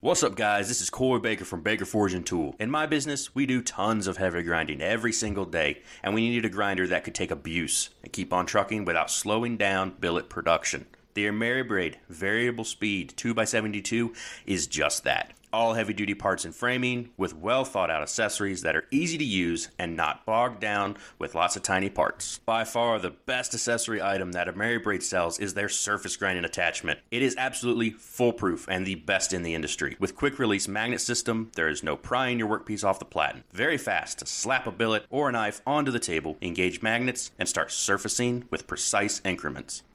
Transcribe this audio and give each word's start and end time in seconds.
What's 0.00 0.22
up, 0.22 0.34
guys? 0.36 0.68
This 0.68 0.82
is 0.82 0.90
Corey 0.90 1.20
Baker 1.20 1.46
from 1.46 1.62
Baker 1.62 1.86
Forge 1.86 2.12
and 2.12 2.24
Tool. 2.24 2.54
In 2.60 2.70
my 2.70 2.84
business, 2.84 3.34
we 3.34 3.46
do 3.46 3.62
tons 3.62 4.06
of 4.06 4.18
heavy 4.18 4.42
grinding 4.42 4.82
every 4.82 5.10
single 5.10 5.46
day, 5.46 5.80
and 6.02 6.14
we 6.14 6.28
needed 6.28 6.44
a 6.44 6.52
grinder 6.52 6.86
that 6.86 7.02
could 7.02 7.14
take 7.14 7.30
abuse 7.30 7.88
and 8.02 8.12
keep 8.12 8.30
on 8.30 8.44
trucking 8.44 8.84
without 8.84 9.10
slowing 9.10 9.56
down 9.56 9.94
billet 9.98 10.28
production. 10.28 10.84
The 11.14 11.24
AmeriBrade 11.24 11.94
variable 12.10 12.64
speed 12.64 13.14
2x72 13.16 14.14
is 14.44 14.66
just 14.66 15.02
that 15.04 15.32
all 15.56 15.72
heavy 15.72 15.94
duty 15.94 16.12
parts 16.12 16.44
and 16.44 16.54
framing 16.54 17.08
with 17.16 17.34
well 17.34 17.64
thought 17.64 17.90
out 17.90 18.02
accessories 18.02 18.60
that 18.60 18.76
are 18.76 18.84
easy 18.90 19.16
to 19.16 19.24
use 19.24 19.70
and 19.78 19.96
not 19.96 20.26
bogged 20.26 20.60
down 20.60 20.94
with 21.18 21.34
lots 21.34 21.56
of 21.56 21.62
tiny 21.62 21.88
parts. 21.88 22.40
By 22.44 22.64
far 22.64 22.98
the 22.98 23.12
best 23.24 23.54
accessory 23.54 24.02
item 24.02 24.32
that 24.32 24.48
AmeriBrade 24.48 25.02
sells 25.02 25.38
is 25.38 25.54
their 25.54 25.70
surface 25.70 26.14
grinding 26.14 26.44
attachment. 26.44 27.00
It 27.10 27.22
is 27.22 27.34
absolutely 27.38 27.88
foolproof 27.90 28.66
and 28.68 28.86
the 28.86 28.96
best 28.96 29.32
in 29.32 29.42
the 29.42 29.54
industry. 29.54 29.96
With 29.98 30.14
quick 30.14 30.38
release 30.38 30.68
magnet 30.68 31.00
system, 31.00 31.50
there 31.54 31.70
is 31.70 31.82
no 31.82 31.96
prying 31.96 32.38
your 32.38 32.50
workpiece 32.50 32.84
off 32.84 32.98
the 32.98 33.06
platen. 33.06 33.44
Very 33.50 33.78
fast 33.78 34.18
to 34.18 34.26
slap 34.26 34.66
a 34.66 34.70
billet 34.70 35.06
or 35.08 35.30
a 35.30 35.32
knife 35.32 35.62
onto 35.66 35.90
the 35.90 35.98
table, 35.98 36.36
engage 36.42 36.82
magnets, 36.82 37.30
and 37.38 37.48
start 37.48 37.72
surfacing 37.72 38.44
with 38.50 38.66
precise 38.66 39.22
increments. 39.24 39.82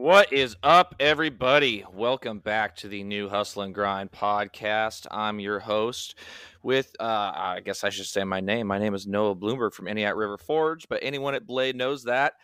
What 0.00 0.32
is 0.32 0.54
up, 0.62 0.94
everybody? 1.00 1.84
Welcome 1.92 2.38
back 2.38 2.76
to 2.76 2.88
the 2.88 3.02
new 3.02 3.28
Hustle 3.28 3.62
and 3.62 3.74
Grind 3.74 4.12
podcast. 4.12 5.08
I'm 5.10 5.40
your 5.40 5.58
host 5.58 6.14
with, 6.62 6.94
uh, 7.00 7.32
I 7.34 7.62
guess 7.64 7.82
I 7.82 7.90
should 7.90 8.06
say 8.06 8.22
my 8.22 8.38
name. 8.38 8.68
My 8.68 8.78
name 8.78 8.94
is 8.94 9.08
Noah 9.08 9.34
Bloomberg 9.34 9.72
from 9.72 9.86
Entiat 9.86 10.14
River 10.14 10.38
Forge, 10.38 10.88
but 10.88 11.00
anyone 11.02 11.34
at 11.34 11.48
Blade 11.48 11.74
knows 11.74 12.04
that. 12.04 12.34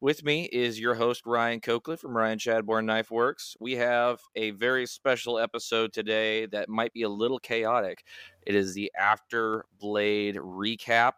With 0.00 0.24
me 0.24 0.48
is 0.52 0.80
your 0.80 0.96
host, 0.96 1.24
Ryan 1.24 1.60
Coakley 1.60 1.96
from 1.96 2.16
Ryan 2.16 2.40
Chadbourne 2.40 2.84
Knife 2.84 3.12
Works. 3.12 3.56
We 3.60 3.74
have 3.76 4.18
a 4.34 4.50
very 4.50 4.84
special 4.84 5.38
episode 5.38 5.92
today 5.92 6.46
that 6.46 6.68
might 6.68 6.92
be 6.92 7.02
a 7.02 7.08
little 7.08 7.38
chaotic. 7.38 8.02
It 8.44 8.56
is 8.56 8.74
the 8.74 8.90
After 8.98 9.66
Blade 9.78 10.34
recap. 10.34 11.12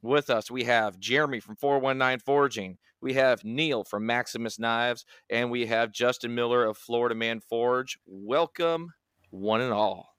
With 0.00 0.30
us, 0.30 0.50
we 0.50 0.64
have 0.64 0.98
Jeremy 0.98 1.40
from 1.40 1.56
419 1.56 2.20
Forging. 2.20 2.78
We 3.06 3.14
have 3.14 3.44
Neil 3.44 3.84
from 3.84 4.04
Maximus 4.04 4.58
Knives, 4.58 5.04
and 5.30 5.48
we 5.48 5.64
have 5.66 5.92
Justin 5.92 6.34
Miller 6.34 6.64
of 6.64 6.76
Florida 6.76 7.14
Man 7.14 7.38
Forge. 7.38 8.00
Welcome, 8.04 8.92
one 9.30 9.60
and 9.60 9.72
all. 9.72 10.16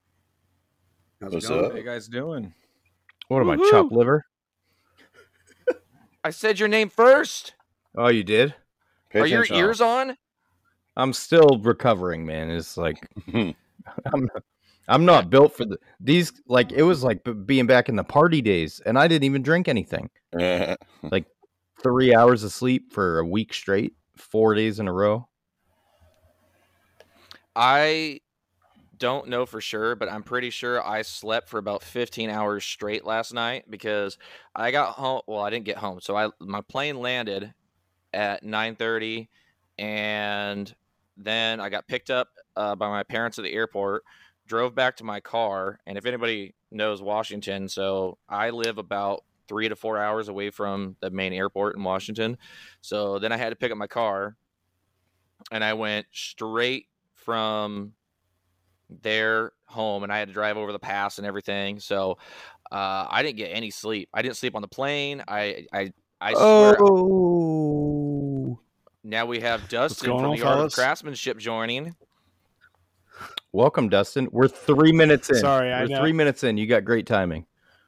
How's 1.20 1.34
What's 1.34 1.46
it 1.48 1.50
going? 1.50 1.66
up? 1.66 1.72
How 1.74 1.78
you 1.80 1.84
guys 1.84 2.08
doing? 2.08 2.54
What 3.28 3.42
am 3.42 3.50
I, 3.50 3.58
chop 3.70 3.92
liver? 3.92 4.24
I 6.24 6.30
said 6.30 6.62
your 6.62 6.70
name 6.70 6.88
first. 6.88 7.56
Oh, 7.98 8.08
you 8.08 8.24
did? 8.24 8.56
Pay 9.10 9.20
Are 9.20 9.28
your 9.28 9.44
attention. 9.44 9.66
ears 9.66 9.82
on? 9.82 10.16
I'm 10.96 11.12
still 11.12 11.60
recovering, 11.62 12.26
man. 12.26 12.50
It's 12.50 12.78
like 12.78 13.06
I'm 13.34 14.30
I'm 14.88 15.04
not 15.04 15.30
built 15.30 15.58
for 15.58 15.66
the 15.66 15.78
these 16.00 16.32
like 16.48 16.72
it 16.72 16.84
was 16.84 17.04
like 17.04 17.20
being 17.46 17.68
back 17.68 17.90
in 17.90 17.98
the 17.98 18.06
party 18.06 18.42
days 18.42 18.80
and 18.86 18.98
I 18.98 19.10
didn't 19.10 19.26
even 19.26 19.44
drink 19.44 19.68
anything. 19.68 20.10
on? 20.40 20.78
3 21.82 22.16
hours 22.16 22.44
of 22.44 22.52
sleep 22.52 22.92
for 22.92 23.20
a 23.20 23.26
week 23.26 23.54
straight, 23.54 23.94
4 24.18 24.56
days 24.56 24.80
in 24.80 24.88
a 24.88 24.94
row. 24.94 25.28
I 27.56 28.22
don't 28.98 29.28
know 29.28 29.46
for 29.46 29.62
sure, 29.62 29.96
but 29.96 30.10
I'm 30.10 30.24
pretty 30.24 30.50
sure 30.50 30.86
I 30.86 31.02
slept 31.02 31.50
for 31.50 31.58
about 31.58 31.84
15 31.84 32.30
hours 32.30 32.66
straight 32.66 33.06
last 33.06 33.34
night 33.34 33.66
because 33.70 34.18
I 34.56 34.72
got 34.72 34.94
home. 34.94 35.22
Well, 35.28 35.42
I 35.42 35.50
didn't 35.50 35.66
get 35.66 35.78
home, 35.78 36.00
so 36.02 36.16
I 36.16 36.30
my 36.40 36.62
plane 36.62 37.00
landed 37.00 37.54
at 38.14 38.44
9:30, 38.44 39.28
and 39.78 40.74
then 41.16 41.60
I 41.60 41.70
got 41.70 41.88
picked 41.88 42.10
up 42.10 42.30
uh, 42.56 42.76
by 42.76 42.90
my 42.90 43.04
parents 43.04 43.38
at 43.38 43.44
the 43.44 43.54
airport. 43.54 44.04
Drove 44.48 44.74
back 44.74 44.96
to 44.98 45.04
my 45.04 45.20
car, 45.20 45.80
and 45.86 45.98
if 45.98 46.06
anybody 46.06 46.56
knows 46.72 47.02
Washington, 47.02 47.68
so 47.68 48.18
I 48.30 48.50
live 48.50 48.78
about 48.78 49.24
three 49.48 49.70
to 49.70 49.76
four 49.76 49.98
hours 49.98 50.28
away 50.28 50.50
from 50.50 50.96
the 51.00 51.10
main 51.10 51.34
airport 51.34 51.76
in 51.76 51.84
Washington. 51.84 52.38
So 52.82 53.20
then 53.20 53.32
I 53.32 53.38
had 53.38 53.50
to 53.50 53.56
pick 53.56 53.72
up 53.72 53.78
my 53.78 53.88
car, 53.88 54.36
and 55.52 55.64
I 55.64 55.74
went 55.74 56.08
straight 56.12 56.88
from 57.16 57.94
their 58.90 59.52
home 59.66 60.04
and 60.04 60.12
I 60.12 60.20
had 60.20 60.30
to 60.30 60.34
drive 60.34 60.58
over 60.58 60.72
the 60.72 60.80
pass 60.80 61.18
and 61.18 61.28
everything. 61.28 61.80
So 61.80 62.18
uh, 62.72 63.06
I 63.10 63.22
didn't 63.24 63.38
get 63.38 63.48
any 63.48 63.70
sleep. 63.70 64.10
I 64.14 64.22
didn't 64.22 64.38
sleep 64.38 64.56
on 64.56 64.62
the 64.62 64.68
plane. 64.68 65.24
I 65.28 65.68
I 65.74 65.92
I 66.20 66.34
swear. 66.34 66.78
Oh. 66.80 68.60
Now 69.04 69.26
we 69.26 69.40
have 69.40 69.70
Dustin 69.70 70.08
from 70.08 70.26
on, 70.26 70.36
the 70.36 70.44
Art 70.44 70.66
of? 70.66 70.74
Craftsmanship 70.74 71.38
joining. 71.38 71.96
Welcome 73.54 73.90
Dustin. 73.90 74.28
We're 74.32 74.50
3 74.50 74.92
minutes 74.92 75.30
in. 75.30 75.38
Sorry, 75.38 75.72
I 75.72 75.84
We're 75.84 75.88
know. 75.88 76.02
3 76.02 76.14
minutes 76.14 76.44
in. 76.44 76.58
You 76.58 76.68
got 76.68 76.84
great 76.84 77.08
timing. 77.08 77.46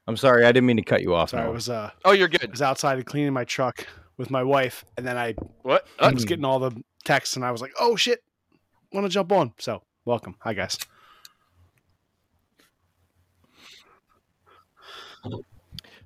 I'm 0.10 0.18
sorry. 0.18 0.44
I 0.44 0.52
didn't 0.52 0.66
mean 0.66 0.78
to 0.78 0.84
cut 0.84 1.04
you 1.04 1.14
off. 1.14 1.30
Sorry, 1.30 1.44
I 1.44 1.50
was 1.50 1.70
uh, 1.70 1.92
Oh, 2.04 2.14
you're 2.14 2.28
good. 2.28 2.44
I 2.44 2.50
was 2.50 2.64
outside 2.64 3.06
cleaning 3.06 3.32
my 3.32 3.44
truck 3.44 3.86
with 4.18 4.32
my 4.32 4.42
wife, 4.42 4.84
and 4.98 5.06
then 5.06 5.20
I 5.20 5.36
What? 5.62 5.88
I 6.00 6.12
was 6.12 6.26
getting 6.26 6.46
all 6.46 6.58
the 6.58 6.72
texts, 7.06 7.36
and 7.36 7.46
I 7.46 7.52
was 7.52 7.62
like, 7.62 7.74
"Oh 7.80 7.96
shit, 7.96 8.24
want 8.92 9.06
to 9.06 9.10
jump 9.10 9.32
on?" 9.32 9.54
So, 9.60 9.84
welcome, 10.06 10.36
hi 10.40 10.56
guys. 10.56 10.80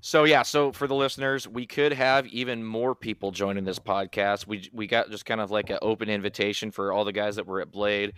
So 0.02 0.25
yeah, 0.25 0.42
so 0.42 0.74
for 0.74 0.86
the 0.86 0.96
listeners, 0.96 1.47
we 1.47 1.66
could 1.66 1.94
have 1.94 2.28
even 2.28 2.62
more 2.62 2.94
people 2.94 3.31
joining 3.31 3.63
this 3.63 3.80
podcast. 3.80 4.47
We 4.47 4.69
we 4.74 4.86
got 4.86 5.12
just 5.12 5.25
kind 5.25 5.40
of 5.40 5.50
like 5.50 5.69
an 5.69 5.80
open 5.81 6.09
invitation 6.09 6.72
for 6.72 6.92
all 6.92 7.06
the 7.06 7.13
guys 7.13 7.38
that 7.38 7.47
were 7.47 7.62
at 7.62 7.72
Blade. 7.72 8.16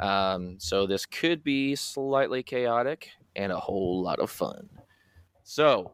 Um, 0.00 0.56
so 0.58 0.88
this 0.88 1.06
could 1.06 1.44
be 1.44 1.76
slightly 1.76 2.42
chaotic 2.42 3.10
and 3.36 3.52
a 3.52 3.60
whole 3.60 4.02
lot 4.02 4.18
of 4.18 4.32
fun. 4.32 4.68
So 5.48 5.92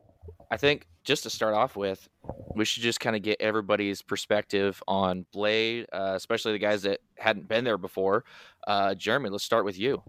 I 0.51 0.57
think 0.57 0.89
just 1.05 1.23
to 1.23 1.31
start 1.31 1.55
off 1.55 1.77
with, 1.77 2.09
we 2.57 2.65
should 2.65 2.83
just 2.83 2.99
kind 2.99 3.15
of 3.15 3.23
get 3.23 3.41
everybody's 3.41 4.03
perspective 4.03 4.83
on 4.89 5.27
Blade, 5.33 5.87
uh, 5.93 6.15
especially 6.17 6.51
the 6.51 6.59
guys 6.59 6.83
that 6.83 6.99
hadn't 7.17 7.47
been 7.47 7.63
there 7.63 7.79
before. 7.79 8.25
Uh, 8.67 8.97
Jeremy, 8.97 9.31
let's 9.31 9.45
start 9.45 9.65
with 9.65 9.79
you. 9.79 10.03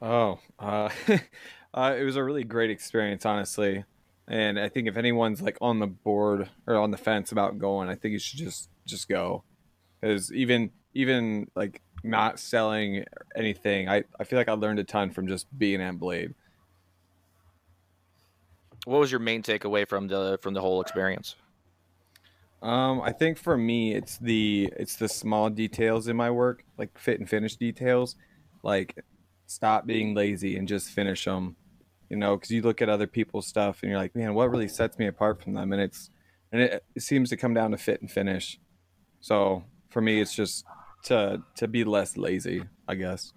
Oh, 0.00 0.38
uh, 0.60 0.88
uh, 1.74 1.96
it 1.98 2.04
was 2.04 2.14
a 2.14 2.22
really 2.22 2.44
great 2.44 2.70
experience, 2.70 3.26
honestly. 3.26 3.84
And 4.28 4.56
I 4.56 4.68
think 4.68 4.86
if 4.86 4.96
anyone's 4.96 5.42
like 5.42 5.58
on 5.60 5.80
the 5.80 5.88
board 5.88 6.48
or 6.68 6.76
on 6.76 6.92
the 6.92 6.98
fence 6.98 7.32
about 7.32 7.58
going, 7.58 7.88
I 7.88 7.96
think 7.96 8.12
you 8.12 8.20
should 8.20 8.38
just 8.38 8.70
just 8.86 9.08
go. 9.08 9.42
Because 10.00 10.32
even 10.32 10.70
even 10.94 11.50
like 11.56 11.82
not 12.04 12.38
selling 12.38 13.04
anything, 13.34 13.88
I, 13.88 14.04
I 14.20 14.22
feel 14.22 14.38
like 14.38 14.48
I 14.48 14.52
learned 14.52 14.78
a 14.78 14.84
ton 14.84 15.10
from 15.10 15.26
just 15.26 15.46
being 15.58 15.82
at 15.82 15.98
Blade. 15.98 16.34
What 18.84 19.00
was 19.00 19.10
your 19.10 19.20
main 19.20 19.42
takeaway 19.42 19.86
from 19.86 20.08
the 20.08 20.38
from 20.42 20.54
the 20.54 20.60
whole 20.60 20.80
experience? 20.80 21.36
Um, 22.62 23.00
I 23.00 23.12
think 23.12 23.38
for 23.38 23.56
me, 23.56 23.94
it's 23.94 24.18
the 24.18 24.72
it's 24.76 24.96
the 24.96 25.08
small 25.08 25.50
details 25.50 26.08
in 26.08 26.16
my 26.16 26.30
work, 26.30 26.64
like 26.78 26.96
fit 26.98 27.18
and 27.18 27.28
finish 27.28 27.56
details. 27.56 28.16
Like, 28.62 28.96
stop 29.46 29.86
being 29.86 30.14
lazy 30.14 30.56
and 30.56 30.68
just 30.68 30.90
finish 30.90 31.24
them. 31.24 31.56
You 32.08 32.16
know, 32.16 32.36
because 32.36 32.50
you 32.50 32.62
look 32.62 32.82
at 32.82 32.88
other 32.88 33.06
people's 33.06 33.46
stuff 33.46 33.82
and 33.82 33.90
you're 33.90 33.98
like, 33.98 34.14
man, 34.14 34.34
what 34.34 34.50
really 34.50 34.68
sets 34.68 34.98
me 34.98 35.06
apart 35.06 35.42
from 35.42 35.54
them? 35.54 35.72
And 35.72 35.80
it's 35.80 36.10
and 36.52 36.62
it, 36.62 36.84
it 36.94 37.02
seems 37.02 37.30
to 37.30 37.36
come 37.36 37.54
down 37.54 37.70
to 37.72 37.78
fit 37.78 38.00
and 38.00 38.10
finish. 38.10 38.60
So 39.20 39.64
for 39.90 40.00
me, 40.00 40.20
it's 40.20 40.34
just 40.34 40.64
to 41.04 41.42
to 41.56 41.66
be 41.66 41.84
less 41.84 42.16
lazy, 42.16 42.64
I 42.86 42.94
guess. 42.94 43.32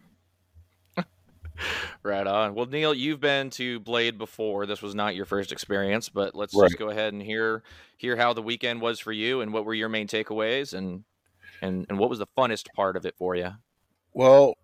Right 2.04 2.28
on. 2.28 2.54
Well, 2.54 2.68
Neil, 2.68 2.94
you've 2.94 3.20
been 3.20 3.50
to 3.52 3.80
Blade 3.80 4.18
before. 4.18 4.66
This 4.66 4.82
was 4.82 4.94
not 4.94 5.16
your 5.16 5.26
first 5.26 5.52
experience, 5.52 6.10
but 6.10 6.36
let's 6.36 6.54
Right. 6.54 6.70
just 6.70 6.78
go 6.78 6.90
ahead 6.90 7.14
and 7.14 7.22
hear 7.22 7.64
hear 7.98 8.16
how 8.16 8.34
the 8.34 8.42
weekend 8.42 8.82
was 8.82 9.00
for 9.00 9.12
you 9.12 9.42
and 9.42 9.52
what 9.54 9.66
were 9.66 9.74
your 9.74 9.90
main 9.90 10.08
takeaways 10.08 10.74
and 10.74 11.04
and 11.62 11.86
and 11.90 12.00
what 12.00 12.10
was 12.10 12.20
the 12.20 12.28
funnest 12.38 12.72
part 12.74 12.98
of 12.98 13.06
it 13.06 13.16
for 13.18 13.36
you? 13.36 13.52
Well, 14.14 14.56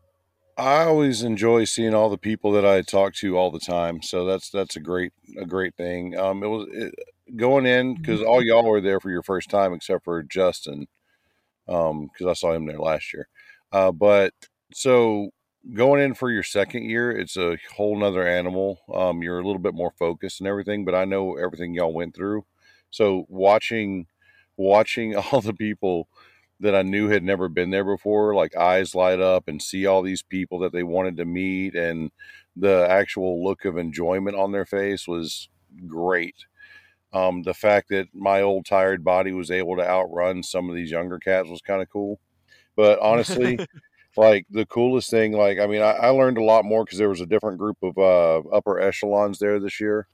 I 0.58 0.84
always 0.86 1.24
enjoy 1.24 1.66
seeing 1.66 1.94
all 1.94 2.10
the 2.10 2.18
people 2.18 2.52
that 2.54 2.66
I 2.66 2.82
talk 2.82 3.14
to 3.16 3.38
all 3.38 3.52
the 3.52 3.60
time. 3.60 4.02
So 4.02 4.26
that's 4.26 4.50
that's 4.50 4.76
a 4.76 4.80
great 4.82 5.14
a 5.38 5.46
great 5.46 5.76
thing. 5.76 6.18
Um, 6.18 6.44
it 6.44 6.48
was 6.48 6.68
it, 6.72 6.96
going 7.38 7.66
in 7.66 7.96
because 7.96 8.22
all 8.22 8.44
y'all 8.44 8.66
were 8.66 8.82
there 8.82 9.00
for 9.00 9.12
your 9.12 9.24
first 9.24 9.50
time 9.50 9.74
except 9.74 10.04
for 10.06 10.24
Justin. 10.24 10.88
because 11.66 12.28
I 12.28 12.34
saw 12.34 12.54
him 12.54 12.66
there 12.68 12.80
last 12.80 13.14
year. 13.14 13.28
Uh, 13.72 13.92
but 13.92 14.34
so 14.74 15.30
going 15.76 16.02
in 16.02 16.14
for 16.14 16.30
your 16.32 16.44
second 16.44 16.84
year, 16.90 17.12
it's 17.12 17.38
a 17.38 17.58
whole 17.76 17.98
nother 17.98 18.28
animal. 18.28 18.80
Um, 18.94 19.22
you're 19.22 19.40
a 19.40 19.46
little 19.46 19.60
bit 19.62 19.74
more 19.74 19.94
focused 19.98 20.40
and 20.42 20.48
everything, 20.48 20.86
but 20.86 20.96
I 20.96 21.06
know 21.06 21.38
everything 21.38 21.74
y'all 21.74 21.94
went 21.94 22.16
through. 22.16 22.46
So 22.90 23.26
watching, 23.30 24.08
watching 24.58 25.16
all 25.32 25.42
the 25.42 25.54
people 25.54 26.08
that 26.60 26.76
I 26.76 26.84
knew 26.84 27.10
had 27.10 27.24
never 27.24 27.50
been 27.50 27.72
there 27.72 27.86
before, 27.86 28.36
like 28.36 28.56
eyes 28.56 28.94
light 28.94 29.20
up 29.20 29.48
and 29.48 29.62
see 29.62 29.86
all 29.86 30.02
these 30.02 30.22
people 30.22 30.60
that 30.60 30.72
they 30.72 30.84
wanted 30.84 31.18
to 31.18 31.26
meet 31.26 31.76
and 31.76 32.12
the 32.56 32.86
actual 32.90 33.44
look 33.44 33.66
of 33.66 33.78
enjoyment 33.78 34.36
on 34.36 34.52
their 34.52 34.66
face 34.66 35.08
was 35.08 35.50
great. 35.88 36.36
Um, 37.14 37.44
the 37.44 37.54
fact 37.54 37.90
that 37.90 38.08
my 38.14 38.42
old 38.42 38.66
tired 38.66 39.04
body 39.04 39.34
was 39.34 39.52
able 39.52 39.76
to 39.78 39.88
outrun 39.88 40.44
some 40.44 40.70
of 40.70 40.76
these 40.76 40.92
younger 40.92 41.20
cats 41.20 41.50
was 41.50 41.62
kind 41.62 41.82
of 41.82 41.90
cool. 41.90 42.20
But 42.76 43.00
honestly, 43.02 43.62
like 44.18 44.46
the 44.50 44.66
coolest 44.66 45.10
thing, 45.10 45.34
like 45.34 45.60
I 45.60 45.68
mean, 45.68 45.82
I, 45.82 45.92
I 45.92 46.10
learned 46.10 46.38
a 46.38 46.44
lot 46.44 46.66
more 46.66 46.84
because 46.84 46.98
there 46.98 47.10
was 47.10 47.22
a 47.22 47.26
different 47.26 47.58
group 47.58 47.78
of 47.82 47.98
uh, 47.98 48.48
upper 48.50 48.80
echelons 48.80 49.40
there 49.40 49.60
this 49.60 49.80
year. 49.80 50.08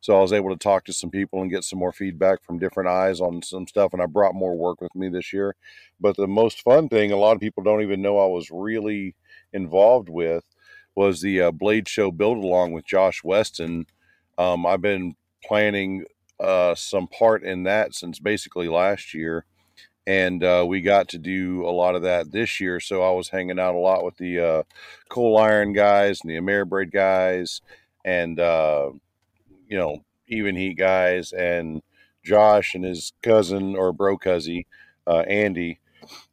So 0.00 0.16
I 0.16 0.20
was 0.20 0.32
able 0.32 0.50
to 0.50 0.56
talk 0.56 0.84
to 0.84 0.92
some 0.92 1.10
people 1.10 1.42
and 1.42 1.50
get 1.50 1.64
some 1.64 1.78
more 1.78 1.92
feedback 1.92 2.42
from 2.42 2.58
different 2.58 2.88
eyes 2.88 3.20
on 3.20 3.42
some 3.42 3.66
stuff, 3.66 3.92
and 3.92 4.02
I 4.02 4.06
brought 4.06 4.34
more 4.34 4.56
work 4.56 4.80
with 4.80 4.94
me 4.94 5.08
this 5.08 5.32
year. 5.32 5.54
But 6.00 6.16
the 6.16 6.26
most 6.26 6.62
fun 6.62 6.88
thing, 6.88 7.12
a 7.12 7.16
lot 7.16 7.34
of 7.34 7.40
people 7.40 7.62
don't 7.62 7.82
even 7.82 8.02
know 8.02 8.18
I 8.18 8.26
was 8.26 8.50
really 8.50 9.14
involved 9.52 10.08
with, 10.08 10.44
was 10.94 11.20
the 11.20 11.42
uh, 11.42 11.50
Blade 11.50 11.88
Show 11.88 12.10
build 12.10 12.38
along 12.38 12.72
with 12.72 12.86
Josh 12.86 13.22
Weston. 13.22 13.86
Um, 14.38 14.64
I've 14.64 14.80
been 14.80 15.14
planning 15.44 16.04
uh, 16.40 16.74
some 16.74 17.06
part 17.06 17.42
in 17.42 17.64
that 17.64 17.94
since 17.94 18.18
basically 18.18 18.68
last 18.68 19.14
year, 19.14 19.44
and 20.06 20.42
uh, 20.44 20.64
we 20.66 20.80
got 20.80 21.08
to 21.08 21.18
do 21.18 21.66
a 21.66 21.70
lot 21.70 21.96
of 21.96 22.02
that 22.02 22.30
this 22.30 22.60
year. 22.60 22.80
So 22.80 23.02
I 23.02 23.10
was 23.10 23.28
hanging 23.28 23.58
out 23.58 23.74
a 23.74 23.78
lot 23.78 24.04
with 24.04 24.16
the 24.16 24.38
uh, 24.38 24.62
Coal 25.08 25.36
Iron 25.38 25.72
guys 25.72 26.20
and 26.22 26.30
the 26.30 26.36
AmeriBrade 26.36 26.92
guys, 26.92 27.60
and 28.04 28.38
uh, 28.38 28.90
you 29.68 29.76
know 29.76 30.04
Evenheat 30.30 30.78
guys, 30.78 31.32
and 31.32 31.82
Josh 32.24 32.74
and 32.74 32.84
his 32.84 33.12
cousin 33.22 33.76
or 33.76 33.92
bro 33.92 34.16
cousin 34.16 34.64
uh, 35.06 35.20
Andy. 35.20 35.80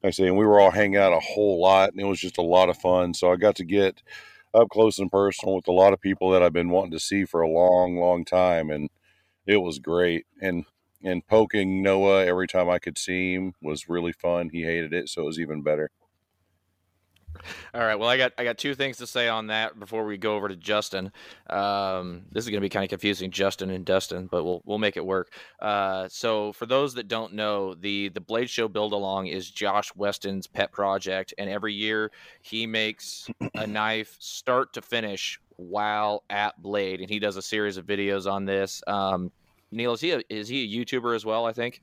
I 0.04 0.12
say, 0.12 0.28
and 0.28 0.38
we 0.38 0.46
were 0.46 0.60
all 0.60 0.70
hanging 0.70 0.98
out 0.98 1.14
a 1.14 1.20
whole 1.20 1.60
lot, 1.60 1.92
and 1.92 2.00
it 2.00 2.06
was 2.06 2.20
just 2.20 2.38
a 2.38 2.44
lot 2.44 2.70
of 2.70 2.78
fun. 2.78 3.14
So 3.16 3.32
I 3.32 3.38
got 3.38 3.56
to 3.56 3.64
get 3.64 4.04
up 4.54 4.70
close 4.70 5.00
and 5.00 5.12
personal 5.12 5.56
with 5.56 5.68
a 5.68 5.72
lot 5.72 5.94
of 5.94 6.02
people 6.02 6.30
that 6.32 6.44
I've 6.44 6.54
been 6.54 6.70
wanting 6.70 6.92
to 6.92 7.00
see 7.00 7.26
for 7.26 7.42
a 7.42 7.50
long, 7.50 7.98
long 7.98 8.24
time, 8.24 8.70
and 8.70 8.90
it 9.48 9.58
was 9.58 9.80
great. 9.80 10.26
And 10.42 10.66
and 11.04 11.26
poking 11.28 11.82
Noah 11.82 12.26
every 12.26 12.48
time 12.48 12.70
I 12.70 12.80
could 12.80 12.98
see 12.98 13.34
him 13.34 13.54
was 13.62 13.90
really 13.90 14.14
fun. 14.14 14.50
He 14.52 14.64
hated 14.64 14.94
it, 14.94 15.10
so 15.10 15.24
it 15.24 15.26
was 15.26 15.40
even 15.40 15.62
better. 15.62 15.92
All 17.74 17.82
right. 17.82 17.96
Well, 17.96 18.10
I 18.10 18.18
got 18.18 18.34
I 18.38 18.44
got 18.44 18.58
two 18.58 18.76
things 18.76 18.98
to 18.98 19.08
say 19.08 19.28
on 19.28 19.48
that 19.48 19.80
before 19.80 20.06
we 20.06 20.18
go 20.18 20.36
over 20.36 20.48
to 20.48 20.56
Justin. 20.56 21.12
Um, 21.50 22.24
this 22.32 22.44
is 22.44 22.50
going 22.50 22.62
to 22.62 22.66
be 22.66 22.70
kind 22.70 22.84
of 22.84 22.90
confusing, 22.90 23.32
Justin 23.32 23.70
and 23.70 23.86
Dustin, 23.86 24.28
but 24.28 24.44
we'll 24.44 24.62
we'll 24.66 24.78
make 24.78 24.98
it 24.98 25.06
work. 25.06 25.34
Uh, 25.60 26.08
so, 26.10 26.54
for 26.54 26.66
those 26.66 26.94
that 26.94 27.08
don't 27.08 27.34
know, 27.34 27.74
the 27.74 28.10
the 28.10 28.22
Blade 28.22 28.50
Show 28.50 28.68
build 28.68 28.94
along 28.94 29.28
is 29.28 29.50
Josh 29.50 29.94
Weston's 29.96 30.48
pet 30.48 30.72
project, 30.72 31.34
and 31.38 31.50
every 31.50 31.74
year 31.74 32.12
he 32.42 32.66
makes 32.68 33.30
a 33.56 33.68
knife 33.68 34.16
start 34.20 34.74
to 34.74 34.82
finish 34.82 35.40
while 35.58 36.24
at 36.30 36.62
Blade, 36.62 37.02
and 37.02 37.10
he 37.10 37.20
does 37.20 37.38
a 37.38 37.42
series 37.42 37.78
of 37.78 37.86
videos 37.86 38.32
on 38.32 38.46
this. 38.46 38.82
Um, 38.88 39.32
Neil, 39.74 39.94
is 39.94 40.02
he 40.02 40.12
a, 40.12 40.22
is 40.30 40.48
he 40.48 40.64
a 40.64 40.86
YouTuber 40.86 41.16
as 41.16 41.26
well? 41.26 41.46
I 41.46 41.54
think. 41.54 41.82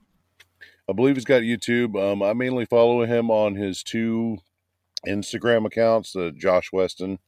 I 0.89 0.93
believe 0.93 1.17
he's 1.17 1.25
got 1.25 1.43
YouTube. 1.43 2.01
Um, 2.01 2.23
I 2.23 2.33
mainly 2.33 2.65
follow 2.65 3.05
him 3.05 3.31
on 3.31 3.55
his 3.55 3.83
two 3.83 4.39
Instagram 5.07 5.67
accounts, 5.67 6.13
the 6.13 6.33
Josh 6.33 6.73
Weston, 6.73 7.19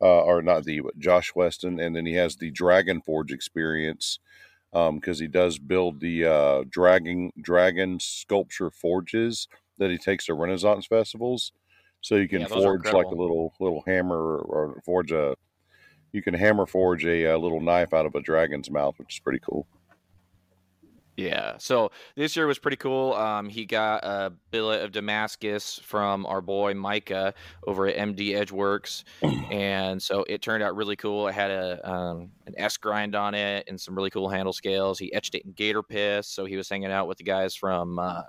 uh, 0.00 0.22
or 0.22 0.42
not 0.42 0.64
the 0.64 0.80
but 0.80 0.98
Josh 0.98 1.34
Weston, 1.34 1.78
and 1.78 1.94
then 1.94 2.06
he 2.06 2.14
has 2.14 2.36
the 2.36 2.50
Dragon 2.50 3.00
Forge 3.02 3.32
experience 3.32 4.18
because 4.72 5.20
um, 5.20 5.22
he 5.22 5.28
does 5.28 5.58
build 5.58 6.00
the 6.00 6.24
uh, 6.24 6.64
dragon 6.70 7.30
dragon 7.40 8.00
sculpture 8.00 8.70
forges 8.70 9.46
that 9.78 9.90
he 9.90 9.98
takes 9.98 10.26
to 10.26 10.34
Renaissance 10.34 10.86
festivals. 10.86 11.52
So 12.00 12.16
you 12.16 12.28
can 12.28 12.40
Yeah, 12.40 12.48
forge 12.48 12.84
like 12.86 13.06
a 13.06 13.14
little 13.14 13.52
little 13.60 13.82
hammer 13.86 14.16
or, 14.16 14.38
or 14.40 14.82
forge 14.84 15.12
a 15.12 15.36
you 16.12 16.22
can 16.22 16.34
hammer 16.34 16.66
forge 16.66 17.04
a, 17.04 17.26
uh 17.34 17.38
little 17.38 17.60
knife 17.60 17.92
out 17.92 18.06
of 18.06 18.14
a 18.14 18.20
dragon's 18.20 18.70
mouth, 18.70 18.98
which 18.98 19.14
is 19.16 19.20
pretty 19.20 19.40
cool. 19.40 19.66
Yeah. 21.16 21.56
So 21.58 21.90
this 22.16 22.36
year 22.36 22.46
was 22.46 22.58
pretty 22.58 22.78
cool. 22.78 23.12
Um, 23.12 23.48
he 23.48 23.66
got 23.66 24.02
a 24.02 24.32
billet 24.50 24.82
of 24.82 24.92
Damascus 24.92 25.78
from 25.82 26.24
our 26.24 26.40
boy 26.40 26.72
Micah 26.72 27.34
over 27.66 27.86
at 27.86 27.96
MD 27.96 28.30
Edgeworks, 28.30 29.04
and 29.52 30.02
so 30.02 30.24
it 30.26 30.40
turned 30.40 30.62
out 30.62 30.74
really 30.74 30.96
cool. 30.96 31.28
It 31.28 31.34
had 31.34 31.50
a 31.50 31.90
um, 31.90 32.30
an 32.46 32.54
S 32.56 32.78
grind 32.78 33.14
on 33.14 33.34
it 33.34 33.64
and 33.68 33.78
some 33.78 33.94
really 33.94 34.10
cool 34.10 34.30
handle 34.30 34.54
scales. 34.54 34.98
He 34.98 35.12
etched 35.12 35.34
it 35.34 35.44
in 35.44 35.52
gator 35.52 35.82
piss, 35.82 36.28
so 36.28 36.46
he 36.46 36.56
was 36.56 36.68
hanging 36.68 36.90
out 36.90 37.08
with 37.08 37.18
the 37.18 37.24
guys 37.24 37.54
from 37.54 37.98
uh, 37.98 38.22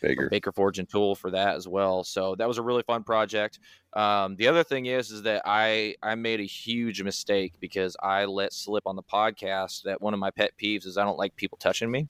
Bigger. 0.00 0.28
Baker 0.28 0.52
Forge 0.52 0.78
and 0.78 0.88
Tool 0.88 1.14
for 1.14 1.30
that 1.30 1.56
as 1.56 1.66
well. 1.66 2.04
So 2.04 2.34
that 2.36 2.48
was 2.48 2.58
a 2.58 2.62
really 2.62 2.82
fun 2.82 3.02
project. 3.02 3.58
Um, 3.94 4.36
the 4.36 4.48
other 4.48 4.62
thing 4.62 4.86
is, 4.86 5.10
is 5.10 5.22
that 5.22 5.42
I 5.44 5.94
I 6.02 6.14
made 6.14 6.40
a 6.40 6.44
huge 6.44 7.02
mistake 7.02 7.54
because 7.60 7.96
I 8.02 8.24
let 8.26 8.52
slip 8.52 8.86
on 8.86 8.96
the 8.96 9.02
podcast 9.02 9.82
that 9.82 10.00
one 10.00 10.14
of 10.14 10.20
my 10.20 10.30
pet 10.30 10.52
peeves 10.60 10.86
is 10.86 10.98
I 10.98 11.04
don't 11.04 11.18
like 11.18 11.34
people 11.36 11.58
touching 11.58 11.90
me, 11.90 12.08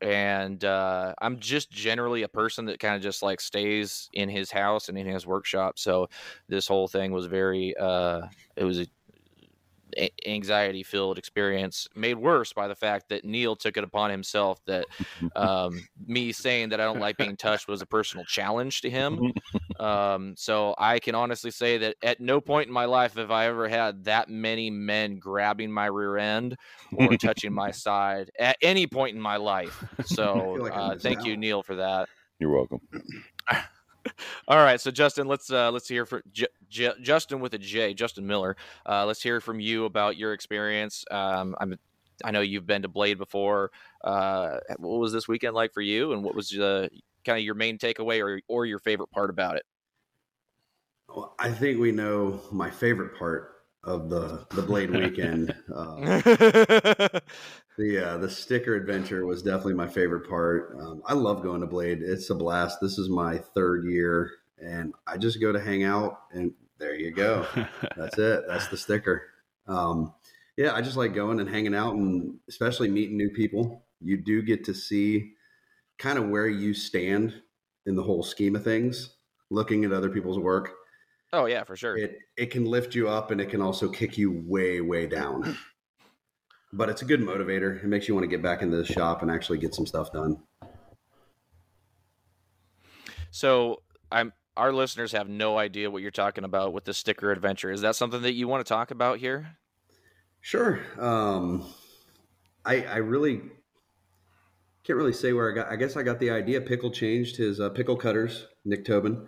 and 0.00 0.64
uh, 0.64 1.14
I'm 1.20 1.38
just 1.38 1.70
generally 1.70 2.22
a 2.22 2.28
person 2.28 2.66
that 2.66 2.78
kind 2.80 2.94
of 2.94 3.02
just 3.02 3.22
like 3.22 3.40
stays 3.40 4.10
in 4.12 4.28
his 4.28 4.50
house 4.50 4.88
and 4.88 4.98
in 4.98 5.06
his 5.06 5.26
workshop. 5.26 5.78
So 5.78 6.08
this 6.48 6.68
whole 6.68 6.88
thing 6.88 7.12
was 7.12 7.26
very 7.26 7.74
uh, 7.76 8.22
it 8.56 8.64
was 8.64 8.80
a 8.80 8.86
anxiety 10.26 10.82
filled 10.82 11.18
experience 11.18 11.86
made 11.94 12.14
worse 12.14 12.52
by 12.52 12.68
the 12.68 12.74
fact 12.74 13.08
that 13.08 13.24
Neil 13.24 13.56
took 13.56 13.76
it 13.76 13.84
upon 13.84 14.10
himself 14.10 14.64
that 14.66 14.86
um, 15.36 15.86
me 16.06 16.32
saying 16.32 16.70
that 16.70 16.80
I 16.80 16.84
don't 16.84 17.00
like 17.00 17.16
being 17.16 17.36
touched 17.36 17.68
was 17.68 17.82
a 17.82 17.86
personal 17.86 18.24
challenge 18.24 18.80
to 18.82 18.90
him. 18.90 19.32
Um, 19.78 20.34
so 20.36 20.74
I 20.78 20.98
can 20.98 21.14
honestly 21.14 21.50
say 21.50 21.78
that 21.78 21.96
at 22.02 22.20
no 22.20 22.40
point 22.40 22.68
in 22.68 22.72
my 22.72 22.84
life 22.84 23.14
have 23.16 23.30
I 23.30 23.46
ever 23.46 23.68
had 23.68 24.04
that 24.04 24.28
many 24.28 24.70
men 24.70 25.18
grabbing 25.18 25.72
my 25.72 25.86
rear 25.86 26.16
end 26.16 26.56
or 26.96 27.16
touching 27.16 27.52
my 27.52 27.70
side 27.72 28.30
at 28.38 28.56
any 28.62 28.86
point 28.86 29.14
in 29.16 29.20
my 29.20 29.36
life. 29.36 29.84
So 30.04 30.56
like 30.60 30.72
uh, 30.74 30.96
thank 30.96 31.24
you. 31.24 31.36
Neil, 31.36 31.62
for 31.62 31.76
that. 31.76 32.08
You're 32.38 32.50
welcome. 32.50 32.80
All 34.48 34.58
right, 34.58 34.80
so 34.80 34.90
Justin, 34.90 35.26
let's 35.26 35.50
uh, 35.50 35.70
let's 35.70 35.88
hear 35.88 36.04
from 36.06 36.22
J- 36.32 36.46
J- 36.68 36.92
Justin 37.00 37.40
with 37.40 37.54
a 37.54 37.58
J, 37.58 37.94
Justin 37.94 38.26
Miller. 38.26 38.56
Uh, 38.86 39.06
let's 39.06 39.22
hear 39.22 39.40
from 39.40 39.60
you 39.60 39.84
about 39.84 40.16
your 40.16 40.32
experience. 40.32 41.04
Um, 41.10 41.54
I'm, 41.60 41.78
I 42.24 42.30
know 42.30 42.40
you've 42.40 42.66
been 42.66 42.82
to 42.82 42.88
Blade 42.88 43.18
before. 43.18 43.70
Uh, 44.02 44.58
what 44.78 44.98
was 44.98 45.12
this 45.12 45.26
weekend 45.28 45.54
like 45.54 45.72
for 45.72 45.80
you, 45.80 46.12
and 46.12 46.22
what 46.22 46.34
was 46.34 46.56
uh, 46.58 46.88
kind 47.24 47.38
of 47.38 47.44
your 47.44 47.54
main 47.54 47.78
takeaway 47.78 48.20
or 48.22 48.40
or 48.48 48.66
your 48.66 48.78
favorite 48.78 49.10
part 49.10 49.30
about 49.30 49.56
it? 49.56 49.64
Well, 51.08 51.34
I 51.38 51.50
think 51.50 51.78
we 51.78 51.92
know 51.92 52.40
my 52.50 52.70
favorite 52.70 53.16
part 53.18 53.53
of 53.86 54.08
the 54.08 54.46
the 54.50 54.62
Blade 54.62 54.90
weekend. 54.90 55.54
Uh, 55.74 55.94
the 57.78 58.04
uh, 58.04 58.18
the 58.18 58.30
sticker 58.30 58.74
adventure 58.74 59.26
was 59.26 59.42
definitely 59.42 59.74
my 59.74 59.86
favorite 59.86 60.28
part. 60.28 60.76
Um, 60.80 61.02
I 61.06 61.14
love 61.14 61.42
going 61.42 61.60
to 61.60 61.66
Blade. 61.66 62.00
It's 62.02 62.30
a 62.30 62.34
blast. 62.34 62.78
This 62.80 62.98
is 62.98 63.08
my 63.08 63.38
third 63.38 63.84
year, 63.86 64.30
and 64.58 64.94
I 65.06 65.16
just 65.16 65.40
go 65.40 65.52
to 65.52 65.60
hang 65.60 65.84
out, 65.84 66.22
and 66.32 66.52
there 66.78 66.94
you 66.94 67.10
go. 67.10 67.46
That's 67.96 68.18
it. 68.18 68.44
That's 68.48 68.68
the 68.68 68.76
sticker. 68.76 69.22
Um, 69.66 70.14
yeah, 70.56 70.74
I 70.74 70.82
just 70.82 70.96
like 70.96 71.14
going 71.14 71.40
and 71.40 71.48
hanging 71.48 71.74
out, 71.74 71.94
and 71.94 72.38
especially 72.48 72.88
meeting 72.88 73.16
new 73.16 73.30
people. 73.30 73.84
You 74.00 74.18
do 74.18 74.42
get 74.42 74.64
to 74.64 74.74
see 74.74 75.32
kind 75.98 76.18
of 76.18 76.28
where 76.28 76.48
you 76.48 76.74
stand 76.74 77.34
in 77.86 77.96
the 77.96 78.02
whole 78.02 78.22
scheme 78.22 78.56
of 78.56 78.64
things, 78.64 79.16
looking 79.50 79.84
at 79.84 79.92
other 79.92 80.10
people's 80.10 80.38
work 80.38 80.72
oh 81.34 81.46
yeah, 81.46 81.64
for 81.64 81.76
sure. 81.76 81.96
it 81.96 82.18
it 82.36 82.50
can 82.50 82.64
lift 82.64 82.94
you 82.94 83.08
up 83.08 83.30
and 83.30 83.40
it 83.40 83.50
can 83.50 83.60
also 83.60 83.88
kick 83.88 84.16
you 84.16 84.42
way 84.46 84.80
way 84.80 85.06
down 85.06 85.56
but 86.72 86.88
it's 86.88 87.02
a 87.02 87.04
good 87.04 87.20
motivator 87.20 87.82
it 87.82 87.86
makes 87.86 88.08
you 88.08 88.14
want 88.14 88.24
to 88.24 88.28
get 88.28 88.42
back 88.42 88.62
into 88.62 88.76
the 88.76 88.84
shop 88.84 89.22
and 89.22 89.30
actually 89.30 89.58
get 89.58 89.74
some 89.74 89.86
stuff 89.86 90.12
done 90.12 90.36
So 93.30 93.82
I'm 94.12 94.32
our 94.56 94.72
listeners 94.72 95.10
have 95.10 95.28
no 95.28 95.58
idea 95.58 95.90
what 95.90 96.02
you're 96.02 96.12
talking 96.12 96.44
about 96.44 96.72
with 96.72 96.84
the 96.84 96.94
sticker 96.94 97.32
adventure. 97.32 97.72
Is 97.72 97.80
that 97.80 97.96
something 97.96 98.22
that 98.22 98.34
you 98.34 98.46
want 98.46 98.64
to 98.64 98.68
talk 98.68 98.92
about 98.92 99.18
here? 99.18 99.56
sure 100.44 100.78
um 100.98 101.64
i 102.66 102.82
i 102.82 102.96
really 102.98 103.40
can't 104.84 104.98
really 104.98 105.10
say 105.10 105.32
where 105.32 105.50
i 105.50 105.54
got 105.54 105.72
i 105.72 105.74
guess 105.74 105.96
i 105.96 106.02
got 106.02 106.20
the 106.20 106.28
idea 106.28 106.60
pickle 106.60 106.90
changed 106.90 107.34
his 107.34 107.60
uh, 107.60 107.70
pickle 107.70 107.96
cutters 107.96 108.46
nick 108.66 108.84
tobin 108.84 109.26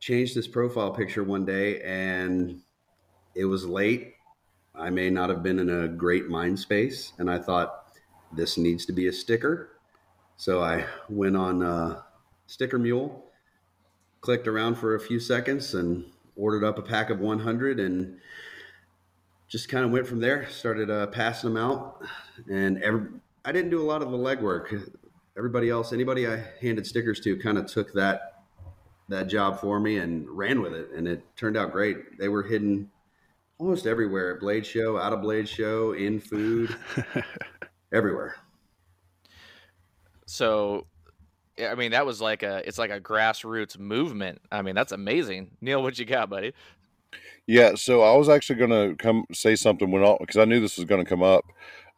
changed 0.00 0.34
his 0.34 0.48
profile 0.48 0.90
picture 0.90 1.22
one 1.22 1.44
day 1.44 1.80
and 1.82 2.60
it 3.34 3.44
was 3.44 3.64
late 3.64 4.14
i 4.74 4.90
may 4.90 5.10
not 5.10 5.28
have 5.28 5.42
been 5.42 5.58
in 5.58 5.70
a 5.70 5.88
great 5.88 6.28
mind 6.28 6.58
space 6.58 7.12
and 7.18 7.30
i 7.30 7.38
thought 7.38 7.92
this 8.32 8.56
needs 8.56 8.86
to 8.86 8.92
be 8.92 9.08
a 9.08 9.12
sticker 9.12 9.78
so 10.36 10.62
i 10.62 10.84
went 11.08 11.36
on 11.36 11.62
uh, 11.62 12.00
Sticker 12.50 12.80
Mule. 12.80 13.24
Clicked 14.22 14.48
around 14.48 14.74
for 14.74 14.96
a 14.96 15.00
few 15.00 15.20
seconds 15.20 15.74
and 15.74 16.04
ordered 16.34 16.64
up 16.64 16.78
a 16.78 16.82
pack 16.82 17.08
of 17.08 17.20
100 17.20 17.78
and 17.78 18.18
just 19.46 19.68
kind 19.68 19.84
of 19.84 19.92
went 19.92 20.06
from 20.06 20.18
there. 20.18 20.48
Started 20.50 20.90
uh, 20.90 21.06
passing 21.06 21.54
them 21.54 21.62
out, 21.62 22.02
and 22.50 22.82
every, 22.82 23.06
I 23.44 23.52
didn't 23.52 23.70
do 23.70 23.80
a 23.80 23.86
lot 23.86 24.02
of 24.02 24.10
the 24.10 24.18
legwork. 24.18 24.90
Everybody 25.38 25.70
else, 25.70 25.92
anybody 25.92 26.26
I 26.26 26.44
handed 26.60 26.86
stickers 26.86 27.20
to, 27.20 27.36
kind 27.38 27.56
of 27.56 27.66
took 27.66 27.92
that 27.94 28.39
that 29.10 29.26
job 29.26 29.60
for 29.60 29.78
me 29.78 29.98
and 29.98 30.28
ran 30.30 30.62
with 30.62 30.72
it, 30.72 30.90
and 30.96 31.06
it 31.06 31.22
turned 31.36 31.56
out 31.56 31.72
great. 31.72 32.18
They 32.18 32.28
were 32.28 32.42
hidden 32.42 32.90
almost 33.58 33.86
everywhere 33.86 34.34
at 34.34 34.40
Blade 34.40 34.64
Show, 34.64 34.98
out 34.98 35.12
of 35.12 35.20
Blade 35.20 35.48
Show, 35.48 35.92
in 35.92 36.18
food, 36.20 36.74
everywhere. 37.92 38.36
So, 40.26 40.86
I 41.62 41.74
mean, 41.74 41.90
that 41.90 42.06
was 42.06 42.20
like 42.20 42.42
a 42.42 42.66
it's 42.66 42.78
like 42.78 42.90
a 42.90 43.00
grassroots 43.00 43.78
movement. 43.78 44.40
I 44.50 44.62
mean, 44.62 44.74
that's 44.74 44.92
amazing. 44.92 45.50
Neil, 45.60 45.82
what 45.82 45.98
you 45.98 46.04
got, 46.04 46.30
buddy? 46.30 46.54
Yeah, 47.46 47.74
so 47.74 48.02
I 48.02 48.16
was 48.16 48.28
actually 48.28 48.60
going 48.60 48.70
to 48.70 48.94
come 48.96 49.24
say 49.32 49.56
something 49.56 49.90
when 49.90 50.04
all 50.04 50.18
because 50.20 50.36
I 50.36 50.44
knew 50.44 50.60
this 50.60 50.76
was 50.76 50.84
going 50.84 51.04
to 51.04 51.08
come 51.08 51.22
up. 51.22 51.44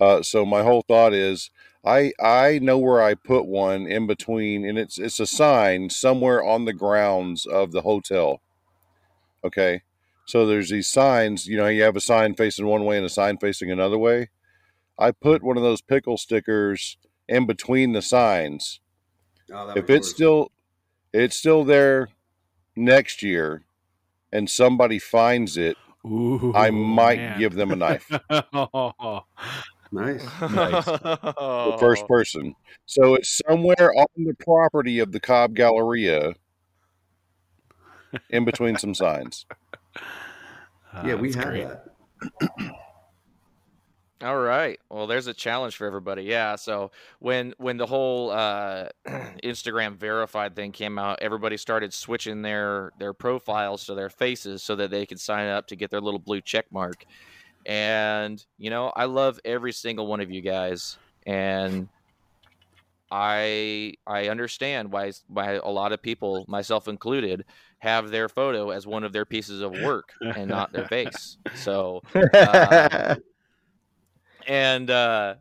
Uh, 0.00 0.22
so 0.22 0.46
my 0.46 0.62
whole 0.62 0.82
thought 0.88 1.12
is 1.12 1.50
I 1.84 2.12
I 2.20 2.58
know 2.60 2.78
where 2.78 3.02
I 3.02 3.14
put 3.14 3.46
one 3.46 3.86
in 3.86 4.06
between, 4.06 4.64
and 4.64 4.78
it's 4.78 4.98
it's 4.98 5.20
a 5.20 5.26
sign 5.26 5.90
somewhere 5.90 6.42
on 6.44 6.64
the 6.64 6.72
grounds 6.72 7.44
of 7.46 7.72
the 7.72 7.82
hotel. 7.82 8.40
Okay, 9.44 9.82
so 10.26 10.46
there's 10.46 10.70
these 10.70 10.88
signs. 10.88 11.46
You 11.46 11.56
know, 11.56 11.66
you 11.66 11.82
have 11.82 11.96
a 11.96 12.00
sign 12.00 12.34
facing 12.34 12.66
one 12.66 12.84
way 12.84 12.96
and 12.96 13.06
a 13.06 13.10
sign 13.10 13.38
facing 13.38 13.70
another 13.70 13.98
way. 13.98 14.30
I 14.98 15.10
put 15.10 15.42
one 15.42 15.56
of 15.56 15.62
those 15.62 15.80
pickle 15.82 16.16
stickers 16.16 16.96
in 17.28 17.46
between 17.46 17.92
the 17.92 18.02
signs. 18.02 18.80
Oh, 19.52 19.72
If 19.76 19.90
it's 19.90 20.06
yours. 20.06 20.14
still 20.14 20.52
it's 21.12 21.36
still 21.36 21.64
there 21.64 22.08
next 22.76 23.22
year, 23.22 23.64
and 24.32 24.48
somebody 24.48 24.98
finds 24.98 25.56
it, 25.56 25.76
Ooh, 26.06 26.52
I 26.54 26.70
might 26.70 27.18
man. 27.18 27.38
give 27.38 27.54
them 27.54 27.72
a 27.72 27.76
knife. 27.76 28.10
nice. 29.92 30.24
Nice. 30.40 30.84
the 30.86 31.76
first 31.78 32.06
person. 32.08 32.54
So 32.86 33.14
it's 33.14 33.40
somewhere 33.46 33.92
on 33.94 34.06
the 34.16 34.34
property 34.34 34.98
of 34.98 35.12
the 35.12 35.20
Cobb 35.20 35.54
Galleria, 35.54 36.34
in 38.30 38.44
between 38.44 38.76
some 38.76 38.94
signs. 38.94 39.46
Uh, 39.96 41.02
yeah, 41.06 41.14
we 41.14 41.30
that's 41.30 41.44
had 41.44 41.52
great. 41.52 41.68
that. 41.68 42.72
All 44.22 44.38
right. 44.38 44.78
Well, 44.88 45.08
there's 45.08 45.26
a 45.26 45.34
challenge 45.34 45.74
for 45.74 45.84
everybody. 45.84 46.22
Yeah. 46.22 46.54
So 46.54 46.92
when 47.18 47.54
when 47.58 47.76
the 47.76 47.86
whole 47.86 48.30
uh, 48.30 48.88
Instagram 49.42 49.96
verified 49.96 50.54
thing 50.54 50.70
came 50.70 50.96
out, 50.96 51.18
everybody 51.20 51.56
started 51.56 51.92
switching 51.92 52.42
their 52.42 52.92
their 52.98 53.12
profiles 53.12 53.84
to 53.86 53.94
their 53.94 54.10
faces 54.10 54.62
so 54.62 54.76
that 54.76 54.90
they 54.90 55.06
could 55.06 55.18
sign 55.18 55.48
up 55.48 55.66
to 55.68 55.76
get 55.76 55.90
their 55.90 56.00
little 56.00 56.20
blue 56.20 56.40
check 56.40 56.66
mark. 56.70 57.04
And 57.66 58.44
you 58.58 58.70
know, 58.70 58.92
I 58.94 59.04
love 59.04 59.38
every 59.44 59.72
single 59.72 60.06
one 60.06 60.20
of 60.20 60.30
you 60.30 60.40
guys, 60.40 60.96
and 61.26 61.88
I 63.10 63.94
I 64.06 64.28
understand 64.28 64.90
why 64.90 65.12
why 65.28 65.52
a 65.62 65.68
lot 65.68 65.92
of 65.92 66.02
people, 66.02 66.44
myself 66.48 66.88
included, 66.88 67.44
have 67.78 68.10
their 68.10 68.28
photo 68.28 68.70
as 68.70 68.86
one 68.86 69.04
of 69.04 69.12
their 69.12 69.26
pieces 69.26 69.60
of 69.60 69.72
work 69.82 70.14
and 70.22 70.48
not 70.48 70.72
their 70.72 70.86
face. 70.88 71.36
So 71.56 72.02
Uh, 72.34 73.16
and 74.48 74.90
uh 74.90 75.34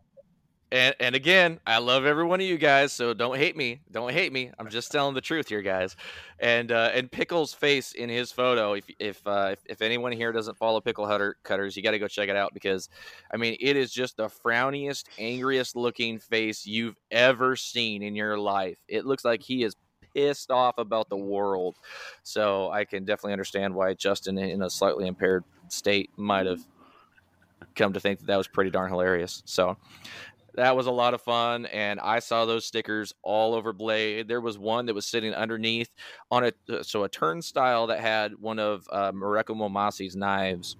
and 0.71 0.95
and 0.99 1.15
again 1.15 1.59
i 1.67 1.77
love 1.77 2.05
every 2.05 2.23
one 2.23 2.39
of 2.39 2.45
you 2.45 2.57
guys 2.57 2.93
so 2.93 3.13
don't 3.13 3.37
hate 3.37 3.57
me 3.57 3.79
don't 3.91 4.11
hate 4.11 4.31
me 4.31 4.49
i'm 4.57 4.69
just 4.69 4.91
telling 4.91 5.13
the 5.13 5.21
truth 5.21 5.49
here 5.49 5.61
guys. 5.61 5.95
And 6.39 6.71
uh 6.71 6.89
and 6.93 7.11
pickle's 7.11 7.53
face 7.53 7.91
in 7.91 8.09
his 8.09 8.31
photo 8.31 8.73
if 8.73 8.85
if 8.97 9.25
uh 9.27 9.49
if, 9.51 9.59
if 9.65 9.81
anyone 9.81 10.11
here 10.11 10.31
doesn't 10.31 10.57
follow 10.57 10.81
pickle 10.81 11.05
cutter 11.05 11.35
cutters 11.43 11.75
you 11.75 11.83
got 11.83 11.91
to 11.91 11.99
go 11.99 12.07
check 12.07 12.29
it 12.29 12.35
out 12.35 12.53
because 12.53 12.89
i 13.31 13.37
mean 13.37 13.55
it 13.59 13.75
is 13.75 13.91
just 13.91 14.17
the 14.17 14.27
frowniest 14.27 15.05
angriest 15.19 15.75
looking 15.75 16.17
face 16.17 16.65
you've 16.65 16.95
ever 17.11 17.55
seen 17.55 18.01
in 18.01 18.15
your 18.15 18.37
life. 18.37 18.77
It 18.87 19.05
looks 19.05 19.23
like 19.23 19.41
he 19.43 19.63
is 19.63 19.75
pissed 20.15 20.51
off 20.51 20.77
about 20.77 21.09
the 21.09 21.17
world. 21.17 21.75
So 22.23 22.71
i 22.71 22.85
can 22.85 23.05
definitely 23.05 23.33
understand 23.33 23.75
why 23.75 23.93
justin 23.93 24.37
in 24.37 24.61
a 24.61 24.69
slightly 24.69 25.07
impaired 25.07 25.43
state 25.69 26.09
might 26.17 26.45
have 26.47 26.61
come 27.75 27.93
to 27.93 27.99
think 27.99 28.19
that 28.19 28.27
that 28.27 28.37
was 28.37 28.47
pretty 28.47 28.69
darn 28.69 28.89
hilarious. 28.89 29.43
So 29.45 29.77
that 30.55 30.75
was 30.75 30.87
a 30.87 30.91
lot 30.91 31.13
of 31.13 31.21
fun, 31.21 31.65
and 31.67 31.99
I 31.99 32.19
saw 32.19 32.45
those 32.45 32.65
stickers 32.65 33.13
all 33.23 33.53
over 33.53 33.73
Blade. 33.73 34.27
There 34.27 34.41
was 34.41 34.57
one 34.57 34.85
that 34.87 34.93
was 34.93 35.05
sitting 35.07 35.33
underneath 35.33 35.89
on 36.29 36.45
a 36.45 36.51
uh, 36.69 36.83
so 36.83 37.03
a 37.03 37.09
turnstile 37.09 37.87
that 37.87 37.99
had 37.99 38.33
one 38.37 38.59
of 38.59 38.87
uh, 38.91 39.11
Mareko 39.11 39.55
Maumasi's 39.55 40.15
knives 40.15 40.75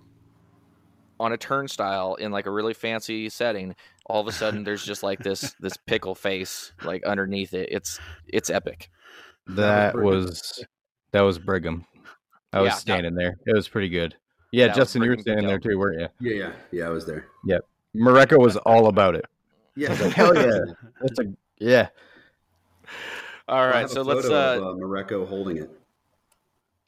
on 1.19 1.33
a 1.33 1.37
turnstile 1.37 2.15
in 2.15 2.31
like 2.31 2.45
a 2.47 2.51
really 2.51 2.73
fancy 2.73 3.29
setting. 3.29 3.75
All 4.07 4.19
of 4.21 4.27
a 4.27 4.31
sudden, 4.31 4.63
there's 4.63 4.83
just 4.83 5.03
like 5.03 5.19
this 5.19 5.53
this 5.59 5.77
pickle 5.87 6.15
face 6.15 6.73
like 6.83 7.03
underneath 7.05 7.53
it. 7.53 7.69
It's 7.71 7.99
it's 8.27 8.49
epic. 8.49 8.89
that 9.47 9.93
Brigham. 9.93 10.15
was 10.17 10.65
that 11.11 11.21
was 11.21 11.39
Brigham. 11.39 11.85
I 12.53 12.59
was 12.61 12.67
Yeah, 12.67 12.73
that- 12.73 12.81
standing 12.81 13.15
there. 13.15 13.37
It 13.45 13.55
was 13.55 13.67
pretty 13.67 13.89
good. 13.89 14.15
Yeah, 14.53 14.67
Justin, 14.73 15.01
you 15.03 15.11
were 15.11 15.17
standing 15.17 15.47
there 15.47 15.59
too, 15.59 15.79
weren't 15.79 16.01
you? 16.01 16.07
Yeah, 16.19 16.45
yeah, 16.47 16.51
yeah. 16.73 16.85
I 16.87 16.89
was 16.89 17.05
there. 17.05 17.27
Yeah. 17.45 17.59
Mareko 17.95 18.37
was 18.37 18.57
all 18.57 18.87
about 18.87 19.15
it. 19.15 19.23
Yeah, 19.81 19.93
Hell 20.09 20.35
yeah. 20.35 20.59
That's 21.01 21.19
a 21.19 21.23
yeah. 21.59 21.88
All 23.47 23.57
I 23.59 23.79
have 23.79 23.85
a 23.85 23.89
so 23.89 24.01
let's. 24.03 24.21
photo 24.27 24.35
uh 24.35 24.57
of, 24.57 24.63
uh, 24.63 24.79
Mareko 24.79 25.27
holding 25.27 25.57
it. 25.57 25.69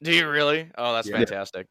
Do 0.02 0.12
you 0.14 0.28
really? 0.28 0.70
Oh, 0.78 0.92
that's 0.94 1.08
Yeah. 1.08 1.16
fantastic. 1.18 1.66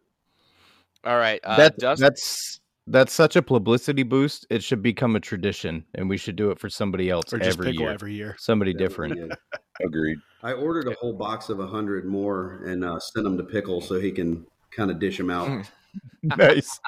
All 1.05 1.17
right, 1.17 1.39
uh, 1.43 1.55
that, 1.57 1.77
Dustin. 1.77 2.03
that's 2.03 2.59
that's 2.87 3.13
such 3.13 3.35
a 3.37 3.41
publicity 3.41 4.03
boost. 4.03 4.45
It 4.49 4.61
should 4.63 4.81
become 4.83 5.15
a 5.15 5.19
tradition, 5.19 5.85
and 5.95 6.09
we 6.09 6.17
should 6.17 6.35
do 6.35 6.51
it 6.51 6.59
for 6.59 6.69
somebody 6.69 7.09
else 7.09 7.33
or 7.33 7.37
just 7.37 7.57
every 7.57 7.71
pickle 7.71 7.83
year. 7.85 7.91
every 7.93 8.13
year. 8.13 8.35
Somebody 8.39 8.73
That 8.73 8.79
different. 8.79 9.29
be. 9.29 9.35
Agreed. 9.85 10.17
I 10.43 10.51
ordered 10.53 10.87
a 10.89 10.95
whole 10.95 11.13
box 11.13 11.47
of 11.49 11.59
a 11.61 11.67
hundred 11.67 12.05
more 12.05 12.61
and 12.65 12.83
uh, 12.83 12.99
sent 12.99 13.23
them 13.23 13.37
to 13.37 13.43
Pickle 13.43 13.79
so 13.79 13.99
he 13.99 14.11
can 14.11 14.45
kind 14.71 14.91
of 14.91 14.99
dish 14.99 15.17
them 15.17 15.29
out. 15.29 15.65
nice. 16.23 16.79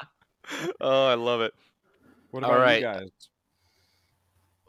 oh, 0.80 1.06
I 1.08 1.14
love 1.14 1.40
it. 1.40 1.54
What 2.30 2.44
about 2.44 2.60
right. 2.60 2.80
you 2.80 2.86
guys? 2.86 3.08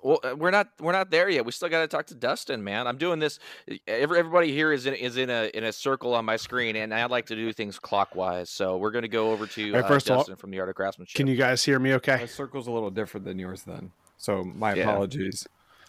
Well, 0.04 0.20
uh, 0.24 0.36
we're 0.36 0.52
not 0.52 0.70
we're 0.80 0.92
not 0.92 1.10
there 1.10 1.30
yet. 1.30 1.46
We 1.46 1.52
still 1.52 1.70
got 1.70 1.82
to 1.82 1.88
talk 1.88 2.06
to 2.08 2.16
Dustin, 2.16 2.64
man. 2.64 2.88
I'm 2.88 2.98
doing 2.98 3.20
this. 3.20 3.40
Every, 3.88 4.20
everybody 4.20 4.52
here 4.52 4.72
is 4.72 4.86
in 4.86 4.94
is 4.94 5.18
in 5.18 5.30
a 5.30 5.50
in 5.54 5.64
a 5.64 5.72
circle 5.74 6.14
on 6.14 6.26
my 6.26 6.38
screen, 6.38 6.76
and 6.76 6.94
I 6.94 7.06
like 7.08 7.26
to 7.28 7.36
do 7.36 7.52
things 7.52 7.80
clockwise. 7.80 8.50
So 8.50 8.78
we're 8.78 8.92
going 8.92 9.04
to 9.04 9.08
go 9.08 9.32
over 9.32 9.48
to 9.48 9.70
All 9.70 9.76
right, 9.78 9.86
uh, 9.86 9.88
first 9.88 10.08
of 10.08 10.12
all, 10.14 10.18
Dustin 10.20 10.36
from 10.36 10.52
the 10.52 10.60
Art 10.60 10.70
of 10.70 10.76
Craftsmanship. 10.76 11.16
Can 11.18 11.28
you 11.28 11.36
guys 11.36 11.64
hear 11.64 11.80
me 11.80 11.94
Okay. 11.94 12.18
My 12.18 12.26
circle's 12.26 12.68
a 12.68 12.72
little 12.72 12.92
different 12.92 13.26
than 13.26 13.40
yours 13.40 13.64
then. 13.64 13.92
So 14.18 14.44
my 14.44 14.74
Yeah. 14.74 14.84
apologies. 14.84 15.48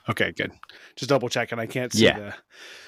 Okay, 0.09 0.33
good. 0.33 0.53
Just 0.97 1.11
double 1.11 1.29
checking. 1.29 1.59
I 1.59 1.67
can't 1.67 1.93
see 1.93 2.05
Yeah. 2.05 2.17
the, 2.17 2.35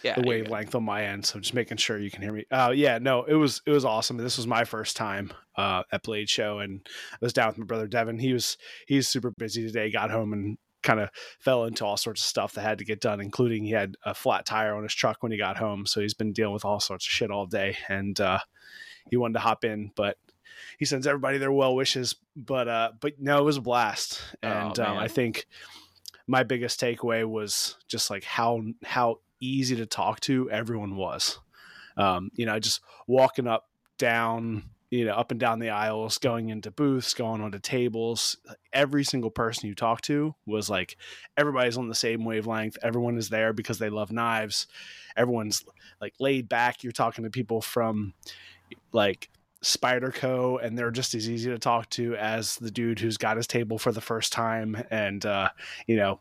yeah, 0.03 0.15
the 0.15 0.23
wavelength 0.23 0.75
on 0.75 0.85
my 0.85 1.05
end, 1.05 1.27
so 1.27 1.39
just 1.39 1.53
making 1.53 1.77
sure 1.77 1.99
you 1.99 2.11
can 2.11 2.23
hear 2.23 2.33
me. 2.33 2.47
Uh, 2.50 2.73
yeah, 2.75 2.97
no, 2.97 3.25
it 3.25 3.35
was 3.35 3.61
it 3.67 3.71
was 3.73 3.85
awesome. 3.85 4.17
This 4.17 4.39
was 4.39 4.47
my 4.47 4.65
first 4.65 4.97
time 4.97 5.31
uh, 5.57 5.83
at 5.93 6.03
Blade 6.03 6.31
Show, 6.31 6.61
and 6.61 6.81
I 7.12 7.19
was 7.21 7.35
down 7.35 7.49
with 7.49 7.59
my 7.59 7.67
brother 7.67 7.87
Devin. 7.87 8.19
He 8.19 8.33
was 8.33 8.57
he's 8.87 9.07
super 9.07 9.31
busy 9.33 9.67
today. 9.67 9.91
Got 9.91 10.11
home 10.11 10.33
and 10.33 10.57
kind 10.82 11.00
of 11.00 11.10
fell 11.38 11.64
into 11.64 11.84
all 11.84 11.96
sorts 11.96 12.22
of 12.22 12.26
stuff 12.26 12.54
that 12.54 12.62
had 12.62 12.78
to 12.78 12.84
get 12.84 13.00
done, 13.00 13.20
including 13.20 13.64
he 13.64 13.72
had 13.72 13.96
a 14.04 14.14
flat 14.14 14.46
tire 14.46 14.75
on 14.75 14.82
his 14.82 14.94
truck 14.94 15.22
when 15.22 15.32
he 15.32 15.38
got 15.38 15.56
home, 15.56 15.87
so 15.87 16.00
he's 16.00 16.14
been 16.14 16.32
dealing 16.32 16.54
with 16.54 16.64
all 16.64 16.80
sorts 16.80 17.06
of 17.06 17.10
shit 17.10 17.30
all 17.30 17.46
day, 17.46 17.76
and 17.88 18.20
uh, 18.20 18.38
he 19.10 19.16
wanted 19.16 19.34
to 19.34 19.40
hop 19.40 19.64
in, 19.64 19.90
but 19.94 20.16
he 20.78 20.84
sends 20.84 21.06
everybody 21.06 21.38
their 21.38 21.52
well 21.52 21.75
wishes. 21.75 22.16
But 22.37 22.68
uh, 22.68 22.92
but 23.00 23.14
no, 23.20 23.38
it 23.38 23.44
was 23.44 23.56
a 23.56 23.62
blast, 23.62 24.20
Oh, 24.42 24.49
and 24.49 24.78
um. 24.78 24.99
I 24.99 25.08
think 25.08 25.46
my 26.26 26.42
biggest 26.42 26.80
takeaway 26.80 27.25
was 27.28 27.76
just 27.88 28.10
like 28.10 28.25
how 28.25 28.62
how 28.84 29.20
easy 29.40 29.76
to 29.76 29.87
talk 29.87 30.20
to 30.20 30.50
everyone 30.50 30.96
was. 30.96 31.38
Um, 31.96 32.30
you 32.34 32.46
know, 32.46 32.58
just 32.58 32.80
walking 33.06 33.46
up, 33.46 33.68
down, 33.99 34.70
you 34.90 35.04
know, 35.04 35.14
up 35.14 35.30
and 35.30 35.38
down 35.38 35.61
the 35.61 35.70
aisles, 35.70 36.18
going 36.18 36.49
into 36.49 36.70
booths, 36.70 37.14
going 37.14 37.40
onto 37.40 37.61
tables. 37.61 38.37
Every 38.73 39.04
single 39.04 39.30
person 39.30 39.68
you 39.68 39.75
talk 39.75 40.00
to 40.02 40.35
was 40.47 40.68
like 40.68 40.97
everybody's 41.37 41.78
on 41.78 41.88
the 41.88 41.94
same 41.94 42.25
wavelength. 42.25 42.76
Everyone 42.82 43.16
is 43.16 43.28
there 43.28 43.52
because 43.52 43.78
they 43.78 43.88
love 43.88 44.11
knives. 44.11 44.66
Everyone's 45.16 45.64
like 46.00 46.14
laid 46.18 46.49
back. 46.49 46.82
You're 46.82 46.92
talking 46.92 47.23
to 47.23 47.30
people 47.30 47.61
from 47.61 48.14
like 48.92 49.30
Spyderco, 49.62 50.64
and 50.64 50.76
they're 50.76 50.90
just 50.90 51.14
as 51.14 51.30
easy 51.30 51.50
to 51.50 51.59
talk 51.59 51.88
to 51.90 52.16
as 52.16 52.56
the 52.56 52.70
dude 52.70 52.99
who's 52.99 53.16
got 53.16 53.37
his 53.37 53.47
table 53.47 53.78
for 53.78 53.92
the 53.92 54.00
first 54.00 54.32
time. 54.32 54.82
And 54.90 55.25
uh, 55.25 55.50
you 55.87 55.97
know, 55.97 56.20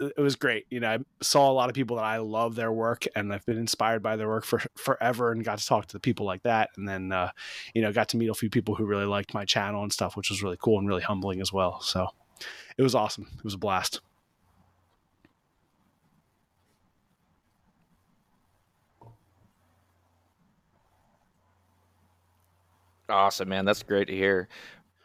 it 0.00 0.20
was 0.20 0.36
great. 0.36 0.66
You 0.70 0.80
know, 0.80 0.88
I 0.88 0.98
saw 1.20 1.50
a 1.50 1.52
lot 1.52 1.68
of 1.68 1.74
people 1.74 1.96
that 1.96 2.04
I 2.04 2.18
love 2.18 2.54
their 2.54 2.72
work 2.72 3.04
and 3.16 3.32
I've 3.32 3.44
been 3.46 3.58
inspired 3.58 4.02
by 4.02 4.16
their 4.16 4.28
work 4.28 4.44
for 4.44 4.60
forever 4.76 5.32
and 5.32 5.44
got 5.44 5.58
to 5.58 5.66
talk 5.66 5.86
to 5.86 5.92
the 5.92 6.00
people 6.00 6.26
like 6.26 6.42
that. 6.42 6.70
And 6.76 6.88
then, 6.88 7.12
uh, 7.12 7.30
you 7.74 7.82
know, 7.82 7.92
got 7.92 8.08
to 8.10 8.16
meet 8.16 8.28
a 8.28 8.34
few 8.34 8.50
people 8.50 8.74
who 8.74 8.86
really 8.86 9.06
liked 9.06 9.34
my 9.34 9.44
channel 9.44 9.82
and 9.82 9.92
stuff, 9.92 10.16
which 10.16 10.30
was 10.30 10.42
really 10.42 10.58
cool 10.60 10.78
and 10.78 10.88
really 10.88 11.02
humbling 11.02 11.40
as 11.40 11.52
well. 11.52 11.80
So 11.80 12.08
it 12.76 12.82
was 12.82 12.94
awesome. 12.94 13.26
It 13.36 13.44
was 13.44 13.54
a 13.54 13.58
blast. 13.58 14.00
Awesome, 23.08 23.48
man. 23.48 23.64
That's 23.64 23.82
great 23.82 24.08
to 24.08 24.14
hear. 24.14 24.48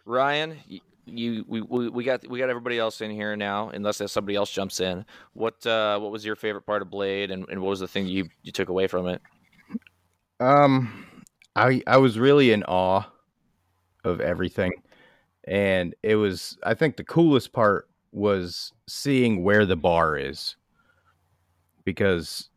Ryan, 0.05 0.59
you 1.05 1.45
we, 1.47 1.61
we 1.61 1.89
we 1.89 2.03
got 2.03 2.27
we 2.27 2.39
got 2.39 2.49
everybody 2.49 2.79
else 2.79 3.01
in 3.01 3.11
here 3.11 3.35
now, 3.35 3.69
unless 3.69 4.01
somebody 4.11 4.35
else 4.35 4.51
jumps 4.51 4.79
in. 4.79 5.05
What 5.33 5.65
uh, 5.65 5.99
what 5.99 6.11
was 6.11 6.25
your 6.25 6.35
favorite 6.35 6.65
part 6.65 6.81
of 6.81 6.89
Blade, 6.89 7.31
and, 7.31 7.47
and 7.49 7.61
what 7.61 7.69
was 7.69 7.79
the 7.79 7.87
thing 7.87 8.07
you 8.07 8.29
you 8.41 8.51
took 8.51 8.69
away 8.69 8.87
from 8.87 9.07
it? 9.07 9.21
Um, 10.39 11.05
I 11.55 11.81
I 11.87 11.97
was 11.97 12.19
really 12.19 12.51
in 12.51 12.63
awe 12.63 13.03
of 14.03 14.21
everything, 14.21 14.71
and 15.45 15.95
it 16.03 16.15
was 16.15 16.57
I 16.63 16.73
think 16.73 16.97
the 16.97 17.03
coolest 17.03 17.53
part 17.53 17.89
was 18.11 18.73
seeing 18.87 19.43
where 19.43 19.65
the 19.65 19.75
bar 19.75 20.17
is, 20.17 20.55
because 21.83 22.49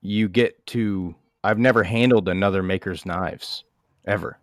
you 0.00 0.28
get 0.28 0.64
to 0.66 1.14
I've 1.44 1.58
never 1.58 1.82
handled 1.82 2.28
another 2.28 2.62
maker's 2.62 3.06
knives 3.06 3.64
ever. 4.06 4.38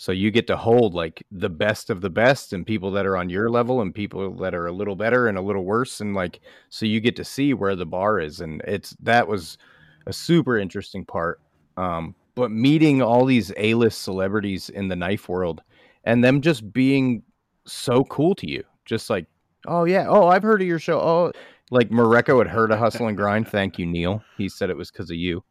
So 0.00 0.12
you 0.12 0.30
get 0.30 0.46
to 0.46 0.56
hold 0.56 0.94
like 0.94 1.22
the 1.30 1.50
best 1.50 1.90
of 1.90 2.00
the 2.00 2.08
best 2.08 2.54
and 2.54 2.66
people 2.66 2.90
that 2.92 3.04
are 3.04 3.18
on 3.18 3.28
your 3.28 3.50
level 3.50 3.82
and 3.82 3.94
people 3.94 4.34
that 4.36 4.54
are 4.54 4.66
a 4.66 4.72
little 4.72 4.96
better 4.96 5.28
and 5.28 5.36
a 5.36 5.42
little 5.42 5.62
worse 5.62 6.00
and 6.00 6.14
like 6.14 6.40
so 6.70 6.86
you 6.86 7.00
get 7.00 7.16
to 7.16 7.22
see 7.22 7.52
where 7.52 7.76
the 7.76 7.84
bar 7.84 8.18
is 8.18 8.40
and 8.40 8.62
it's 8.66 8.96
that 9.02 9.28
was 9.28 9.58
a 10.06 10.12
super 10.14 10.58
interesting 10.58 11.04
part. 11.04 11.42
Um, 11.76 12.14
but 12.34 12.50
meeting 12.50 13.02
all 13.02 13.26
these 13.26 13.52
A-list 13.58 14.00
celebrities 14.00 14.70
in 14.70 14.88
the 14.88 14.96
knife 14.96 15.28
world 15.28 15.60
and 16.04 16.24
them 16.24 16.40
just 16.40 16.72
being 16.72 17.22
so 17.66 18.02
cool 18.04 18.34
to 18.36 18.50
you, 18.50 18.64
just 18.86 19.10
like, 19.10 19.26
oh 19.66 19.84
yeah, 19.84 20.06
oh 20.08 20.28
I've 20.28 20.42
heard 20.42 20.62
of 20.62 20.66
your 20.66 20.78
show. 20.78 20.98
Oh, 20.98 21.32
like 21.70 21.90
Mareko 21.90 22.38
had 22.38 22.48
heard 22.48 22.72
of 22.72 22.78
Hustle 22.78 23.08
and 23.08 23.18
Grind. 23.18 23.48
Thank 23.48 23.78
you, 23.78 23.84
Neil. 23.84 24.24
He 24.38 24.48
said 24.48 24.70
it 24.70 24.78
was 24.78 24.90
because 24.90 25.10
of 25.10 25.16
you. 25.16 25.44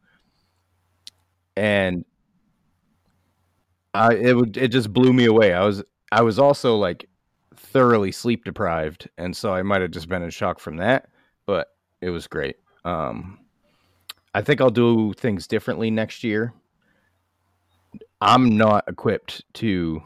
And 1.56 2.04
I 3.94 4.14
it 4.14 4.36
would 4.36 4.56
it 4.56 4.68
just 4.68 4.92
blew 4.92 5.12
me 5.12 5.26
away. 5.26 5.52
I 5.52 5.64
was 5.64 5.82
I 6.12 6.22
was 6.22 6.38
also 6.38 6.76
like 6.76 7.08
thoroughly 7.56 8.12
sleep 8.12 8.44
deprived, 8.44 9.08
and 9.18 9.36
so 9.36 9.52
I 9.52 9.62
might 9.62 9.82
have 9.82 9.90
just 9.90 10.08
been 10.08 10.22
in 10.22 10.30
shock 10.30 10.60
from 10.60 10.76
that, 10.76 11.08
but 11.46 11.68
it 12.00 12.10
was 12.10 12.26
great. 12.26 12.56
Um, 12.84 13.38
I 14.34 14.42
think 14.42 14.60
I'll 14.60 14.70
do 14.70 15.12
things 15.14 15.46
differently 15.46 15.90
next 15.90 16.22
year. 16.24 16.52
I'm 18.20 18.56
not 18.56 18.84
equipped 18.86 19.42
to 19.54 20.02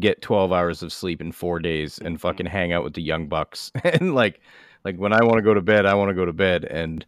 get 0.00 0.22
12 0.22 0.52
hours 0.52 0.82
of 0.82 0.92
sleep 0.92 1.20
in 1.20 1.30
4 1.30 1.60
days 1.60 1.98
and 1.98 2.20
fucking 2.20 2.46
hang 2.46 2.72
out 2.72 2.82
with 2.82 2.94
the 2.94 3.02
young 3.02 3.28
bucks 3.28 3.70
and 3.84 4.14
like 4.14 4.40
like 4.84 4.96
when 4.96 5.12
I 5.12 5.22
want 5.22 5.36
to 5.38 5.42
go 5.42 5.54
to 5.54 5.62
bed, 5.62 5.86
I 5.86 5.94
want 5.94 6.08
to 6.10 6.14
go 6.14 6.24
to 6.24 6.32
bed 6.32 6.64
and 6.64 7.06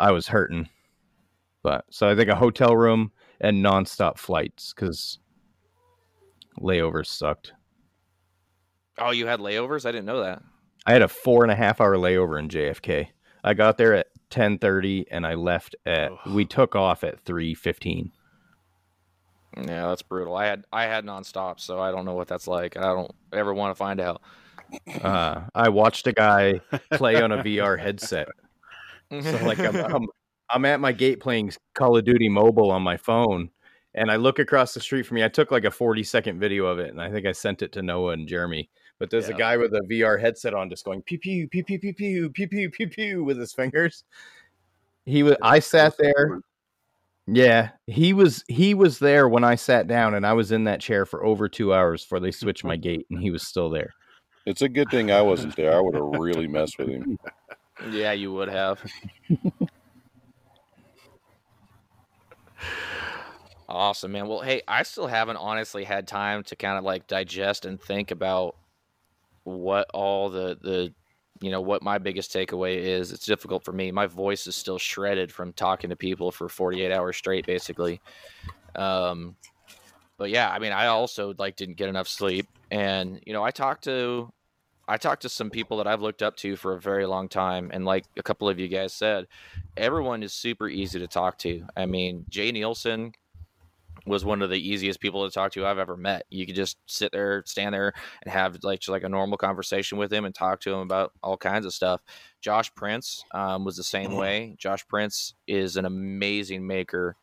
I 0.00 0.10
was 0.10 0.26
hurting. 0.26 0.68
But 1.62 1.84
so 1.90 2.08
I 2.08 2.16
think 2.16 2.28
a 2.28 2.34
hotel 2.34 2.76
room 2.76 3.12
and 3.40 3.64
nonstop 3.64 4.18
flights 4.18 4.72
cuz 4.72 5.18
layovers 6.60 7.06
sucked. 7.06 7.52
Oh, 8.98 9.10
you 9.10 9.26
had 9.26 9.40
layovers? 9.40 9.86
I 9.86 9.92
didn't 9.92 10.06
know 10.06 10.22
that. 10.22 10.42
I 10.86 10.92
had 10.92 11.02
a 11.02 11.08
four 11.08 11.42
and 11.42 11.50
a 11.50 11.56
half 11.56 11.80
hour 11.80 11.96
layover 11.96 12.38
in 12.38 12.48
JFK. 12.48 13.08
I 13.42 13.54
got 13.54 13.78
there 13.78 13.94
at 13.94 14.08
ten 14.30 14.58
thirty, 14.58 15.06
and 15.10 15.26
I 15.26 15.34
left 15.34 15.74
at. 15.86 16.10
Oh. 16.12 16.32
We 16.32 16.44
took 16.44 16.76
off 16.76 17.04
at 17.04 17.20
three 17.20 17.54
fifteen. 17.54 18.12
Yeah, 19.56 19.88
that's 19.88 20.02
brutal. 20.02 20.36
I 20.36 20.46
had 20.46 20.64
I 20.72 20.84
had 20.84 21.04
nonstop, 21.04 21.60
so 21.60 21.80
I 21.80 21.90
don't 21.90 22.04
know 22.04 22.14
what 22.14 22.28
that's 22.28 22.46
like. 22.46 22.76
I 22.76 22.82
don't 22.82 23.10
ever 23.32 23.54
want 23.54 23.70
to 23.70 23.78
find 23.78 24.00
out. 24.00 24.22
Uh, 25.02 25.42
I 25.54 25.68
watched 25.68 26.06
a 26.06 26.12
guy 26.12 26.60
play 26.92 27.20
on 27.20 27.32
a 27.32 27.42
VR 27.42 27.78
headset. 27.78 28.28
So 29.10 29.38
like 29.44 29.60
I'm, 29.60 29.76
I'm 29.94 30.06
I'm 30.50 30.64
at 30.64 30.80
my 30.80 30.92
gate 30.92 31.20
playing 31.20 31.52
Call 31.74 31.96
of 31.96 32.04
Duty 32.04 32.28
Mobile 32.28 32.70
on 32.70 32.82
my 32.82 32.96
phone, 32.96 33.50
and 33.94 34.10
I 34.10 34.16
look 34.16 34.38
across 34.38 34.74
the 34.74 34.80
street 34.80 35.04
from 35.04 35.16
me. 35.16 35.24
I 35.24 35.28
took 35.28 35.50
like 35.50 35.64
a 35.64 35.70
40 35.70 36.02
second 36.02 36.40
video 36.40 36.66
of 36.66 36.78
it, 36.78 36.90
and 36.90 37.00
I 37.00 37.10
think 37.10 37.26
I 37.26 37.32
sent 37.32 37.62
it 37.62 37.72
to 37.72 37.82
Noah 37.82 38.12
and 38.12 38.28
Jeremy. 38.28 38.68
But 38.98 39.10
there's 39.10 39.28
yeah. 39.28 39.34
a 39.34 39.38
guy 39.38 39.56
with 39.56 39.72
a 39.72 39.80
VR 39.90 40.20
headset 40.20 40.54
on, 40.54 40.70
just 40.70 40.84
going 40.84 41.02
pew 41.02 41.18
pew 41.18 41.48
pew 41.48 41.64
pew 41.64 41.78
pew 41.78 41.92
pew 41.94 42.30
pew 42.30 42.48
pew 42.48 42.70
pew 42.70 42.88
pew 42.88 43.24
with 43.24 43.38
his 43.38 43.52
fingers. 43.52 44.04
He 45.04 45.22
was. 45.22 45.36
I 45.42 45.58
sat 45.58 45.94
there. 45.98 46.40
Yeah, 47.26 47.70
he 47.86 48.12
was. 48.12 48.44
He 48.48 48.74
was 48.74 48.98
there 48.98 49.28
when 49.28 49.44
I 49.44 49.54
sat 49.54 49.86
down, 49.86 50.14
and 50.14 50.26
I 50.26 50.32
was 50.32 50.52
in 50.52 50.64
that 50.64 50.80
chair 50.80 51.06
for 51.06 51.24
over 51.24 51.48
two 51.48 51.74
hours 51.74 52.02
before 52.02 52.20
they 52.20 52.30
switched 52.30 52.64
my 52.64 52.76
gate, 52.76 53.06
and 53.10 53.20
he 53.20 53.30
was 53.30 53.46
still 53.46 53.70
there. 53.70 53.94
It's 54.46 54.62
a 54.62 54.68
good 54.68 54.90
thing 54.90 55.10
I 55.10 55.22
wasn't 55.22 55.56
there. 55.56 55.74
I 55.76 55.80
would 55.80 55.94
have 55.94 56.04
really 56.18 56.46
messed 56.46 56.78
with 56.78 56.88
him. 56.88 57.18
Yeah, 57.90 58.12
you 58.12 58.32
would 58.32 58.48
have. 58.48 58.82
Awesome, 63.68 64.12
man. 64.12 64.28
Well, 64.28 64.40
hey, 64.40 64.62
I 64.68 64.82
still 64.82 65.06
haven't 65.06 65.38
honestly 65.38 65.84
had 65.84 66.06
time 66.06 66.42
to 66.44 66.56
kind 66.56 66.76
of 66.76 66.84
like 66.84 67.06
digest 67.06 67.64
and 67.64 67.80
think 67.80 68.10
about 68.10 68.56
what 69.44 69.88
all 69.94 70.28
the 70.28 70.58
the 70.60 70.92
you 71.40 71.50
know 71.50 71.60
what 71.60 71.82
my 71.82 71.98
biggest 71.98 72.32
takeaway 72.32 72.76
is. 72.76 73.10
It's 73.10 73.26
difficult 73.26 73.64
for 73.64 73.72
me. 73.72 73.90
My 73.90 74.06
voice 74.06 74.46
is 74.46 74.54
still 74.54 74.78
shredded 74.78 75.32
from 75.32 75.52
talking 75.52 75.90
to 75.90 75.96
people 75.96 76.30
for 76.30 76.48
48 76.48 76.92
hours 76.92 77.16
straight, 77.16 77.46
basically. 77.46 78.00
Um, 78.76 79.36
but 80.16 80.30
yeah, 80.30 80.50
I 80.50 80.58
mean, 80.58 80.72
I 80.72 80.86
also 80.86 81.34
like 81.38 81.56
didn't 81.56 81.76
get 81.76 81.88
enough 81.88 82.08
sleep, 82.08 82.46
and 82.70 83.20
you 83.26 83.32
know, 83.32 83.42
I 83.42 83.50
talked 83.50 83.84
to 83.84 84.30
I 84.86 84.98
talked 84.98 85.22
to 85.22 85.28
some 85.30 85.50
people 85.50 85.78
that 85.78 85.86
I've 85.86 86.02
looked 86.02 86.22
up 86.22 86.36
to 86.36 86.56
for 86.56 86.74
a 86.74 86.80
very 86.80 87.06
long 87.06 87.28
time, 87.28 87.70
and 87.72 87.84
like 87.84 88.04
a 88.18 88.22
couple 88.22 88.48
of 88.48 88.58
you 88.58 88.68
guys 88.68 88.92
said, 88.92 89.26
everyone 89.76 90.22
is 90.22 90.34
super 90.34 90.68
easy 90.68 90.98
to 90.98 91.06
talk 91.06 91.38
to. 91.38 91.64
I 91.76 91.86
mean, 91.86 92.26
Jay 92.28 92.52
Neilson 92.52 93.14
was 94.06 94.24
one 94.24 94.42
of 94.42 94.50
the 94.50 94.68
easiest 94.68 95.00
people 95.00 95.24
to 95.24 95.32
talk 95.32 95.52
to 95.52 95.66
I've 95.66 95.78
ever 95.78 95.96
met. 95.96 96.24
You 96.30 96.46
could 96.46 96.54
just 96.54 96.76
sit 96.86 97.12
there, 97.12 97.42
stand 97.46 97.74
there, 97.74 97.92
and 98.22 98.32
have 98.32 98.58
like 98.62 98.80
just 98.80 98.90
like 98.90 99.02
a 99.02 99.08
normal 99.08 99.38
conversation 99.38 99.98
with 99.98 100.12
him 100.12 100.24
and 100.24 100.34
talk 100.34 100.60
to 100.60 100.72
him 100.72 100.80
about 100.80 101.12
all 101.22 101.36
kinds 101.36 101.66
of 101.66 101.74
stuff. 101.74 102.02
Josh 102.40 102.74
Prince 102.74 103.24
um, 103.32 103.64
was 103.64 103.76
the 103.76 103.84
same 103.84 104.12
way. 104.12 104.56
Josh 104.58 104.86
Prince 104.86 105.34
is 105.46 105.76
an 105.76 105.86
amazing 105.86 106.66
maker 106.66 107.16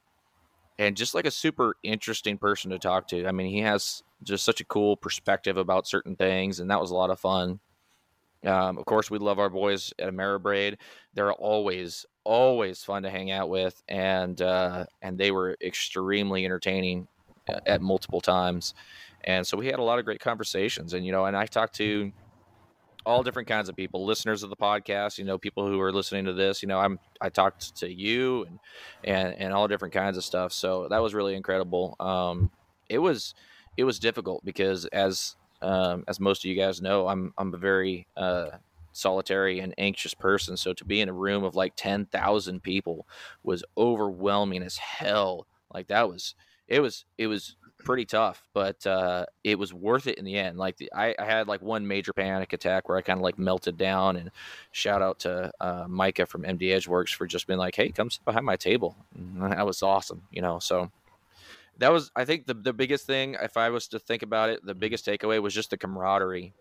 and 0.80 0.98
just 0.98 1.14
like 1.14 1.28
a 1.28 1.32
super 1.32 1.76
interesting 1.84 2.40
person 2.40 2.72
to 2.72 2.80
talk 2.80 3.08
to. 3.10 3.28
I 3.28 3.32
mean, 3.32 3.52
he 3.52 3.60
has 3.60 4.02
just 4.24 4.44
such 4.44 4.62
a 4.62 4.66
cool 4.66 4.98
perspective 4.98 5.58
about 5.58 5.88
certain 5.88 6.16
things, 6.16 6.60
and 6.60 6.72
that 6.72 6.82
was 6.82 6.90
a 6.90 6.96
lot 6.96 7.12
of 7.12 7.20
fun. 7.20 7.60
Um, 8.44 8.80
of 8.80 8.86
course, 8.86 9.12
we 9.12 9.20
love 9.20 9.38
our 9.38 9.50
boys 9.50 9.94
at 10.00 10.12
AmeriBrade. 10.12 10.78
They're 11.14 11.34
always, 11.34 12.08
always 12.24 12.84
fun 12.84 13.04
to 13.04 13.10
hang 13.10 13.32
out 13.32 13.50
with, 13.50 13.82
and 13.88 14.42
uh, 14.42 14.86
and 15.02 15.18
they 15.18 15.32
were 15.32 15.58
extremely 15.62 16.46
entertaining 16.46 17.08
at, 17.48 17.68
at 17.68 17.82
multiple 17.82 18.22
times. 18.22 18.74
And 19.24 19.46
so 19.46 19.58
we 19.58 19.68
had 19.68 19.80
a 19.80 19.84
lot 19.84 20.00
of 20.00 20.06
great 20.06 20.20
conversations, 20.20 20.94
and 20.94 21.06
you 21.06 21.12
know, 21.12 21.26
and 21.26 21.36
I 21.38 21.46
talked 21.46 21.76
to 21.76 22.12
all 23.06 23.24
different 23.24 23.48
kinds 23.48 23.68
of 23.68 23.76
people, 23.76 24.06
listeners 24.06 24.44
of 24.44 24.50
the 24.50 24.56
podcast. 24.56 25.18
You 25.18 25.26
know, 25.26 25.38
people 25.38 25.68
who 25.68 25.80
are 25.82 25.92
listening 25.92 26.26
to 26.26 26.34
this. 26.34 26.62
You 26.62 26.68
know, 26.68 26.80
I'm 26.80 27.00
I 27.20 27.30
talked 27.30 27.76
to 27.78 27.92
you 27.92 28.46
and 28.46 28.60
and 29.04 29.36
and 29.38 29.54
all 29.54 29.68
different 29.68 29.94
kinds 29.94 30.18
of 30.18 30.24
stuff. 30.24 30.54
So 30.54 30.88
that 30.90 31.02
was 31.02 31.14
really 31.14 31.36
incredible. 31.36 31.96
Um, 32.00 32.52
it 32.90 33.00
was 33.00 33.34
it 33.78 33.84
was 33.84 34.00
difficult 34.00 34.44
because 34.46 34.86
as 34.86 35.36
um, 35.62 36.04
as 36.08 36.20
most 36.20 36.44
of 36.44 36.50
you 36.50 36.56
guys 36.56 36.82
know, 36.82 37.08
I'm 37.08 37.34
I'm 37.38 37.54
a 37.54 37.58
very 37.58 38.08
uh, 38.18 38.50
solitary 38.92 39.60
and 39.60 39.74
anxious 39.78 40.14
person. 40.14 40.58
So 40.58 40.74
to 40.74 40.86
be 40.86 41.02
in 41.02 41.10
a 41.10 41.14
room 41.14 41.44
of 41.44 41.56
like 41.56 41.74
ten 41.76 42.06
thousand 42.06 42.64
people 42.64 43.08
was 43.44 43.64
overwhelming 43.78 44.64
as 44.64 44.78
hell. 44.78 45.48
Like 45.74 45.88
that 45.88 46.10
was 46.10 46.36
it 46.68 46.80
was 46.80 47.06
it 47.18 47.28
was 47.28 47.56
pretty 47.84 48.06
tough, 48.06 48.48
but 48.54 48.86
uh, 48.86 49.26
it 49.44 49.58
was 49.58 49.74
worth 49.74 50.08
it 50.08 50.18
in 50.18 50.26
the 50.26 50.38
end. 50.38 50.58
Like 50.58 50.78
the, 50.78 50.92
I, 50.94 51.16
I, 51.18 51.26
had 51.26 51.48
like 51.48 51.62
one 51.62 51.88
major 51.88 52.14
panic 52.14 52.54
attack 52.54 52.88
where 52.88 52.98
I 52.98 53.02
kind 53.02 53.20
of 53.20 53.24
like 53.24 53.38
melted 53.38 53.78
down. 53.78 54.16
And 54.16 54.32
shout 54.72 55.02
out 55.02 55.20
to 55.20 55.52
uh, 55.60 55.86
Micah 55.88 56.26
from 56.26 56.44
MD 56.44 56.64
Edgeworks 56.64 57.14
for 57.14 57.28
just 57.28 57.48
being 57.48 57.60
like, 57.60 57.76
"Hey, 57.76 57.90
come 57.90 58.10
sit 58.10 58.24
behind 58.24 58.46
my 58.46 58.56
table." 58.56 58.96
And 59.16 59.52
that 59.52 59.66
was 59.66 59.84
awesome, 59.84 60.24
you 60.32 60.42
know. 60.42 60.60
So 60.60 60.92
that 61.78 61.92
was 61.92 62.12
I 62.16 62.26
think 62.26 62.46
the 62.46 62.54
the 62.54 62.74
biggest 62.74 63.06
thing 63.06 63.36
if 63.42 63.58
I 63.58 63.70
was 63.70 63.88
to 63.90 64.00
think 64.00 64.24
about 64.24 64.50
it, 64.50 64.66
the 64.66 64.76
biggest 64.76 65.06
takeaway 65.06 65.42
was 65.42 65.54
just 65.54 65.72
the 65.72 65.78
camaraderie. 65.78 66.54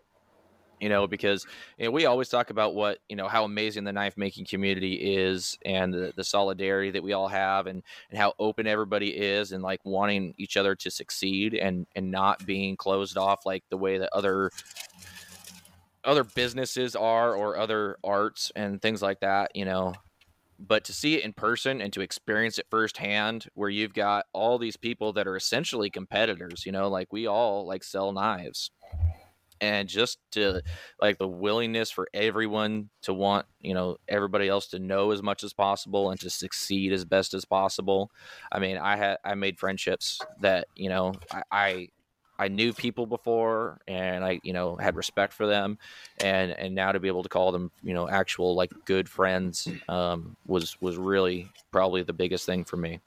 You 0.81 0.89
know, 0.89 1.05
because 1.05 1.45
you 1.77 1.85
know, 1.85 1.91
we 1.91 2.07
always 2.07 2.27
talk 2.27 2.49
about 2.49 2.73
what 2.73 2.97
you 3.07 3.15
know 3.15 3.27
how 3.27 3.45
amazing 3.45 3.83
the 3.83 3.93
knife 3.93 4.17
making 4.17 4.45
community 4.45 4.95
is, 4.95 5.57
and 5.63 5.93
the, 5.93 6.11
the 6.15 6.23
solidarity 6.23 6.89
that 6.91 7.03
we 7.03 7.13
all 7.13 7.27
have, 7.27 7.67
and 7.67 7.83
and 8.09 8.19
how 8.19 8.33
open 8.39 8.65
everybody 8.65 9.09
is, 9.09 9.51
and 9.51 9.61
like 9.61 9.79
wanting 9.85 10.33
each 10.37 10.57
other 10.57 10.75
to 10.75 10.89
succeed, 10.89 11.53
and 11.53 11.85
and 11.95 12.09
not 12.09 12.45
being 12.45 12.75
closed 12.75 13.15
off 13.15 13.45
like 13.45 13.63
the 13.69 13.77
way 13.77 13.99
that 13.99 14.09
other 14.11 14.49
other 16.03 16.23
businesses 16.23 16.95
are 16.95 17.35
or 17.35 17.57
other 17.57 17.97
arts 18.03 18.51
and 18.55 18.81
things 18.81 19.03
like 19.03 19.19
that. 19.19 19.55
You 19.55 19.65
know, 19.65 19.93
but 20.67 20.83
to 20.85 20.93
see 20.93 21.15
it 21.15 21.23
in 21.23 21.33
person 21.33 21.81
and 21.81 21.91
to 21.93 22.01
experience 22.01 22.57
it 22.57 22.67
firsthand 22.69 23.47
where 23.53 23.69
you've 23.69 23.93
got 23.93 24.25
all 24.33 24.57
these 24.57 24.77
people 24.77 25.13
that 25.13 25.27
are 25.27 25.35
essentially 25.35 25.89
competitors 25.89 26.65
you 26.65 26.71
know 26.71 26.87
like 26.89 27.11
we 27.11 27.27
all 27.27 27.65
like 27.65 27.83
sell 27.83 28.11
knives 28.11 28.71
and 29.61 29.87
just 29.87 30.17
to 30.31 30.61
like 30.99 31.17
the 31.19 31.27
willingness 31.27 31.91
for 31.91 32.07
everyone 32.13 32.89
to 33.03 33.13
want 33.13 33.45
you 33.61 33.73
know 33.73 33.97
everybody 34.09 34.49
else 34.49 34.67
to 34.67 34.79
know 34.79 35.11
as 35.11 35.21
much 35.21 35.43
as 35.43 35.53
possible 35.53 36.09
and 36.09 36.19
to 36.19 36.29
succeed 36.29 36.91
as 36.91 37.05
best 37.05 37.33
as 37.33 37.45
possible 37.45 38.11
i 38.51 38.59
mean 38.59 38.77
i 38.77 38.97
had 38.97 39.17
i 39.23 39.35
made 39.35 39.57
friendships 39.59 40.19
that 40.41 40.67
you 40.75 40.89
know 40.89 41.13
i, 41.31 41.43
I 41.51 41.87
I 42.39 42.47
knew 42.47 42.73
people 42.73 43.05
before 43.05 43.81
and 43.87 44.25
I, 44.25 44.39
you 44.41 44.51
know, 44.51 44.75
had 44.75 44.95
respect 44.95 45.31
for 45.31 45.45
them 45.45 45.77
and 46.19 46.51
and 46.51 46.73
now 46.73 46.91
to 46.91 46.99
be 46.99 47.07
able 47.07 47.21
to 47.21 47.29
call 47.29 47.51
them, 47.51 47.69
you 47.83 47.93
know, 47.93 48.09
actual 48.09 48.55
like 48.55 48.71
good 48.85 49.07
friends 49.07 49.67
um, 49.87 50.35
was 50.47 50.75
was 50.81 50.97
really 50.97 51.51
probably 51.71 52.01
the 52.01 52.13
biggest 52.13 52.47
thing 52.47 52.63
for 52.63 52.77
me. 52.77 52.99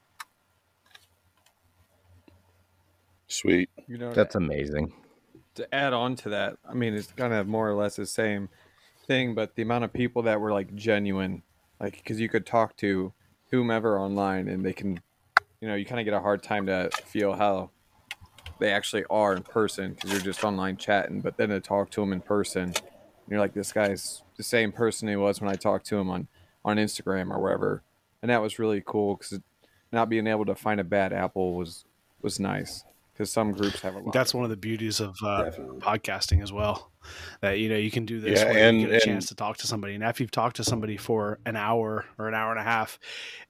Sweet. 3.27 3.69
You 3.89 3.97
know, 3.97 4.13
That's 4.13 4.35
amazing. 4.35 4.93
To 5.55 5.73
add 5.73 5.93
on 5.93 6.15
to 6.17 6.29
that, 6.29 6.57
I 6.69 6.73
mean, 6.73 6.93
it's 6.93 7.11
kind 7.11 7.33
of 7.33 7.47
more 7.47 7.69
or 7.69 7.73
less 7.73 7.95
the 7.95 8.05
same 8.05 8.49
thing, 9.07 9.33
but 9.33 9.55
the 9.55 9.61
amount 9.61 9.83
of 9.83 9.93
people 9.93 10.23
that 10.23 10.39
were 10.39 10.51
like 10.51 10.75
genuine, 10.75 11.43
like, 11.79 11.97
because 11.97 12.19
you 12.19 12.29
could 12.29 12.45
talk 12.45 12.75
to 12.77 13.13
whomever 13.51 13.99
online 13.99 14.47
and 14.47 14.65
they 14.65 14.73
can, 14.73 14.99
you 15.61 15.67
know, 15.67 15.75
you 15.75 15.85
kind 15.85 15.99
of 15.99 16.05
get 16.05 16.13
a 16.13 16.19
hard 16.19 16.43
time 16.43 16.65
to 16.65 16.89
feel 17.05 17.33
how 17.33 17.69
they 18.59 18.71
actually 18.71 19.05
are 19.09 19.35
in 19.35 19.43
person 19.43 19.93
because 19.93 20.11
you're 20.11 20.21
just 20.21 20.43
online 20.43 20.77
chatting, 20.77 21.21
but 21.21 21.37
then 21.37 21.49
to 21.49 21.59
talk 21.59 21.89
to 21.91 22.01
them 22.01 22.13
in 22.13 22.21
person, 22.21 22.73
you're 23.27 23.39
like, 23.39 23.53
this 23.53 23.71
guy's 23.71 24.23
the 24.37 24.43
same 24.43 24.71
person 24.71 25.07
he 25.07 25.15
was 25.15 25.41
when 25.41 25.49
I 25.49 25.55
talked 25.55 25.87
to 25.87 25.97
him 25.97 26.09
on, 26.09 26.27
on 26.63 26.77
Instagram 26.77 27.31
or 27.31 27.39
wherever. 27.39 27.81
And 28.21 28.29
that 28.29 28.41
was 28.41 28.59
really 28.59 28.83
cool 28.85 29.15
because 29.15 29.39
not 29.91 30.09
being 30.09 30.27
able 30.27 30.45
to 30.45 30.55
find 30.55 30.79
a 30.79 30.83
bad 30.83 31.13
apple 31.13 31.55
was, 31.55 31.85
was 32.21 32.39
nice 32.39 32.83
because 33.15 33.31
some 33.31 33.53
groups 33.53 33.79
have 33.81 33.95
a 33.95 33.99
lot. 33.99 34.13
That's 34.13 34.33
one 34.33 34.43
of 34.43 34.49
the 34.49 34.57
beauties 34.57 34.99
of 34.99 35.15
uh, 35.23 35.49
podcasting 35.79 36.43
as 36.43 36.51
well. 36.51 36.91
That 37.41 37.59
you 37.59 37.69
know 37.69 37.75
you 37.77 37.91
can 37.91 38.05
do 38.05 38.19
this 38.19 38.39
Yeah, 38.39 38.51
and- 38.51 38.81
you 38.81 38.87
get 38.87 38.91
a 38.91 38.95
and- 38.95 39.03
chance 39.03 39.27
to 39.27 39.35
talk 39.35 39.57
to 39.57 39.67
somebody, 39.67 39.95
and 39.95 40.03
after 40.03 40.23
you've 40.23 40.31
talked 40.31 40.55
to 40.57 40.63
somebody 40.63 40.97
for 40.97 41.39
an 41.45 41.55
hour 41.55 42.05
or 42.17 42.27
an 42.27 42.33
hour 42.33 42.51
and 42.51 42.59
a 42.59 42.63
half, 42.63 42.99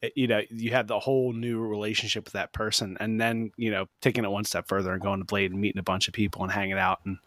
eh, 0.03 0.09
you 0.15 0.27
know 0.27 0.41
you 0.49 0.71
have 0.71 0.87
the 0.87 0.99
whole 0.99 1.33
new 1.33 1.59
relationship 1.59 2.25
with 2.25 2.33
that 2.33 2.53
person, 2.53 2.97
and 2.99 3.19
then 3.19 3.51
you 3.57 3.71
know 3.71 3.87
taking 4.01 4.23
it 4.23 4.29
one 4.31 4.43
step 4.45 4.67
further 4.67 4.93
and 4.93 5.01
going 5.01 5.19
to 5.19 5.25
Blade 5.25 5.51
and 5.51 5.59
meeting 5.61 5.79
a 5.79 5.83
bunch 5.83 6.07
of 6.07 6.13
people 6.13 6.43
and 6.43 6.51
hanging 6.51 6.77
out 6.77 6.99
and 7.05 7.17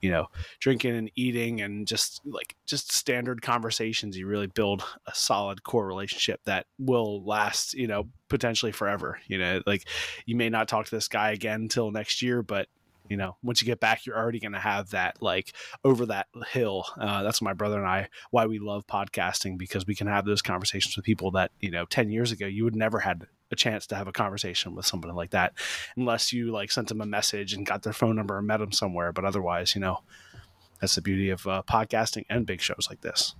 you 0.00 0.10
know 0.10 0.26
drinking 0.60 0.96
and 0.96 1.10
eating 1.16 1.60
and 1.60 1.86
just 1.86 2.20
like 2.24 2.54
just 2.66 2.92
standard 2.92 3.42
conversations. 3.42 4.16
You 4.16 4.26
really 4.26 4.46
build 4.46 4.82
a 5.06 5.14
solid 5.14 5.62
core 5.62 5.86
relationship 5.86 6.40
that 6.44 6.66
will 6.78 7.22
last, 7.24 7.74
you 7.74 7.86
know, 7.86 8.08
potentially 8.28 8.72
forever. 8.72 9.18
You 9.26 9.38
know, 9.38 9.62
like 9.66 9.86
you 10.26 10.36
may 10.36 10.48
not 10.48 10.68
talk 10.68 10.86
to 10.86 10.90
this 10.94 11.08
guy 11.08 11.32
again 11.32 11.62
until 11.62 11.90
next 11.90 12.22
year, 12.22 12.42
but 12.42 12.68
you 13.12 13.18
know, 13.18 13.36
once 13.44 13.62
you 13.62 13.66
get 13.66 13.80
back, 13.80 14.06
you're 14.06 14.16
already 14.18 14.40
going 14.40 14.54
to 14.54 14.58
have 14.58 14.90
that 14.90 15.22
like 15.22 15.52
over 15.84 16.06
that 16.06 16.28
hill. 16.50 16.86
Uh, 16.98 17.22
that's 17.22 17.42
my 17.42 17.52
brother 17.52 17.78
and 17.78 17.86
I 17.86 18.08
why 18.30 18.46
we 18.46 18.58
love 18.58 18.86
podcasting 18.86 19.58
because 19.58 19.86
we 19.86 19.94
can 19.94 20.08
have 20.08 20.24
those 20.24 20.42
conversations 20.42 20.96
with 20.96 21.04
people 21.04 21.30
that 21.32 21.52
you 21.60 21.70
know 21.70 21.84
ten 21.84 22.10
years 22.10 22.32
ago 22.32 22.46
you 22.46 22.64
would 22.64 22.74
never 22.76 23.00
had 23.00 23.26
a 23.52 23.56
chance 23.56 23.86
to 23.88 23.96
have 23.96 24.08
a 24.08 24.12
conversation 24.12 24.74
with 24.74 24.86
somebody 24.86 25.12
like 25.12 25.30
that 25.32 25.52
unless 25.96 26.32
you 26.32 26.50
like 26.50 26.72
sent 26.72 26.88
them 26.88 27.02
a 27.02 27.06
message 27.06 27.52
and 27.52 27.66
got 27.66 27.82
their 27.82 27.92
phone 27.92 28.16
number 28.16 28.38
and 28.38 28.46
met 28.46 28.58
them 28.58 28.72
somewhere. 28.72 29.12
But 29.12 29.26
otherwise, 29.26 29.74
you 29.74 29.82
know, 29.82 29.98
that's 30.80 30.94
the 30.96 31.02
beauty 31.02 31.30
of 31.30 31.46
uh, 31.46 31.62
podcasting 31.68 32.24
and 32.30 32.46
big 32.46 32.60
shows 32.62 32.86
like 32.90 33.02
this. 33.02 33.34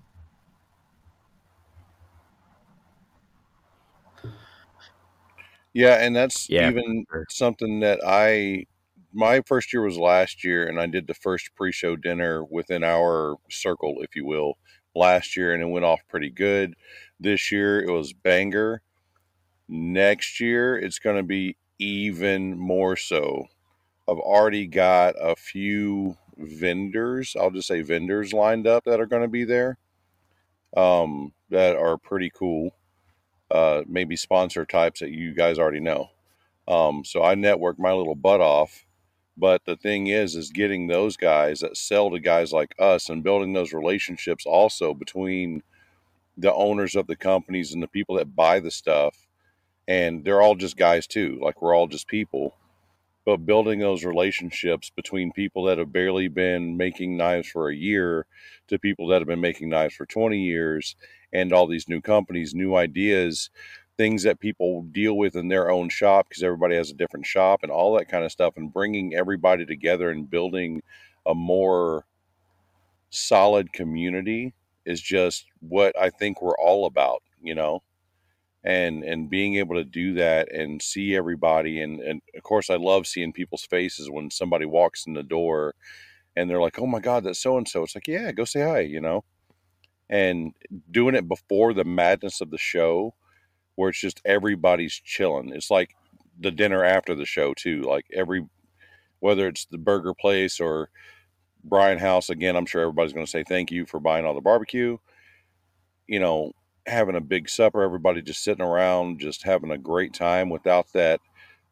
Yeah, 5.72 5.94
and 6.04 6.14
that's 6.14 6.48
Yeah, 6.48 6.72
even 6.72 7.06
something 7.30 7.80
that 7.80 8.00
I 8.06 8.66
my 9.12 9.42
first 9.46 9.72
year 9.72 9.82
was 9.82 9.98
last 9.98 10.44
year 10.44 10.66
and 10.68 10.80
I 10.80 10.86
did 10.86 11.06
the 11.06 11.14
first 11.14 11.50
pre-show 11.56 11.96
dinner 11.96 12.44
within 12.44 12.84
our 12.84 13.36
circle, 13.50 13.96
if 14.00 14.16
you 14.16 14.24
will, 14.24 14.58
last 14.94 15.36
year 15.36 15.52
and 15.52 15.62
it 15.62 15.66
went 15.66 15.84
off 15.84 16.00
pretty 16.08 16.30
good. 16.30 16.74
This 17.20 17.52
year 17.52 17.80
it 17.80 17.90
was 17.90 18.12
banger. 18.12 18.82
Next 19.68 20.40
year 20.40 20.78
it's 20.78 20.98
going 20.98 21.16
to 21.16 21.22
be 21.22 21.56
even 21.78 22.58
more 22.58 22.96
so. 22.96 23.46
I've 24.08 24.18
already 24.18 24.66
got 24.66 25.14
a 25.20 25.36
few 25.36 26.16
vendors, 26.36 27.36
I'll 27.38 27.50
just 27.50 27.68
say 27.68 27.82
vendors 27.82 28.32
lined 28.32 28.66
up 28.66 28.84
that 28.84 29.00
are 29.00 29.06
going 29.06 29.22
to 29.22 29.28
be 29.28 29.44
there. 29.44 29.78
Um 30.76 31.34
that 31.50 31.76
are 31.76 31.98
pretty 31.98 32.30
cool 32.30 32.72
uh, 33.52 33.82
maybe 33.86 34.16
sponsor 34.16 34.64
types 34.64 35.00
that 35.00 35.10
you 35.10 35.34
guys 35.34 35.58
already 35.58 35.80
know. 35.80 36.10
Um, 36.66 37.04
so 37.04 37.22
I 37.22 37.34
network 37.34 37.78
my 37.78 37.92
little 37.92 38.14
butt 38.14 38.40
off. 38.40 38.86
But 39.36 39.64
the 39.64 39.76
thing 39.76 40.08
is, 40.08 40.36
is 40.36 40.50
getting 40.50 40.86
those 40.86 41.16
guys 41.16 41.60
that 41.60 41.76
sell 41.76 42.10
to 42.10 42.20
guys 42.20 42.52
like 42.52 42.74
us 42.78 43.08
and 43.08 43.22
building 43.22 43.52
those 43.52 43.72
relationships 43.72 44.44
also 44.46 44.92
between 44.94 45.62
the 46.36 46.52
owners 46.52 46.94
of 46.94 47.06
the 47.06 47.16
companies 47.16 47.72
and 47.72 47.82
the 47.82 47.88
people 47.88 48.16
that 48.16 48.36
buy 48.36 48.60
the 48.60 48.70
stuff. 48.70 49.26
And 49.88 50.24
they're 50.24 50.42
all 50.42 50.54
just 50.54 50.76
guys 50.76 51.06
too. 51.06 51.38
Like 51.42 51.62
we're 51.62 51.74
all 51.74 51.86
just 51.86 52.08
people. 52.08 52.56
But 53.24 53.46
building 53.46 53.78
those 53.78 54.04
relationships 54.04 54.90
between 54.90 55.32
people 55.32 55.64
that 55.64 55.78
have 55.78 55.92
barely 55.92 56.28
been 56.28 56.76
making 56.76 57.16
knives 57.16 57.48
for 57.48 57.68
a 57.68 57.74
year 57.74 58.26
to 58.68 58.78
people 58.78 59.06
that 59.08 59.20
have 59.20 59.28
been 59.28 59.40
making 59.40 59.68
knives 59.68 59.94
for 59.94 60.06
20 60.06 60.38
years 60.40 60.96
and 61.32 61.52
all 61.52 61.66
these 61.66 61.88
new 61.88 62.00
companies, 62.00 62.54
new 62.54 62.74
ideas, 62.74 63.48
things 63.98 64.22
that 64.24 64.40
people 64.40 64.82
deal 64.84 65.16
with 65.16 65.36
in 65.36 65.48
their 65.48 65.70
own 65.70 65.88
shop 65.88 66.28
because 66.28 66.42
everybody 66.42 66.76
has 66.76 66.90
a 66.90 66.94
different 66.94 67.26
shop 67.26 67.60
and 67.62 67.72
all 67.72 67.94
that 67.96 68.08
kind 68.08 68.24
of 68.24 68.32
stuff, 68.32 68.54
and 68.56 68.72
bringing 68.72 69.14
everybody 69.14 69.66
together 69.66 70.10
and 70.10 70.30
building 70.30 70.82
a 71.26 71.34
more 71.34 72.06
solid 73.10 73.72
community 73.72 74.54
is 74.84 75.00
just 75.00 75.46
what 75.60 75.96
I 75.98 76.10
think 76.10 76.42
we're 76.42 76.56
all 76.58 76.86
about, 76.86 77.22
you 77.42 77.54
know. 77.54 77.82
And 78.64 79.04
and 79.04 79.30
being 79.30 79.56
able 79.56 79.76
to 79.76 79.84
do 79.84 80.14
that 80.14 80.52
and 80.52 80.82
see 80.82 81.16
everybody 81.16 81.80
and 81.82 82.00
and 82.00 82.22
of 82.36 82.42
course 82.44 82.70
I 82.70 82.76
love 82.76 83.06
seeing 83.06 83.32
people's 83.32 83.64
faces 83.64 84.10
when 84.10 84.30
somebody 84.30 84.66
walks 84.66 85.06
in 85.06 85.14
the 85.14 85.22
door 85.24 85.74
and 86.36 86.50
they're 86.50 86.60
like, 86.60 86.78
"Oh 86.78 86.86
my 86.86 87.00
god, 87.00 87.24
that's 87.24 87.42
so 87.42 87.58
and 87.58 87.68
so." 87.68 87.84
It's 87.84 87.94
like, 87.96 88.08
"Yeah, 88.08 88.32
go 88.32 88.44
say 88.44 88.62
hi," 88.62 88.80
you 88.80 89.00
know 89.00 89.24
and 90.10 90.52
doing 90.90 91.14
it 91.14 91.28
before 91.28 91.74
the 91.74 91.84
madness 91.84 92.40
of 92.40 92.50
the 92.50 92.58
show 92.58 93.14
where 93.76 93.90
it's 93.90 94.00
just 94.00 94.20
everybody's 94.24 94.94
chilling. 94.94 95.52
It's 95.52 95.70
like 95.70 95.94
the 96.40 96.50
dinner 96.50 96.84
after 96.84 97.14
the 97.14 97.24
show 97.24 97.54
too 97.54 97.82
like 97.82 98.06
every 98.12 98.46
whether 99.20 99.46
it's 99.46 99.66
the 99.66 99.78
burger 99.78 100.14
place 100.14 100.60
or 100.60 100.88
brian 101.64 101.98
house 101.98 102.30
again 102.30 102.56
i'm 102.56 102.66
sure 102.66 102.82
everybody's 102.82 103.12
going 103.12 103.24
to 103.24 103.30
say 103.30 103.44
thank 103.44 103.70
you 103.70 103.86
for 103.86 104.00
buying 104.00 104.24
all 104.24 104.34
the 104.34 104.40
barbecue. 104.40 104.96
You 106.06 106.20
know 106.20 106.52
having 106.86 107.14
a 107.14 107.20
big 107.20 107.48
supper 107.48 107.82
everybody 107.82 108.20
just 108.20 108.42
sitting 108.42 108.64
around 108.64 109.20
just 109.20 109.44
having 109.44 109.70
a 109.70 109.78
great 109.78 110.12
time 110.12 110.50
without 110.50 110.92
that 110.92 111.20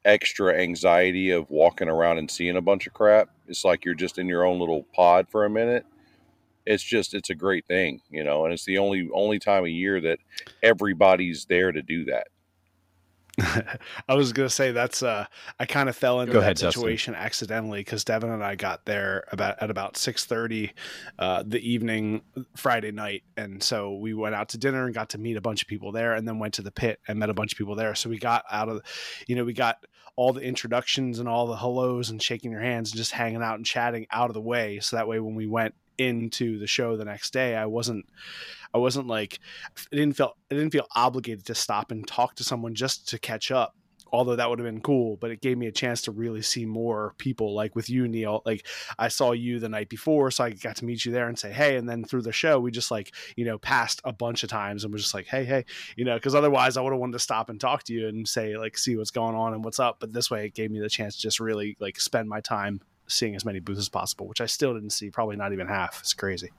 extra 0.04 0.54
anxiety 0.54 1.30
of 1.30 1.50
walking 1.50 1.88
around 1.88 2.18
and 2.18 2.30
seeing 2.30 2.56
a 2.56 2.62
bunch 2.62 2.86
of 2.86 2.94
crap. 2.94 3.28
It's 3.48 3.64
like 3.64 3.84
you're 3.84 3.94
just 3.94 4.18
in 4.18 4.28
your 4.28 4.46
own 4.46 4.58
little 4.58 4.84
pod 4.94 5.26
for 5.28 5.44
a 5.44 5.50
minute 5.50 5.84
it's 6.66 6.82
just 6.82 7.14
it's 7.14 7.30
a 7.30 7.34
great 7.34 7.66
thing 7.66 8.00
you 8.10 8.22
know 8.22 8.44
and 8.44 8.52
it's 8.52 8.64
the 8.64 8.78
only 8.78 9.08
only 9.12 9.38
time 9.38 9.64
of 9.64 9.70
year 9.70 10.00
that 10.00 10.18
everybody's 10.62 11.44
there 11.46 11.72
to 11.72 11.82
do 11.82 12.04
that. 12.04 12.28
I 14.08 14.14
was 14.14 14.32
gonna 14.32 14.50
say 14.50 14.72
that's 14.72 15.02
uh 15.02 15.24
I 15.58 15.64
kind 15.64 15.88
of 15.88 15.96
fell 15.96 16.20
into 16.20 16.32
Go 16.32 16.40
that 16.40 16.44
ahead, 16.44 16.56
Dustin. 16.56 16.72
situation 16.72 17.14
accidentally 17.14 17.80
because 17.80 18.04
Devin 18.04 18.30
and 18.30 18.44
I 18.44 18.54
got 18.54 18.84
there 18.84 19.24
about 19.32 19.62
at 19.62 19.70
about 19.70 19.96
six 19.96 20.24
thirty 20.24 20.72
uh 21.18 21.42
the 21.46 21.60
evening 21.60 22.22
Friday 22.56 22.90
night 22.90 23.22
and 23.36 23.62
so 23.62 23.94
we 23.94 24.14
went 24.14 24.34
out 24.34 24.50
to 24.50 24.58
dinner 24.58 24.84
and 24.84 24.94
got 24.94 25.10
to 25.10 25.18
meet 25.18 25.36
a 25.36 25.40
bunch 25.40 25.62
of 25.62 25.68
people 25.68 25.92
there 25.92 26.14
and 26.14 26.26
then 26.26 26.38
went 26.38 26.54
to 26.54 26.62
the 26.62 26.72
pit 26.72 27.00
and 27.08 27.18
met 27.18 27.30
a 27.30 27.34
bunch 27.34 27.52
of 27.52 27.58
people 27.58 27.74
there. 27.74 27.94
So 27.94 28.10
we 28.10 28.18
got 28.18 28.44
out 28.50 28.68
of 28.68 28.82
you 29.26 29.36
know 29.36 29.44
we 29.44 29.52
got 29.52 29.86
all 30.16 30.32
the 30.32 30.42
introductions 30.42 31.18
and 31.18 31.28
all 31.28 31.46
the 31.46 31.56
hellos 31.56 32.10
and 32.10 32.22
shaking 32.22 32.50
your 32.50 32.60
hands 32.60 32.90
and 32.90 32.98
just 32.98 33.12
hanging 33.12 33.42
out 33.42 33.54
and 33.56 33.64
chatting 33.64 34.06
out 34.10 34.28
of 34.28 34.34
the 34.34 34.40
way. 34.40 34.80
So 34.80 34.96
that 34.96 35.08
way 35.08 35.18
when 35.20 35.34
we 35.34 35.46
went 35.46 35.74
into 36.00 36.58
the 36.58 36.66
show 36.66 36.96
the 36.96 37.04
next 37.04 37.32
day 37.32 37.54
I 37.54 37.66
wasn't 37.66 38.06
I 38.74 38.78
wasn't 38.78 39.06
like 39.06 39.38
I 39.92 39.96
didn't 39.96 40.16
feel 40.16 40.34
I 40.50 40.54
didn't 40.54 40.70
feel 40.70 40.86
obligated 40.94 41.46
to 41.46 41.54
stop 41.54 41.90
and 41.90 42.06
talk 42.06 42.36
to 42.36 42.44
someone 42.44 42.74
just 42.74 43.08
to 43.08 43.18
catch 43.18 43.50
up. 43.50 43.74
Although 44.12 44.34
that 44.34 44.50
would 44.50 44.58
have 44.58 44.66
been 44.66 44.80
cool, 44.80 45.16
but 45.18 45.30
it 45.30 45.40
gave 45.40 45.56
me 45.56 45.68
a 45.68 45.72
chance 45.72 46.02
to 46.02 46.10
really 46.10 46.42
see 46.42 46.66
more 46.66 47.14
people. 47.18 47.54
Like 47.54 47.76
with 47.76 47.88
you, 47.88 48.08
Neil. 48.08 48.42
Like 48.44 48.66
I 48.98 49.06
saw 49.06 49.30
you 49.30 49.60
the 49.60 49.68
night 49.68 49.88
before, 49.88 50.32
so 50.32 50.42
I 50.42 50.50
got 50.50 50.74
to 50.76 50.84
meet 50.84 51.04
you 51.04 51.12
there 51.12 51.28
and 51.28 51.38
say 51.38 51.52
hey. 51.52 51.76
And 51.76 51.88
then 51.88 52.04
through 52.04 52.22
the 52.22 52.32
show, 52.32 52.58
we 52.58 52.72
just 52.72 52.90
like 52.90 53.14
you 53.36 53.44
know 53.44 53.58
passed 53.58 54.00
a 54.04 54.12
bunch 54.12 54.42
of 54.42 54.50
times 54.50 54.82
and 54.82 54.92
was 54.92 55.02
just 55.02 55.14
like 55.14 55.26
hey 55.26 55.44
hey, 55.44 55.64
you 55.96 56.04
know, 56.04 56.16
because 56.16 56.34
otherwise 56.34 56.76
I 56.76 56.80
would 56.80 56.92
have 56.92 57.00
wanted 57.00 57.12
to 57.12 57.18
stop 57.20 57.50
and 57.50 57.60
talk 57.60 57.84
to 57.84 57.92
you 57.92 58.08
and 58.08 58.26
say 58.26 58.56
like 58.56 58.76
see 58.76 58.96
what's 58.96 59.12
going 59.12 59.36
on 59.36 59.54
and 59.54 59.64
what's 59.64 59.78
up. 59.78 59.98
But 60.00 60.12
this 60.12 60.30
way, 60.30 60.46
it 60.46 60.54
gave 60.54 60.72
me 60.72 60.80
the 60.80 60.88
chance 60.88 61.14
to 61.14 61.22
just 61.22 61.38
really 61.38 61.76
like 61.78 62.00
spend 62.00 62.28
my 62.28 62.40
time 62.40 62.80
seeing 63.10 63.34
as 63.34 63.44
many 63.44 63.60
booths 63.60 63.80
as 63.80 63.88
possible, 63.88 64.26
which 64.26 64.40
I 64.40 64.46
still 64.46 64.74
didn't 64.74 64.90
see. 64.90 65.10
Probably 65.10 65.36
not 65.36 65.52
even 65.52 65.66
half. 65.66 66.00
It's 66.00 66.14
crazy. 66.14 66.50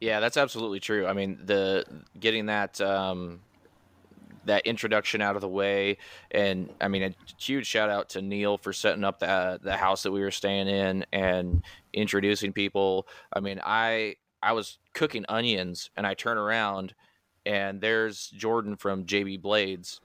Yeah, 0.00 0.20
that's 0.20 0.36
absolutely 0.36 0.80
true. 0.80 1.06
I 1.06 1.14
mean, 1.14 1.38
the 1.44 1.84
getting 2.20 2.46
that 2.46 2.78
um, 2.80 3.40
that 4.44 4.66
introduction 4.66 5.22
out 5.22 5.34
of 5.34 5.40
the 5.40 5.48
way. 5.48 5.96
And 6.30 6.70
I 6.80 6.88
mean, 6.88 7.02
a 7.02 7.14
huge 7.38 7.66
shout 7.66 7.90
out 7.90 8.10
to 8.10 8.22
Neil 8.22 8.58
for 8.58 8.72
setting 8.72 9.04
up 9.04 9.18
the 9.18 9.58
the 9.62 9.76
house 9.76 10.02
that 10.02 10.12
we 10.12 10.20
were 10.20 10.30
staying 10.30 10.68
in 10.68 11.06
and 11.12 11.62
introducing 11.92 12.52
people. 12.52 13.06
I 13.32 13.40
mean, 13.40 13.60
I 13.64 14.16
I 14.42 14.52
was 14.52 14.78
cooking 14.92 15.24
onions 15.28 15.90
and 15.96 16.06
I 16.06 16.14
turn 16.14 16.36
around 16.36 16.94
and 17.46 17.80
there's 17.80 18.28
Jordan 18.30 18.76
from 18.76 19.04
JB 19.04 19.42
Blades. 19.42 20.00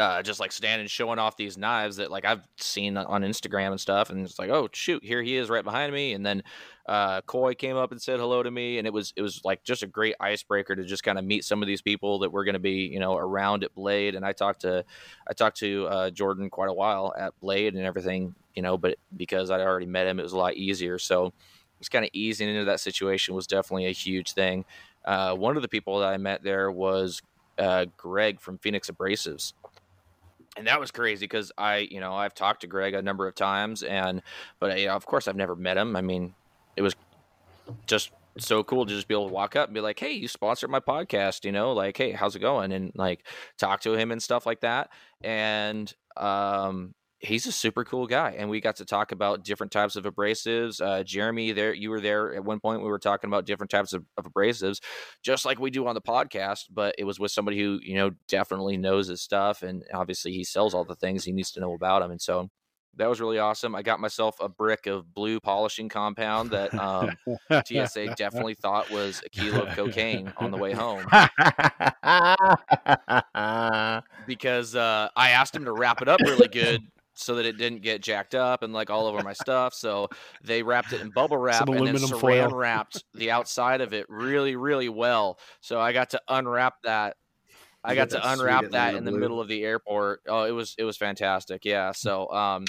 Uh, 0.00 0.22
just 0.22 0.40
like 0.40 0.50
standing 0.50 0.88
showing 0.88 1.18
off 1.18 1.36
these 1.36 1.58
knives 1.58 1.96
that 1.96 2.10
like 2.10 2.24
I've 2.24 2.40
seen 2.56 2.96
on 2.96 3.22
Instagram 3.22 3.70
and 3.70 3.80
stuff, 3.80 4.08
and 4.08 4.24
it's 4.24 4.38
like, 4.38 4.48
oh 4.48 4.68
shoot, 4.72 5.04
here 5.04 5.22
he 5.22 5.36
is 5.36 5.50
right 5.50 5.62
behind 5.62 5.92
me. 5.92 6.14
And 6.14 6.24
then 6.24 6.42
uh, 6.86 7.20
Coy 7.20 7.54
came 7.54 7.76
up 7.76 7.92
and 7.92 8.00
said 8.00 8.18
hello 8.18 8.42
to 8.42 8.50
me, 8.50 8.78
and 8.78 8.86
it 8.86 8.92
was 8.94 9.12
it 9.14 9.20
was 9.20 9.42
like 9.44 9.62
just 9.62 9.82
a 9.82 9.86
great 9.86 10.14
icebreaker 10.18 10.74
to 10.74 10.84
just 10.84 11.02
kind 11.02 11.18
of 11.18 11.24
meet 11.26 11.44
some 11.44 11.62
of 11.62 11.66
these 11.66 11.82
people 11.82 12.20
that 12.20 12.32
were 12.32 12.44
going 12.44 12.54
to 12.54 12.58
be 12.58 12.88
you 12.90 12.98
know 12.98 13.14
around 13.14 13.62
at 13.62 13.74
Blade. 13.74 14.14
And 14.14 14.24
I 14.24 14.32
talked 14.32 14.62
to 14.62 14.84
I 15.28 15.34
talked 15.34 15.58
to 15.58 15.86
uh, 15.88 16.10
Jordan 16.10 16.48
quite 16.48 16.70
a 16.70 16.74
while 16.74 17.12
at 17.18 17.38
Blade 17.38 17.74
and 17.74 17.84
everything, 17.84 18.34
you 18.54 18.62
know, 18.62 18.78
but 18.78 18.96
because 19.14 19.50
I'd 19.50 19.60
already 19.60 19.86
met 19.86 20.06
him, 20.06 20.18
it 20.18 20.22
was 20.22 20.32
a 20.32 20.38
lot 20.38 20.54
easier. 20.54 20.98
So 20.98 21.32
just 21.78 21.90
kind 21.90 22.06
of 22.06 22.10
easing 22.14 22.48
into 22.48 22.64
that 22.64 22.80
situation 22.80 23.34
was 23.34 23.46
definitely 23.46 23.86
a 23.86 23.92
huge 23.92 24.32
thing. 24.32 24.64
Uh, 25.04 25.34
one 25.34 25.56
of 25.56 25.62
the 25.62 25.68
people 25.68 26.00
that 26.00 26.08
I 26.08 26.16
met 26.16 26.42
there 26.42 26.70
was 26.70 27.20
uh, 27.58 27.86
Greg 27.96 28.40
from 28.40 28.58
Phoenix 28.58 28.90
Abrasives. 28.90 29.52
And 30.60 30.66
that 30.66 30.78
was 30.78 30.90
crazy 30.90 31.24
because 31.24 31.50
I, 31.56 31.88
you 31.90 32.00
know, 32.00 32.12
I've 32.12 32.34
talked 32.34 32.60
to 32.60 32.66
Greg 32.66 32.92
a 32.92 33.00
number 33.00 33.26
of 33.26 33.34
times, 33.34 33.82
and 33.82 34.20
but 34.58 34.78
you 34.78 34.88
know, 34.88 34.94
of 34.94 35.06
course 35.06 35.26
I've 35.26 35.34
never 35.34 35.56
met 35.56 35.78
him. 35.78 35.96
I 35.96 36.02
mean, 36.02 36.34
it 36.76 36.82
was 36.82 36.94
just 37.86 38.10
so 38.36 38.62
cool 38.62 38.84
to 38.84 38.94
just 38.94 39.08
be 39.08 39.14
able 39.14 39.28
to 39.28 39.32
walk 39.32 39.56
up 39.56 39.68
and 39.68 39.74
be 39.74 39.80
like, 39.80 39.98
"Hey, 39.98 40.12
you 40.12 40.28
sponsored 40.28 40.68
my 40.68 40.78
podcast," 40.78 41.46
you 41.46 41.52
know, 41.52 41.72
like, 41.72 41.96
"Hey, 41.96 42.12
how's 42.12 42.36
it 42.36 42.40
going?" 42.40 42.72
and 42.72 42.92
like 42.94 43.26
talk 43.56 43.80
to 43.80 43.94
him 43.94 44.12
and 44.12 44.22
stuff 44.22 44.44
like 44.44 44.60
that. 44.60 44.90
And 45.22 45.90
um, 46.18 46.94
he's 47.20 47.46
a 47.46 47.52
super 47.52 47.84
cool 47.84 48.06
guy 48.06 48.34
and 48.38 48.48
we 48.48 48.60
got 48.60 48.76
to 48.76 48.84
talk 48.84 49.12
about 49.12 49.44
different 49.44 49.70
types 49.70 49.94
of 49.94 50.04
abrasives 50.04 50.80
uh, 50.80 51.04
jeremy 51.04 51.52
there 51.52 51.72
you 51.72 51.90
were 51.90 52.00
there 52.00 52.34
at 52.34 52.44
one 52.44 52.60
point 52.60 52.82
we 52.82 52.88
were 52.88 52.98
talking 52.98 53.28
about 53.28 53.44
different 53.44 53.70
types 53.70 53.92
of, 53.92 54.04
of, 54.16 54.24
abrasives 54.24 54.80
just 55.22 55.44
like 55.44 55.58
we 55.58 55.70
do 55.70 55.86
on 55.86 55.94
the 55.94 56.00
podcast 56.00 56.64
but 56.70 56.94
it 56.98 57.04
was 57.04 57.20
with 57.20 57.30
somebody 57.30 57.60
who 57.60 57.78
you 57.82 57.94
know 57.94 58.10
definitely 58.28 58.76
knows 58.76 59.08
his 59.08 59.20
stuff 59.20 59.62
and 59.62 59.84
obviously 59.92 60.32
he 60.32 60.42
sells 60.42 60.74
all 60.74 60.84
the 60.84 60.96
things 60.96 61.24
he 61.24 61.32
needs 61.32 61.52
to 61.52 61.60
know 61.60 61.74
about 61.74 62.00
them 62.00 62.10
and 62.10 62.20
so 62.20 62.48
that 62.96 63.08
was 63.08 63.20
really 63.20 63.38
awesome 63.38 63.74
i 63.74 63.82
got 63.82 64.00
myself 64.00 64.36
a 64.40 64.48
brick 64.48 64.86
of 64.86 65.12
blue 65.14 65.38
polishing 65.40 65.88
compound 65.88 66.50
that 66.50 66.72
um, 66.74 67.10
tsa 67.66 68.14
definitely 68.16 68.54
thought 68.54 68.90
was 68.90 69.22
a 69.26 69.28
kilo 69.28 69.62
of 69.62 69.76
cocaine 69.76 70.32
on 70.38 70.50
the 70.50 70.56
way 70.56 70.72
home. 70.72 71.04
Because 74.26 74.76
uh, 74.76 75.08
i 75.16 75.30
asked 75.30 75.54
him 75.54 75.64
to 75.64 75.72
wrap 75.72 76.02
it 76.02 76.08
up 76.08 76.20
really 76.20 76.48
good 76.48 76.82
so 77.20 77.34
that 77.36 77.46
it 77.46 77.58
didn't 77.58 77.82
get 77.82 78.02
jacked 78.02 78.34
up 78.34 78.62
and 78.62 78.72
like 78.72 78.90
all 78.90 79.06
over 79.06 79.22
my 79.22 79.32
stuff. 79.32 79.74
So 79.74 80.08
they 80.42 80.62
wrapped 80.62 80.92
it 80.92 81.00
in 81.00 81.10
bubble 81.10 81.36
wrap 81.38 81.68
and 81.68 81.86
then 81.86 81.96
saran 81.96 82.20
foil. 82.20 82.50
wrapped 82.50 83.04
the 83.14 83.30
outside 83.30 83.80
of 83.80 83.92
it 83.92 84.06
really, 84.08 84.56
really 84.56 84.88
well. 84.88 85.38
So 85.60 85.80
I 85.80 85.92
got 85.92 86.10
to 86.10 86.22
unwrap 86.28 86.82
that. 86.84 87.16
I 87.82 87.94
got 87.94 88.10
to 88.10 88.32
unwrap 88.32 88.70
that 88.70 88.94
in 88.94 89.04
the 89.04 89.10
blue. 89.10 89.20
middle 89.20 89.40
of 89.40 89.48
the 89.48 89.64
airport. 89.64 90.20
Oh, 90.28 90.44
it 90.44 90.50
was 90.50 90.74
it 90.78 90.84
was 90.84 90.96
fantastic. 90.96 91.64
Yeah. 91.64 91.92
So 91.92 92.28
um, 92.30 92.66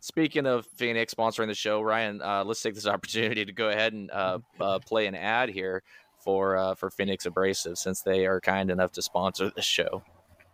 speaking 0.00 0.46
of 0.46 0.66
Phoenix 0.76 1.14
sponsoring 1.14 1.46
the 1.46 1.54
show, 1.54 1.80
Ryan, 1.80 2.20
uh, 2.20 2.44
let's 2.44 2.60
take 2.60 2.74
this 2.74 2.86
opportunity 2.86 3.44
to 3.44 3.52
go 3.52 3.70
ahead 3.70 3.92
and 3.92 4.10
uh, 4.10 4.38
uh, 4.60 4.78
play 4.80 5.06
an 5.06 5.14
ad 5.14 5.48
here 5.48 5.82
for 6.18 6.56
uh, 6.56 6.74
for 6.74 6.90
Phoenix 6.90 7.26
Abrasive 7.26 7.78
since 7.78 8.02
they 8.02 8.26
are 8.26 8.40
kind 8.40 8.70
enough 8.70 8.92
to 8.92 9.02
sponsor 9.02 9.50
the 9.54 9.62
show. 9.62 10.02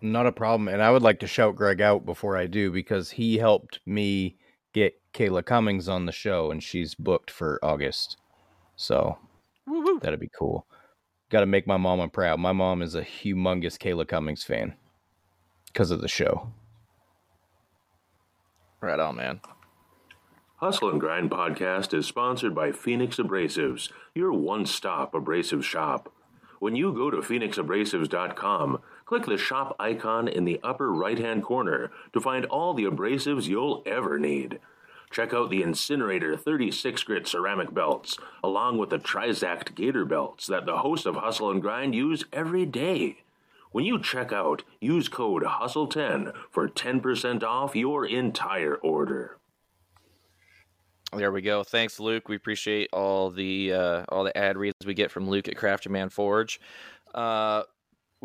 Not 0.01 0.27
a 0.27 0.33
problem. 0.33 0.69
And 0.69 0.83
I 0.83 0.91
would 0.91 1.03
like 1.03 1.21
to 1.21 1.27
shout 1.27 1.57
Greg 1.57 1.81
out 1.81 2.05
before 2.05 2.37
I 2.37 2.47
do 2.47 2.71
because 2.71 3.11
he 3.11 3.39
helped 3.39 3.81
me 3.87 4.37
get 4.73 5.01
Kayla 5.15 5.45
Cummings 5.45 5.89
on 5.89 6.07
the 6.07 6.13
show 6.13 6.51
and 6.51 6.63
she's 6.63 6.95
booked 6.95 7.31
for 7.31 7.59
August. 7.63 8.19
So 8.77 9.19
Woo-hoo. 9.67 10.01
that'd 10.01 10.21
be 10.21 10.31
cool. 10.39 10.67
Got 11.31 11.41
to 11.41 11.47
make 11.47 11.67
my 11.67 11.79
mama 11.79 12.09
proud. 12.09 12.39
My 12.39 12.53
mom 12.53 12.83
is 12.83 12.95
a 12.95 13.03
humongous 13.03 13.79
Kayla 13.79 14.07
Cummings 14.07 14.45
fan 14.45 14.75
because 15.67 15.91
of 15.91 16.01
the 16.01 16.09
show. 16.09 16.53
Right 18.81 19.01
on, 19.01 19.17
man. 19.17 19.41
Hustle 20.57 20.91
and 20.91 21.01
Grind 21.01 21.31
podcast 21.31 21.93
is 21.93 22.07
sponsored 22.07 22.55
by 22.55 22.73
Phoenix 22.73 23.17
Abrasives, 23.17 23.91
your 24.15 24.33
one 24.33 24.65
stop 24.65 25.15
abrasive 25.15 25.65
shop. 25.65 26.13
When 26.61 26.75
you 26.77 26.95
go 26.95 27.11
to 27.11 27.19
phoenixabrasives.com, 27.19 28.81
Click 29.07 29.25
the 29.25 29.38
shop 29.38 29.77
icon 29.79 30.27
in 30.27 30.45
the 30.45 30.61
upper 30.64 30.92
right 30.92 31.19
hand 31.19 31.45
corner 31.45 31.92
to 32.12 32.21
find 32.21 32.45
all 32.47 32.75
the 32.75 32.85
abrasives 32.85 33.47
you'll 33.47 33.83
ever 33.87 34.19
need. 34.19 34.59
Check 35.12 35.33
out 35.33 35.49
the 35.49 35.62
Incinerator 35.62 36.37
36 36.37 37.05
grit 37.05 37.29
ceramic 37.29 37.73
belts, 37.73 38.19
along 38.42 38.79
with 38.79 38.90
the 38.90 38.99
Trizact 38.99 39.77
Gator 39.77 40.05
belts 40.05 40.49
that 40.49 40.66
the 40.66 40.79
hosts 40.79 41.07
of 41.07 41.14
Hustle 41.16 41.53
and 41.53 41.62
Grind 41.62 41.95
use 41.95 42.25
every 42.33 42.66
day. 42.66 43.19
When 43.71 43.85
you 43.85 44.01
check 44.01 44.33
out, 44.33 44.64
use 44.81 45.09
code 45.09 45.45
HUSTLE10 45.45 46.33
for 46.51 46.69
10% 46.69 47.45
off 47.45 47.77
your 47.77 48.05
entire 48.07 48.75
order. 48.75 49.38
There 51.12 51.31
we 51.31 51.42
go. 51.42 51.62
Thanks, 51.62 52.01
Luke. 52.01 52.29
We 52.29 52.35
appreciate 52.35 52.88
all 52.92 53.31
the 53.31 53.73
uh, 53.73 54.05
all 54.09 54.25
the 54.25 54.37
ad 54.37 54.57
reads 54.57 54.75
we 54.85 54.95
get 54.95 55.12
from 55.12 55.29
Luke 55.31 55.47
at 55.47 55.55
Crafterman 55.55 56.11
Forge. 56.11 56.61
Uh, 57.14 57.62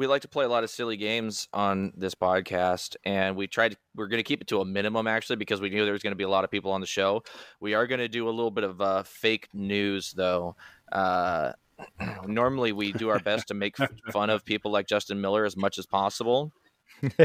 we 0.02 0.08
like 0.08 0.24
to 0.24 0.28
play 0.28 0.44
a 0.44 0.50
lot 0.50 0.64
of 0.64 0.70
silly 0.72 0.98
games 0.98 1.48
on 1.54 1.94
this 1.96 2.16
podcast 2.16 2.96
and 3.06 3.36
we 3.36 3.46
tried 3.46 3.74
to, 3.74 3.78
we're 3.96 4.08
going 4.08 4.18
to 4.18 4.24
keep 4.24 4.42
it 4.42 4.48
to 4.48 4.60
a 4.60 4.66
minimum 4.66 5.06
actually 5.06 5.36
because 5.36 5.62
we 5.62 5.70
knew 5.70 5.84
there 5.84 5.94
was 5.94 6.02
going 6.02 6.12
to 6.12 6.18
be 6.18 6.24
a 6.24 6.30
lot 6.30 6.44
of 6.44 6.50
people 6.50 6.72
on 6.72 6.82
the 6.82 6.88
show. 6.88 7.22
We 7.60 7.76
are 7.76 7.86
going 7.86 8.00
to 8.00 8.08
do 8.08 8.28
a 8.28 8.32
little 8.32 8.50
bit 8.50 8.64
of 8.64 8.82
uh, 8.82 9.04
fake 9.04 9.50
news 9.54 10.12
though. 10.14 10.56
Uh, 10.92 11.52
normally 12.26 12.72
we 12.72 12.94
do 12.94 13.10
our 13.10 13.20
best 13.20 13.50
to 13.50 13.54
make 13.54 13.76
fun 14.12 14.32
of 14.32 14.44
people 14.44 14.72
like 14.72 14.88
justin 14.88 15.22
miller 15.22 15.46
as 15.46 15.56
much 15.56 15.78
as 15.78 15.86
possible. 15.86 16.52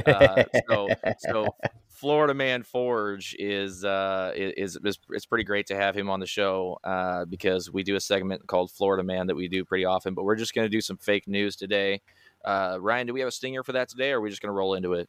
Uh, 0.06 0.44
so 0.70 0.88
so 1.18 1.48
florida 1.90 2.32
man 2.32 2.62
forge 2.62 3.36
is 3.38 3.84
uh 3.84 4.32
is, 4.34 4.78
is 4.82 4.98
it's 5.10 5.26
pretty 5.26 5.44
great 5.44 5.66
to 5.66 5.76
have 5.76 5.94
him 5.94 6.08
on 6.08 6.18
the 6.18 6.26
show 6.26 6.78
uh 6.84 7.26
because 7.26 7.70
we 7.70 7.82
do 7.82 7.94
a 7.94 8.00
segment 8.00 8.46
called 8.46 8.70
florida 8.70 9.02
man 9.02 9.26
that 9.26 9.34
we 9.34 9.48
do 9.48 9.66
pretty 9.66 9.84
often 9.84 10.14
but 10.14 10.24
we're 10.24 10.36
just 10.36 10.54
going 10.54 10.64
to 10.64 10.70
do 10.70 10.80
some 10.80 10.96
fake 10.96 11.28
news 11.28 11.56
today 11.56 12.00
uh, 12.46 12.78
Ryan, 12.80 13.08
do 13.08 13.12
we 13.12 13.20
have 13.20 13.28
a 13.28 13.32
stinger 13.32 13.62
for 13.62 13.72
that 13.72 13.88
today, 13.88 14.12
or 14.12 14.18
are 14.18 14.20
we 14.20 14.30
just 14.30 14.40
going 14.40 14.50
to 14.50 14.56
roll 14.56 14.74
into 14.74 14.94
it? 14.94 15.08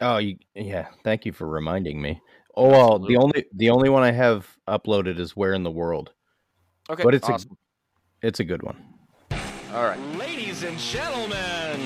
Oh, 0.00 0.18
you, 0.18 0.36
yeah. 0.54 0.86
Thank 1.02 1.26
you 1.26 1.32
for 1.32 1.46
reminding 1.46 2.00
me. 2.00 2.20
Oh 2.56 2.68
well, 2.68 2.98
the 2.98 3.16
only 3.16 3.44
the 3.54 3.70
only 3.70 3.88
one 3.88 4.02
I 4.02 4.10
have 4.10 4.56
uploaded 4.66 5.20
is 5.20 5.36
"Where 5.36 5.52
in 5.52 5.62
the 5.62 5.70
World." 5.70 6.12
Okay, 6.90 7.04
but 7.04 7.14
it's 7.14 7.28
awesome. 7.28 7.56
a 8.22 8.26
it's 8.26 8.40
a 8.40 8.44
good 8.44 8.64
one. 8.64 8.76
All 9.72 9.84
right, 9.84 10.00
ladies 10.16 10.64
and 10.64 10.76
gentlemen, 10.78 11.80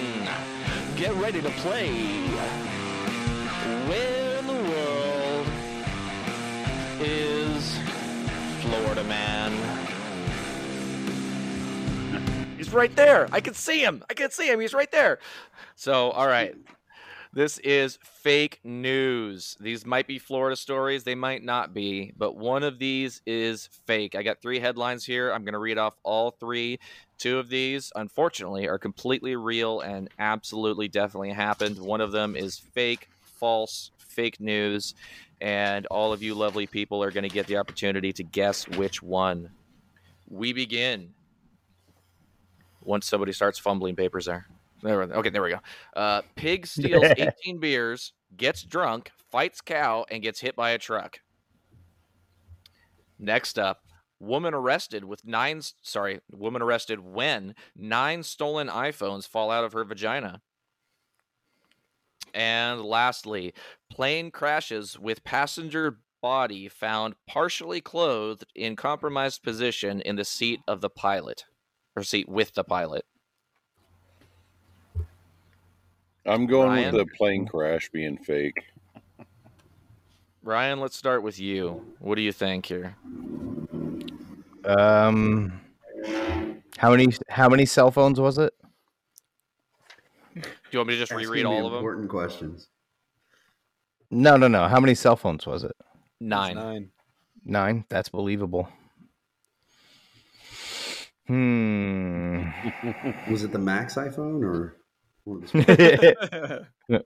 get 0.96 1.14
ready 1.16 1.42
to 1.42 1.50
play. 1.50 1.90
Where 3.86 4.38
in 4.38 4.46
the 4.46 4.52
world 4.52 5.46
is 7.00 7.78
Florida 8.62 9.04
Man? 9.04 9.31
Right 12.72 12.94
there. 12.96 13.28
I 13.32 13.40
can 13.40 13.54
see 13.54 13.80
him. 13.80 14.04
I 14.10 14.14
can 14.14 14.30
see 14.30 14.50
him. 14.50 14.60
He's 14.60 14.74
right 14.74 14.90
there. 14.90 15.18
So, 15.76 16.10
all 16.10 16.26
right. 16.26 16.54
This 17.34 17.56
is 17.58 17.98
fake 18.02 18.60
news. 18.62 19.56
These 19.58 19.86
might 19.86 20.06
be 20.06 20.18
Florida 20.18 20.54
stories. 20.54 21.02
They 21.02 21.14
might 21.14 21.42
not 21.42 21.72
be, 21.72 22.12
but 22.18 22.36
one 22.36 22.62
of 22.62 22.78
these 22.78 23.22
is 23.24 23.70
fake. 23.86 24.14
I 24.14 24.22
got 24.22 24.42
three 24.42 24.60
headlines 24.60 25.06
here. 25.06 25.32
I'm 25.32 25.42
going 25.42 25.54
to 25.54 25.58
read 25.58 25.78
off 25.78 25.94
all 26.02 26.32
three. 26.32 26.78
Two 27.16 27.38
of 27.38 27.48
these, 27.48 27.90
unfortunately, 27.96 28.68
are 28.68 28.78
completely 28.78 29.34
real 29.34 29.80
and 29.80 30.10
absolutely 30.18 30.88
definitely 30.88 31.30
happened. 31.30 31.78
One 31.78 32.02
of 32.02 32.12
them 32.12 32.36
is 32.36 32.58
fake, 32.58 33.08
false, 33.22 33.92
fake 33.96 34.38
news. 34.38 34.94
And 35.40 35.86
all 35.86 36.12
of 36.12 36.22
you 36.22 36.34
lovely 36.34 36.66
people 36.66 37.02
are 37.02 37.10
going 37.10 37.28
to 37.28 37.34
get 37.34 37.46
the 37.46 37.56
opportunity 37.56 38.12
to 38.12 38.22
guess 38.22 38.68
which 38.68 39.02
one. 39.02 39.48
We 40.28 40.52
begin 40.52 41.14
once 42.84 43.06
somebody 43.06 43.32
starts 43.32 43.58
fumbling 43.58 43.96
papers 43.96 44.26
there. 44.26 44.46
there 44.82 45.02
okay, 45.02 45.30
there 45.30 45.42
we 45.42 45.50
go. 45.50 45.60
Uh, 45.94 46.22
pig 46.36 46.66
steals 46.66 47.04
18 47.16 47.58
beers, 47.58 48.12
gets 48.36 48.62
drunk, 48.62 49.10
fights 49.30 49.60
cow, 49.60 50.04
and 50.10 50.22
gets 50.22 50.40
hit 50.40 50.56
by 50.56 50.70
a 50.70 50.78
truck. 50.78 51.20
Next 53.18 53.58
up, 53.58 53.82
woman 54.18 54.54
arrested 54.54 55.04
with 55.04 55.24
nine. 55.24 55.60
Sorry, 55.82 56.20
woman 56.32 56.62
arrested 56.62 57.00
when 57.00 57.54
nine 57.76 58.22
stolen 58.22 58.68
iPhones 58.68 59.28
fall 59.28 59.50
out 59.50 59.64
of 59.64 59.72
her 59.72 59.84
vagina. 59.84 60.40
And 62.34 62.80
lastly, 62.80 63.52
plane 63.90 64.30
crashes 64.30 64.98
with 64.98 65.22
passenger 65.22 65.98
body 66.22 66.68
found 66.68 67.14
partially 67.26 67.80
clothed 67.80 68.44
in 68.54 68.76
compromised 68.76 69.42
position 69.42 70.00
in 70.00 70.16
the 70.16 70.24
seat 70.24 70.60
of 70.66 70.80
the 70.80 70.88
pilot 70.88 71.44
or 71.96 72.02
seat 72.02 72.28
with 72.28 72.54
the 72.54 72.64
pilot. 72.64 73.04
I'm 76.24 76.46
going 76.46 76.68
Ryan? 76.68 76.94
with 76.94 77.06
the 77.06 77.14
plane 77.16 77.46
crash 77.46 77.90
being 77.90 78.16
fake. 78.16 78.62
Ryan, 80.44 80.80
let's 80.80 80.96
start 80.96 81.22
with 81.22 81.38
you. 81.38 81.84
What 81.98 82.16
do 82.16 82.22
you 82.22 82.32
think 82.32 82.66
here? 82.66 82.96
Um, 84.64 85.60
how 86.78 86.90
many 86.90 87.12
how 87.28 87.48
many 87.48 87.66
cell 87.66 87.90
phones 87.90 88.20
was 88.20 88.38
it? 88.38 88.52
Do 90.34 90.42
you 90.70 90.78
want 90.78 90.88
me 90.88 90.94
to 90.94 91.00
just 91.00 91.12
Asking 91.12 91.28
reread 91.28 91.44
all 91.44 91.66
of 91.66 91.72
them? 91.72 91.78
Important 91.78 92.08
questions. 92.08 92.68
No, 94.10 94.36
no, 94.36 94.48
no. 94.48 94.68
How 94.68 94.80
many 94.80 94.94
cell 94.94 95.16
phones 95.16 95.46
was 95.46 95.64
it? 95.64 95.76
Nine. 96.20 96.54
Nine. 96.54 96.90
Nine. 97.44 97.84
That's 97.88 98.08
believable. 98.08 98.68
Hmm. 101.32 102.42
Was 103.32 103.42
it 103.42 103.52
the 103.52 103.58
Max 103.58 103.94
iPhone 103.94 104.42
or? 104.44 104.76
one 105.24 105.44
of 105.44 105.50
the- 105.52 106.66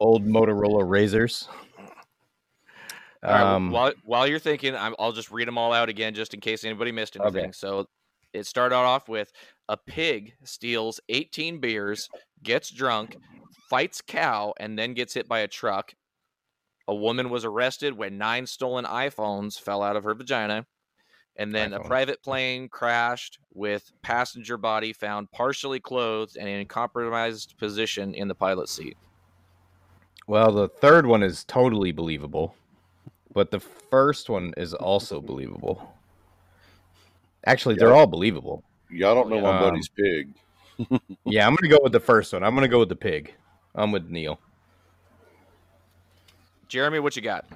Old 0.00 0.24
Motorola 0.26 0.88
razors. 0.88 1.46
All 3.22 3.30
right, 3.32 3.40
Um, 3.42 3.70
while 3.70 3.92
while 4.04 4.26
you're 4.26 4.38
thinking, 4.38 4.74
I'm, 4.74 4.94
I'll 4.98 5.12
just 5.12 5.30
read 5.30 5.46
them 5.48 5.58
all 5.58 5.72
out 5.74 5.88
again, 5.90 6.14
just 6.14 6.32
in 6.32 6.40
case 6.40 6.64
anybody 6.64 6.90
missed 6.92 7.16
anything. 7.16 7.28
Okay. 7.28 7.38
anything. 7.38 7.52
So, 7.52 7.86
it 8.32 8.46
started 8.46 8.76
off 8.76 9.08
with 9.08 9.30
a 9.68 9.76
pig 9.76 10.34
steals 10.44 11.00
18 11.10 11.58
beers, 11.60 12.08
gets 12.42 12.70
drunk, 12.70 13.16
fights 13.68 14.00
cow, 14.00 14.54
and 14.58 14.78
then 14.78 14.94
gets 14.94 15.12
hit 15.14 15.28
by 15.28 15.40
a 15.40 15.48
truck. 15.48 15.92
A 16.88 16.94
woman 16.94 17.28
was 17.30 17.44
arrested 17.44 17.96
when 17.96 18.16
nine 18.16 18.46
stolen 18.46 18.84
iPhones 18.86 19.58
fell 19.60 19.82
out 19.82 19.96
of 19.96 20.04
her 20.04 20.14
vagina. 20.14 20.66
And 21.38 21.54
then 21.54 21.74
a 21.74 21.80
private 21.80 22.22
plane 22.22 22.68
crashed 22.68 23.38
with 23.52 23.92
passenger 24.02 24.56
body 24.56 24.92
found 24.94 25.30
partially 25.32 25.78
clothed 25.80 26.36
and 26.38 26.48
in 26.48 26.66
compromised 26.66 27.54
position 27.58 28.14
in 28.14 28.26
the 28.28 28.34
pilot's 28.34 28.72
seat. 28.72 28.96
well, 30.26 30.50
the 30.50 30.68
third 30.68 31.06
one 31.06 31.22
is 31.22 31.44
totally 31.44 31.92
believable, 31.92 32.54
but 33.34 33.50
the 33.50 33.60
first 33.60 34.28
one 34.30 34.54
is 34.56 34.72
also 34.74 35.20
believable. 35.20 35.94
Actually, 37.44 37.74
they're 37.76 37.94
all 37.94 38.06
believable. 38.06 38.64
Y'all 38.90 39.14
don't 39.14 39.28
know 39.28 39.40
my 39.40 39.56
Um, 39.56 39.62
buddy's 39.62 39.88
pig. 39.88 40.34
Yeah, 41.24 41.46
I'm 41.46 41.54
gonna 41.54 41.70
go 41.70 41.78
with 41.82 41.92
the 41.92 42.00
first 42.00 42.32
one. 42.32 42.42
I'm 42.42 42.54
gonna 42.54 42.68
go 42.68 42.78
with 42.80 42.88
the 42.88 42.96
pig. 42.96 43.32
I'm 43.74 43.92
with 43.92 44.08
Neil. 44.08 44.38
Jeremy, 46.68 46.98
what 46.98 47.14
you 47.16 47.22
got? 47.22 47.46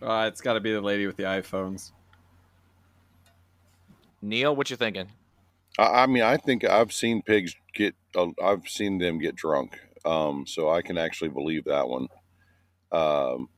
Uh, 0.00 0.26
it's 0.32 0.40
got 0.40 0.54
to 0.54 0.60
be 0.60 0.72
the 0.72 0.80
lady 0.80 1.06
with 1.06 1.16
the 1.16 1.24
iPhones. 1.24 1.92
Neil, 4.20 4.54
what 4.54 4.70
you 4.70 4.76
thinking? 4.76 5.08
I, 5.78 6.02
I 6.02 6.06
mean, 6.06 6.22
I 6.22 6.36
think 6.36 6.64
I've 6.64 6.92
seen 6.92 7.22
pigs 7.22 7.54
get. 7.74 7.94
Uh, 8.14 8.28
I've 8.42 8.68
seen 8.68 8.98
them 8.98 9.18
get 9.18 9.36
drunk, 9.36 9.78
um, 10.04 10.46
so 10.46 10.70
I 10.70 10.82
can 10.82 10.98
actually 10.98 11.30
believe 11.30 11.64
that 11.64 11.88
one. 11.88 12.08
Um, 12.90 13.48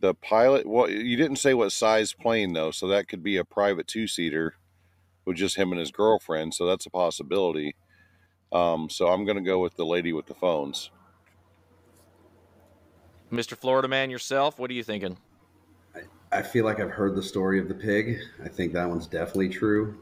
the 0.00 0.14
pilot. 0.14 0.66
Well, 0.66 0.88
you 0.90 1.16
didn't 1.16 1.36
say 1.36 1.54
what 1.54 1.72
size 1.72 2.12
plane 2.12 2.52
though, 2.52 2.70
so 2.70 2.86
that 2.88 3.08
could 3.08 3.22
be 3.22 3.36
a 3.36 3.44
private 3.44 3.86
two 3.86 4.06
seater 4.06 4.54
with 5.24 5.36
just 5.36 5.56
him 5.56 5.72
and 5.72 5.80
his 5.80 5.90
girlfriend. 5.90 6.54
So 6.54 6.66
that's 6.66 6.86
a 6.86 6.90
possibility. 6.90 7.74
Um, 8.52 8.88
so 8.88 9.08
I'm 9.08 9.24
going 9.24 9.36
to 9.36 9.42
go 9.42 9.58
with 9.58 9.76
the 9.76 9.86
lady 9.86 10.12
with 10.12 10.26
the 10.26 10.34
phones. 10.34 10.90
Mr. 13.32 13.56
Florida 13.56 13.88
man 13.88 14.10
yourself, 14.10 14.58
what 14.58 14.70
are 14.70 14.74
you 14.74 14.84
thinking? 14.84 15.16
I 16.32 16.42
feel 16.42 16.64
like 16.64 16.80
I've 16.80 16.90
heard 16.90 17.14
the 17.14 17.22
story 17.22 17.60
of 17.60 17.68
the 17.68 17.74
pig. 17.74 18.18
I 18.44 18.48
think 18.48 18.72
that 18.72 18.88
one's 18.88 19.06
definitely 19.06 19.48
true. 19.48 19.96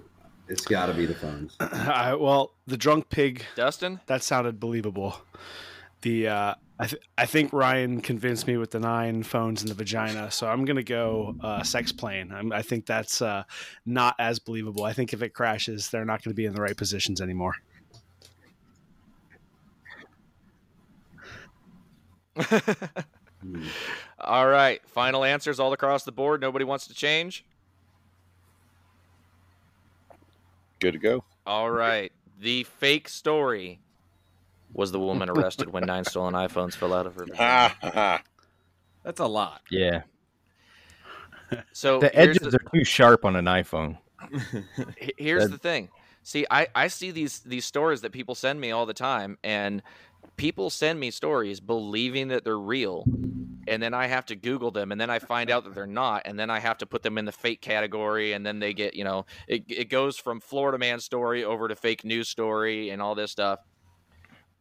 It's 0.49 0.67
got 0.67 0.87
to 0.87 0.95
be 0.95 1.07
the 1.07 1.15
phones. 1.15 1.57
I, 1.61 2.15
well, 2.15 2.55
the 2.67 2.77
drunk 2.77 3.09
pig 3.09 3.45
Dustin? 3.55 4.01
that 4.07 4.23
sounded 4.23 4.59
believable. 4.59 5.17
The 6.03 6.29
uh, 6.29 6.55
I 6.79 6.87
th- 6.87 7.03
I 7.17 7.27
think 7.27 7.53
Ryan 7.53 8.01
convinced 8.01 8.47
me 8.47 8.57
with 8.57 8.73
the 8.73 8.81
nine 8.81 9.23
phones 9.23 9.63
in 9.63 9.69
the 9.69 9.75
vagina, 9.75 10.31
so 10.31 10.49
I'm 10.49 10.65
gonna 10.65 10.83
go 10.83 11.37
uh, 11.41 11.63
sex 11.63 11.93
plane. 11.93 12.33
I'm, 12.33 12.53
I 12.53 12.63
think 12.63 12.87
that's 12.87 13.23
uh, 13.23 13.45
not 13.87 14.17
as 14.19 14.39
believable. 14.41 14.85
I 14.85 14.93
think 14.93 15.13
if 15.13 15.23
it 15.23 15.31
crashes, 15.31 15.91
they're 15.91 16.05
not 16.05 16.25
going 16.25 16.33
to 16.33 16.35
be 16.35 16.45
in 16.45 16.55
the 16.55 16.61
right 16.61 16.77
positions 16.77 17.21
anymore. 17.21 17.55
All 24.21 24.47
right. 24.47 24.81
Final 24.89 25.25
answers 25.25 25.59
all 25.61 25.73
across 25.73 26.05
the 26.05 26.13
board. 26.13 26.41
Nobody 26.41 26.65
wants 26.65 26.87
to 26.89 26.95
change. 26.95 27.45
Good 30.81 30.93
to 30.93 30.99
go. 30.99 31.25
All 31.47 31.71
right. 31.71 32.13
The 32.41 32.65
fake 32.65 33.09
story 33.09 33.79
was 34.73 34.91
the 34.91 34.99
woman 34.99 35.29
arrested 35.29 35.71
when 35.73 35.85
nine 35.85 36.05
stolen 36.05 36.35
iPhones 36.35 36.75
fell 36.75 36.93
out 36.93 37.07
of 37.07 37.15
her. 37.15 37.27
vagina. 37.27 37.37
Ha, 37.39 37.77
ha, 37.83 37.91
ha. 37.91 38.23
That's 39.05 39.21
a 39.21 39.27
lot. 39.27 39.63
Yeah, 39.71 40.03
So 41.73 41.99
the 42.01 42.15
edges 42.17 42.39
the, 42.39 42.57
are 42.57 42.71
too 42.75 42.85
sharp 42.85 43.25
on 43.25 43.37
an 43.37 43.45
iPhone. 43.47 43.99
here's 45.19 45.45
that- 45.45 45.51
the 45.51 45.59
thing. 45.59 45.89
See, 46.25 46.47
I, 46.51 46.69
I 46.73 46.87
see 46.87 47.11
these 47.11 47.41
these 47.41 47.65
stories 47.65 48.03
that 48.03 48.13
people 48.13 48.37
send 48.37 48.61
me 48.61 48.71
all 48.71 48.87
the 48.87 48.95
time, 48.95 49.39
and 49.43 49.83
people 50.43 50.71
send 50.71 50.99
me 50.99 51.09
stories 51.09 51.61
believing 51.61 52.27
that 52.27 52.43
they're 52.43 52.59
real, 52.59 53.05
and 53.69 53.81
then 53.81 53.95
I 53.95 54.09
have 54.09 54.27
to 54.27 54.35
Google 54.35 54.73
them, 54.73 54.91
and 54.91 55.01
then 55.01 55.09
I 55.09 55.21
find 55.21 55.49
out 55.53 55.63
that 55.63 55.73
they're 55.73 55.87
not, 55.87 56.23
and 56.25 56.37
then 56.37 56.51
I 56.51 56.59
have 56.59 56.79
to 56.79 56.87
put 56.87 57.05
them 57.05 57.17
in 57.17 57.27
the 57.27 57.31
fake 57.31 57.61
category, 57.61 58.33
and 58.33 58.45
then 58.45 58.59
they 58.59 58.75
get 58.75 58.95
you 58.95 59.05
know 59.05 59.25
it 59.47 59.63
it 59.69 59.89
goes 59.89 60.19
from 60.19 60.41
Florida 60.41 60.79
man 60.79 60.99
story 60.99 61.45
over 61.45 61.69
to 61.69 61.77
fake 61.77 62.05
news 62.05 62.29
story 62.29 62.91
and 62.91 63.01
all 63.01 63.15
this 63.15 63.31
stuff. 63.31 63.61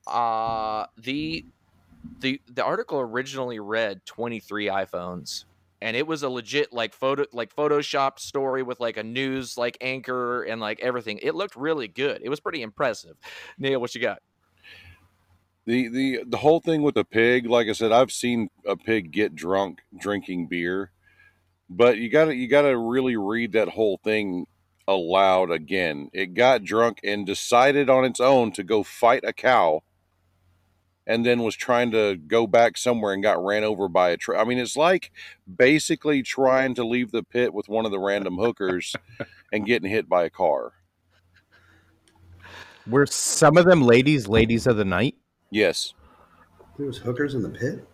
Uh 0.05 0.85
the 0.97 1.45
the 2.19 2.39
the 2.47 2.63
article 2.63 2.99
originally 2.99 3.59
read 3.59 4.05
23 4.05 4.67
iPhones 4.67 5.45
and 5.81 5.97
it 5.97 6.05
was 6.05 6.21
a 6.21 6.29
legit 6.29 6.71
like 6.71 6.93
photo 6.93 7.25
like 7.33 7.55
Photoshop 7.55 8.19
story 8.19 8.61
with 8.61 8.79
like 8.79 8.97
a 8.97 9.03
news 9.03 9.57
like 9.57 9.77
anchor 9.81 10.43
and 10.43 10.61
like 10.61 10.79
everything. 10.79 11.19
It 11.23 11.33
looked 11.33 11.55
really 11.55 11.87
good. 11.87 12.21
It 12.23 12.29
was 12.29 12.39
pretty 12.39 12.61
impressive. 12.61 13.15
Neil, 13.57 13.81
what 13.81 13.95
you 13.95 14.01
got? 14.01 14.19
The 15.65 15.87
the 15.89 16.23
the 16.27 16.37
whole 16.37 16.59
thing 16.59 16.81
with 16.81 16.95
the 16.95 17.05
pig, 17.05 17.45
like 17.45 17.67
I 17.67 17.73
said, 17.73 17.91
I've 17.91 18.11
seen 18.11 18.49
a 18.65 18.75
pig 18.75 19.11
get 19.11 19.35
drunk 19.35 19.79
drinking 19.97 20.47
beer, 20.47 20.91
but 21.69 21.97
you 21.97 22.09
got 22.09 22.25
to 22.25 22.35
you 22.35 22.47
got 22.47 22.63
to 22.63 22.75
really 22.77 23.15
read 23.15 23.51
that 23.51 23.69
whole 23.69 23.99
thing 24.03 24.47
aloud 24.87 25.51
again. 25.51 26.09
It 26.13 26.33
got 26.33 26.63
drunk 26.63 26.99
and 27.03 27.25
decided 27.25 27.89
on 27.89 28.05
its 28.05 28.19
own 28.19 28.51
to 28.53 28.63
go 28.63 28.81
fight 28.81 29.23
a 29.23 29.33
cow, 29.33 29.83
and 31.05 31.23
then 31.23 31.43
was 31.43 31.55
trying 31.55 31.91
to 31.91 32.15
go 32.15 32.47
back 32.47 32.75
somewhere 32.75 33.13
and 33.13 33.21
got 33.21 33.43
ran 33.43 33.63
over 33.63 33.87
by 33.87 34.09
a 34.09 34.17
truck. 34.17 34.41
I 34.41 34.47
mean, 34.47 34.57
it's 34.57 34.75
like 34.75 35.11
basically 35.57 36.23
trying 36.23 36.73
to 36.75 36.83
leave 36.83 37.11
the 37.11 37.23
pit 37.23 37.53
with 37.53 37.69
one 37.69 37.85
of 37.85 37.91
the 37.91 37.99
random 37.99 38.37
hookers 38.37 38.95
and 39.53 39.65
getting 39.65 39.91
hit 39.91 40.09
by 40.09 40.23
a 40.23 40.29
car. 40.31 40.73
Were 42.87 43.05
some 43.05 43.57
of 43.57 43.65
them 43.65 43.83
ladies 43.83 44.27
ladies 44.27 44.65
of 44.65 44.75
the 44.77 44.85
night? 44.85 45.15
Yes. 45.51 45.93
There 46.77 46.87
was 46.87 46.97
hookers 46.97 47.35
in 47.35 47.43
the 47.43 47.49
pit. 47.49 47.87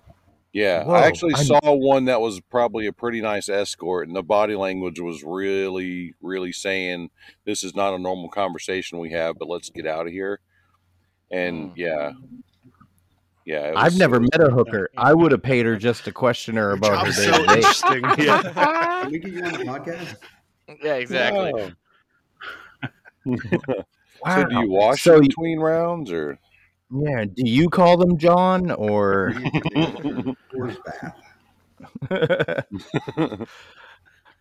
Yeah, 0.53 0.85
Whoa, 0.85 0.93
I 0.93 1.05
actually 1.05 1.33
I'm- 1.35 1.43
saw 1.45 1.73
one 1.73 2.05
that 2.05 2.21
was 2.21 2.39
probably 2.39 2.87
a 2.87 2.93
pretty 2.93 3.21
nice 3.21 3.49
escort, 3.49 4.07
and 4.07 4.15
the 4.15 4.23
body 4.23 4.55
language 4.55 4.99
was 4.99 5.23
really, 5.23 6.13
really 6.21 6.51
saying, 6.51 7.09
"This 7.45 7.63
is 7.63 7.75
not 7.75 7.93
a 7.93 7.97
normal 7.99 8.29
conversation 8.29 8.97
we 8.97 9.11
have, 9.11 9.37
but 9.37 9.47
let's 9.49 9.69
get 9.69 9.85
out 9.85 10.07
of 10.07 10.13
here." 10.13 10.39
And 11.29 11.71
Mm. 11.71 11.77
yeah, 11.77 12.11
yeah, 13.45 13.71
it 13.71 13.75
I've 13.75 13.97
never 13.97 14.19
was- 14.19 14.29
met 14.35 14.47
a 14.47 14.51
hooker. 14.51 14.89
I 14.97 15.13
would 15.13 15.31
have 15.31 15.43
paid 15.43 15.65
her 15.65 15.75
just 15.75 16.05
to 16.05 16.11
question 16.11 16.55
her 16.55 16.71
about 16.71 17.05
her 17.05 17.11
Job's 17.11 17.17
day 17.17 17.31
so 17.31 17.45
day. 17.45 17.53
interesting. 17.55 18.03
Yeah. 18.25 19.01
Can 19.03 19.11
we 19.11 19.19
get 19.19 19.31
you 19.33 19.43
on 19.43 19.51
the 19.51 19.57
podcast? 19.59 20.15
Yeah, 20.81 20.95
exactly. 20.95 21.51
Wow. 21.53 21.69
Wow. 23.25 23.83
So, 24.25 24.45
do 24.45 24.55
you 24.59 24.69
wash 24.71 25.03
So 25.03 25.15
in 25.17 25.23
you- 25.23 25.29
between 25.29 25.59
rounds, 25.59 26.11
or 26.11 26.39
Yeah. 26.91 27.25
Do 27.25 27.43
you 27.49 27.69
call 27.69 27.97
them 27.97 28.17
John 28.17 28.71
or? 28.71 29.33
Horse 30.53 30.77
bath. 30.85 31.15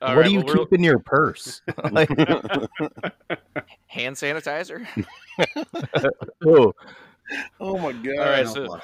All 0.02 0.08
what 0.14 0.16
right, 0.18 0.24
do 0.26 0.30
you 0.32 0.38
well, 0.40 0.46
we're- 0.46 0.58
keep 0.60 0.72
in 0.74 0.84
your 0.84 0.98
purse? 0.98 1.62
like, 1.90 2.08
hand 3.86 4.16
sanitizer? 4.16 4.86
oh, 6.46 6.72
oh 7.60 7.78
my 7.78 7.92
god! 7.92 8.18
All 8.18 8.24
right, 8.24 8.46
so- 8.48 8.80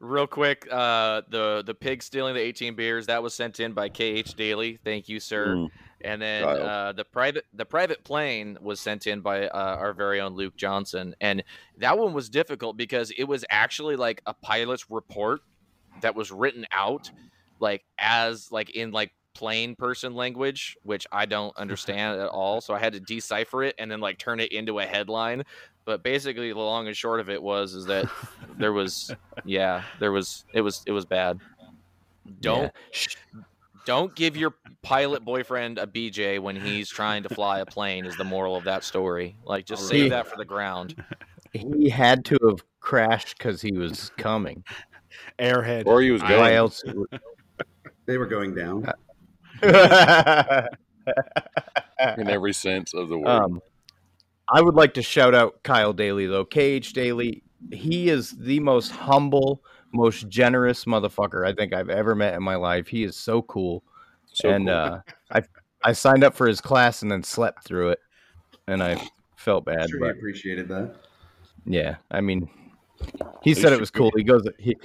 Real 0.00 0.26
quick, 0.26 0.66
uh, 0.70 1.22
the 1.30 1.62
the 1.64 1.72
pig 1.74 2.02
stealing 2.02 2.34
the 2.34 2.40
18 2.40 2.74
beers 2.74 3.06
that 3.06 3.22
was 3.22 3.32
sent 3.34 3.58
in 3.60 3.72
by 3.72 3.88
KH 3.88 4.34
Daily. 4.36 4.78
Thank 4.84 5.08
you, 5.08 5.18
sir. 5.20 5.54
Mm. 5.54 5.68
And 6.04 6.20
then 6.20 6.44
uh, 6.44 6.92
the 6.92 7.04
private 7.04 7.46
the 7.54 7.64
private 7.64 8.04
plane 8.04 8.58
was 8.60 8.78
sent 8.78 9.06
in 9.06 9.22
by 9.22 9.48
uh, 9.48 9.76
our 9.78 9.94
very 9.94 10.20
own 10.20 10.34
Luke 10.34 10.54
Johnson, 10.54 11.16
and 11.20 11.42
that 11.78 11.98
one 11.98 12.12
was 12.12 12.28
difficult 12.28 12.76
because 12.76 13.10
it 13.16 13.24
was 13.24 13.44
actually 13.50 13.96
like 13.96 14.20
a 14.26 14.34
pilot's 14.34 14.90
report 14.90 15.40
that 16.02 16.14
was 16.14 16.30
written 16.30 16.66
out, 16.70 17.10
like 17.58 17.84
as 17.98 18.52
like 18.52 18.70
in 18.70 18.90
like 18.92 19.12
plain 19.32 19.74
person 19.74 20.14
language, 20.14 20.76
which 20.82 21.06
I 21.10 21.24
don't 21.24 21.56
understand 21.58 22.20
at 22.20 22.28
all. 22.28 22.60
So 22.60 22.74
I 22.74 22.78
had 22.78 22.92
to 22.92 23.00
decipher 23.00 23.62
it 23.64 23.74
and 23.78 23.90
then 23.90 24.00
like 24.00 24.18
turn 24.18 24.40
it 24.40 24.52
into 24.52 24.80
a 24.80 24.84
headline. 24.84 25.44
But 25.86 26.02
basically, 26.02 26.52
the 26.52 26.58
long 26.58 26.86
and 26.86 26.96
short 26.96 27.20
of 27.20 27.30
it 27.30 27.42
was 27.42 27.74
is 27.74 27.86
that 27.86 28.06
there 28.58 28.72
was, 28.72 29.10
yeah, 29.44 29.82
there 30.00 30.12
was 30.12 30.44
it 30.52 30.60
was 30.60 30.82
it 30.86 30.92
was 30.92 31.06
bad. 31.06 31.40
Don't 32.40 32.72
don't 33.84 34.14
give 34.14 34.36
your 34.36 34.54
pilot 34.82 35.24
boyfriend 35.24 35.78
a 35.78 35.86
BJ 35.86 36.40
when 36.40 36.56
he's 36.56 36.88
trying 36.88 37.22
to 37.24 37.28
fly 37.28 37.60
a 37.60 37.66
plane. 37.66 38.06
Is 38.06 38.16
the 38.16 38.24
moral 38.24 38.56
of 38.56 38.64
that 38.64 38.84
story? 38.84 39.36
Like, 39.44 39.66
just 39.66 39.88
save 39.88 40.10
that 40.10 40.26
for 40.26 40.36
the 40.36 40.44
ground. 40.44 41.02
He 41.52 41.88
had 41.88 42.24
to 42.26 42.38
have 42.48 42.64
crashed 42.80 43.38
because 43.38 43.62
he 43.62 43.72
was 43.72 44.10
coming. 44.16 44.64
Airhead. 45.38 45.86
Or 45.86 46.00
he 46.02 46.10
was 46.10 46.22
Why 46.22 46.28
going. 46.28 46.54
else? 46.54 46.82
They 48.06 48.18
were 48.18 48.26
going 48.26 48.54
down. 48.54 48.84
in 49.62 50.68
every 52.28 52.52
sense 52.52 52.92
of 52.92 53.08
the 53.08 53.16
word. 53.16 53.28
Um, 53.28 53.62
I 54.48 54.60
would 54.60 54.74
like 54.74 54.92
to 54.94 55.02
shout 55.02 55.34
out 55.34 55.62
Kyle 55.62 55.94
Daly 55.94 56.26
though. 56.26 56.44
KH 56.44 56.92
Daly, 56.92 57.42
he 57.72 58.10
is 58.10 58.32
the 58.32 58.60
most 58.60 58.90
humble, 58.90 59.62
most 59.94 60.28
generous 60.28 60.84
motherfucker 60.84 61.46
I 61.46 61.52
think 61.52 61.72
I've 61.72 61.90
ever 61.90 62.14
met 62.14 62.34
in 62.34 62.42
my 62.42 62.56
life. 62.56 62.88
He 62.88 63.04
is 63.04 63.16
so 63.16 63.42
cool. 63.42 63.82
so 64.32 64.50
and 64.50 64.66
cool. 64.66 64.74
uh, 64.74 65.00
I 65.32 65.42
I 65.84 65.92
signed 65.92 66.24
up 66.24 66.34
for 66.34 66.46
his 66.46 66.60
class 66.60 67.02
and 67.02 67.10
then 67.10 67.22
slept 67.22 67.64
through 67.64 67.90
it, 67.90 68.00
and 68.66 68.82
I 68.82 69.00
felt 69.36 69.64
bad. 69.64 69.82
I'm 69.82 69.88
sure 69.88 69.98
he 69.98 70.04
but 70.04 70.16
appreciated 70.16 70.68
that. 70.68 70.96
yeah, 71.66 71.96
I 72.10 72.20
mean, 72.20 72.48
he 73.42 73.54
said 73.54 73.72
it 73.72 73.80
was 73.80 73.90
cool. 73.90 74.10
He 74.16 74.24
goes, 74.24 74.46
he 74.58 74.76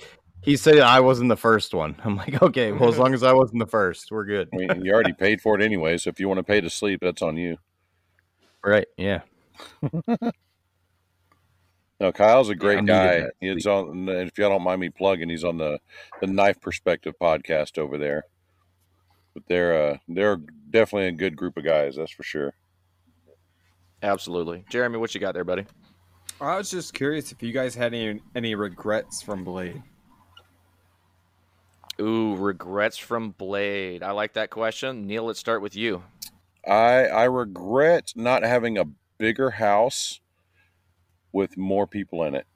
he 0.41 0.55
said 0.55 0.79
I 0.79 0.99
wasn't 0.99 1.29
the 1.29 1.37
first 1.37 1.73
one. 1.73 1.95
I'm 2.03 2.15
like, 2.15 2.41
okay, 2.41 2.71
well, 2.71 2.89
as 2.89 2.97
long 2.99 3.13
as 3.13 3.23
I 3.23 3.33
wasn't 3.33 3.59
the 3.59 3.67
first, 3.67 4.11
we're 4.11 4.25
good. 4.25 4.49
I 4.53 4.57
mean, 4.57 4.85
you 4.85 4.93
already 4.93 5.13
paid 5.13 5.41
for 5.41 5.59
it 5.59 5.63
anyway, 5.63 5.97
so 5.97 6.09
if 6.09 6.19
you 6.19 6.27
want 6.27 6.39
to 6.39 6.43
pay 6.43 6.61
to 6.61 6.69
sleep, 6.69 6.99
that's 7.01 7.21
on 7.21 7.37
you. 7.37 7.57
Right? 8.63 8.87
Yeah. 8.97 9.21
No, 11.99 12.13
Kyle's 12.13 12.49
a 12.49 12.55
great 12.55 12.77
I 12.77 12.81
needed 12.81 12.87
guy. 12.87 13.25
He's 13.41 13.67
on. 13.67 14.07
If 14.07 14.37
y'all 14.37 14.49
don't 14.49 14.63
mind 14.63 14.79
me 14.79 14.89
plugging, 14.89 15.29
he's 15.29 15.43
on 15.43 15.57
the 15.57 15.79
the 16.21 16.27
Knife 16.27 16.61
Perspective 16.61 17.13
podcast 17.21 17.77
over 17.77 17.97
there. 17.97 18.23
But 19.33 19.43
they're 19.47 19.91
uh, 19.91 19.97
they're 20.07 20.37
definitely 20.69 21.09
a 21.09 21.11
good 21.11 21.35
group 21.35 21.57
of 21.57 21.65
guys. 21.65 21.97
That's 21.97 22.11
for 22.11 22.23
sure. 22.23 22.53
Absolutely, 24.01 24.63
Jeremy. 24.69 24.97
What 24.97 25.13
you 25.13 25.19
got 25.19 25.33
there, 25.33 25.43
buddy? 25.43 25.65
I 26.39 26.55
was 26.55 26.71
just 26.71 26.93
curious 26.93 27.33
if 27.33 27.43
you 27.43 27.51
guys 27.51 27.75
had 27.75 27.93
any 27.93 28.21
any 28.33 28.55
regrets 28.55 29.21
from 29.21 29.43
Blade. 29.43 29.83
Ooh, 31.99 32.37
regrets 32.37 32.97
from 32.97 33.31
Blade. 33.31 34.03
I 34.03 34.11
like 34.11 34.33
that 34.33 34.49
question. 34.49 35.05
Neil, 35.05 35.25
let's 35.25 35.39
start 35.39 35.61
with 35.61 35.75
you. 35.75 36.01
I 36.65 37.07
I 37.07 37.23
regret 37.25 38.13
not 38.15 38.43
having 38.43 38.77
a 38.77 38.85
bigger 39.17 39.49
house 39.49 40.21
with 41.31 41.57
more 41.57 41.87
people 41.87 42.23
in 42.23 42.35
it 42.35 42.47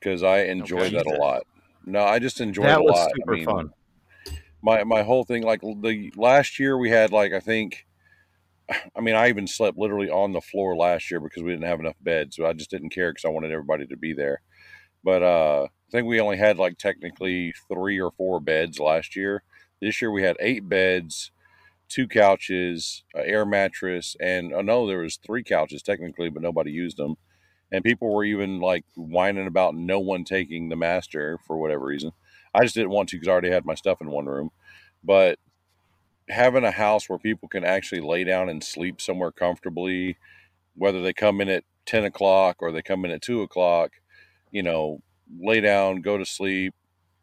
because 0.00 0.22
I 0.22 0.40
enjoy 0.44 0.90
Okay. 0.90 0.90
that 0.90 1.06
a 1.06 1.10
lot. 1.10 1.42
No, 1.84 2.04
I 2.04 2.18
just 2.18 2.40
enjoy 2.40 2.72
it 2.72 2.78
that 2.78 2.78
a 2.78 2.82
was 2.82 2.84
lot. 2.84 3.12
super 3.14 3.36
I 3.36 3.36
mean, 3.36 3.46
fun. 3.46 3.70
my 4.62 4.84
my 4.84 5.02
whole 5.02 5.24
thing 5.24 5.42
like 5.42 5.60
the 5.60 6.12
last 6.16 6.58
year 6.58 6.78
we 6.78 6.90
had 6.90 7.12
like 7.12 7.32
I 7.32 7.40
think 7.40 7.86
I 8.96 9.00
mean 9.00 9.14
I 9.14 9.28
even 9.28 9.46
slept 9.46 9.78
literally 9.78 10.10
on 10.10 10.32
the 10.32 10.40
floor 10.40 10.76
last 10.76 11.10
year 11.10 11.20
because 11.20 11.42
we 11.42 11.50
didn't 11.52 11.66
have 11.66 11.80
enough 11.80 11.96
beds 12.00 12.36
so 12.36 12.46
I 12.46 12.52
just 12.52 12.70
didn't 12.70 12.90
care 12.90 13.12
because 13.12 13.24
I 13.24 13.30
wanted 13.30 13.52
everybody 13.52 13.86
to 13.86 13.96
be 13.96 14.12
there 14.12 14.42
but 15.04 15.22
uh 15.22 15.64
I 15.64 15.90
think 15.92 16.08
we 16.08 16.20
only 16.20 16.36
had 16.38 16.58
like 16.58 16.78
technically 16.78 17.54
three 17.68 18.00
or 18.00 18.12
four 18.12 18.40
beds 18.40 18.80
last 18.80 19.16
year 19.16 19.42
this 19.80 20.02
year 20.02 20.10
we 20.10 20.22
had 20.22 20.36
eight 20.40 20.68
beds 20.68 21.30
two 21.88 22.08
couches 22.08 23.04
an 23.14 23.22
air 23.26 23.46
mattress 23.46 24.16
and 24.20 24.52
oh 24.52 24.60
no 24.62 24.86
there 24.86 25.00
was 25.00 25.16
three 25.16 25.44
couches 25.44 25.82
technically 25.82 26.28
but 26.28 26.42
nobody 26.42 26.70
used 26.70 26.96
them 26.96 27.16
and 27.72 27.84
people 27.84 28.12
were 28.12 28.24
even 28.24 28.60
like 28.60 28.84
whining 28.96 29.46
about 29.46 29.74
no 29.74 29.98
one 30.00 30.24
taking 30.24 30.68
the 30.68 30.76
master 30.76 31.38
for 31.46 31.58
whatever 31.58 31.84
reason 31.86 32.12
I 32.56 32.62
just 32.62 32.74
didn't 32.74 32.90
want 32.90 33.10
to 33.10 33.16
because 33.16 33.28
I 33.28 33.32
already 33.32 33.50
had 33.50 33.66
my 33.66 33.74
stuff 33.74 34.00
in 34.00 34.10
one 34.10 34.26
room. 34.26 34.50
But 35.04 35.38
having 36.28 36.64
a 36.64 36.70
house 36.70 37.08
where 37.08 37.18
people 37.18 37.48
can 37.48 37.64
actually 37.64 38.00
lay 38.00 38.24
down 38.24 38.48
and 38.48 38.64
sleep 38.64 39.00
somewhere 39.00 39.30
comfortably, 39.30 40.16
whether 40.74 41.02
they 41.02 41.12
come 41.12 41.40
in 41.40 41.48
at 41.50 41.64
10 41.86 42.04
o'clock 42.04 42.56
or 42.60 42.72
they 42.72 42.82
come 42.82 43.04
in 43.04 43.10
at 43.10 43.22
2 43.22 43.42
o'clock, 43.42 43.92
you 44.50 44.62
know, 44.62 45.00
lay 45.38 45.60
down, 45.60 46.00
go 46.00 46.18
to 46.18 46.24
sleep. 46.24 46.74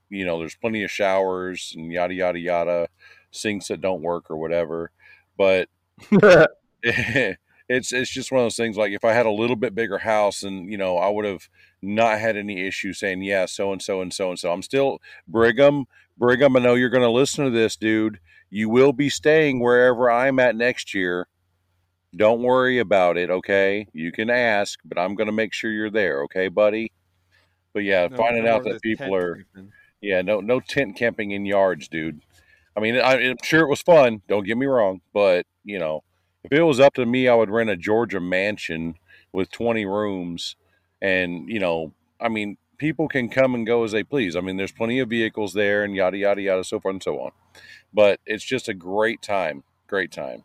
You 0.09 0.25
know, 0.25 0.39
there's 0.39 0.55
plenty 0.55 0.83
of 0.83 0.91
showers 0.91 1.73
and 1.75 1.91
yada, 1.91 2.13
yada, 2.13 2.39
yada, 2.39 2.87
sinks 3.33 3.67
that 3.67 3.81
don't 3.81 4.01
work 4.01 4.29
or 4.29 4.37
whatever. 4.37 4.91
But 5.37 5.69
it's 7.69 7.93
it's 7.93 8.09
just 8.09 8.31
one 8.31 8.39
of 8.41 8.45
those 8.45 8.55
things 8.55 8.77
like 8.77 8.91
if 8.91 9.05
I 9.05 9.13
had 9.13 9.25
a 9.25 9.31
little 9.31 9.55
bit 9.55 9.75
bigger 9.75 9.99
house 9.99 10.43
and 10.43 10.69
you 10.69 10.77
know 10.77 10.97
I 10.97 11.09
would 11.09 11.25
have 11.25 11.47
not 11.81 12.19
had 12.19 12.35
any 12.37 12.65
issue 12.67 12.93
saying 12.93 13.21
yeah 13.21 13.45
so 13.45 13.71
and 13.71 13.81
so 13.81 14.01
and 14.01 14.13
so 14.13 14.29
and 14.29 14.39
so 14.39 14.51
I'm 14.51 14.61
still 14.61 14.99
Brigham 15.27 15.85
Brigham 16.17 16.57
I 16.57 16.59
know 16.59 16.75
you're 16.75 16.89
going 16.89 17.03
to 17.03 17.09
listen 17.09 17.45
to 17.45 17.51
this 17.51 17.75
dude 17.75 18.19
you 18.49 18.69
will 18.69 18.91
be 18.91 19.09
staying 19.09 19.59
wherever 19.59 20.11
I'm 20.11 20.39
at 20.39 20.55
next 20.55 20.93
year 20.93 21.27
don't 22.15 22.43
worry 22.43 22.79
about 22.79 23.17
it 23.17 23.29
okay 23.29 23.87
you 23.93 24.11
can 24.11 24.29
ask 24.29 24.79
but 24.83 24.99
I'm 24.99 25.15
going 25.15 25.27
to 25.27 25.33
make 25.33 25.53
sure 25.53 25.71
you're 25.71 25.89
there 25.89 26.23
okay 26.23 26.49
buddy 26.49 26.91
but 27.73 27.83
yeah 27.83 28.07
No 28.09 28.17
finding 28.17 28.43
more 28.43 28.53
out 28.53 28.63
that 28.65 28.81
people 28.81 29.15
are 29.15 29.35
creeping. 29.35 29.71
yeah, 30.01 30.21
no, 30.21 30.41
no 30.41 30.59
tent 30.59 30.95
camping 30.95 31.31
in 31.31 31.45
yards, 31.45 31.87
dude. 31.87 32.21
I 32.75 32.79
mean, 32.79 32.95
I, 32.97 33.29
I'm 33.29 33.37
sure 33.43 33.61
it 33.61 33.69
was 33.69 33.81
fun. 33.81 34.21
Don't 34.27 34.45
get 34.45 34.57
me 34.57 34.65
wrong, 34.65 35.01
but 35.13 35.45
you 35.63 35.79
know, 35.79 36.03
if 36.43 36.51
it 36.51 36.63
was 36.63 36.79
up 36.79 36.93
to 36.95 37.05
me, 37.05 37.27
I 37.27 37.35
would 37.35 37.49
rent 37.49 37.69
a 37.69 37.77
Georgia 37.77 38.19
mansion 38.19 38.95
with 39.31 39.51
20 39.51 39.85
rooms, 39.85 40.55
and 41.01 41.47
you 41.49 41.59
know, 41.59 41.93
I 42.19 42.29
mean, 42.29 42.57
people 42.77 43.07
can 43.07 43.29
come 43.29 43.55
and 43.55 43.65
go 43.65 43.83
as 43.83 43.91
they 43.91 44.03
please. 44.03 44.35
I 44.35 44.41
mean, 44.41 44.57
there's 44.57 44.71
plenty 44.71 44.99
of 44.99 45.09
vehicles 45.09 45.53
there, 45.53 45.83
and 45.83 45.95
yada 45.95 46.17
yada 46.17 46.41
yada, 46.41 46.63
so 46.63 46.79
forth 46.79 46.93
and 46.93 47.03
so 47.03 47.19
on. 47.19 47.31
But 47.93 48.19
it's 48.25 48.43
just 48.43 48.67
a 48.67 48.73
great 48.73 49.21
time, 49.21 49.63
great 49.87 50.11
time. 50.11 50.43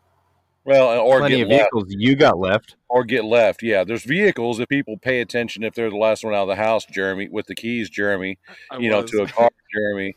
Well, 0.68 0.90
uh, 0.90 0.96
or 0.96 1.20
Plenty 1.20 1.36
get 1.36 1.42
of 1.44 1.48
left, 1.48 1.60
vehicles 1.60 1.84
you 1.88 2.14
got 2.14 2.38
left. 2.38 2.76
or 2.90 3.02
get 3.02 3.24
left. 3.24 3.62
Yeah, 3.62 3.84
there's 3.84 4.04
vehicles 4.04 4.60
if 4.60 4.68
people 4.68 4.98
pay 4.98 5.22
attention. 5.22 5.62
If 5.62 5.74
they're 5.74 5.88
the 5.88 5.96
last 5.96 6.24
one 6.24 6.34
out 6.34 6.42
of 6.42 6.48
the 6.48 6.56
house, 6.56 6.84
Jeremy, 6.84 7.28
with 7.30 7.46
the 7.46 7.54
keys, 7.54 7.88
Jeremy 7.88 8.38
I 8.70 8.76
you 8.76 8.90
know, 8.90 9.02
to 9.02 9.22
a 9.22 9.26
car, 9.26 9.48
Jeremy. 9.72 10.14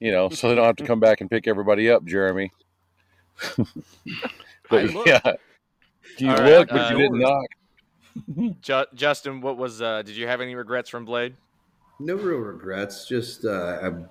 You 0.00 0.10
know, 0.12 0.28
so 0.30 0.48
they 0.48 0.54
don't 0.54 0.64
have 0.64 0.76
to 0.76 0.86
come 0.86 0.98
back 0.98 1.20
and 1.20 1.30
pick 1.30 1.46
everybody 1.46 1.90
up, 1.90 2.04
Jeremy. 2.04 2.52
But 4.70 5.04
yeah, 5.04 5.20
you 6.18 6.30
All 6.30 6.36
right, 6.36 6.44
look, 6.44 6.68
but 6.68 6.80
uh, 6.80 6.90
you 6.90 6.96
didn't 6.96 7.18
knock. 7.18 7.46
Ju- 8.62 8.86
Justin, 8.94 9.40
what 9.40 9.56
was? 9.56 9.82
Uh, 9.82 10.02
did 10.02 10.16
you 10.16 10.28
have 10.28 10.40
any 10.40 10.54
regrets 10.54 10.88
from 10.88 11.04
Blade? 11.04 11.34
No 11.98 12.14
real 12.14 12.38
regrets. 12.38 13.06
Just 13.06 13.44
uh, 13.44 13.78
I'm, 13.82 14.08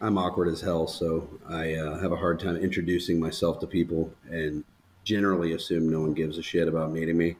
I'm 0.00 0.18
awkward 0.18 0.48
as 0.48 0.60
hell, 0.60 0.86
so 0.86 1.28
I 1.48 1.74
uh, 1.74 1.98
have 1.98 2.12
a 2.12 2.16
hard 2.16 2.38
time 2.38 2.56
introducing 2.56 3.18
myself 3.18 3.58
to 3.60 3.66
people, 3.66 4.12
and 4.30 4.64
generally 5.04 5.54
assume 5.54 5.88
no 5.90 6.00
one 6.00 6.12
gives 6.12 6.36
a 6.36 6.42
shit 6.42 6.68
about 6.68 6.92
meeting 6.92 7.16
me. 7.16 7.36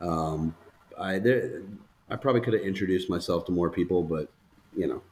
Um, 0.00 0.54
I 0.98 1.18
there, 1.18 1.62
I 2.08 2.16
probably 2.16 2.40
could 2.40 2.54
have 2.54 2.62
introduced 2.62 3.10
myself 3.10 3.44
to 3.46 3.52
more 3.52 3.68
people, 3.68 4.02
but 4.02 4.30
you 4.74 4.86
know, 4.86 5.02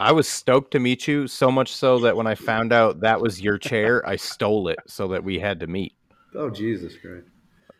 I 0.00 0.12
was 0.12 0.28
stoked 0.28 0.70
to 0.72 0.78
meet 0.78 1.08
you 1.08 1.26
so 1.26 1.50
much 1.50 1.72
so 1.74 1.98
that 2.00 2.16
when 2.16 2.26
I 2.26 2.34
found 2.36 2.72
out 2.72 3.00
that 3.00 3.20
was 3.20 3.40
your 3.40 3.58
chair, 3.58 4.06
I 4.08 4.16
stole 4.16 4.68
it 4.68 4.78
so 4.86 5.08
that 5.08 5.24
we 5.24 5.38
had 5.38 5.60
to 5.60 5.66
meet. 5.66 5.94
oh 6.34 6.50
Jesus 6.50 6.94
Christ! 6.96 7.26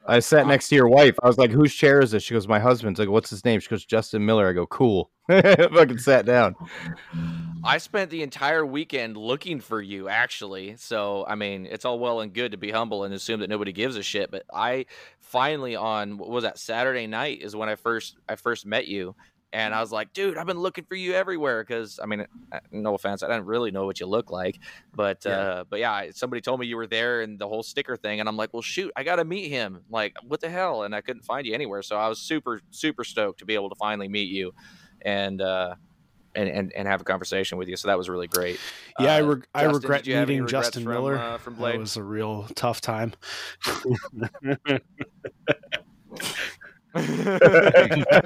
I 0.07 0.21
sat 0.21 0.47
next 0.47 0.71
to 0.71 0.75
your 0.75 0.89
wife. 0.89 1.17
I 1.23 1.27
was 1.27 1.37
like, 1.37 1.51
"Whose 1.51 1.75
chair 1.75 2.01
is 2.01 2.13
this?" 2.13 2.23
She 2.23 2.33
goes, 2.35 2.49
"My 2.49 2.59
husband's." 2.59 2.99
I 2.99 3.05
go, 3.05 3.13
"What's 3.13 3.29
his 3.31 3.45
name?" 3.45 3.61
She 3.61 3.69
goes, 3.69 3.85
"Justin 3.85 4.25
Miller." 4.25 4.49
I 4.49 4.53
go, 4.53 4.67
"Cool." 4.67 5.11
Fucking 5.29 5.99
sat 5.99 6.25
down. 6.25 6.57
I 7.63 7.77
spent 7.77 8.11
the 8.11 8.23
entire 8.23 8.65
weekend 8.65 9.19
looking 9.19 9.61
for 9.61 9.83
you, 9.83 10.09
actually. 10.09 10.77
So, 10.77 11.27
I 11.29 11.35
mean, 11.35 11.67
it's 11.67 11.85
all 11.85 11.99
well 11.99 12.21
and 12.21 12.33
good 12.33 12.53
to 12.53 12.59
be 12.59 12.71
humble 12.71 13.05
and 13.05 13.13
assume 13.13 13.41
that 13.41 13.51
nobody 13.51 13.73
gives 13.73 13.97
a 13.97 14.03
shit. 14.03 14.31
But 14.31 14.45
I 14.53 14.87
finally 15.21 15.77
on 15.77 16.17
what 16.17 16.31
was 16.31 16.45
that 16.45 16.59
Saturday 16.59 17.07
night 17.07 17.43
is 17.43 17.55
when 17.55 17.69
I 17.69 17.75
first 17.75 18.17
I 18.29 18.37
first 18.37 18.65
met 18.65 18.89
you, 18.89 19.15
and 19.53 19.75
I 19.75 19.81
was 19.81 19.91
like, 19.93 20.13
dude, 20.13 20.37
I've 20.37 20.47
been 20.47 20.59
looking 20.59 20.85
for 20.85 20.95
you 20.95 21.15
everywhere. 21.15 21.63
Because 21.63 21.99
I 22.03 22.07
mean, 22.07 22.27
uh, 22.53 22.61
no 22.71 22.95
offense, 22.95 23.23
I 23.23 23.29
didn't 23.29 23.47
really 23.47 23.71
know 23.71 23.87
what 23.87 24.01
you 24.01 24.07
look 24.07 24.31
like, 24.31 24.59
but 24.95 25.23
Yeah. 25.25 25.33
uh, 25.33 25.65
but 25.69 25.81
yeah, 25.81 26.11
somebody 26.13 26.41
told 26.41 26.61
me 26.61 26.67
you 26.67 26.77
were 26.77 26.87
there 26.87 27.23
and 27.23 27.39
the 27.39 27.49
whole 27.49 27.63
sticker 27.63 27.97
thing, 27.97 28.21
and 28.21 28.29
I'm 28.29 28.37
like, 28.37 28.53
well, 28.53 28.63
shoot, 28.63 28.93
I 28.97 29.05
got 29.05 29.17
to 29.17 29.25
meet 29.25 29.49
him. 29.49 29.81
Like, 29.91 30.15
what 30.27 30.41
the 30.41 30.51
hell? 30.51 30.83
And 30.83 30.95
I 30.95 31.01
couldn't 31.01 31.25
find 31.25 31.47
you 31.47 31.55
anywhere, 31.55 31.83
so 31.83 31.97
I 31.97 32.09
was 32.09 32.19
super 32.21 32.61
super 32.71 33.05
stoked 33.05 33.39
to 33.41 33.45
be 33.45 33.55
able 33.55 33.69
to 33.71 33.77
finally 33.77 34.09
meet 34.09 34.29
you, 34.31 34.53
and. 35.03 35.41
uh 35.41 35.75
and, 36.35 36.49
and, 36.49 36.73
and 36.75 36.87
have 36.87 37.01
a 37.01 37.05
conversation 37.05 37.59
with 37.59 37.69
you. 37.69 37.77
So 37.77 37.89
that 37.89 37.99
was 37.99 38.09
really 38.09 38.29
great. 38.29 38.61
Yeah, 39.01 39.15
I, 39.17 39.23
Uh, 39.23 39.37
I 39.55 39.63
regret 39.65 40.07
you 40.07 40.15
have 40.15 40.29
any 40.29 40.37
meeting 40.37 40.47
Justin 40.47 40.85
from, 40.85 40.93
Miller. 40.93 41.17
uh, 41.19 41.39
from 41.39 41.55
Blade. 41.55 41.81
was 41.81 41.97
a 41.97 42.03
real 42.03 42.47
tough 42.55 42.81
time. 42.81 43.15
that 46.95 48.17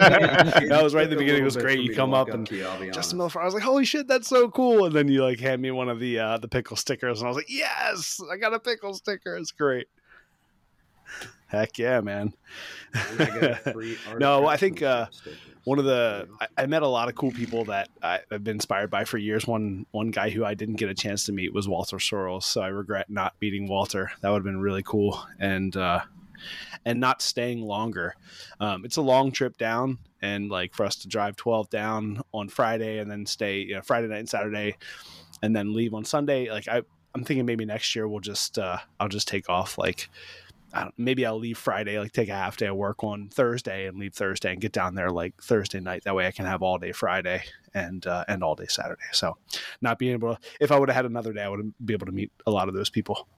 was 0.82 0.94
right 0.94 1.04
at 1.04 1.10
the 1.10 1.16
beginning. 1.18 1.42
It 1.42 1.44
was 1.44 1.56
great. 1.56 1.80
You 1.80 1.94
come 1.94 2.14
up 2.14 2.28
and 2.28 2.46
to 2.46 2.56
you, 2.56 2.66
I'll 2.66 2.90
Justin. 2.90 3.18
Miller. 3.18 3.30
I 3.40 3.44
was 3.44 3.54
like, 3.54 3.62
"Holy 3.62 3.84
shit, 3.84 4.06
that's 4.06 4.28
so 4.28 4.48
cool!" 4.50 4.86
And 4.86 4.94
then 4.94 5.08
you 5.08 5.24
like 5.24 5.40
hand 5.40 5.60
me 5.62 5.70
one 5.70 5.88
of 5.88 5.98
the 6.00 6.18
uh, 6.18 6.38
the 6.38 6.48
pickle 6.48 6.76
stickers, 6.76 7.20
and 7.20 7.26
I 7.26 7.28
was 7.28 7.36
like, 7.36 7.50
"Yes, 7.50 8.20
I 8.30 8.36
got 8.36 8.54
a 8.54 8.60
pickle 8.60 8.94
sticker. 8.94 9.36
It's 9.36 9.50
great." 9.52 9.88
Heck 11.48 11.78
yeah, 11.78 12.00
man! 12.00 12.32
I 12.94 13.14
got 13.16 13.42
a 13.42 13.56
free 13.72 13.98
No, 14.18 14.46
I 14.46 14.56
think, 14.56 14.80
uh, 14.80 15.06
one 15.64 15.78
of 15.78 15.84
the 15.84 16.26
I, 16.40 16.62
I 16.62 16.66
met 16.66 16.82
a 16.82 16.88
lot 16.88 17.10
of 17.10 17.14
cool 17.14 17.30
people 17.30 17.66
that 17.66 17.90
I, 18.02 18.20
I've 18.30 18.42
been 18.42 18.56
inspired 18.56 18.90
by 18.90 19.04
for 19.04 19.18
years. 19.18 19.46
One 19.46 19.84
one 19.90 20.10
guy 20.10 20.30
who 20.30 20.44
I 20.46 20.54
didn't 20.54 20.76
get 20.76 20.88
a 20.88 20.94
chance 20.94 21.24
to 21.24 21.32
meet 21.32 21.52
was 21.52 21.68
Walter 21.68 21.98
Sorrells, 21.98 22.44
so 22.44 22.62
I 22.62 22.68
regret 22.68 23.10
not 23.10 23.34
meeting 23.40 23.68
Walter. 23.68 24.12
That 24.22 24.30
would 24.30 24.36
have 24.38 24.44
been 24.44 24.60
really 24.60 24.82
cool, 24.82 25.22
and 25.38 25.76
uh, 25.76 26.00
and 26.84 27.00
not 27.00 27.22
staying 27.22 27.62
longer. 27.62 28.14
Um, 28.60 28.84
it's 28.84 28.96
a 28.96 29.02
long 29.02 29.32
trip 29.32 29.56
down, 29.56 29.98
and 30.20 30.50
like 30.50 30.74
for 30.74 30.84
us 30.84 30.96
to 30.96 31.08
drive 31.08 31.36
twelve 31.36 31.70
down 31.70 32.22
on 32.32 32.48
Friday 32.48 32.98
and 32.98 33.10
then 33.10 33.26
stay 33.26 33.60
you 33.60 33.74
know, 33.74 33.82
Friday 33.82 34.08
night 34.08 34.18
and 34.18 34.28
Saturday, 34.28 34.76
and 35.42 35.54
then 35.54 35.74
leave 35.74 35.94
on 35.94 36.04
Sunday. 36.04 36.50
Like 36.50 36.68
I 36.68 36.82
I'm 37.14 37.24
thinking 37.24 37.46
maybe 37.46 37.64
next 37.64 37.94
year 37.94 38.08
we'll 38.08 38.20
just 38.20 38.58
uh, 38.58 38.78
I'll 38.98 39.08
just 39.08 39.28
take 39.28 39.48
off 39.48 39.78
like 39.78 40.08
maybe 40.96 41.26
I'll 41.26 41.38
leave 41.38 41.58
Friday, 41.58 41.98
like 41.98 42.12
take 42.12 42.28
a 42.28 42.34
half 42.34 42.56
day 42.56 42.66
of 42.66 42.76
work 42.76 43.04
on 43.04 43.28
Thursday 43.28 43.86
and 43.86 43.98
leave 43.98 44.14
Thursday 44.14 44.52
and 44.52 44.60
get 44.60 44.72
down 44.72 44.94
there 44.94 45.10
like 45.10 45.34
Thursday 45.42 45.80
night. 45.80 46.04
That 46.04 46.14
way 46.14 46.26
I 46.26 46.30
can 46.30 46.46
have 46.46 46.62
all 46.62 46.78
day 46.78 46.92
Friday 46.92 47.42
and 47.74 48.06
uh, 48.06 48.24
and 48.28 48.42
all 48.42 48.54
day 48.54 48.66
Saturday. 48.68 49.02
So 49.12 49.36
not 49.80 49.98
being 49.98 50.12
able 50.12 50.36
to, 50.36 50.40
if 50.60 50.72
I 50.72 50.78
would 50.78 50.88
have 50.88 50.96
had 50.96 51.06
another 51.06 51.32
day, 51.32 51.42
I 51.42 51.48
would 51.48 51.74
be 51.84 51.94
able 51.94 52.06
to 52.06 52.12
meet 52.12 52.32
a 52.46 52.50
lot 52.50 52.68
of 52.68 52.74
those 52.74 52.90
people. 52.90 53.28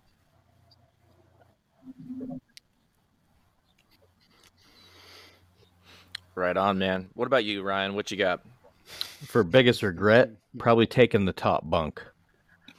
Right 6.35 6.57
on, 6.57 6.79
man. 6.79 7.11
What 7.15 7.27
about 7.27 7.45
you, 7.45 7.63
Ryan? 7.63 7.95
What 7.95 8.11
you 8.11 8.17
got? 8.17 8.41
For 8.85 9.45
biggest 9.45 9.83
regret, 9.83 10.31
probably 10.59 10.87
taking 10.87 11.25
the 11.25 11.33
top 11.33 11.69
bunk. 11.69 12.03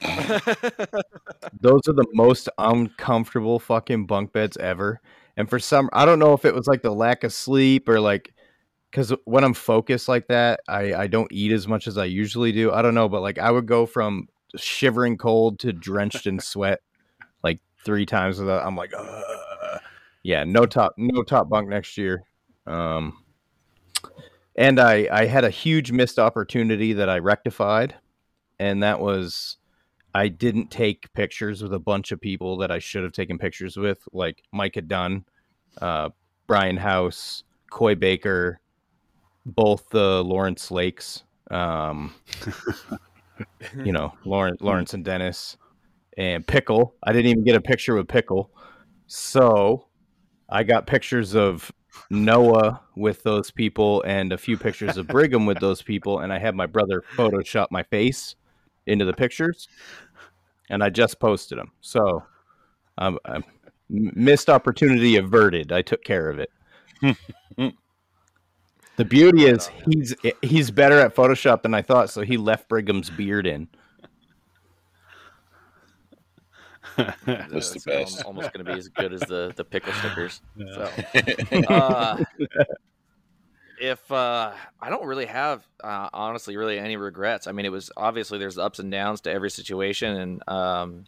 Those 0.00 1.80
are 1.88 1.94
the 1.94 2.06
most 2.12 2.48
uncomfortable 2.58 3.58
fucking 3.58 4.06
bunk 4.06 4.32
beds 4.32 4.56
ever. 4.58 5.00
And 5.36 5.48
for 5.48 5.58
some, 5.58 5.88
I 5.92 6.04
don't 6.04 6.18
know 6.18 6.32
if 6.34 6.44
it 6.44 6.54
was 6.54 6.66
like 6.66 6.82
the 6.82 6.90
lack 6.90 7.24
of 7.24 7.32
sleep 7.32 7.88
or 7.88 7.98
like, 8.00 8.32
because 8.90 9.12
when 9.24 9.42
I'm 9.42 9.54
focused 9.54 10.08
like 10.08 10.28
that, 10.28 10.60
I, 10.68 10.94
I 10.94 11.06
don't 11.06 11.32
eat 11.32 11.52
as 11.52 11.66
much 11.66 11.86
as 11.86 11.98
I 11.98 12.04
usually 12.04 12.52
do. 12.52 12.72
I 12.72 12.82
don't 12.82 12.94
know, 12.94 13.08
but 13.08 13.22
like 13.22 13.38
I 13.38 13.50
would 13.50 13.66
go 13.66 13.86
from 13.86 14.28
shivering 14.56 15.16
cold 15.16 15.58
to 15.60 15.72
drenched 15.72 16.26
in 16.26 16.40
sweat 16.40 16.80
like 17.42 17.60
three 17.84 18.06
times 18.06 18.38
without. 18.38 18.64
I'm 18.64 18.76
like, 18.76 18.92
"Ugh." 18.96 19.80
yeah, 20.22 20.44
no 20.44 20.66
top, 20.66 20.94
no 20.96 21.22
top 21.22 21.48
bunk 21.48 21.68
next 21.68 21.98
year. 21.98 22.24
Um, 22.66 23.22
and 24.56 24.80
I 24.80 25.08
I 25.12 25.26
had 25.26 25.44
a 25.44 25.50
huge 25.50 25.92
missed 25.92 26.18
opportunity 26.18 26.94
that 26.94 27.08
I 27.08 27.18
rectified, 27.18 27.94
and 28.58 28.82
that 28.82 29.00
was 29.00 29.58
I 30.14 30.28
didn't 30.28 30.70
take 30.70 31.12
pictures 31.12 31.62
with 31.62 31.74
a 31.74 31.78
bunch 31.78 32.10
of 32.10 32.20
people 32.20 32.56
that 32.58 32.70
I 32.70 32.78
should 32.78 33.02
have 33.04 33.12
taken 33.12 33.38
pictures 33.38 33.76
with, 33.76 33.98
like 34.12 34.42
Micah 34.50 34.80
Dunn, 34.80 35.26
uh, 35.80 36.08
Brian 36.46 36.78
House, 36.78 37.44
Coy 37.70 37.94
Baker, 37.94 38.58
both 39.44 39.90
the 39.90 40.24
Lawrence 40.24 40.70
Lakes, 40.70 41.22
um, 41.50 42.14
you 43.84 43.92
know, 43.92 44.14
Lawrence, 44.24 44.62
Lawrence 44.62 44.94
and 44.94 45.04
Dennis, 45.04 45.58
and 46.16 46.46
Pickle. 46.46 46.94
I 47.02 47.12
didn't 47.12 47.30
even 47.30 47.44
get 47.44 47.56
a 47.56 47.60
picture 47.60 47.94
with 47.94 48.08
Pickle, 48.08 48.50
so 49.06 49.86
I 50.48 50.62
got 50.62 50.86
pictures 50.86 51.34
of 51.34 51.70
Noah 52.10 52.80
with 52.94 53.22
those 53.22 53.50
people 53.50 54.02
and 54.02 54.32
a 54.32 54.38
few 54.38 54.56
pictures 54.56 54.96
of 54.96 55.08
Brigham 55.08 55.46
with 55.46 55.58
those 55.60 55.82
people, 55.82 56.20
and 56.20 56.32
I 56.32 56.38
had 56.38 56.54
my 56.54 56.66
brother 56.66 57.02
Photoshop 57.16 57.68
my 57.70 57.82
face 57.82 58.36
into 58.86 59.04
the 59.04 59.12
pictures, 59.12 59.68
and 60.70 60.82
I 60.82 60.90
just 60.90 61.18
posted 61.18 61.58
them. 61.58 61.72
So, 61.80 62.24
um, 62.98 63.18
um, 63.24 63.44
missed 63.88 64.48
opportunity 64.48 65.16
averted. 65.16 65.72
I 65.72 65.82
took 65.82 66.04
care 66.04 66.30
of 66.30 66.38
it. 66.38 66.50
the 68.96 69.04
beauty 69.04 69.44
is 69.46 69.70
he's 69.90 70.14
he's 70.42 70.70
better 70.70 70.98
at 71.00 71.14
Photoshop 71.14 71.62
than 71.62 71.74
I 71.74 71.82
thought, 71.82 72.10
so 72.10 72.22
he 72.22 72.36
left 72.36 72.68
Brigham's 72.68 73.10
beard 73.10 73.46
in. 73.46 73.68
That's 76.96 77.70
the 77.70 77.82
best. 77.86 78.20
al- 78.20 78.26
Almost 78.28 78.52
going 78.52 78.64
to 78.64 78.72
be 78.72 78.78
as 78.78 78.88
good 78.88 79.12
as 79.12 79.20
the 79.20 79.52
the 79.56 79.64
pickle 79.64 79.92
stickers. 79.94 80.40
So, 80.74 80.90
uh, 81.68 82.24
if 83.80 84.10
uh, 84.10 84.52
I 84.80 84.90
don't 84.90 85.06
really 85.06 85.26
have 85.26 85.66
uh, 85.82 86.08
honestly 86.12 86.56
really 86.56 86.78
any 86.78 86.96
regrets. 86.96 87.46
I 87.46 87.52
mean, 87.52 87.66
it 87.66 87.72
was 87.72 87.90
obviously 87.96 88.38
there's 88.38 88.58
ups 88.58 88.78
and 88.78 88.90
downs 88.90 89.20
to 89.22 89.30
every 89.30 89.50
situation, 89.50 90.16
and 90.16 90.48
um, 90.48 91.04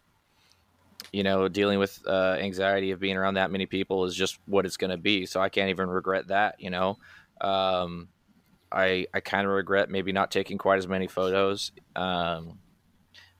you 1.11 1.23
know, 1.23 1.47
dealing 1.47 1.79
with 1.79 1.99
uh, 2.07 2.37
anxiety 2.39 2.91
of 2.91 2.99
being 2.99 3.17
around 3.17 3.35
that 3.35 3.51
many 3.51 3.65
people 3.65 4.05
is 4.05 4.15
just 4.15 4.37
what 4.45 4.65
it's 4.65 4.77
going 4.77 4.91
to 4.91 4.97
be. 4.97 5.25
So 5.25 5.41
I 5.41 5.49
can't 5.49 5.69
even 5.69 5.89
regret 5.89 6.27
that. 6.27 6.55
You 6.59 6.69
know, 6.69 6.97
um, 7.41 8.09
I 8.71 9.07
I 9.13 9.19
kind 9.19 9.45
of 9.45 9.53
regret 9.53 9.89
maybe 9.89 10.11
not 10.11 10.31
taking 10.31 10.57
quite 10.57 10.77
as 10.77 10.87
many 10.87 11.07
photos. 11.07 11.71
Um, 11.95 12.59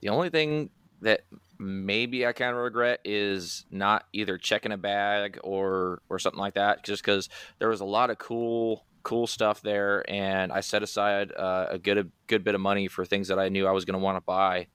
the 0.01 0.09
only 0.09 0.29
thing 0.29 0.69
that 1.01 1.21
maybe 1.59 2.25
I 2.25 2.31
kind 2.31 2.55
of 2.55 2.57
regret 2.57 3.01
is 3.03 3.65
not 3.69 4.05
either 4.13 4.37
checking 4.37 4.71
a 4.71 4.77
bag 4.77 5.39
or 5.43 6.01
or 6.09 6.17
something 6.17 6.39
like 6.39 6.55
that, 6.55 6.83
just 6.83 7.03
because 7.03 7.29
there 7.59 7.69
was 7.69 7.81
a 7.81 7.85
lot 7.85 8.09
of 8.09 8.17
cool 8.17 8.85
cool 9.03 9.27
stuff 9.27 9.61
there, 9.61 10.09
and 10.09 10.51
I 10.51 10.61
set 10.61 10.83
aside 10.83 11.31
uh, 11.31 11.67
a 11.69 11.77
good 11.77 11.97
a 11.97 12.05
good 12.27 12.43
bit 12.43 12.55
of 12.55 12.61
money 12.61 12.87
for 12.87 13.05
things 13.05 13.27
that 13.27 13.39
I 13.39 13.49
knew 13.49 13.67
I 13.67 13.71
was 13.71 13.85
going 13.85 13.99
to 13.99 14.03
want 14.03 14.17
to 14.17 14.21
buy. 14.21 14.67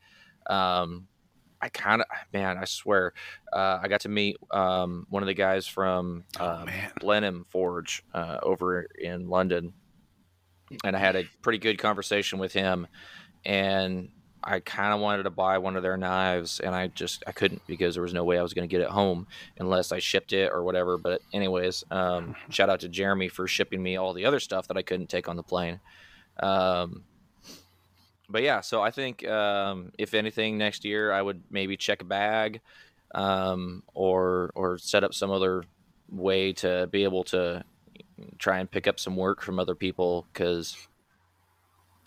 Um, 0.48 1.08
I 1.60 1.70
kind 1.70 2.02
of 2.02 2.06
man, 2.32 2.58
I 2.58 2.66
swear, 2.66 3.14
uh, 3.52 3.78
I 3.82 3.88
got 3.88 4.02
to 4.02 4.10
meet 4.10 4.36
um, 4.50 5.06
one 5.08 5.22
of 5.22 5.26
the 5.26 5.34
guys 5.34 5.66
from 5.66 6.24
um, 6.38 6.66
man. 6.66 6.90
Blenheim 7.00 7.46
Forge 7.48 8.04
uh, 8.12 8.38
over 8.42 8.82
in 8.82 9.28
London, 9.28 9.72
and 10.84 10.94
I 10.94 10.98
had 10.98 11.16
a 11.16 11.24
pretty 11.40 11.58
good 11.58 11.78
conversation 11.78 12.38
with 12.38 12.52
him, 12.52 12.86
and 13.46 14.10
I 14.46 14.60
kind 14.60 14.92
of 14.92 15.00
wanted 15.00 15.22
to 15.24 15.30
buy 15.30 15.58
one 15.58 15.76
of 15.76 15.82
their 15.82 15.96
knives, 15.96 16.60
and 16.60 16.74
I 16.74 16.88
just 16.88 17.24
I 17.26 17.32
couldn't 17.32 17.62
because 17.66 17.94
there 17.94 18.02
was 18.02 18.12
no 18.12 18.24
way 18.24 18.38
I 18.38 18.42
was 18.42 18.52
going 18.52 18.68
to 18.68 18.70
get 18.72 18.82
it 18.82 18.90
home 18.90 19.26
unless 19.58 19.90
I 19.90 19.98
shipped 19.98 20.32
it 20.32 20.52
or 20.52 20.62
whatever. 20.62 20.98
But 20.98 21.22
anyways, 21.32 21.84
um, 21.90 22.36
shout 22.50 22.68
out 22.68 22.80
to 22.80 22.88
Jeremy 22.88 23.28
for 23.28 23.46
shipping 23.46 23.82
me 23.82 23.96
all 23.96 24.12
the 24.12 24.26
other 24.26 24.40
stuff 24.40 24.68
that 24.68 24.76
I 24.76 24.82
couldn't 24.82 25.08
take 25.08 25.28
on 25.28 25.36
the 25.36 25.42
plane. 25.42 25.80
Um, 26.40 27.04
but 28.28 28.42
yeah, 28.42 28.60
so 28.60 28.82
I 28.82 28.90
think 28.90 29.26
um, 29.26 29.92
if 29.98 30.14
anything 30.14 30.58
next 30.58 30.84
year, 30.84 31.12
I 31.12 31.22
would 31.22 31.42
maybe 31.50 31.76
check 31.76 32.02
a 32.02 32.04
bag, 32.04 32.60
um, 33.14 33.82
or 33.94 34.50
or 34.54 34.78
set 34.78 35.04
up 35.04 35.14
some 35.14 35.30
other 35.30 35.64
way 36.10 36.52
to 36.52 36.86
be 36.90 37.04
able 37.04 37.24
to 37.24 37.64
try 38.38 38.58
and 38.58 38.70
pick 38.70 38.86
up 38.86 39.00
some 39.00 39.16
work 39.16 39.42
from 39.42 39.58
other 39.58 39.74
people 39.74 40.26
because 40.32 40.76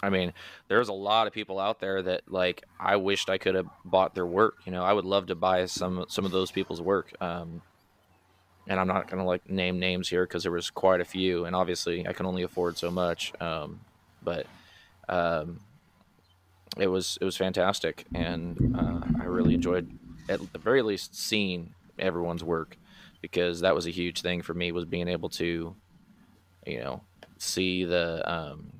I 0.02 0.10
mean, 0.10 0.34
there's 0.68 0.89
a 0.89 0.93
lot 0.93 1.28
of 1.28 1.34
people 1.34 1.60
out 1.60 1.80
there 1.80 2.02
that 2.04 2.32
like 2.32 2.64
I 2.80 2.98
wished 2.98 3.30
I 3.30 3.38
could 3.38 3.56
have 3.56 3.68
bought 3.84 4.14
their 4.14 4.26
work. 4.26 4.58
You 4.66 4.72
know, 4.72 4.84
I 4.84 4.93
would 4.93 5.06
love 5.06 5.28
to 5.28 5.36
buy 5.36 5.66
some 5.66 6.06
some 6.08 6.26
of 6.26 6.32
those 6.32 6.52
people's 6.52 6.82
work. 6.82 7.14
Um, 7.22 7.62
and 8.68 8.80
I'm 8.80 8.88
not 8.88 9.08
gonna 9.10 9.26
like 9.26 9.50
name 9.50 9.80
names 9.80 10.10
here 10.10 10.26
because 10.26 10.43
there 10.43 10.52
was 10.52 10.70
quite 10.70 11.02
a 11.02 11.06
few, 11.06 11.45
and 11.45 11.56
obviously 11.56 12.08
I 12.08 12.14
can 12.14 12.26
only 12.26 12.43
afford 12.43 12.78
so 12.78 12.91
much. 12.91 13.34
Um, 13.41 13.80
but 14.22 14.45
um, 15.10 15.62
it 16.78 16.88
was 16.88 17.18
it 17.20 17.26
was 17.26 17.38
fantastic, 17.38 18.06
and 18.14 18.76
uh, 18.78 19.00
I 19.20 19.26
really 19.26 19.56
enjoyed 19.56 19.98
at 20.30 20.39
the 20.54 20.60
very 20.60 20.82
least 20.82 21.16
seeing 21.16 21.74
everyone's 21.98 22.43
work 22.43 22.78
because 23.22 23.62
that 23.62 23.74
was 23.74 23.88
a 23.88 23.91
huge 23.91 24.22
thing 24.22 24.41
for 24.41 24.54
me 24.54 24.72
was 24.72 24.86
being 24.86 25.08
able 25.08 25.30
to, 25.30 25.76
you 26.66 26.80
know, 26.80 27.02
see 27.38 27.84
the 27.84 28.22
um, 28.32 28.72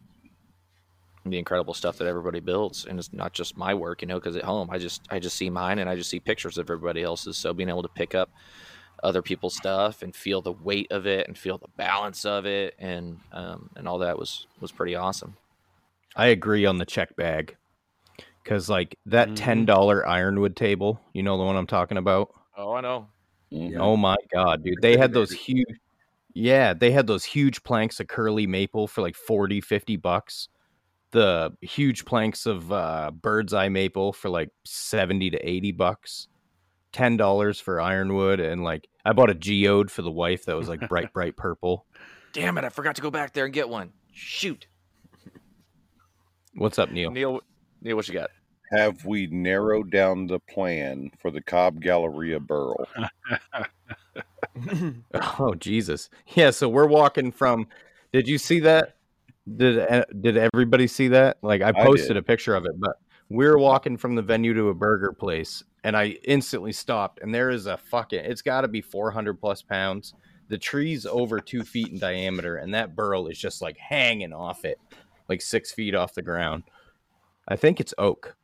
the 1.30 1.38
incredible 1.38 1.74
stuff 1.74 1.98
that 1.98 2.08
everybody 2.08 2.40
builds 2.40 2.86
and 2.86 2.98
it's 3.00 3.12
not 3.14 3.34
just 3.34 3.58
my 3.58 3.74
work 3.74 4.02
you 4.02 4.08
know 4.08 4.16
because 4.20 4.36
at 4.36 4.44
home 4.44 4.70
i 4.72 4.78
just 4.78 5.02
i 5.10 5.20
just 5.20 5.38
see 5.38 5.50
mine 5.50 5.80
and 5.80 5.90
i 5.90 5.96
just 5.96 6.10
see 6.10 6.20
pictures 6.20 6.58
of 6.58 6.70
everybody 6.70 7.04
else's 7.04 7.38
so 7.38 7.54
being 7.54 7.70
able 7.70 7.82
to 7.84 7.90
pick 7.90 8.14
up 8.16 8.30
other 9.04 9.22
people's 9.22 9.56
stuff 9.56 10.02
and 10.02 10.16
feel 10.16 10.42
the 10.42 10.52
weight 10.52 10.88
of 10.92 11.06
it 11.06 11.28
and 11.28 11.38
feel 11.38 11.58
the 11.58 11.68
balance 11.78 12.26
of 12.26 12.46
it 12.46 12.74
and 12.80 13.18
um, 13.32 13.70
and 13.76 13.88
all 13.88 14.00
that 14.00 14.18
was 14.18 14.48
was 14.60 14.72
pretty 14.72 14.96
awesome 14.96 15.36
I 16.16 16.28
agree 16.28 16.66
on 16.66 16.78
the 16.80 16.86
check 16.86 17.16
bag 17.16 17.56
because 18.44 18.70
like 18.70 18.98
that 19.06 19.30
Mhm. 19.30 19.36
ten 19.36 19.66
dollar 19.66 20.08
ironwood 20.08 20.56
table, 20.56 21.00
you 21.14 21.22
know 21.22 21.38
the 21.38 21.44
one 21.44 21.56
I'm 21.56 21.68
talking 21.68 21.98
about. 21.98 22.34
oh 22.58 22.74
i 22.74 22.82
know 22.82 23.08
Yeah. 23.52 23.78
Oh 23.80 23.96
my 23.98 24.16
god, 24.34 24.64
dude. 24.64 24.82
They 24.82 24.98
had 24.98 25.14
those 25.14 25.32
huge 25.32 25.68
Yeah, 26.34 26.74
they 26.74 26.92
had 26.92 27.08
those 27.08 27.24
huge 27.26 27.64
planks 27.64 28.00
of 28.00 28.08
curly 28.08 28.48
maple 28.48 28.88
for 28.88 29.02
like 29.02 29.16
40, 29.16 29.62
50 29.62 29.96
bucks. 29.96 30.50
The 31.12 31.54
huge 31.62 32.06
planks 32.06 32.46
of 32.46 32.72
uh 32.72 33.12
bird's 33.12 33.54
eye 33.54 33.70
maple 33.70 34.14
for 34.14 34.30
like 34.30 34.50
70 34.66 35.32
to 35.32 35.38
80 35.38 35.72
bucks. 35.74 36.28
$10 36.94 37.62
for 37.62 37.80
ironwood 37.80 38.40
and 38.40 38.64
like 38.64 38.88
I 39.06 39.14
bought 39.14 39.30
a 39.30 39.36
geode 39.36 39.92
for 39.92 40.02
the 40.02 40.12
wife 40.12 40.46
that 40.46 40.56
was 40.56 40.68
like 40.68 40.88
bright 40.90 41.14
bright 41.14 41.38
purple. 41.38 41.86
Damn 42.34 42.58
it! 42.58 42.64
I 42.64 42.70
forgot 42.70 42.96
to 42.96 43.02
go 43.02 43.10
back 43.12 43.34
there 43.34 43.46
and 43.46 43.54
get 43.54 43.70
one. 43.70 43.92
Shoot, 44.12 44.68
What's 46.58 46.80
up, 46.80 46.92
Neil? 46.92 47.12
Neil. 47.12 47.42
Neil, 47.82 47.96
what 47.96 48.08
you 48.08 48.16
got? 48.16 48.32
Have 48.72 49.06
we 49.06 49.28
narrowed 49.28 49.92
down 49.92 50.26
the 50.26 50.40
plan 50.40 51.12
for 51.20 51.30
the 51.30 51.42
Cobb 51.42 51.80
Galleria 51.82 52.40
Burl? 52.40 52.88
Oh 55.40 55.54
Jesus! 55.54 56.10
Yeah, 56.34 56.50
so 56.50 56.68
we're 56.68 56.88
walking 56.88 57.32
from. 57.32 57.68
Did 58.12 58.28
you 58.28 58.40
see 58.40 58.60
that? 58.62 58.97
Did 59.56 59.80
uh, 59.80 60.04
did 60.20 60.38
everybody 60.38 60.88
see 60.88 61.08
that? 61.10 61.38
Like 61.42 61.62
I 61.62 61.70
I 61.70 61.86
posted 61.86 62.10
did. 62.10 62.18
a 62.18 62.22
picture 62.22 62.56
of 62.56 62.66
it, 62.66 62.74
but 62.78 62.98
we're 63.30 63.58
walking 63.58 63.98
from 63.98 64.16
the 64.16 64.22
venue 64.22 64.54
to 64.54 64.70
a 64.70 64.74
burger 64.74 65.14
place, 65.14 65.64
and 65.84 65.96
I 65.96 66.18
instantly 66.26 66.74
stopped. 66.74 67.20
And 67.22 67.34
there 67.34 67.50
is 67.50 67.66
a 67.66 67.78
fucking. 67.78 68.26
It's 68.26 68.42
got 68.42 68.62
to 68.62 68.68
be 68.68 68.82
four 68.82 69.12
hundred 69.12 69.40
plus 69.40 69.62
pounds. 69.62 70.14
The 70.50 70.58
tree's 70.58 71.06
over 71.06 71.40
two 71.40 71.64
feet 71.64 71.90
in 71.90 72.00
diameter, 72.00 72.58
and 72.58 72.74
that 72.74 72.96
burl 72.96 73.28
is 73.28 73.38
just 73.38 73.62
like 73.62 73.78
hanging 73.78 74.34
off 74.34 74.66
it, 74.66 74.80
like 75.30 75.42
six 75.42 75.72
feet 75.72 75.96
off 75.96 76.14
the 76.14 76.22
ground. 76.22 76.64
I 77.48 77.56
think 77.56 77.80
it's 77.80 77.94
oak. 77.98 78.36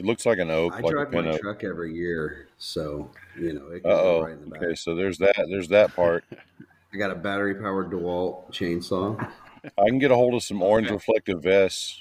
It 0.00 0.06
looks 0.06 0.24
like 0.24 0.38
an 0.38 0.50
oak, 0.50 0.72
I 0.72 0.80
like 0.80 0.92
drive 0.92 1.12
my 1.12 1.28
oak. 1.28 1.40
truck 1.40 1.64
every 1.64 1.94
year, 1.94 2.48
so 2.58 3.10
you 3.38 3.52
know 3.52 3.68
it 3.68 3.82
can 3.82 3.92
oh. 3.92 4.22
right 4.22 4.32
in 4.32 4.40
the 4.40 4.46
back. 4.46 4.62
Okay, 4.62 4.74
so 4.74 4.94
there's 4.94 5.18
that. 5.18 5.46
There's 5.48 5.68
that 5.68 5.94
part. 5.94 6.24
I 6.92 6.96
got 6.96 7.10
a 7.10 7.14
battery 7.14 7.54
powered 7.54 7.90
DeWalt 7.90 8.50
chainsaw. 8.50 9.30
I 9.64 9.86
can 9.88 9.98
get 9.98 10.10
a 10.10 10.14
hold 10.14 10.34
of 10.34 10.42
some 10.42 10.62
orange 10.62 10.86
Okay. 10.88 10.94
reflective 10.94 11.42
vests. 11.42 12.00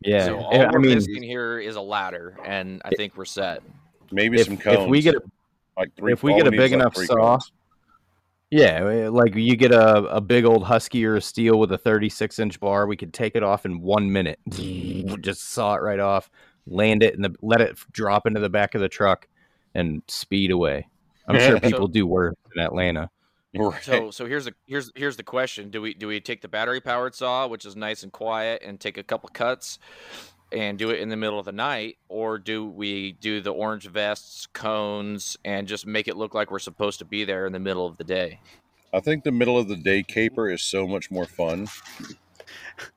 Yeah, 0.00 0.26
So 0.26 0.38
all 0.38 0.54
yeah, 0.54 0.64
I 0.68 0.72
we're 0.72 0.80
mean, 0.80 0.94
missing 0.94 1.22
here 1.22 1.58
is 1.58 1.76
a 1.76 1.80
ladder, 1.80 2.36
and 2.44 2.82
I 2.84 2.90
think 2.90 3.16
we're 3.16 3.24
set. 3.24 3.62
Maybe 4.10 4.38
if, 4.38 4.46
some 4.46 4.58
cones. 4.58 4.80
if 4.80 4.88
we 4.88 5.00
get 5.00 5.14
a 5.14 5.22
like 5.78 5.94
three, 5.96 6.12
if 6.12 6.22
we 6.22 6.34
get 6.34 6.46
a 6.46 6.50
big 6.50 6.60
like 6.60 6.72
enough 6.72 6.94
saw, 6.96 7.38
cones. 7.38 7.52
Yeah, 8.50 8.84
eh, 8.86 9.08
like 9.08 9.34
you 9.34 9.56
get 9.56 9.72
a, 9.72 9.96
a 10.04 10.20
big 10.20 10.44
old 10.44 10.64
husky 10.64 11.04
or 11.06 11.16
a 11.16 11.20
Stihl 11.20 11.58
with 11.58 11.72
a 11.72 11.78
36 11.78 12.38
inch 12.38 12.60
bar, 12.60 12.86
we 12.86 12.96
could 12.96 13.14
take 13.14 13.34
it 13.34 13.42
off 13.42 13.64
in 13.64 13.80
one 13.80 14.12
minute. 14.12 14.38
Just 14.50 15.48
saw 15.50 15.74
it 15.74 15.80
right 15.82 15.98
off, 15.98 16.30
land 16.66 17.02
it, 17.02 17.18
and 17.18 17.36
let 17.40 17.60
it 17.62 17.76
drop 17.90 18.26
into 18.26 18.40
the 18.40 18.50
back 18.50 18.74
of 18.74 18.80
the 18.82 18.88
truck, 18.88 19.26
and 19.74 20.02
speed 20.06 20.50
away. 20.50 20.86
I'm 21.26 21.36
sure 21.40 21.56
So- 21.56 21.60
people 21.60 21.88
do 21.88 22.06
worse 22.06 22.34
in 22.54 22.62
Atlanta. 22.62 23.10
Right. 23.58 23.84
So 23.84 24.10
so 24.10 24.26
here's 24.26 24.46
the 24.46 24.54
here's 24.66 24.90
here's 24.96 25.16
the 25.16 25.22
question: 25.22 25.70
Do 25.70 25.80
we 25.80 25.94
do 25.94 26.08
we 26.08 26.20
take 26.20 26.40
the 26.42 26.48
battery 26.48 26.80
powered 26.80 27.14
saw, 27.14 27.46
which 27.46 27.64
is 27.64 27.76
nice 27.76 28.02
and 28.02 28.10
quiet, 28.10 28.62
and 28.64 28.80
take 28.80 28.98
a 28.98 29.04
couple 29.04 29.28
cuts, 29.32 29.78
and 30.50 30.76
do 30.76 30.90
it 30.90 30.98
in 30.98 31.08
the 31.08 31.16
middle 31.16 31.38
of 31.38 31.44
the 31.44 31.52
night, 31.52 31.98
or 32.08 32.36
do 32.38 32.66
we 32.66 33.12
do 33.12 33.40
the 33.40 33.52
orange 33.52 33.86
vests, 33.88 34.48
cones, 34.52 35.36
and 35.44 35.68
just 35.68 35.86
make 35.86 36.08
it 36.08 36.16
look 36.16 36.34
like 36.34 36.50
we're 36.50 36.58
supposed 36.58 36.98
to 36.98 37.04
be 37.04 37.24
there 37.24 37.46
in 37.46 37.52
the 37.52 37.60
middle 37.60 37.86
of 37.86 37.96
the 37.96 38.04
day? 38.04 38.40
I 38.92 38.98
think 38.98 39.22
the 39.22 39.32
middle 39.32 39.56
of 39.56 39.68
the 39.68 39.76
day 39.76 40.02
caper 40.02 40.50
is 40.50 40.62
so 40.62 40.88
much 40.88 41.12
more 41.12 41.24
fun. 41.24 41.68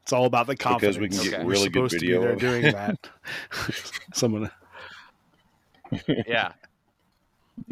It's 0.01 0.13
all 0.13 0.25
about 0.25 0.47
the 0.47 0.55
confidence. 0.55 0.97
Because 0.97 1.23
we 1.23 1.29
can 1.31 1.31
get 1.31 1.45
We're 1.45 1.51
really 1.51 1.69
good 1.69 1.91
supposed 1.91 2.01
video 2.01 2.21
to 2.21 2.29
of 2.29 2.39
be 2.39 2.45
there 2.45 2.61
doing 2.61 2.73
that. 2.73 3.09
Someone. 4.13 4.51
Yeah. 6.27 6.53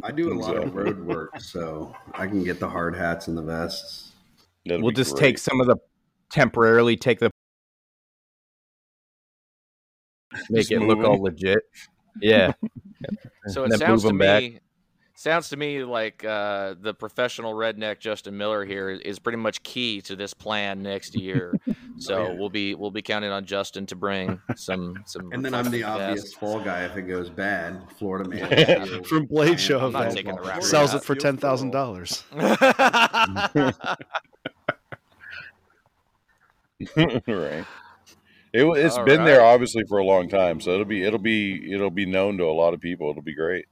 I 0.04 0.12
do 0.12 0.32
a 0.32 0.36
lot 0.36 0.58
of 0.58 0.76
road 0.76 1.00
work, 1.06 1.40
so 1.40 1.96
I 2.14 2.28
can 2.28 2.44
get 2.44 2.60
the 2.60 2.70
hard 2.70 2.96
hats 2.96 3.28
and 3.28 3.38
the 3.38 3.42
vests. 3.42 4.12
That'd 4.66 4.82
we'll 4.82 4.92
just 4.92 5.16
great. 5.16 5.22
take 5.22 5.38
some 5.38 5.62
of 5.62 5.68
the 5.68 5.78
temporarily 6.30 6.98
take 6.98 7.20
the 7.20 7.30
make 10.50 10.68
Just 10.68 10.72
it 10.72 10.82
look 10.82 11.00
all 11.00 11.22
legit. 11.22 11.60
Yeah. 12.22 12.54
So 13.48 13.64
it 13.64 13.74
sounds 13.74 14.02
to 14.02 14.12
me 14.12 14.18
back. 14.18 14.44
Me 15.16 15.20
sounds 15.20 15.49
to 15.49 15.57
me 15.57 15.84
like 15.84 16.24
uh, 16.26 16.76
the 16.80 16.93
professional 16.93 17.53
redneck 17.53 17.99
Justin 17.99 18.38
Miller 18.38 18.66
here 18.66 18.89
is 18.89 19.20
pretty 19.20 19.38
much 19.38 19.63
key 19.63 20.01
to 20.01 20.16
this 20.16 20.34
plan 20.34 20.82
next 20.84 21.16
year. 21.16 21.53
So 21.97 22.24
yeah. 22.24 22.34
we'll 22.34 22.49
be 22.49 22.76
we'll 22.76 22.91
be 22.91 23.01
counting 23.01 23.32
on 23.32 23.45
Justin 23.45 23.86
to 23.86 23.95
bring 23.95 24.41
some 24.57 25.01
some. 25.05 25.32
And 25.32 25.45
then 25.45 25.53
I'm 25.53 25.72
the 25.72 25.78
reflective 25.84 26.01
obvious 26.01 26.22
vests. 26.24 26.36
fall 26.36 26.59
guy 26.59 26.84
if 26.84 26.97
it 26.97 27.03
goes 27.03 27.30
bad. 27.30 27.84
Florida 27.97 28.28
man 28.57 28.86
steals 28.86 29.07
From 29.07 29.26
Blade 29.28 29.57
Show 29.57 29.80
I'm 29.80 29.93
not 29.93 30.11
taking 30.11 30.36
the 30.36 30.41
rap 30.41 30.61
Sells 30.61 30.91
that. 30.91 30.97
it 30.97 31.03
for 31.05 31.16
ten 31.16 31.38
thousand 31.38 31.72
dollars. 31.72 32.26
right. 32.36 33.74
It, 38.51 38.63
wa- 38.66 38.74
it's 38.74 38.97
All 38.97 39.05
been 39.05 39.24
there 39.24 39.41
obviously 39.41 39.86
for 39.88 39.97
a 39.97 40.03
long 40.03 40.28
time, 40.28 40.59
so 40.59 40.72
it'll 40.72 40.84
be 40.84 41.01
it'll 41.03 41.18
be 41.18 41.72
it'll 41.74 41.89
be 41.91 42.05
known 42.05 42.38
to 42.39 42.43
a 42.43 42.51
lot 42.51 42.74
of 42.74 42.82
people. 42.82 43.09
It'll 43.09 43.22
be 43.22 43.36
great. 43.36 43.68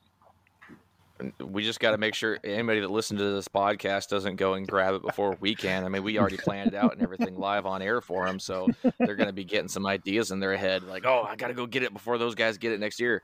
We 1.40 1.64
just 1.64 1.80
got 1.80 1.92
to 1.92 1.98
make 1.98 2.16
sure 2.16 2.38
anybody 2.44 2.80
that 2.80 2.90
listens 2.92 3.20
to 3.20 3.32
this 3.34 3.48
podcast 3.48 4.08
doesn't 4.10 4.36
go 4.36 4.56
and 4.56 4.68
grab 4.68 4.96
it 4.96 5.02
before 5.04 5.38
we 5.40 5.56
can. 5.56 5.86
I 5.86 5.90
mean, 5.90 6.04
we 6.04 6.18
already 6.20 6.38
planned 6.38 6.70
it 6.70 6.76
out 6.76 6.94
and 6.94 7.02
everything 7.02 7.38
live 7.38 7.66
on 7.66 7.82
air 7.82 8.02
for 8.02 8.26
them, 8.26 8.40
so 8.40 8.68
they're 9.00 9.16
going 9.16 9.28
to 9.28 9.34
be 9.34 9.44
getting 9.44 9.68
some 9.70 9.86
ideas 9.86 10.32
in 10.32 10.40
their 10.40 10.58
head, 10.58 10.84
like, 10.84 11.06
"Oh, 11.06 11.24
I 11.28 11.36
got 11.36 11.48
to 11.48 11.54
go 11.54 11.66
get 11.66 11.84
it 11.84 11.94
before 11.94 12.18
those 12.18 12.36
guys 12.36 12.58
get 12.58 12.72
it 12.72 12.80
next 12.80 13.00
year." 13.00 13.22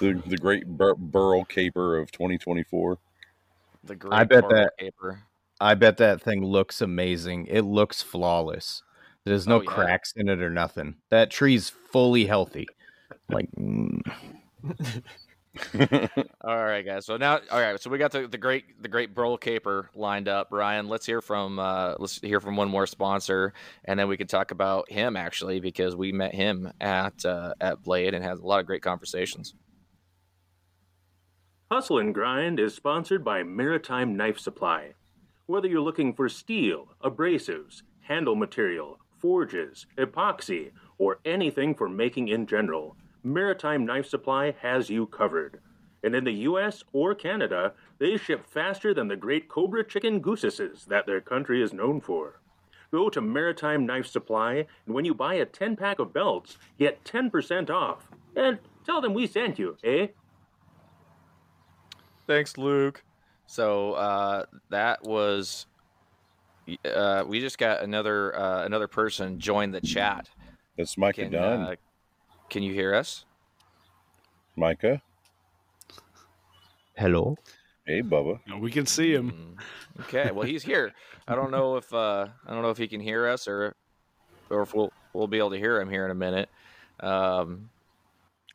The 0.00 0.22
the 0.26 0.36
great 0.38 0.66
bur- 0.66 0.94
Burl 0.94 1.44
caper 1.44 1.98
of 1.98 2.10
2024. 2.12 2.98
The 3.84 3.96
great 3.96 4.12
I 4.12 4.24
bet 4.24 4.42
Coral 4.44 4.56
that- 4.56 4.72
caper. 4.78 5.22
I 5.60 5.74
bet 5.74 5.98
that 5.98 6.20
thing 6.20 6.44
looks 6.44 6.80
amazing. 6.80 7.46
It 7.46 7.60
looks 7.62 8.02
flawless. 8.02 8.82
There's 9.24 9.46
no 9.46 9.58
Oh, 9.58 9.62
yeah. 9.62 9.70
cracks 9.70 10.12
in 10.16 10.28
it 10.28 10.42
or 10.42 10.50
nothing. 10.50 10.96
That 11.10 11.30
tree's 11.30 11.68
fully 11.70 12.24
healthy. 12.26 12.66
Like 13.28 13.48
mm, 13.52 14.00
All 16.40 16.64
right, 16.64 16.84
guys. 16.84 17.04
So 17.04 17.18
now, 17.18 17.38
all 17.50 17.60
right. 17.60 17.78
So 17.80 17.90
we 17.90 17.98
got 17.98 18.10
the, 18.10 18.26
the 18.26 18.38
great 18.38 18.82
the 18.82 18.88
great 18.88 19.14
Burl 19.14 19.36
Caper 19.36 19.90
lined 19.94 20.26
up. 20.26 20.48
Ryan, 20.50 20.88
let's 20.88 21.04
hear 21.04 21.20
from 21.20 21.58
uh, 21.58 21.94
let's 21.98 22.20
hear 22.20 22.40
from 22.40 22.56
one 22.56 22.70
more 22.70 22.86
sponsor, 22.86 23.52
and 23.84 23.98
then 23.98 24.08
we 24.08 24.16
can 24.16 24.26
talk 24.26 24.50
about 24.50 24.90
him 24.90 25.16
actually 25.16 25.60
because 25.60 25.94
we 25.94 26.10
met 26.10 26.34
him 26.34 26.72
at 26.80 27.24
uh, 27.26 27.52
at 27.60 27.82
Blade 27.82 28.14
and 28.14 28.24
had 28.24 28.38
a 28.38 28.46
lot 28.46 28.60
of 28.60 28.66
great 28.66 28.82
conversations. 28.82 29.54
Hustle 31.70 31.98
and 31.98 32.14
Grind 32.14 32.58
is 32.58 32.74
sponsored 32.74 33.24
by 33.24 33.42
Maritime 33.42 34.16
Knife 34.16 34.38
Supply. 34.38 34.94
Whether 35.46 35.68
you're 35.68 35.80
looking 35.80 36.14
for 36.14 36.28
steel, 36.28 36.88
abrasives, 37.02 37.82
handle 38.00 38.36
material, 38.36 38.98
forges, 39.18 39.86
epoxy, 39.98 40.72
or 40.98 41.20
anything 41.24 41.74
for 41.74 41.88
making 41.88 42.28
in 42.28 42.46
general, 42.46 42.96
Maritime 43.24 43.86
Knife 43.86 44.06
Supply 44.06 44.54
has 44.60 44.90
you 44.90 45.06
covered. 45.06 45.60
And 46.02 46.14
in 46.14 46.24
the 46.24 46.32
US 46.32 46.82
or 46.92 47.14
Canada, 47.14 47.74
they 47.98 48.16
ship 48.16 48.46
faster 48.46 48.92
than 48.92 49.08
the 49.08 49.16
great 49.16 49.48
Cobra 49.48 49.84
chicken 49.84 50.20
goosesses 50.20 50.84
that 50.86 51.06
their 51.06 51.20
country 51.20 51.62
is 51.62 51.72
known 51.72 52.00
for. 52.00 52.40
Go 52.90 53.08
to 53.08 53.20
Maritime 53.20 53.86
Knife 53.86 54.06
Supply, 54.06 54.66
and 54.86 54.94
when 54.94 55.04
you 55.04 55.14
buy 55.14 55.34
a 55.34 55.46
10 55.46 55.76
pack 55.76 55.98
of 55.98 56.12
belts, 56.12 56.58
get 56.78 57.04
10% 57.04 57.70
off. 57.70 58.08
And 58.36 58.58
tell 58.84 59.00
them 59.00 59.14
we 59.14 59.26
sent 59.26 59.58
you, 59.58 59.76
eh? 59.84 60.08
Thanks, 62.26 62.58
Luke. 62.58 63.02
So 63.46 63.92
uh, 63.92 64.44
that 64.70 65.02
was 65.04 65.66
uh, 66.84 67.24
we 67.26 67.40
just 67.40 67.58
got 67.58 67.82
another 67.82 68.34
uh, 68.36 68.64
another 68.64 68.88
person 68.88 69.38
join 69.38 69.70
the 69.70 69.80
chat. 69.80 70.28
That's 70.76 70.96
Micah 70.96 71.22
Can 71.22 71.32
Dunn. 71.32 71.76
Can 72.52 72.62
you 72.62 72.74
hear 72.74 72.94
us? 72.94 73.24
Micah, 74.56 75.00
hello. 76.94 77.34
hey 77.86 78.02
Bubba. 78.02 78.40
We 78.60 78.70
can 78.70 78.84
see 78.84 79.14
him. 79.14 79.56
Mm, 79.58 80.02
Okay, 80.02 80.30
well 80.32 80.46
he's 80.46 80.62
here. 80.62 80.92
I 81.26 81.34
don't 81.34 81.50
know 81.50 81.76
if 81.76 81.92
uh, 81.94 82.28
I 82.46 82.52
don't 82.52 82.60
know 82.60 82.68
if 82.70 82.76
he 82.76 82.88
can 82.88 83.00
hear 83.00 83.26
us 83.26 83.48
or 83.48 83.74
or 84.50 84.60
if 84.62 84.74
we'll 84.74 84.92
we'll 85.14 85.26
be 85.28 85.38
able 85.38 85.52
to 85.52 85.58
hear 85.58 85.80
him 85.80 85.88
here 85.88 86.04
in 86.04 86.10
a 86.10 86.14
minute. 86.14 86.50
Um, 87.00 87.70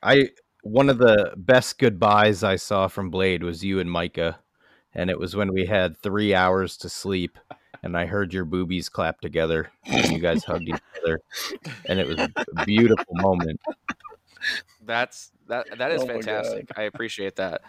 I 0.03 0.29
one 0.61 0.89
of 0.89 0.99
the 0.99 1.33
best 1.35 1.79
goodbyes 1.79 2.43
I 2.43 2.55
saw 2.55 2.87
from 2.87 3.09
Blade 3.09 3.41
was 3.41 3.63
you 3.63 3.79
and 3.79 3.89
Micah, 3.89 4.39
and 4.93 5.09
it 5.09 5.17
was 5.17 5.35
when 5.35 5.51
we 5.51 5.65
had 5.65 5.97
three 5.97 6.35
hours 6.35 6.77
to 6.77 6.89
sleep, 6.89 7.39
and 7.87 7.97
I 7.97 8.05
heard 8.05 8.33
your 8.33 8.43
boobies 8.43 8.89
clap 8.89 9.21
together, 9.21 9.71
and 9.85 10.11
you 10.11 10.19
guys 10.19 10.43
hugged 10.43 10.67
each 10.67 10.75
other, 11.01 11.21
and 11.85 11.99
it 11.99 12.05
was 12.05 12.19
a 12.19 12.65
beautiful 12.65 13.15
moment. 13.15 13.59
that's 14.85 15.31
that 15.47 15.65
that 15.77 15.91
is 15.93 16.01
Oh 16.01 16.05
fantastic. 16.07 16.69
I 16.77 16.83
appreciate 16.83 17.37
that. 17.37 17.61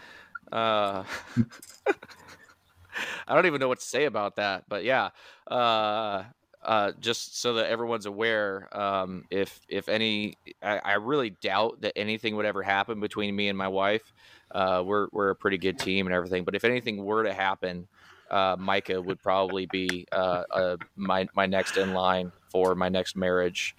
Uh, 0.50 1.04
I 3.28 3.34
don't 3.34 3.46
even 3.46 3.60
know 3.60 3.68
what 3.68 3.78
to 3.78 3.86
say 3.86 4.06
about 4.06 4.36
that, 4.36 4.64
but 4.68 4.82
yeah. 4.82 5.10
Uh, 5.46 6.24
uh, 6.64 6.90
just 6.98 7.40
so 7.40 7.54
that 7.54 7.70
everyone's 7.70 8.06
aware, 8.06 8.68
um, 8.76 9.24
if 9.30 9.60
if 9.68 9.88
any, 9.88 10.36
I, 10.60 10.78
I 10.78 10.92
really 10.94 11.30
doubt 11.30 11.80
that 11.82 11.92
anything 11.96 12.34
would 12.34 12.44
ever 12.44 12.64
happen 12.64 12.98
between 12.98 13.36
me 13.36 13.48
and 13.48 13.56
my 13.56 13.68
wife. 13.68 14.12
Uh, 14.50 14.82
we're 14.84 15.06
we're 15.12 15.30
a 15.30 15.36
pretty 15.36 15.58
good 15.58 15.78
team 15.78 16.08
and 16.08 16.14
everything, 16.14 16.42
but 16.42 16.56
if 16.56 16.64
anything 16.64 17.04
were 17.04 17.22
to 17.22 17.32
happen, 17.32 17.86
uh, 18.30 18.56
Micah 18.58 19.00
would 19.00 19.22
probably 19.22 19.66
be 19.66 20.06
uh, 20.12 20.44
uh, 20.50 20.76
my 20.96 21.28
my 21.34 21.46
next 21.46 21.76
in 21.76 21.92
line 21.94 22.32
for 22.50 22.74
my 22.74 22.88
next 22.88 23.16
marriage. 23.16 23.74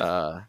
Uh, 0.00 0.40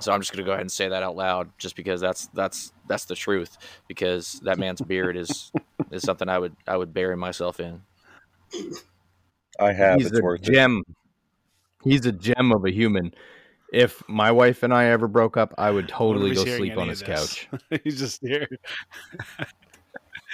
So 0.00 0.12
I'm 0.12 0.20
just 0.20 0.32
gonna 0.32 0.44
go 0.44 0.50
ahead 0.50 0.62
and 0.62 0.72
say 0.72 0.88
that 0.88 1.02
out 1.04 1.14
loud, 1.16 1.50
just 1.58 1.76
because 1.76 2.00
that's 2.00 2.26
that's 2.34 2.72
that's 2.88 3.04
the 3.04 3.14
truth. 3.14 3.56
Because 3.86 4.40
that 4.44 4.58
man's 4.58 4.80
beard 4.80 5.16
is 5.16 5.52
is 5.92 6.02
something 6.02 6.28
I 6.28 6.38
would 6.38 6.56
I 6.66 6.76
would 6.76 6.92
bury 6.92 7.16
myself 7.16 7.60
in. 7.60 7.82
I 9.60 9.72
have. 9.72 9.98
He's 9.98 10.08
it's 10.08 10.18
a 10.18 10.22
worth 10.22 10.42
it. 10.48 10.52
gem. 10.52 10.82
He's 11.84 12.06
a 12.06 12.12
gem 12.12 12.52
of 12.52 12.64
a 12.64 12.70
human. 12.72 13.14
If 13.72 14.02
my 14.08 14.30
wife 14.32 14.62
and 14.62 14.72
I 14.72 14.86
ever 14.86 15.08
broke 15.08 15.36
up, 15.36 15.54
I 15.58 15.70
would 15.70 15.88
totally 15.88 16.32
go 16.34 16.44
sleep 16.44 16.76
on 16.76 16.88
his 16.88 17.00
this. 17.00 17.08
couch. 17.08 17.48
He's 17.84 17.98
just 17.98 18.20
here. 18.20 18.48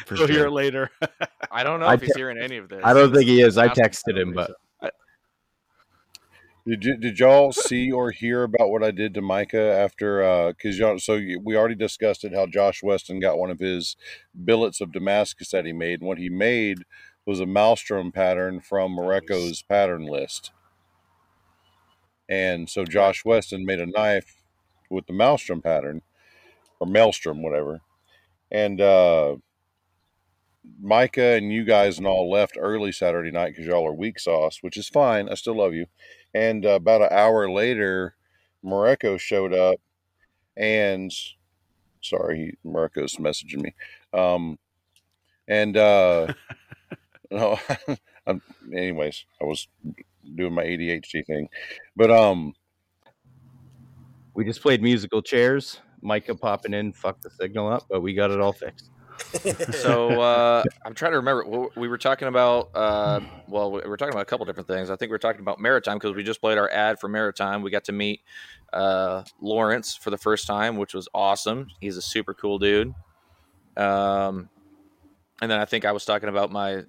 For 0.07 0.15
We'll 0.15 0.29
hear 0.29 0.47
it 0.47 0.53
later. 0.53 0.91
I 1.51 1.63
don't 1.65 1.81
know 1.81 1.87
I 1.87 1.95
if 1.95 2.03
he's 2.03 2.15
hearing 2.15 2.39
any 2.39 2.57
of 2.57 2.69
this. 2.69 2.81
I 2.85 2.93
don't 2.93 3.13
think 3.13 3.27
he 3.27 3.41
is. 3.41 3.59
I 3.59 3.69
texted 3.69 4.19
him, 4.19 4.33
but 4.33 4.53
Did 6.67 6.85
you, 6.85 6.97
did 6.99 7.19
y'all 7.19 7.53
see 7.53 7.91
or 7.91 8.11
hear 8.11 8.43
about 8.43 8.71
what 8.71 8.85
I 8.85 8.91
did 8.91 9.15
to 9.15 9.23
Micah 9.23 9.73
after? 9.73 10.53
Because 10.57 10.79
y'all, 10.79 10.99
so 10.99 11.21
we 11.43 11.57
already 11.57 11.75
discussed 11.75 12.25
it. 12.25 12.35
How 12.35 12.47
Josh 12.47 12.83
Weston 12.83 13.19
got 13.19 13.39
one 13.39 13.51
of 13.51 13.59
his 13.59 13.97
billets 14.45 14.81
of 14.81 14.93
Damascus 14.93 15.51
that 15.51 15.65
he 15.65 15.73
made. 15.73 16.01
And 16.01 16.09
what 16.09 16.19
he 16.19 16.29
made 16.29 16.85
was 17.27 17.41
a 17.41 17.47
maelstrom 17.47 18.13
pattern 18.13 18.61
from 18.61 18.93
Mareko's 18.95 19.63
pattern 19.63 20.07
list. 20.07 20.53
And 22.29 22.69
so 22.71 22.85
Josh 22.85 23.25
Weston 23.25 23.65
made 23.65 23.81
a 23.81 23.87
knife 23.87 24.37
with 24.91 25.07
the 25.07 25.13
maelstrom 25.13 25.63
pattern, 25.63 26.03
or 26.79 26.87
maelstrom, 26.87 27.43
whatever. 27.43 27.81
And 28.51 28.81
uh, 28.81 29.37
Micah 30.81 31.37
and 31.37 31.53
you 31.53 31.65
guys 31.65 31.99
and 31.99 32.07
all 32.07 32.31
left 32.31 32.57
early 32.59 32.93
Saturday 32.93 33.31
night 33.31 33.51
because 33.51 33.67
y'all 33.67 33.87
are 33.87 33.95
weak 33.95 34.19
sauce, 34.19 34.59
which 34.61 34.77
is 34.77 34.89
fine. 34.89 35.29
I 35.29 35.35
still 35.35 35.57
love 35.57 35.75
you. 35.75 35.87
And 36.35 36.65
uh, 36.65 36.71
about 36.71 37.03
an 37.03 37.09
hour 37.11 37.51
later, 37.51 38.15
Mareko 38.65 39.19
showed 39.19 39.53
up, 39.55 39.81
and 40.57 41.11
sorry, 42.03 42.57
he, 42.63 42.69
Mareko's 42.69 43.17
messaging 43.17 43.63
me. 43.63 43.75
Um, 44.13 44.59
and 45.49 45.77
uh, 45.77 46.33
no, 47.31 47.59
I'm, 48.27 48.43
anyways, 48.73 49.25
I 49.41 49.45
was 49.45 49.69
doing 50.35 50.55
my 50.55 50.65
ADHD 50.65 51.27
thing, 51.27 51.49
but 51.97 52.11
um, 52.11 52.55
we 54.35 54.45
just 54.45 54.63
played 54.63 54.83
musical 54.83 55.23
chairs. 55.23 55.81
Micah 56.03 56.35
popping 56.35 56.75
in 56.75 56.93
fucked 56.93 57.23
the 57.23 57.31
signal 57.31 57.71
up, 57.71 57.87
but 57.91 58.01
we 58.01 58.15
got 58.15 58.31
it 58.31 58.41
all 58.41 58.53
fixed. 58.53 58.91
so 59.73 60.21
uh, 60.21 60.65
I'm 60.85 60.95
trying 60.95 61.13
to 61.13 61.19
remember. 61.19 61.45
what 61.45 61.77
We 61.77 61.89
were 61.89 61.99
talking 61.99 62.29
about. 62.29 62.71
Uh, 62.75 63.21
well, 63.49 63.73
we 63.73 63.81
were 63.83 63.97
talking 63.97 64.13
about 64.13 64.23
a 64.23 64.27
couple 64.27 64.47
different 64.47 64.69
things. 64.69 64.91
I 64.91 64.97
think 64.97 65.11
we 65.11 65.15
were 65.15 65.19
talking 65.19 65.41
about 65.41 65.61
Maritime 65.61 65.97
because 65.97 66.15
we 66.15 66.23
just 66.23 66.41
played 66.41 66.59
our 66.59 66.71
ad 66.71 67.01
for 67.01 67.09
Maritime. 67.09 67.63
We 67.63 67.71
got 67.71 67.85
to 67.85 67.93
meet 67.93 68.23
uh, 68.73 69.25
Lawrence 69.41 69.97
for 69.97 70.11
the 70.11 70.19
first 70.19 70.47
time, 70.47 70.77
which 70.77 70.95
was 70.95 71.09
awesome. 71.15 71.69
He's 71.81 71.97
a 71.97 72.03
super 72.03 72.35
cool 72.35 72.59
dude. 72.59 72.95
Um, 73.77 74.49
and 75.41 75.51
then 75.51 75.59
I 75.59 75.65
think 75.65 75.85
I 75.85 75.93
was 75.93 76.05
talking 76.05 76.29
about 76.29 76.51
my 76.51 76.85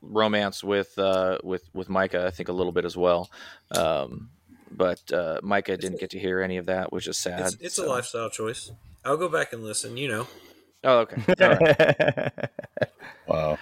romance 0.00 0.62
with 0.62 0.98
uh, 0.98 1.38
with 1.42 1.68
with 1.74 1.88
Micah. 1.88 2.26
I 2.26 2.30
think 2.30 2.48
a 2.48 2.52
little 2.52 2.72
bit 2.72 2.84
as 2.84 2.96
well. 2.96 3.30
Um, 3.72 4.30
but 4.70 5.00
uh, 5.12 5.40
Micah 5.42 5.76
didn't 5.76 6.00
get 6.00 6.10
to 6.10 6.18
hear 6.18 6.40
any 6.40 6.58
of 6.58 6.66
that, 6.66 6.92
which 6.92 7.06
is 7.06 7.16
sad. 7.16 7.40
It's, 7.40 7.56
it's 7.60 7.78
a 7.78 7.86
lifestyle 7.86 8.30
choice. 8.30 8.70
I'll 9.04 9.16
go 9.16 9.28
back 9.28 9.52
and 9.52 9.62
listen. 9.62 9.96
You 9.96 10.08
know, 10.08 10.28
Oh, 10.84 10.98
okay. 10.98 11.22
All 11.40 11.48
right. 11.48 12.48
wow. 13.26 13.58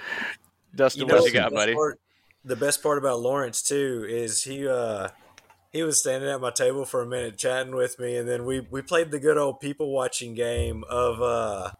Dustin, 0.74 1.02
you 1.02 1.06
know 1.06 1.14
what 1.16 1.24
you 1.24 1.30
the 1.30 1.38
got, 1.38 1.50
best 1.50 1.54
buddy? 1.54 1.74
Part, 1.74 2.00
the 2.44 2.56
best 2.56 2.82
part 2.82 2.98
about 2.98 3.20
Lawrence 3.20 3.62
too 3.62 4.04
is 4.08 4.42
he 4.42 4.68
uh 4.68 5.08
he 5.72 5.82
was 5.82 5.98
standing 5.98 6.30
at 6.30 6.40
my 6.40 6.50
table 6.50 6.84
for 6.84 7.02
a 7.02 7.06
minute 7.06 7.36
chatting 7.38 7.74
with 7.74 7.98
me, 7.98 8.16
and 8.16 8.28
then 8.28 8.44
we 8.44 8.60
we 8.70 8.82
played 8.82 9.10
the 9.10 9.18
good 9.18 9.38
old 9.38 9.60
people 9.60 9.90
watching 9.90 10.34
game 10.34 10.84
of 10.88 11.20
uh 11.22 11.70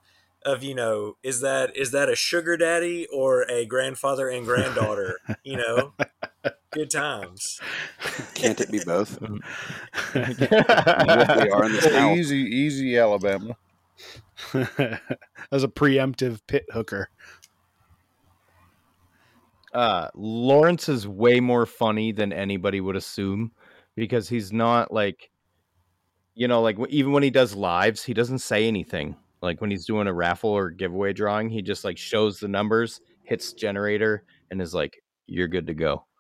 of 0.44 0.62
you 0.62 0.74
know 0.74 1.16
is 1.22 1.40
that 1.40 1.76
is 1.76 1.90
that 1.92 2.08
a 2.08 2.16
sugar 2.16 2.56
daddy 2.56 3.06
or 3.12 3.42
a 3.50 3.64
grandfather 3.66 4.28
and 4.28 4.46
granddaughter? 4.46 5.18
you 5.44 5.56
know, 5.56 5.94
good 6.72 6.90
times. 6.90 7.60
Can't 8.34 8.60
it 8.60 8.70
be 8.70 8.80
both? 8.84 9.20
We 10.14 10.20
are 11.50 11.64
in 11.64 11.72
the 11.72 12.14
Easy, 12.16 12.38
easy, 12.38 12.98
Alabama. 12.98 13.56
As 15.52 15.62
a 15.62 15.68
preemptive 15.68 16.40
pit 16.46 16.64
hooker. 16.72 17.08
uh 19.72 20.08
Lawrence 20.14 20.88
is 20.88 21.06
way 21.06 21.40
more 21.40 21.66
funny 21.66 22.12
than 22.12 22.32
anybody 22.32 22.80
would 22.80 22.96
assume 22.96 23.52
because 23.96 24.28
he's 24.28 24.52
not 24.52 24.92
like 24.92 25.30
you 26.34 26.48
know 26.48 26.62
like 26.62 26.76
even 26.88 27.12
when 27.12 27.22
he 27.22 27.30
does 27.30 27.54
lives 27.54 28.02
he 28.02 28.14
doesn't 28.14 28.38
say 28.38 28.66
anything 28.66 29.16
like 29.42 29.60
when 29.60 29.70
he's 29.70 29.86
doing 29.86 30.06
a 30.06 30.12
raffle 30.12 30.50
or 30.50 30.70
giveaway 30.70 31.12
drawing 31.12 31.48
he 31.48 31.62
just 31.62 31.84
like 31.84 31.98
shows 31.98 32.38
the 32.38 32.48
numbers 32.48 33.00
hits 33.22 33.52
generator 33.52 34.24
and 34.50 34.60
is 34.60 34.74
like 34.74 35.02
you're 35.26 35.48
good 35.48 35.66
to 35.66 35.74
go 35.74 36.04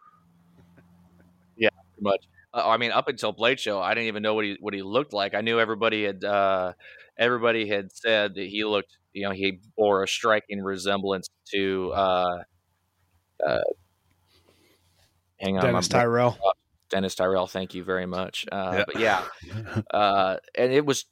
Yeah, 1.56 1.68
pretty 1.70 2.02
much. 2.02 2.24
Uh, 2.52 2.68
I 2.68 2.76
mean, 2.76 2.92
up 2.92 3.08
until 3.08 3.32
Blade 3.32 3.60
Show, 3.60 3.80
I 3.80 3.94
didn't 3.94 4.08
even 4.08 4.22
know 4.22 4.34
what 4.34 4.44
he 4.44 4.56
what 4.60 4.74
he 4.74 4.82
looked 4.82 5.12
like. 5.12 5.34
I 5.34 5.40
knew 5.40 5.60
everybody 5.60 6.04
had 6.04 6.24
uh, 6.24 6.72
everybody 7.16 7.68
had 7.68 7.92
said 7.92 8.34
that 8.34 8.46
he 8.46 8.64
looked, 8.64 8.96
you 9.12 9.22
know, 9.24 9.32
he 9.32 9.60
bore 9.76 10.02
a 10.02 10.08
striking 10.08 10.62
resemblance 10.62 11.28
to. 11.52 11.92
Uh, 11.94 12.38
uh, 13.44 13.60
hang 15.40 15.56
on, 15.58 15.64
Dennis 15.64 15.90
my- 15.90 15.98
Tyrell. 16.00 16.38
Dennis 16.90 17.14
Tyrell. 17.14 17.46
Thank 17.46 17.74
you 17.74 17.82
very 17.82 18.06
much. 18.06 18.46
Uh, 18.52 18.72
Yeah. 18.78 18.84
But 18.86 19.00
yeah, 19.00 19.22
uh, 19.90 20.36
and 20.54 20.72
it 20.72 20.84
was 20.86 21.06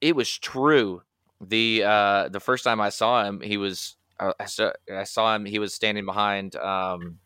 it 0.00 0.16
was 0.16 0.36
true. 0.38 1.02
The 1.40 1.82
uh, 1.84 2.28
the 2.30 2.40
first 2.40 2.64
time 2.64 2.80
I 2.80 2.88
saw 2.88 3.24
him, 3.24 3.40
he 3.40 3.56
was 3.56 3.96
uh, 4.18 4.32
I 4.40 4.46
saw, 4.46 4.72
I 4.90 5.04
saw 5.04 5.34
him. 5.34 5.44
He 5.44 5.58
was 5.58 5.74
standing 5.74 6.06
behind 6.06 6.56
um, 6.56 7.18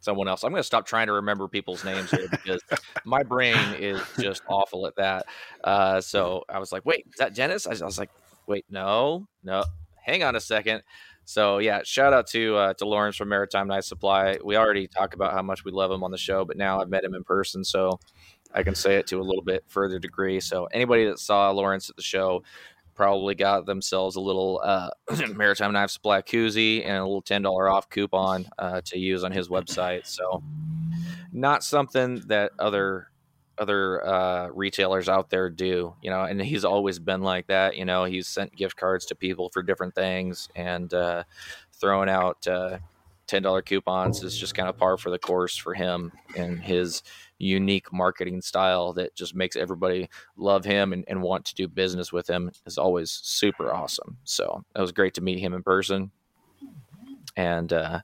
someone 0.00 0.28
else. 0.28 0.44
I'm 0.44 0.50
going 0.50 0.60
to 0.60 0.66
stop 0.66 0.86
trying 0.86 1.06
to 1.06 1.14
remember 1.14 1.48
people's 1.48 1.84
names 1.84 2.10
here 2.10 2.28
because 2.30 2.60
my 3.04 3.22
brain 3.22 3.58
is 3.78 4.00
just 4.18 4.42
awful 4.48 4.86
at 4.86 4.96
that. 4.96 5.26
Uh, 5.64 6.00
so 6.00 6.44
I 6.48 6.58
was 6.58 6.72
like, 6.72 6.84
"Wait, 6.84 7.06
is 7.08 7.18
that 7.18 7.34
Dennis?" 7.34 7.66
I, 7.66 7.72
I 7.72 7.84
was 7.84 7.98
like, 7.98 8.10
"Wait, 8.46 8.64
no, 8.70 9.26
no, 9.42 9.64
hang 10.02 10.22
on 10.22 10.36
a 10.36 10.40
second. 10.40 10.82
So 11.24 11.58
yeah, 11.58 11.80
shout 11.84 12.14
out 12.14 12.26
to 12.28 12.56
uh, 12.56 12.74
to 12.74 12.86
Lawrence 12.86 13.16
from 13.16 13.28
Maritime 13.28 13.68
Knife 13.68 13.84
Supply. 13.84 14.38
We 14.42 14.56
already 14.56 14.86
talked 14.86 15.12
about 15.12 15.34
how 15.34 15.42
much 15.42 15.64
we 15.64 15.72
love 15.72 15.90
him 15.90 16.02
on 16.02 16.10
the 16.10 16.18
show, 16.18 16.44
but 16.44 16.56
now 16.56 16.80
I've 16.80 16.88
met 16.88 17.04
him 17.04 17.14
in 17.14 17.22
person, 17.22 17.64
so 17.64 18.00
I 18.54 18.62
can 18.62 18.74
say 18.74 18.96
it 18.96 19.06
to 19.08 19.20
a 19.20 19.22
little 19.22 19.42
bit 19.42 19.64
further 19.66 19.98
degree. 19.98 20.40
So 20.40 20.64
anybody 20.72 21.04
that 21.04 21.18
saw 21.18 21.50
Lawrence 21.50 21.90
at 21.90 21.96
the 21.96 22.02
show 22.02 22.42
probably 22.98 23.36
got 23.36 23.64
themselves 23.64 24.16
a 24.16 24.20
little 24.20 24.60
uh, 24.62 24.90
Maritime 25.34 25.72
Knife 25.72 25.90
Supply 25.90 26.20
koozie 26.20 26.84
and 26.84 26.96
a 26.96 27.04
little 27.04 27.22
ten 27.22 27.40
dollar 27.40 27.70
off 27.70 27.88
coupon 27.88 28.46
uh, 28.58 28.82
to 28.86 28.98
use 28.98 29.24
on 29.24 29.30
his 29.32 29.48
website. 29.48 30.06
So 30.06 30.42
not 31.32 31.62
something 31.62 32.20
that 32.26 32.50
other 32.58 33.06
other 33.56 34.04
uh, 34.06 34.48
retailers 34.48 35.08
out 35.08 35.30
there 35.30 35.48
do, 35.48 35.94
you 36.02 36.10
know, 36.10 36.24
and 36.24 36.40
he's 36.42 36.64
always 36.64 36.98
been 36.98 37.22
like 37.22 37.46
that. 37.46 37.76
You 37.76 37.84
know, 37.84 38.04
he's 38.04 38.26
sent 38.26 38.54
gift 38.54 38.76
cards 38.76 39.06
to 39.06 39.14
people 39.14 39.48
for 39.52 39.62
different 39.62 39.94
things 39.94 40.48
and 40.56 40.92
uh, 40.92 41.22
throwing 41.72 42.08
out 42.08 42.46
uh, 42.48 42.78
ten 43.28 43.42
dollar 43.42 43.62
coupons 43.62 44.24
is 44.24 44.36
just 44.36 44.56
kind 44.56 44.68
of 44.68 44.76
par 44.76 44.96
for 44.96 45.10
the 45.10 45.18
course 45.18 45.56
for 45.56 45.72
him 45.72 46.10
and 46.36 46.60
his 46.60 47.04
unique 47.38 47.92
marketing 47.92 48.42
style 48.42 48.92
that 48.94 49.14
just 49.14 49.34
makes 49.34 49.56
everybody 49.56 50.08
love 50.36 50.64
him 50.64 50.92
and, 50.92 51.04
and 51.08 51.22
want 51.22 51.44
to 51.46 51.54
do 51.54 51.68
business 51.68 52.12
with 52.12 52.28
him 52.28 52.50
is 52.66 52.78
always 52.78 53.10
super 53.10 53.72
awesome. 53.72 54.18
So 54.24 54.64
it 54.74 54.80
was 54.80 54.92
great 54.92 55.14
to 55.14 55.20
meet 55.20 55.38
him 55.38 55.54
in 55.54 55.62
person, 55.62 56.10
and 57.36 57.72
uh, 57.72 58.00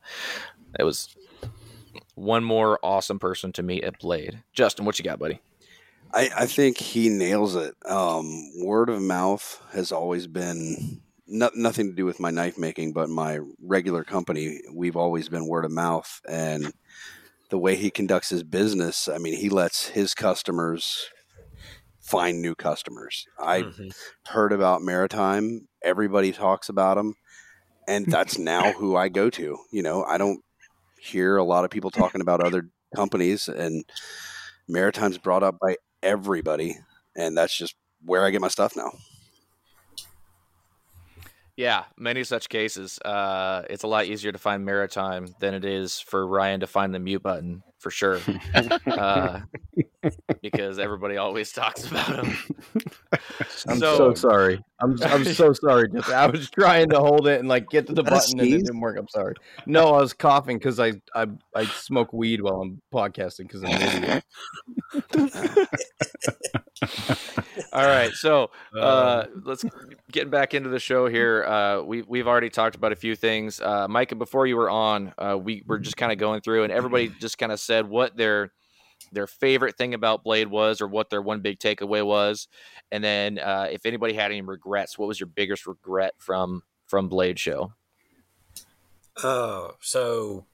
it 0.78 0.84
was 0.84 1.14
one 2.14 2.44
more 2.44 2.78
awesome 2.82 3.18
person 3.18 3.52
to 3.52 3.62
meet 3.62 3.84
at 3.84 3.98
Blade. 3.98 4.42
Justin, 4.52 4.84
what 4.84 4.98
you 4.98 5.04
got, 5.04 5.18
buddy? 5.18 5.40
I, 6.12 6.30
I 6.36 6.46
think 6.46 6.78
he 6.78 7.08
nails 7.08 7.56
it. 7.56 7.74
Um, 7.84 8.52
word 8.62 8.88
of 8.88 9.02
mouth 9.02 9.60
has 9.72 9.90
always 9.90 10.28
been 10.28 11.00
no, 11.26 11.50
nothing 11.54 11.88
to 11.88 11.92
do 11.92 12.04
with 12.04 12.20
my 12.20 12.30
knife 12.30 12.58
making, 12.58 12.92
but 12.92 13.08
my 13.08 13.40
regular 13.60 14.04
company. 14.04 14.60
We've 14.72 14.96
always 14.96 15.28
been 15.28 15.46
word 15.46 15.64
of 15.64 15.72
mouth, 15.72 16.20
and 16.28 16.72
the 17.54 17.58
way 17.58 17.76
he 17.76 17.88
conducts 17.88 18.30
his 18.30 18.42
business. 18.42 19.06
I 19.06 19.18
mean, 19.18 19.38
he 19.38 19.48
lets 19.48 19.86
his 19.86 20.12
customers 20.12 21.08
find 22.00 22.42
new 22.42 22.56
customers. 22.56 23.28
I 23.38 23.62
Mhm. 23.62 23.94
heard 24.26 24.52
about 24.52 24.82
Maritime. 24.82 25.68
Everybody 25.80 26.32
talks 26.32 26.68
about 26.68 26.98
him, 26.98 27.14
and 27.86 28.06
that's 28.06 28.38
now 28.38 28.72
who 28.72 28.96
I 28.96 29.08
go 29.08 29.30
to. 29.30 29.56
You 29.70 29.82
know, 29.84 30.02
I 30.02 30.18
don't 30.18 30.42
hear 30.98 31.36
a 31.36 31.44
lot 31.44 31.64
of 31.64 31.70
people 31.70 31.92
talking 31.92 32.20
about 32.20 32.40
other 32.40 32.70
companies, 32.96 33.46
and 33.46 33.84
Maritime's 34.66 35.18
brought 35.18 35.44
up 35.44 35.56
by 35.60 35.76
everybody, 36.02 36.76
and 37.14 37.38
that's 37.38 37.56
just 37.56 37.76
where 38.04 38.24
I 38.24 38.30
get 38.30 38.40
my 38.40 38.48
stuff 38.48 38.74
now. 38.74 38.90
Yeah, 41.56 41.84
many 41.96 42.24
such 42.24 42.48
cases. 42.48 42.98
Uh, 42.98 43.62
it's 43.70 43.84
a 43.84 43.86
lot 43.86 44.06
easier 44.06 44.32
to 44.32 44.38
find 44.38 44.64
maritime 44.64 45.28
than 45.38 45.54
it 45.54 45.64
is 45.64 46.00
for 46.00 46.26
Ryan 46.26 46.60
to 46.60 46.66
find 46.66 46.92
the 46.92 46.98
mute 46.98 47.22
button 47.22 47.62
for 47.78 47.92
sure. 47.92 48.18
uh, 48.86 49.40
because 50.42 50.80
everybody 50.80 51.16
always 51.16 51.52
talks 51.52 51.86
about 51.86 52.24
him. 52.24 52.36
I'm 53.68 53.78
so, 53.78 54.14
sorry. 54.14 54.64
I'm 54.80 55.00
I'm 55.04 55.24
so 55.24 55.52
sorry. 55.52 55.88
Just 55.90 56.08
I 56.10 56.26
was 56.26 56.50
trying 56.50 56.90
to 56.90 56.98
hold 56.98 57.28
it 57.28 57.38
and 57.38 57.48
like 57.48 57.70
get 57.70 57.86
to 57.86 57.92
the 57.92 58.02
button 58.02 58.40
and 58.40 58.48
it 58.48 58.64
didn't 58.64 58.80
work. 58.80 58.96
I'm 58.98 59.08
sorry. 59.08 59.34
No, 59.66 59.94
I 59.94 60.00
was 60.00 60.12
coughing 60.12 60.58
because 60.58 60.80
I, 60.80 60.94
I 61.14 61.26
I 61.54 61.66
smoke 61.66 62.12
weed 62.12 62.40
while 62.40 62.62
I'm 62.62 62.82
podcasting 62.92 63.48
because 63.48 63.62
I'm 63.62 63.70
an 63.70 64.02
idiot. 64.02 64.24
All 67.74 67.84
right, 67.84 68.12
so 68.12 68.50
uh, 68.78 69.24
let's 69.42 69.64
get 70.12 70.30
back 70.30 70.54
into 70.54 70.68
the 70.68 70.78
show 70.78 71.08
here. 71.08 71.44
Uh, 71.44 71.82
we 71.82 72.02
we've 72.02 72.28
already 72.28 72.48
talked 72.48 72.76
about 72.76 72.92
a 72.92 72.96
few 72.96 73.16
things, 73.16 73.60
uh, 73.60 73.88
Micah. 73.88 74.14
Before 74.14 74.46
you 74.46 74.56
were 74.56 74.70
on, 74.70 75.12
uh, 75.18 75.36
we 75.36 75.64
were 75.66 75.80
just 75.80 75.96
kind 75.96 76.12
of 76.12 76.18
going 76.18 76.40
through, 76.40 76.62
and 76.62 76.72
everybody 76.72 77.08
just 77.20 77.36
kind 77.36 77.50
of 77.50 77.58
said 77.58 77.88
what 77.88 78.16
their 78.16 78.52
their 79.10 79.26
favorite 79.26 79.76
thing 79.76 79.92
about 79.92 80.22
Blade 80.22 80.46
was, 80.46 80.80
or 80.80 80.86
what 80.86 81.10
their 81.10 81.20
one 81.20 81.40
big 81.40 81.58
takeaway 81.58 82.06
was, 82.06 82.46
and 82.92 83.02
then 83.02 83.40
uh, 83.40 83.66
if 83.68 83.84
anybody 83.86 84.14
had 84.14 84.30
any 84.30 84.40
regrets, 84.40 84.96
what 84.96 85.08
was 85.08 85.18
your 85.18 85.26
biggest 85.26 85.66
regret 85.66 86.14
from 86.18 86.62
from 86.86 87.08
Blade 87.08 87.40
Show? 87.40 87.72
Oh, 89.24 89.72
so 89.80 90.46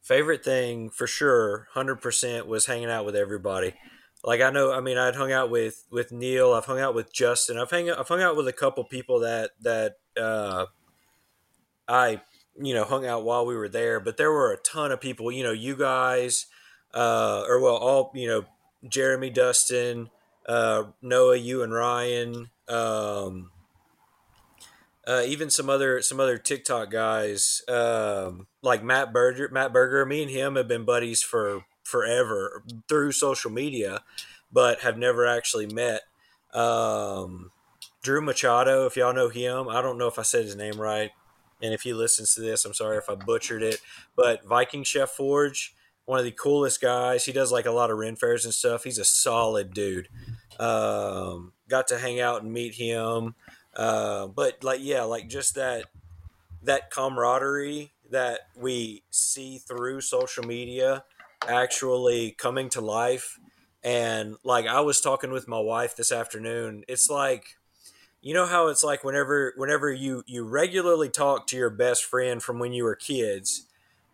favorite 0.00 0.44
thing 0.44 0.90
for 0.90 1.08
sure, 1.08 1.66
hundred 1.72 1.96
percent 1.96 2.46
was 2.46 2.66
hanging 2.66 2.88
out 2.90 3.04
with 3.04 3.16
everybody. 3.16 3.74
Like 4.22 4.42
I 4.42 4.50
know, 4.50 4.72
I 4.72 4.80
mean, 4.80 4.98
I'd 4.98 5.16
hung 5.16 5.32
out 5.32 5.50
with 5.50 5.86
with 5.90 6.12
Neil. 6.12 6.52
I've 6.52 6.66
hung 6.66 6.80
out 6.80 6.94
with 6.94 7.12
Justin. 7.12 7.56
I've 7.58 7.70
hung 7.70 7.90
I've 7.90 8.08
hung 8.08 8.22
out 8.22 8.36
with 8.36 8.48
a 8.48 8.52
couple 8.52 8.84
people 8.84 9.20
that 9.20 9.52
that 9.62 9.96
uh, 10.20 10.66
I 11.88 12.20
you 12.60 12.74
know 12.74 12.84
hung 12.84 13.06
out 13.06 13.24
while 13.24 13.46
we 13.46 13.56
were 13.56 13.68
there. 13.68 13.98
But 13.98 14.18
there 14.18 14.30
were 14.30 14.52
a 14.52 14.58
ton 14.58 14.92
of 14.92 15.00
people. 15.00 15.32
You 15.32 15.42
know, 15.42 15.52
you 15.52 15.74
guys, 15.74 16.46
uh, 16.92 17.44
or 17.48 17.60
well, 17.60 17.76
all 17.76 18.12
you 18.14 18.28
know, 18.28 18.44
Jeremy, 18.86 19.30
Dustin, 19.30 20.10
uh, 20.46 20.84
Noah, 21.00 21.36
you 21.36 21.62
and 21.62 21.72
Ryan. 21.72 22.50
Um, 22.68 23.50
uh, 25.06 25.22
even 25.26 25.48
some 25.48 25.70
other 25.70 26.02
some 26.02 26.20
other 26.20 26.36
TikTok 26.36 26.90
guys 26.90 27.62
um, 27.68 28.46
like 28.62 28.84
Matt 28.84 29.14
Berger. 29.14 29.48
Matt 29.50 29.72
Berger, 29.72 30.04
me 30.04 30.22
and 30.22 30.30
him 30.30 30.56
have 30.56 30.68
been 30.68 30.84
buddies 30.84 31.22
for 31.22 31.64
forever 31.90 32.62
through 32.88 33.12
social 33.12 33.50
media, 33.50 34.02
but 34.50 34.80
have 34.80 34.96
never 34.96 35.26
actually 35.26 35.66
met. 35.66 36.02
Um, 36.54 37.50
Drew 38.02 38.22
Machado, 38.22 38.86
if 38.86 38.96
y'all 38.96 39.14
know 39.14 39.28
him, 39.28 39.68
I 39.68 39.82
don't 39.82 39.98
know 39.98 40.08
if 40.08 40.18
I 40.18 40.22
said 40.22 40.44
his 40.44 40.56
name 40.56 40.80
right, 40.80 41.10
and 41.62 41.74
if 41.74 41.82
he 41.82 41.92
listens 41.92 42.34
to 42.34 42.40
this, 42.40 42.64
I'm 42.64 42.74
sorry 42.74 42.98
if 42.98 43.10
I 43.10 43.14
butchered 43.14 43.62
it. 43.62 43.80
But 44.16 44.44
Viking 44.44 44.84
Chef 44.84 45.10
Forge, 45.10 45.74
one 46.06 46.18
of 46.18 46.24
the 46.24 46.32
coolest 46.32 46.80
guys. 46.80 47.24
He 47.24 47.32
does 47.32 47.52
like 47.52 47.66
a 47.66 47.70
lot 47.70 47.90
of 47.90 47.98
Ren 47.98 48.16
fairs 48.16 48.44
and 48.44 48.54
stuff. 48.54 48.84
He's 48.84 48.98
a 48.98 49.04
solid 49.04 49.72
dude. 49.72 50.08
Um, 50.58 51.52
got 51.68 51.88
to 51.88 51.98
hang 51.98 52.20
out 52.20 52.42
and 52.42 52.52
meet 52.52 52.74
him. 52.74 53.34
Uh, 53.76 54.26
but 54.26 54.64
like 54.64 54.80
yeah, 54.82 55.02
like 55.02 55.28
just 55.28 55.54
that 55.54 55.84
that 56.62 56.90
camaraderie 56.90 57.92
that 58.10 58.40
we 58.56 59.04
see 59.10 59.58
through 59.58 60.00
social 60.00 60.44
media 60.44 61.04
actually 61.48 62.32
coming 62.32 62.68
to 62.70 62.80
life. 62.80 63.38
And 63.82 64.36
like 64.44 64.66
I 64.66 64.80
was 64.80 65.00
talking 65.00 65.30
with 65.32 65.48
my 65.48 65.58
wife 65.60 65.96
this 65.96 66.12
afternoon, 66.12 66.84
it's 66.88 67.08
like 67.10 67.56
you 68.20 68.34
know 68.34 68.46
how 68.46 68.68
it's 68.68 68.84
like 68.84 69.04
whenever 69.04 69.54
whenever 69.56 69.92
you 69.92 70.22
you 70.26 70.44
regularly 70.44 71.08
talk 71.08 71.46
to 71.48 71.56
your 71.56 71.70
best 71.70 72.04
friend 72.04 72.42
from 72.42 72.58
when 72.58 72.72
you 72.72 72.84
were 72.84 72.94
kids 72.96 73.66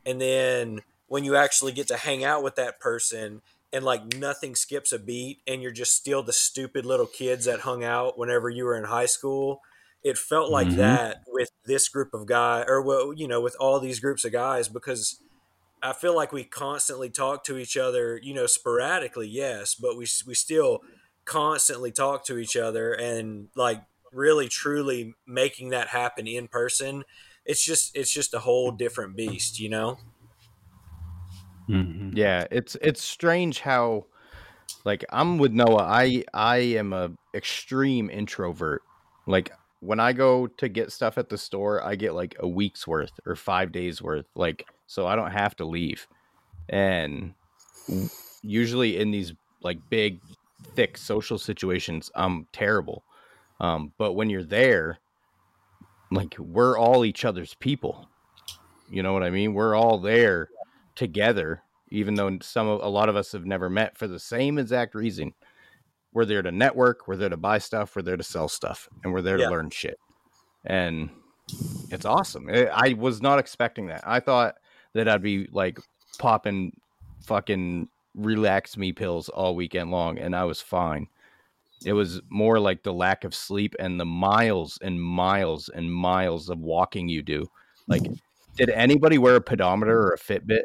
and 0.04 0.20
then 0.20 0.80
when 1.08 1.24
you 1.24 1.36
actually 1.36 1.72
get 1.72 1.88
to 1.88 1.96
hang 1.96 2.24
out 2.24 2.42
with 2.42 2.56
that 2.56 2.80
person 2.80 3.42
and 3.72 3.84
like 3.84 4.04
nothing 4.04 4.54
skips 4.54 4.92
a 4.92 4.98
beat 4.98 5.40
and 5.46 5.62
you're 5.62 5.72
just 5.72 5.96
still 5.96 6.22
the 6.22 6.32
stupid 6.32 6.86
little 6.86 7.06
kids 7.06 7.44
that 7.46 7.60
hung 7.60 7.84
out 7.84 8.18
whenever 8.18 8.48
you 8.48 8.64
were 8.64 8.76
in 8.76 8.84
high 8.84 9.06
school 9.06 9.60
it 10.04 10.18
felt 10.18 10.50
like 10.50 10.70
Mhm. 10.70 10.76
that 10.76 11.18
with 11.26 11.50
this 11.64 11.88
group 11.88 12.14
of 12.14 12.26
guys 12.26 12.64
or 12.68 12.82
well 12.82 13.12
you 13.12 13.26
know 13.28 13.40
with 13.40 13.56
all 13.60 13.80
these 13.80 14.00
groups 14.00 14.24
of 14.24 14.32
guys 14.32 14.68
because 14.68 15.20
i 15.86 15.92
feel 15.92 16.14
like 16.14 16.32
we 16.32 16.44
constantly 16.44 17.10
talk 17.10 17.44
to 17.44 17.56
each 17.56 17.76
other 17.76 18.18
you 18.22 18.34
know 18.34 18.46
sporadically 18.46 19.28
yes 19.28 19.74
but 19.74 19.96
we 19.96 20.06
we 20.26 20.34
still 20.34 20.80
constantly 21.24 21.90
talk 21.90 22.24
to 22.24 22.38
each 22.38 22.56
other 22.56 22.92
and 22.92 23.48
like 23.56 23.82
really 24.12 24.48
truly 24.48 25.14
making 25.26 25.70
that 25.70 25.88
happen 25.88 26.26
in 26.26 26.48
person 26.48 27.04
it's 27.44 27.64
just 27.64 27.96
it's 27.96 28.10
just 28.10 28.34
a 28.34 28.40
whole 28.40 28.70
different 28.70 29.16
beast 29.16 29.58
you 29.58 29.68
know 29.68 29.98
Mm-hmm. 31.68 32.16
Yeah, 32.16 32.46
it's 32.50 32.76
it's 32.80 33.02
strange 33.02 33.60
how 33.60 34.06
like 34.84 35.04
I'm 35.10 35.38
with 35.38 35.52
Noah. 35.52 35.84
I 35.84 36.24
I 36.32 36.58
am 36.58 36.92
a 36.92 37.10
extreme 37.34 38.10
introvert. 38.10 38.82
Like 39.26 39.52
when 39.80 40.00
I 40.00 40.12
go 40.12 40.46
to 40.46 40.68
get 40.68 40.92
stuff 40.92 41.18
at 41.18 41.28
the 41.28 41.38
store, 41.38 41.82
I 41.84 41.96
get 41.96 42.14
like 42.14 42.36
a 42.38 42.48
week's 42.48 42.86
worth 42.86 43.12
or 43.26 43.36
5 43.36 43.72
days 43.72 44.00
worth 44.00 44.26
like 44.34 44.66
so 44.86 45.06
I 45.06 45.16
don't 45.16 45.32
have 45.32 45.56
to 45.56 45.64
leave. 45.64 46.06
And 46.68 47.34
usually 48.42 48.98
in 48.98 49.10
these 49.10 49.32
like 49.62 49.78
big 49.90 50.20
thick 50.74 50.96
social 50.96 51.38
situations, 51.38 52.10
I'm 52.14 52.46
terrible. 52.52 53.04
Um 53.60 53.92
but 53.98 54.12
when 54.14 54.30
you're 54.30 54.44
there, 54.44 54.98
like 56.10 56.36
we're 56.38 56.78
all 56.78 57.04
each 57.04 57.24
other's 57.24 57.54
people. 57.54 58.08
You 58.88 59.02
know 59.02 59.12
what 59.12 59.24
I 59.24 59.30
mean? 59.30 59.54
We're 59.54 59.74
all 59.74 59.98
there 59.98 60.48
together, 60.94 61.62
even 61.90 62.14
though 62.14 62.38
some 62.42 62.68
of 62.68 62.82
a 62.82 62.88
lot 62.88 63.08
of 63.08 63.16
us 63.16 63.32
have 63.32 63.44
never 63.44 63.68
met 63.68 63.98
for 63.98 64.06
the 64.06 64.20
same 64.20 64.58
exact 64.58 64.94
reason. 64.94 65.32
We're 66.12 66.24
there 66.24 66.42
to 66.42 66.52
network, 66.52 67.06
we're 67.08 67.16
there 67.16 67.28
to 67.28 67.36
buy 67.36 67.58
stuff, 67.58 67.94
we're 67.94 68.02
there 68.02 68.16
to 68.16 68.22
sell 68.22 68.48
stuff, 68.48 68.88
and 69.02 69.12
we're 69.12 69.22
there 69.22 69.38
Yeah. 69.38 69.46
to 69.46 69.50
learn 69.50 69.70
shit. 69.70 69.98
And 70.64 71.10
it's 71.90 72.04
awesome. 72.06 72.48
I 72.48 72.66
I 72.66 72.92
was 72.94 73.20
not 73.20 73.38
expecting 73.38 73.86
that. 73.88 74.02
I 74.06 74.20
thought 74.20 74.54
that 74.96 75.08
I'd 75.08 75.22
be 75.22 75.48
like 75.52 75.78
popping 76.18 76.72
fucking 77.22 77.88
relax 78.14 78.76
me 78.76 78.92
pills 78.92 79.28
all 79.28 79.54
weekend 79.54 79.90
long, 79.90 80.18
and 80.18 80.34
I 80.34 80.44
was 80.44 80.60
fine. 80.60 81.06
It 81.84 81.92
was 81.92 82.22
more 82.30 82.58
like 82.58 82.82
the 82.82 82.92
lack 82.92 83.24
of 83.24 83.34
sleep 83.34 83.74
and 83.78 84.00
the 84.00 84.06
miles 84.06 84.78
and 84.82 85.00
miles 85.00 85.68
and 85.68 85.92
miles 85.92 86.48
of 86.48 86.58
walking 86.58 87.08
you 87.08 87.22
do. 87.22 87.46
Like, 87.86 88.02
did 88.56 88.70
anybody 88.70 89.18
wear 89.18 89.36
a 89.36 89.40
pedometer 89.40 90.00
or 90.00 90.14
a 90.14 90.18
Fitbit? 90.18 90.62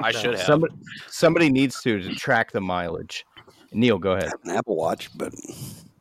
I 0.00 0.12
should 0.12 0.34
have. 0.34 0.46
Somebody, 0.46 0.74
somebody 1.08 1.50
needs 1.50 1.82
to 1.82 2.00
to 2.00 2.14
track 2.14 2.52
the 2.52 2.60
mileage. 2.60 3.24
Neil, 3.72 3.98
go 3.98 4.12
ahead. 4.12 4.30
An 4.44 4.52
Apple 4.52 4.76
Watch, 4.76 5.10
but 5.18 5.34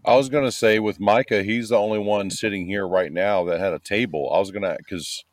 I 0.06 0.16
was 0.16 0.30
gonna 0.30 0.52
say 0.52 0.78
with 0.78 1.00
Micah, 1.00 1.42
he's 1.42 1.70
the 1.70 1.78
only 1.78 2.00
one 2.00 2.30
sitting 2.30 2.68
here 2.68 2.88
right 2.88 3.12
now 3.12 3.44
that 3.46 3.60
had 3.60 3.74
a 3.74 3.80
table. 3.80 4.32
I 4.34 4.40
was 4.40 4.52
gonna 4.52 4.78
because 4.78 5.26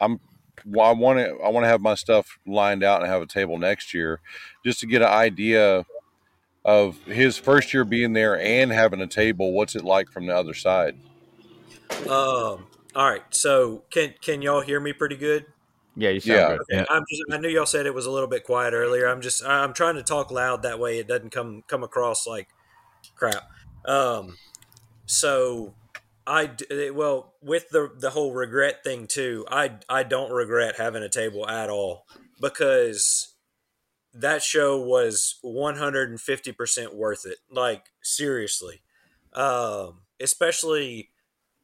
I'm 0.00 0.20
well, 0.66 0.86
I 0.86 0.92
want 0.92 1.18
to 1.18 1.36
I 1.44 1.48
want 1.48 1.64
to 1.64 1.68
have 1.68 1.80
my 1.80 1.94
stuff 1.94 2.38
lined 2.46 2.82
out 2.82 3.02
and 3.02 3.10
have 3.10 3.22
a 3.22 3.26
table 3.26 3.58
next 3.58 3.94
year, 3.94 4.20
just 4.64 4.80
to 4.80 4.86
get 4.86 5.02
an 5.02 5.08
idea 5.08 5.84
of 6.64 6.98
his 7.04 7.36
first 7.36 7.74
year 7.74 7.84
being 7.84 8.12
there 8.12 8.38
and 8.40 8.70
having 8.72 9.00
a 9.00 9.06
table. 9.06 9.52
What's 9.52 9.74
it 9.76 9.84
like 9.84 10.10
from 10.10 10.26
the 10.26 10.36
other 10.36 10.54
side? 10.54 10.96
um 12.08 12.66
all 12.94 13.10
right 13.10 13.22
so 13.30 13.84
can 13.92 14.14
can 14.22 14.42
y'all 14.42 14.60
hear 14.60 14.80
me 14.80 14.92
pretty 14.92 15.16
good 15.16 15.46
Yeah, 15.96 16.10
you 16.10 16.20
sound 16.20 16.40
Yeah. 16.40 16.48
good. 16.48 16.60
Okay, 16.62 16.84
I'm 16.88 17.04
just, 17.10 17.22
I 17.30 17.36
knew 17.38 17.48
y'all 17.48 17.66
said 17.66 17.86
it 17.86 17.94
was 17.94 18.06
a 18.06 18.10
little 18.10 18.28
bit 18.28 18.44
quiet 18.44 18.74
earlier. 18.74 19.06
I'm 19.08 19.20
just 19.20 19.44
I'm 19.44 19.72
trying 19.74 19.96
to 19.96 20.02
talk 20.02 20.30
loud 20.30 20.62
that 20.62 20.78
way 20.78 20.98
it 20.98 21.08
doesn't 21.08 21.30
come 21.30 21.62
come 21.68 21.82
across 21.82 22.26
like 22.26 22.48
crap. 23.16 23.44
Um, 23.84 24.38
so 25.06 25.74
I 26.26 26.50
eh, 26.70 26.90
well 26.90 27.34
with 27.42 27.70
the 27.70 27.90
the 27.98 28.10
whole 28.10 28.32
regret 28.32 28.84
thing 28.84 29.06
too. 29.06 29.44
I 29.50 29.78
I 29.88 30.02
don't 30.02 30.32
regret 30.32 30.76
having 30.76 31.02
a 31.02 31.08
table 31.08 31.48
at 31.48 31.70
all 31.70 32.06
because 32.40 33.34
that 34.14 34.42
show 34.42 34.78
was 34.78 35.38
150% 35.42 36.94
worth 36.94 37.24
it. 37.24 37.38
Like 37.50 37.86
seriously. 38.02 38.82
Um, 39.32 40.02
especially 40.20 41.10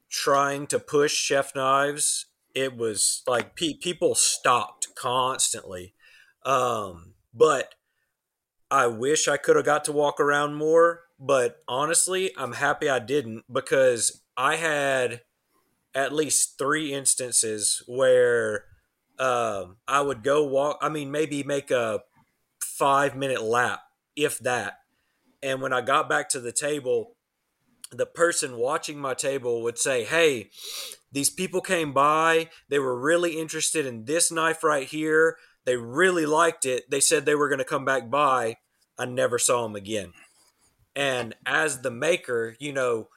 trying 0.08 0.66
to 0.66 0.78
push 0.78 1.12
chef 1.12 1.54
knives 1.54 2.26
it 2.54 2.76
was 2.76 3.22
like 3.26 3.54
pe- 3.54 3.74
people 3.74 4.14
stopped 4.14 4.88
constantly 4.94 5.94
um 6.44 7.12
but 7.34 7.74
i 8.70 8.86
wish 8.86 9.28
i 9.28 9.36
could 9.36 9.56
have 9.56 9.64
got 9.64 9.84
to 9.84 9.92
walk 9.92 10.18
around 10.18 10.54
more 10.54 11.02
but 11.20 11.62
honestly 11.68 12.30
i'm 12.38 12.54
happy 12.54 12.88
i 12.88 12.98
didn't 12.98 13.44
because 13.52 14.22
i 14.38 14.56
had 14.56 15.20
at 15.94 16.14
least 16.14 16.56
three 16.58 16.94
instances 16.94 17.82
where 17.86 18.64
um 19.18 19.76
i 19.86 20.00
would 20.00 20.22
go 20.22 20.42
walk 20.44 20.78
i 20.80 20.88
mean 20.88 21.10
maybe 21.10 21.42
make 21.42 21.70
a 21.70 22.00
five 22.62 23.14
minute 23.14 23.42
lap 23.42 23.82
if 24.16 24.38
that 24.38 24.78
and 25.42 25.60
when 25.60 25.74
i 25.74 25.82
got 25.82 26.08
back 26.08 26.30
to 26.30 26.40
the 26.40 26.52
table 26.52 27.16
the 27.90 28.06
person 28.06 28.56
watching 28.56 28.98
my 28.98 29.14
table 29.14 29.62
would 29.62 29.78
say, 29.78 30.04
Hey, 30.04 30.50
these 31.10 31.30
people 31.30 31.60
came 31.60 31.92
by. 31.92 32.50
They 32.68 32.78
were 32.78 32.98
really 32.98 33.38
interested 33.38 33.86
in 33.86 34.04
this 34.04 34.30
knife 34.30 34.62
right 34.62 34.86
here. 34.86 35.36
They 35.64 35.76
really 35.76 36.26
liked 36.26 36.66
it. 36.66 36.90
They 36.90 37.00
said 37.00 37.24
they 37.24 37.34
were 37.34 37.48
going 37.48 37.58
to 37.58 37.64
come 37.64 37.84
back 37.84 38.10
by. 38.10 38.56
I 38.98 39.06
never 39.06 39.38
saw 39.38 39.62
them 39.62 39.76
again. 39.76 40.12
And 40.94 41.34
as 41.46 41.82
the 41.82 41.90
maker, 41.90 42.56
you 42.58 42.72
know, 42.72 43.08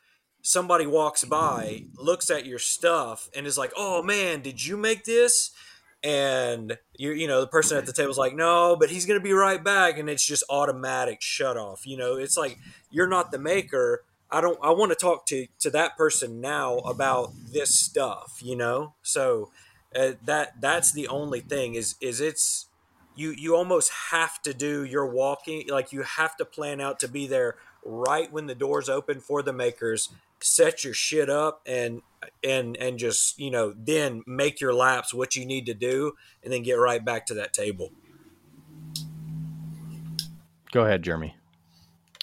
somebody 0.42 0.86
walks 0.86 1.24
by, 1.24 1.86
looks 1.98 2.30
at 2.30 2.46
your 2.46 2.60
stuff, 2.60 3.30
and 3.36 3.46
is 3.48 3.58
like, 3.58 3.72
"Oh 3.76 4.02
man, 4.04 4.42
did 4.42 4.66
you 4.66 4.78
make 4.78 5.04
this?" 5.06 5.52
And 6.04 6.78
you 6.98 7.12
you 7.12 7.28
know 7.28 7.42
the 7.42 7.48
person 7.48 7.78
at 7.78 7.86
the 7.86 7.94
table's 7.94 8.18
like, 8.18 8.36
"No, 8.36 8.76
but 8.76 8.90
he's 8.90 9.06
gonna 9.06 9.20
be 9.20 9.34
right 9.34 9.64
back," 9.64 9.98
and 9.98 10.10
it's 10.10 10.26
just 10.26 10.44
automatic 10.50 11.22
shut 11.22 11.58
off. 11.58 11.86
You 11.86 11.98
know, 11.98 12.16
it's 12.16 12.38
like 12.38 12.58
you're 12.90 13.08
not 13.08 13.32
the 13.32 13.40
maker. 13.40 14.04
I 14.32 14.42
don't. 14.42 14.58
I 14.64 14.72
want 14.72 14.92
to 14.92 14.96
talk 14.96 15.26
to 15.28 15.48
to 15.60 15.70
that 15.72 15.98
person 15.98 16.42
now 16.42 16.78
about 16.80 17.32
this 17.52 17.78
stuff. 17.80 18.40
You 18.42 18.56
know, 18.56 18.94
so 19.04 19.52
uh, 19.96 20.14
that 20.26 20.60
that's 20.62 20.92
the 20.92 21.08
only 21.08 21.42
thing 21.42 21.76
is 21.76 21.96
is 22.02 22.22
it's 22.22 22.68
you 23.16 23.32
you 23.32 23.56
almost 23.56 23.92
have 24.12 24.42
to 24.42 24.54
do 24.54 24.84
your 24.84 25.06
walking 25.06 25.68
like 25.70 25.92
you 25.92 26.02
have 26.02 26.36
to 26.38 26.46
plan 26.46 26.80
out 26.80 27.00
to 27.00 27.08
be 27.08 27.28
there 27.28 27.56
right 27.84 28.32
when 28.32 28.48
the 28.48 28.56
doors 28.56 28.90
open 28.90 29.20
for 29.20 29.42
the 29.42 29.54
makers 29.54 30.10
set 30.40 30.84
your 30.84 30.94
shit 30.94 31.30
up 31.30 31.62
and 31.66 32.02
and 32.44 32.76
and 32.78 32.98
just 32.98 33.40
you 33.40 33.52
know 33.52 33.74
then 33.78 34.24
make 34.26 34.60
your 34.60 34.74
laps 34.74 35.14
what 35.14 35.36
you 35.36 35.46
need 35.46 35.66
to 35.66 35.74
do 35.74 36.14
and 36.44 36.52
then 36.52 36.64
get 36.64 36.74
right 36.74 37.06
back 37.06 37.26
to 37.26 37.34
that 37.34 37.54
table 37.54 37.92
Go 40.72 40.86
ahead, 40.86 41.04
Jeremy. 41.04 41.36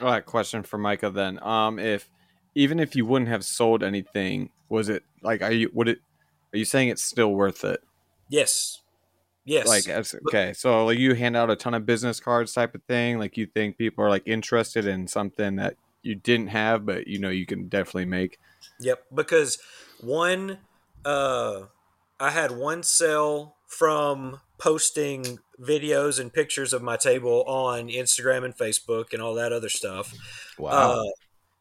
All 0.01 0.09
right, 0.09 0.25
question 0.25 0.63
for 0.63 0.79
Micah 0.79 1.11
then. 1.11 1.43
Um, 1.43 1.79
if 1.79 2.09
even 2.55 2.81
if 2.81 2.97
you 2.97 3.05
wouldn't 3.05 3.29
have 3.29 3.45
sold 3.45 3.83
anything, 3.83 4.51
was 4.69 4.89
it 4.89 5.05
like 5.23 5.43
are 5.43 5.53
you 5.53 5.71
would 5.75 5.89
it 5.89 5.99
are 6.55 6.59
you 6.59 6.65
saying 6.65 6.89
it's 6.89 7.05
still 7.05 7.33
worth 7.35 7.63
it? 7.65 7.81
yes 8.29 8.83
yes 9.49 9.67
Like 9.67 9.89
okay, 9.89 10.53
so 10.53 10.85
like 10.87 10.99
you 10.99 11.15
hand 11.15 11.37
out 11.37 11.51
a 11.51 11.57
ton 11.57 11.75
of 11.75 11.87
business 11.87 12.21
cards 12.21 12.53
type 12.53 12.75
of 12.75 12.83
thing. 12.85 13.19
Like 13.19 13.37
you 13.37 13.47
think 13.47 13.79
people 13.79 14.05
are 14.05 14.11
like 14.11 14.23
interested 14.27 14.87
in 14.87 15.07
something 15.07 15.57
that 15.57 15.77
you 16.03 16.15
didn't 16.15 16.49
have, 16.49 16.87
but 16.87 17.07
you 17.07 17.19
know 17.19 17.31
you 17.31 17.47
can 17.47 17.69
definitely 17.69 18.05
make. 18.05 18.39
Yep, 18.81 19.05
because 19.15 19.59
one, 20.01 20.59
uh, 21.05 21.63
I 22.21 22.31
had 22.31 22.53
one 22.53 22.83
sale 22.83 23.57
from 23.67 24.41
posting 24.59 25.39
videos 25.61 26.21
and 26.21 26.33
pictures 26.33 26.73
of 26.73 26.83
my 26.83 26.97
table 26.97 27.45
on 27.45 27.89
Instagram 27.89 28.45
and 28.45 28.57
Facebook 28.57 29.13
and 29.13 29.23
all 29.23 29.35
that 29.35 29.53
other 29.53 29.69
stuff. 29.69 30.15
Wow. 30.59 30.71
Uh, 30.71 31.05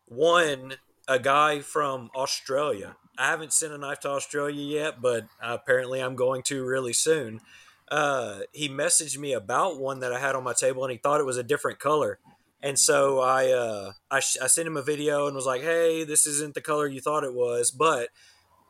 one, 0.07 0.75
a 1.07 1.19
guy 1.19 1.59
from 1.59 2.09
Australia. 2.15 2.95
I 3.17 3.27
haven't 3.27 3.53
sent 3.53 3.73
a 3.73 3.77
knife 3.77 3.99
to 4.01 4.09
Australia 4.09 4.61
yet, 4.61 5.01
but 5.01 5.25
apparently 5.41 5.99
I'm 5.99 6.15
going 6.15 6.43
to 6.43 6.63
really 6.63 6.93
soon. 6.93 7.41
Uh, 7.89 8.39
he 8.51 8.67
messaged 8.67 9.17
me 9.17 9.33
about 9.33 9.79
one 9.79 9.99
that 10.01 10.11
I 10.11 10.19
had 10.19 10.35
on 10.35 10.43
my 10.43 10.53
table, 10.53 10.83
and 10.83 10.91
he 10.91 10.97
thought 10.97 11.21
it 11.21 11.25
was 11.25 11.37
a 11.37 11.43
different 11.43 11.79
color. 11.79 12.19
And 12.61 12.77
so 12.77 13.19
I, 13.19 13.51
uh, 13.51 13.93
I, 14.09 14.19
sh- 14.19 14.37
I 14.41 14.47
sent 14.47 14.67
him 14.67 14.77
a 14.77 14.81
video 14.81 15.27
and 15.27 15.35
was 15.35 15.45
like, 15.45 15.61
"Hey, 15.61 16.03
this 16.03 16.25
isn't 16.25 16.53
the 16.55 16.61
color 16.61 16.87
you 16.87 16.99
thought 16.99 17.23
it 17.23 17.33
was." 17.33 17.71
But 17.71 18.09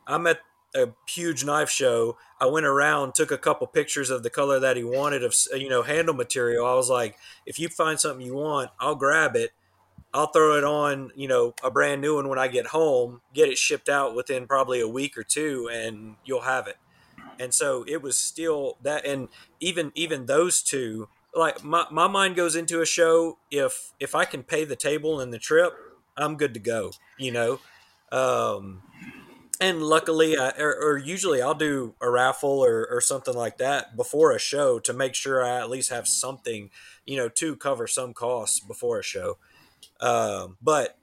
I'm 0.06 0.26
at 0.26 0.40
a 0.74 0.88
huge 1.08 1.44
knife 1.44 1.70
show. 1.70 2.16
I 2.40 2.46
went 2.46 2.66
around, 2.66 3.14
took 3.14 3.30
a 3.30 3.38
couple 3.38 3.66
pictures 3.66 4.10
of 4.10 4.22
the 4.22 4.30
color 4.30 4.60
that 4.60 4.76
he 4.76 4.84
wanted 4.84 5.24
of 5.24 5.34
you 5.56 5.68
know 5.68 5.82
handle 5.82 6.14
material. 6.14 6.66
I 6.66 6.74
was 6.74 6.90
like, 6.90 7.16
"If 7.46 7.58
you 7.58 7.68
find 7.68 7.98
something 7.98 8.24
you 8.24 8.34
want, 8.34 8.70
I'll 8.78 8.94
grab 8.94 9.34
it. 9.34 9.50
I'll 10.14 10.28
throw 10.28 10.56
it 10.56 10.64
on, 10.64 11.10
you 11.16 11.28
know, 11.28 11.54
a 11.62 11.70
brand 11.70 12.00
new 12.00 12.16
one 12.16 12.28
when 12.28 12.38
I 12.38 12.48
get 12.48 12.68
home. 12.68 13.20
Get 13.34 13.48
it 13.48 13.58
shipped 13.58 13.88
out 13.90 14.14
within 14.14 14.46
probably 14.46 14.80
a 14.80 14.88
week 14.88 15.18
or 15.18 15.22
two, 15.24 15.68
and 15.72 16.16
you'll 16.24 16.42
have 16.42 16.66
it." 16.66 16.76
And 17.38 17.54
so 17.54 17.84
it 17.86 18.02
was 18.02 18.16
still 18.16 18.76
that, 18.82 19.06
and 19.06 19.28
even 19.60 19.92
even 19.94 20.26
those 20.26 20.62
two 20.62 21.08
like 21.34 21.62
my, 21.62 21.86
my 21.90 22.08
mind 22.08 22.36
goes 22.36 22.56
into 22.56 22.80
a 22.80 22.86
show. 22.86 23.38
If 23.50 23.92
if 24.00 24.14
i 24.14 24.24
can 24.24 24.42
pay 24.42 24.64
the 24.64 24.76
table 24.76 25.20
and 25.20 25.32
the 25.32 25.38
trip 25.38 25.72
i'm 26.16 26.36
good 26.36 26.54
to 26.54 26.60
go 26.60 26.92
you 27.18 27.32
know? 27.32 27.60
Um 28.10 28.82
and 29.60 29.82
luckily 29.82 30.38
I, 30.38 30.50
or, 30.58 30.74
or 30.74 30.98
usually 30.98 31.42
i'll 31.42 31.54
do 31.54 31.94
a 32.00 32.10
raffle 32.10 32.64
or, 32.64 32.86
or 32.90 33.00
something 33.00 33.34
like 33.34 33.58
that 33.58 33.96
before 33.96 34.32
a 34.32 34.38
show 34.38 34.78
to 34.80 34.92
make 34.92 35.14
sure 35.14 35.44
i 35.44 35.58
at 35.58 35.70
least 35.70 35.90
have 35.90 36.06
something 36.06 36.70
you 37.04 37.16
know 37.16 37.28
to 37.28 37.56
cover 37.56 37.86
some 37.86 38.14
costs 38.14 38.60
before 38.60 38.98
a 38.98 39.02
show. 39.02 39.36
Um 40.00 40.56
but 40.62 40.96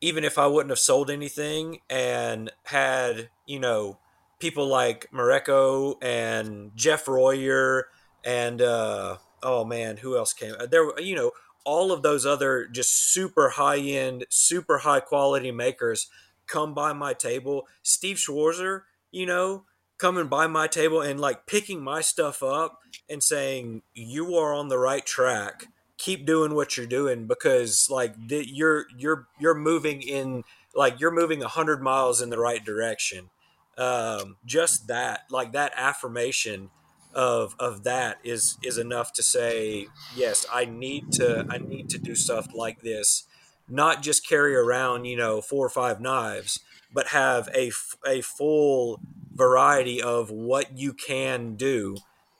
even 0.00 0.22
if 0.24 0.38
i 0.38 0.46
wouldn't 0.46 0.70
have 0.70 0.78
sold 0.78 1.10
anything 1.10 1.80
and 1.90 2.52
had 2.64 3.30
you 3.46 3.58
know 3.58 3.98
people 4.38 4.66
like 4.66 5.10
Mareko 5.12 5.96
and 6.02 6.72
Jeff 6.74 7.08
Royer 7.08 7.88
and 8.24 8.60
uh, 8.60 9.18
oh 9.42 9.64
man, 9.64 9.98
who 9.98 10.16
else 10.16 10.32
came? 10.32 10.54
Uh, 10.58 10.66
There, 10.66 10.98
you 11.00 11.14
know, 11.14 11.32
all 11.64 11.92
of 11.92 12.02
those 12.02 12.24
other 12.24 12.66
just 12.66 13.12
super 13.12 13.50
high 13.50 13.78
end, 13.78 14.26
super 14.30 14.78
high 14.78 15.00
quality 15.00 15.50
makers 15.50 16.08
come 16.46 16.74
by 16.74 16.92
my 16.92 17.12
table. 17.12 17.66
Steve 17.82 18.16
Schwarzer, 18.16 18.82
you 19.10 19.26
know, 19.26 19.64
coming 19.98 20.28
by 20.28 20.46
my 20.46 20.66
table 20.66 21.00
and 21.00 21.20
like 21.20 21.46
picking 21.46 21.82
my 21.82 22.00
stuff 22.00 22.42
up 22.42 22.80
and 23.08 23.22
saying, 23.22 23.82
"You 23.94 24.34
are 24.36 24.54
on 24.54 24.68
the 24.68 24.78
right 24.78 25.04
track. 25.04 25.66
Keep 25.98 26.26
doing 26.26 26.54
what 26.54 26.76
you're 26.76 26.86
doing 26.86 27.26
because 27.26 27.88
like 27.90 28.14
th- 28.28 28.48
you're 28.48 28.86
you're 28.96 29.26
you're 29.38 29.54
moving 29.54 30.00
in 30.00 30.44
like 30.74 31.00
you're 31.00 31.10
moving 31.10 31.42
a 31.42 31.48
hundred 31.48 31.82
miles 31.82 32.20
in 32.22 32.30
the 32.30 32.38
right 32.38 32.64
direction." 32.64 33.30
Um, 33.78 34.36
just 34.44 34.88
that 34.88 35.24
like 35.30 35.52
that 35.52 35.72
affirmation 35.76 36.70
of 37.14 37.54
of 37.58 37.84
that 37.84 38.18
is 38.22 38.58
is 38.62 38.76
enough 38.76 39.12
to 39.14 39.22
say 39.22 39.86
yes 40.14 40.44
i 40.52 40.66
need 40.66 41.10
to 41.10 41.46
i 41.48 41.56
need 41.56 41.88
to 41.88 41.98
do 41.98 42.14
stuff 42.14 42.48
like 42.54 42.82
this 42.82 43.24
not 43.66 44.02
just 44.02 44.28
carry 44.28 44.54
around 44.54 45.06
you 45.06 45.16
know 45.16 45.40
four 45.40 45.64
or 45.64 45.70
five 45.70 46.00
knives 46.00 46.60
but 46.92 47.08
have 47.08 47.48
a 47.54 47.72
a 48.06 48.20
full 48.20 49.00
variety 49.34 50.02
of 50.02 50.30
what 50.30 50.76
you 50.76 50.92
can 50.92 51.54
do 51.56 51.96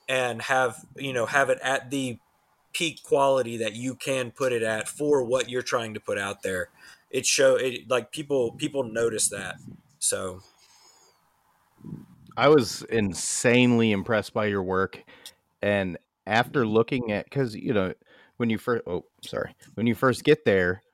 and 0.06 0.42
have 0.42 0.84
you 0.96 1.14
know 1.14 1.24
have 1.24 1.48
it 1.48 1.58
at 1.62 1.90
the 1.90 2.18
peak 2.72 3.02
quality 3.02 3.56
that 3.56 3.74
you 3.74 3.94
can 3.94 4.30
put 4.30 4.52
it 4.52 4.62
at 4.62 4.88
for 4.88 5.24
what 5.24 5.48
you're 5.48 5.62
trying 5.62 5.94
to 5.94 6.00
put 6.00 6.18
out 6.18 6.42
there. 6.42 6.68
It 7.10 7.26
show 7.26 7.56
it 7.56 7.88
like 7.88 8.12
people 8.12 8.52
people 8.52 8.84
notice 8.84 9.28
that. 9.30 9.56
So 9.98 10.42
I 12.38 12.48
was 12.48 12.82
insanely 12.84 13.90
impressed 13.90 14.32
by 14.32 14.46
your 14.46 14.62
work, 14.62 15.02
and 15.60 15.98
after 16.24 16.64
looking 16.64 17.10
at 17.10 17.24
because 17.24 17.56
you 17.56 17.72
know 17.74 17.92
when 18.36 18.48
you 18.48 18.58
first 18.58 18.84
oh 18.86 19.04
sorry 19.22 19.56
when 19.74 19.88
you 19.88 19.96
first 19.96 20.22
get 20.22 20.44
there, 20.44 20.84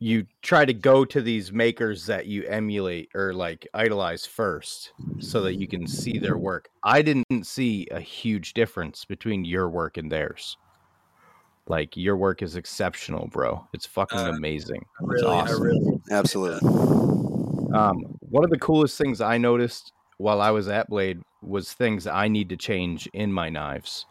you 0.00 0.26
try 0.42 0.66
to 0.66 0.74
go 0.74 1.06
to 1.06 1.22
these 1.22 1.50
makers 1.50 2.04
that 2.06 2.26
you 2.26 2.44
emulate 2.44 3.08
or 3.14 3.32
like 3.32 3.66
idolize 3.72 4.26
first, 4.26 4.92
so 5.18 5.40
that 5.40 5.54
you 5.54 5.66
can 5.66 5.86
see 5.86 6.18
their 6.18 6.36
work. 6.36 6.68
I 6.84 7.00
didn't 7.00 7.46
see 7.46 7.88
a 7.90 8.00
huge 8.00 8.52
difference 8.52 9.06
between 9.06 9.46
your 9.46 9.70
work 9.70 9.96
and 9.96 10.12
theirs. 10.12 10.58
Like 11.68 11.96
your 11.96 12.18
work 12.18 12.42
is 12.42 12.56
exceptional, 12.56 13.28
bro. 13.28 13.66
It's 13.72 13.86
fucking 13.86 14.18
Uh, 14.18 14.32
amazing. 14.36 14.84
It's 15.00 15.22
really 15.22 15.26
i 15.26 15.40
awesome. 15.40 15.62
really 15.62 16.00
Absolutely. 16.10 16.68
Um, 17.72 18.02
one 18.28 18.44
of 18.44 18.50
the 18.50 18.58
coolest 18.58 18.98
things 18.98 19.22
I 19.22 19.38
noticed 19.38 19.92
while 20.20 20.42
I 20.42 20.50
was 20.50 20.68
at 20.68 20.90
Blade 20.90 21.22
was 21.40 21.72
things 21.72 22.06
I 22.06 22.28
need 22.28 22.50
to 22.50 22.56
change 22.56 23.08
in 23.14 23.32
my 23.32 23.48
knives. 23.48 24.04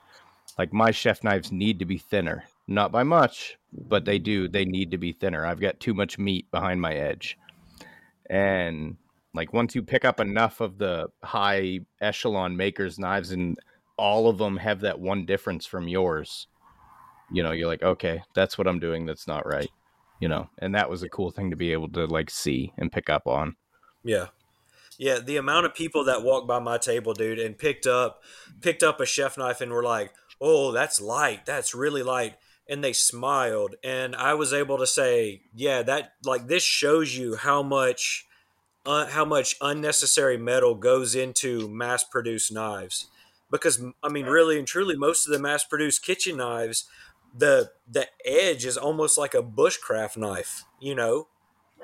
Like 0.58 0.74
my 0.74 0.90
chef 0.90 1.24
knives 1.24 1.52
need 1.52 1.78
to 1.78 1.86
be 1.86 2.00
thinner, 2.00 2.46
not 2.68 2.92
by 2.92 3.04
much, 3.04 3.60
but 3.72 4.06
they 4.06 4.18
do. 4.18 4.48
They 4.48 4.66
need 4.66 4.90
to 4.90 4.98
be 4.98 5.12
thinner. 5.12 5.46
I've 5.46 5.62
got 5.62 5.80
too 5.80 5.94
much 5.94 6.18
meat 6.18 6.50
behind 6.50 6.82
my 6.82 6.96
edge. 6.96 7.38
And 8.28 8.98
like 9.36 9.54
once 9.54 9.76
you 9.76 9.84
pick 9.84 10.04
up 10.04 10.20
enough 10.20 10.62
of 10.62 10.80
the 10.80 11.10
high 11.24 11.82
echelon 12.02 12.58
makers 12.58 12.98
knives 12.98 13.32
and 13.32 13.60
all 13.96 14.28
of 14.28 14.40
them 14.40 14.58
have 14.58 14.82
that 14.82 15.00
one 15.00 15.28
difference 15.28 15.68
from 15.68 15.88
yours, 15.88 16.48
you 17.32 17.44
know, 17.44 17.52
you're 17.52 17.68
like, 17.68 17.84
okay, 17.84 18.24
that's 18.34 18.58
what 18.58 18.68
I'm 18.68 18.80
doing 18.80 19.06
that's 19.06 19.28
not 19.28 19.46
right. 19.46 19.70
You 20.20 20.28
know, 20.28 20.50
and 20.58 20.74
that 20.74 20.90
was 20.90 21.04
a 21.04 21.10
cool 21.10 21.30
thing 21.30 21.52
to 21.52 21.56
be 21.56 21.72
able 21.72 21.90
to 21.90 22.08
like 22.08 22.32
see 22.32 22.74
and 22.80 22.92
pick 22.92 23.12
up 23.12 23.28
on. 23.28 23.56
Yeah. 24.04 24.30
Yeah, 25.00 25.20
the 25.20 25.38
amount 25.38 25.66
of 25.66 25.74
people 25.74 26.04
that 26.04 26.24
walked 26.24 26.46
by 26.46 26.60
my 26.60 26.78
table, 26.78 27.14
dude, 27.14 27.40
and 27.40 27.58
picked 27.58 27.88
up 27.88 28.22
picked 28.62 28.84
up 28.84 29.00
a 29.00 29.06
chef 29.06 29.38
knife 29.38 29.62
and 29.62 29.72
were 29.72 29.82
like, 29.82 30.12
"Oh, 30.42 30.74
that's 30.74 31.00
light. 31.00 31.46
That's 31.46 31.74
really 31.74 32.04
light." 32.04 32.36
And 32.68 32.84
they 32.84 32.92
smiled, 32.92 33.76
and 33.82 34.14
I 34.14 34.34
was 34.34 34.52
able 34.52 34.78
to 34.78 34.86
say, 34.86 35.44
"Yeah, 35.56 35.84
that 35.84 36.16
like 36.26 36.48
this 36.48 36.64
shows 36.64 37.16
you 37.18 37.38
how 37.38 37.64
much 37.64 38.26
uh, 38.86 39.06
how 39.08 39.24
much 39.24 39.56
unnecessary 39.62 40.38
metal 40.38 40.76
goes 40.76 41.16
into 41.16 41.70
mass-produced 41.70 42.52
knives." 42.52 43.08
Because 43.50 43.82
I 44.04 44.10
mean, 44.10 44.26
really 44.26 44.60
and 44.60 44.68
truly, 44.68 44.98
most 44.98 45.26
of 45.26 45.32
the 45.32 45.40
mass-produced 45.40 46.04
kitchen 46.04 46.36
knives, 46.38 46.90
the 47.34 47.72
the 47.90 48.10
edge 48.26 48.66
is 48.66 48.78
almost 48.78 49.18
like 49.18 49.34
a 49.34 49.42
bushcraft 49.42 50.18
knife, 50.18 50.66
you 50.82 50.94
know 50.94 51.30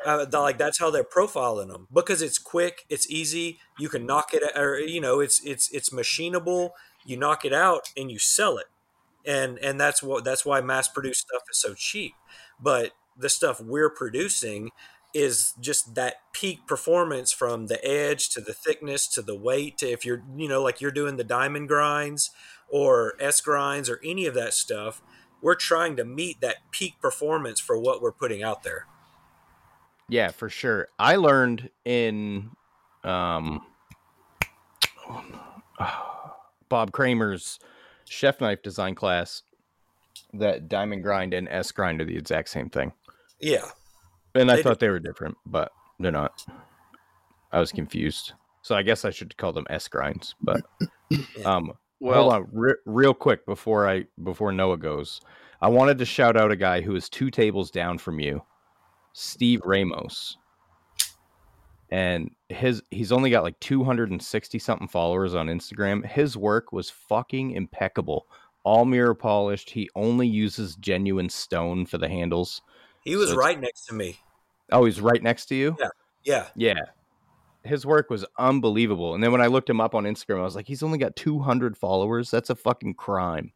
uh, 0.05 0.25
like 0.31 0.57
that's 0.57 0.79
how 0.79 0.89
they're 0.89 1.03
profiling 1.03 1.67
them 1.69 1.87
because 1.93 2.21
it's 2.21 2.37
quick, 2.37 2.85
it's 2.89 3.09
easy, 3.09 3.59
you 3.79 3.89
can 3.89 4.05
knock 4.05 4.33
it, 4.33 4.43
or 4.55 4.79
you 4.79 5.01
know, 5.01 5.19
it's 5.19 5.43
it's 5.45 5.69
it's 5.71 5.89
machinable, 5.89 6.71
you 7.05 7.17
knock 7.17 7.45
it 7.45 7.53
out 7.53 7.91
and 7.95 8.11
you 8.11 8.19
sell 8.19 8.57
it. 8.57 8.67
And 9.25 9.57
and 9.59 9.79
that's 9.79 10.03
what 10.03 10.23
that's 10.23 10.45
why 10.45 10.61
mass 10.61 10.87
produced 10.87 11.21
stuff 11.27 11.43
is 11.49 11.59
so 11.59 11.73
cheap. 11.73 12.13
But 12.59 12.91
the 13.17 13.29
stuff 13.29 13.61
we're 13.61 13.89
producing 13.89 14.71
is 15.13 15.53
just 15.61 15.95
that 15.95 16.15
peak 16.33 16.67
performance 16.67 17.31
from 17.31 17.67
the 17.67 17.83
edge 17.87 18.29
to 18.29 18.41
the 18.41 18.53
thickness 18.53 19.07
to 19.07 19.21
the 19.21 19.35
weight 19.35 19.77
to 19.77 19.89
if 19.89 20.03
you're 20.03 20.21
you 20.35 20.49
know 20.49 20.61
like 20.61 20.81
you're 20.81 20.91
doing 20.91 21.15
the 21.15 21.23
diamond 21.23 21.69
grinds 21.69 22.31
or 22.67 23.13
s 23.19 23.39
grinds 23.39 23.89
or 23.89 24.01
any 24.03 24.25
of 24.25 24.33
that 24.33 24.53
stuff 24.53 25.01
we're 25.41 25.55
trying 25.55 25.95
to 25.95 26.03
meet 26.03 26.41
that 26.41 26.57
peak 26.69 26.99
performance 27.01 27.61
for 27.61 27.79
what 27.79 28.01
we're 28.01 28.11
putting 28.11 28.43
out 28.43 28.63
there 28.63 28.87
Yeah, 30.09 30.29
for 30.29 30.49
sure. 30.49 30.87
I 30.99 31.15
learned 31.15 31.69
in 31.83 32.51
um, 33.03 33.65
Bob 36.69 36.91
Kramer's 36.91 37.59
chef 38.07 38.39
knife 38.41 38.61
design 38.61 38.95
class 38.95 39.41
that 40.33 40.67
diamond 40.67 41.03
grind 41.03 41.33
and 41.33 41.47
S 41.49 41.71
grind 41.71 42.01
are 42.01 42.05
the 42.05 42.17
exact 42.17 42.49
same 42.49 42.69
thing. 42.69 42.91
yeah 43.39 43.61
And 44.33 44.51
I 44.51 44.55
They 44.57 44.61
do. 44.61 44.69
thought 44.69 44.79
they 44.79 44.89
were 44.89 44.99
different, 44.99 45.37
but 45.45 45.71
they're 45.99 46.11
not. 46.11 46.43
I 47.51 47.59
was 47.59 47.71
confused. 47.71 48.33
So 48.61 48.75
I 48.75 48.81
guess 48.81 49.05
I 49.05 49.11
should 49.11 49.37
call 49.37 49.53
them 49.53 49.65
S 49.69 49.87
grinds. 49.87 50.35
But 50.41 50.61
um, 51.45 51.71
Well- 51.99 52.23
hold 52.29 52.33
on, 52.33 52.47
re- 52.51 52.75
real 52.85 53.13
quick 53.13 53.45
before 53.45 53.87
I 53.89 54.05
before 54.23 54.51
Noah 54.51 54.77
goes, 54.77 55.21
I 55.61 55.69
wanted 55.69 55.97
to 55.99 56.05
shout 56.05 56.35
out 56.37 56.51
a 56.51 56.55
guy 56.55 56.81
who 56.81 56.95
is 56.95 57.09
two 57.09 57.31
tables 57.31 57.71
down 57.71 57.97
from 57.97 58.19
you, 58.19 58.43
Steve 59.17 59.61
Ramos. 59.63 60.37
And 61.89 62.31
his 62.49 62.83
he's 62.91 63.13
only 63.13 63.29
got 63.29 63.43
like 63.43 63.57
260 63.61 64.59
something 64.59 64.87
followers 64.89 65.33
on 65.33 65.47
Instagram. 65.47 66.05
His 66.05 66.35
work 66.35 66.73
was 66.73 66.89
fucking 66.89 67.51
impeccable. 67.51 68.27
All 68.65 68.83
mirror 68.83 69.15
polished. 69.15 69.69
He 69.69 69.89
only 69.95 70.27
uses 70.27 70.75
genuine 70.75 71.29
stone 71.29 71.85
for 71.85 71.97
the 71.97 72.09
handles. 72.09 72.61
he 73.05 73.15
was 73.15 73.29
So 73.29 73.37
right 73.37 73.59
next 73.59 73.85
to 73.85 73.93
me 73.93 74.19
Oh, 74.71 74.83
he's 74.83 74.99
right 74.99 75.21
next 75.21 75.45
to 75.47 75.55
you? 75.55 75.77
Yeah. 75.79 75.89
yeah 76.23 76.47
Yeah. 76.55 76.81
His 77.63 77.85
work 77.85 78.09
was 78.09 78.25
unbelievable. 78.37 79.15
And 79.15 79.23
then 79.23 79.31
when 79.31 79.41
I 79.41 79.47
looked 79.47 79.69
him 79.69 79.79
up 79.79 79.95
on 79.95 80.03
Instagram, 80.03 80.39
I 80.39 80.43
was 80.43 80.55
like, 80.55 80.67
he's 80.67 80.83
only 80.83 80.97
got 80.97 81.15
200 81.15 81.77
followers. 81.77 82.29
That's 82.29 82.49
a 82.49 82.55
fucking 82.55 82.95
crime. 82.95 83.53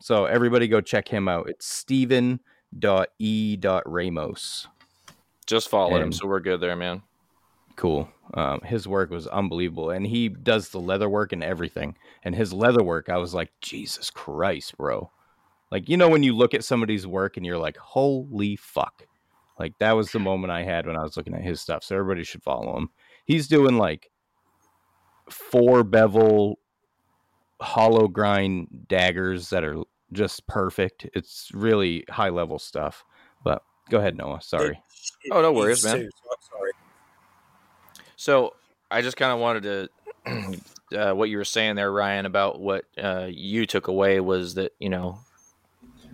So 0.00 0.26
everybody 0.26 0.68
go 0.68 0.80
check 0.80 1.08
him 1.08 1.28
out. 1.28 1.48
It's 1.48 1.64
Steven.e.ramos. 2.74 4.68
Just 5.46 5.68
follow 5.68 6.00
him, 6.00 6.12
so 6.12 6.26
we're 6.26 6.40
good 6.40 6.60
there, 6.60 6.76
man. 6.76 7.02
Cool. 7.76 8.08
Um, 8.34 8.60
his 8.60 8.86
work 8.86 9.10
was 9.10 9.26
unbelievable. 9.26 9.90
And 9.90 10.06
he 10.06 10.28
does 10.28 10.68
the 10.68 10.80
leather 10.80 11.08
work 11.08 11.32
and 11.32 11.42
everything. 11.42 11.96
And 12.22 12.34
his 12.34 12.52
leather 12.52 12.82
work, 12.82 13.08
I 13.08 13.16
was 13.16 13.34
like, 13.34 13.50
Jesus 13.60 14.10
Christ, 14.10 14.76
bro. 14.76 15.10
Like, 15.70 15.88
you 15.88 15.96
know, 15.96 16.08
when 16.08 16.22
you 16.22 16.36
look 16.36 16.54
at 16.54 16.64
somebody's 16.64 17.06
work 17.06 17.36
and 17.36 17.44
you're 17.44 17.58
like, 17.58 17.76
holy 17.76 18.56
fuck. 18.56 19.06
Like, 19.58 19.76
that 19.78 19.92
was 19.92 20.12
the 20.12 20.18
moment 20.18 20.52
I 20.52 20.62
had 20.62 20.86
when 20.86 20.96
I 20.96 21.02
was 21.02 21.16
looking 21.16 21.34
at 21.34 21.42
his 21.42 21.60
stuff. 21.60 21.82
So 21.82 21.96
everybody 21.96 22.24
should 22.24 22.42
follow 22.42 22.76
him. 22.76 22.90
He's 23.24 23.48
doing 23.48 23.76
like 23.78 24.10
four 25.30 25.82
bevel 25.82 26.58
hollow 27.60 28.08
grind 28.08 28.86
daggers 28.88 29.50
that 29.50 29.64
are 29.64 29.82
just 30.12 30.46
perfect. 30.46 31.08
It's 31.14 31.50
really 31.52 32.04
high 32.08 32.28
level 32.28 32.58
stuff. 32.58 33.04
But 33.42 33.62
go 33.90 33.98
ahead, 33.98 34.16
Noah. 34.16 34.40
Sorry. 34.42 34.80
Oh, 35.30 35.42
no 35.42 35.52
worries, 35.52 35.84
man. 35.84 35.96
too, 35.96 36.10
so 36.10 36.30
I'm 36.30 36.58
sorry 36.58 36.72
So 38.16 38.54
I 38.90 39.02
just 39.02 39.16
kind 39.16 39.32
of 39.32 39.38
wanted 39.40 39.88
to, 40.24 40.58
uh, 41.10 41.14
what 41.14 41.28
you 41.28 41.36
were 41.36 41.44
saying 41.44 41.76
there, 41.76 41.90
Ryan, 41.90 42.26
about 42.26 42.60
what 42.60 42.84
uh, 43.02 43.26
you 43.30 43.66
took 43.66 43.88
away 43.88 44.20
was 44.20 44.54
that 44.54 44.72
you 44.78 44.88
know 44.88 45.18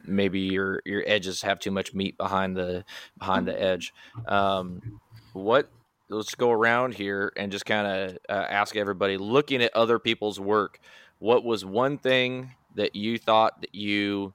maybe 0.05 0.41
your 0.41 0.83
your 0.85 1.05
edges 1.07 1.43
have 1.43 1.61
too 1.61 1.71
much 1.71 1.95
meat 1.95 2.17
behind 2.17 2.57
the 2.57 2.85
behind 3.19 3.47
the 3.47 3.61
edge. 3.61 3.93
Um, 4.27 5.01
what? 5.33 5.69
Let's 6.11 6.35
go 6.35 6.51
around 6.51 6.95
here 6.95 7.35
and 7.37 7.53
just 7.53 7.67
kind 7.67 7.87
of 7.87 8.19
uh, 8.31 8.47
ask 8.49 8.77
everybody, 8.77 9.19
looking 9.19 9.63
at 9.63 9.77
other 9.77 9.99
people's 9.99 10.41
work, 10.41 10.81
what 11.19 11.45
was 11.45 11.67
one 11.67 11.99
thing 11.99 12.55
that 12.79 12.97
you 12.97 13.19
thought 13.19 13.61
that 13.61 13.75
you 13.75 14.33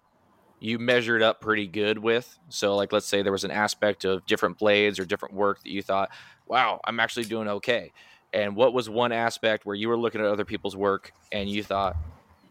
you 0.60 0.80
measured 0.80 1.22
up 1.22 1.42
pretty 1.42 1.68
good 1.68 1.98
with? 1.98 2.38
So, 2.50 2.76
like, 2.76 2.94
let's 2.94 3.06
say 3.06 3.22
there 3.22 3.32
was 3.32 3.44
an 3.44 3.52
aspect 3.52 4.06
of 4.06 4.26
different 4.26 4.58
blades 4.60 5.00
or 5.00 5.06
different 5.06 5.34
work 5.34 5.62
that 5.64 5.70
you 5.70 5.82
thought, 5.82 6.10
wow, 6.48 6.80
I'm 6.86 7.00
actually 7.00 7.26
doing 7.26 7.48
okay. 7.48 7.92
And 8.32 8.56
what 8.56 8.74
was 8.74 8.90
one 8.90 9.12
aspect 9.12 9.66
where 9.66 9.76
you 9.76 9.90
were 9.90 9.98
looking 9.98 10.22
at 10.22 10.28
other 10.28 10.46
people's 10.46 10.76
work 10.76 11.12
and 11.32 11.50
you 11.50 11.64
thought, 11.64 11.98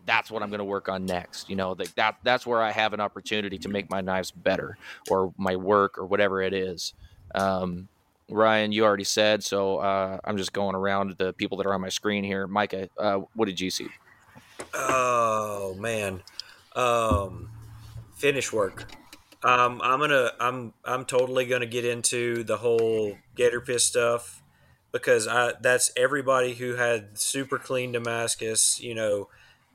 that's 0.04 0.30
what 0.30 0.42
I'm 0.42 0.50
going 0.50 0.58
to 0.58 0.64
work 0.64 0.88
on 0.88 1.06
next? 1.06 1.48
You 1.48 1.56
know, 1.56 1.72
like 1.72 1.94
that 1.94 2.16
that's 2.22 2.46
where 2.46 2.60
I 2.60 2.70
have 2.70 2.92
an 2.92 3.00
opportunity 3.00 3.58
to 3.58 3.68
make 3.68 3.90
my 3.90 4.00
knives 4.00 4.30
better 4.30 4.76
or 5.10 5.32
my 5.36 5.56
work 5.56 5.98
or 5.98 6.06
whatever 6.06 6.42
it 6.42 6.52
is. 6.52 6.94
Um, 7.34 7.88
Ryan, 8.28 8.72
you 8.72 8.84
already 8.84 9.04
said, 9.04 9.42
so 9.42 9.78
uh, 9.78 10.18
I'm 10.24 10.36
just 10.36 10.52
going 10.52 10.74
around 10.74 11.16
the 11.18 11.32
people 11.32 11.58
that 11.58 11.66
are 11.66 11.74
on 11.74 11.80
my 11.80 11.88
screen 11.88 12.24
here. 12.24 12.46
Micah, 12.46 12.88
uh, 12.98 13.20
what 13.34 13.46
did 13.46 13.60
you 13.60 13.70
see? 13.70 13.88
Oh 14.74 15.74
man, 15.78 16.22
um, 16.74 17.50
finish 18.16 18.52
work. 18.52 18.90
Um, 19.44 19.80
I'm 19.82 19.98
gonna, 19.98 20.32
I'm, 20.38 20.72
I'm 20.84 21.04
totally 21.04 21.46
gonna 21.46 21.66
get 21.66 21.84
into 21.84 22.44
the 22.44 22.58
whole 22.58 23.18
Gator 23.34 23.60
Piss 23.60 23.84
stuff 23.84 24.42
because 24.92 25.26
I, 25.26 25.54
that's 25.60 25.90
everybody 25.96 26.54
who 26.54 26.76
had 26.76 27.18
super 27.18 27.58
clean 27.58 27.92
Damascus, 27.92 28.80
you 28.80 28.94
know, 28.94 29.28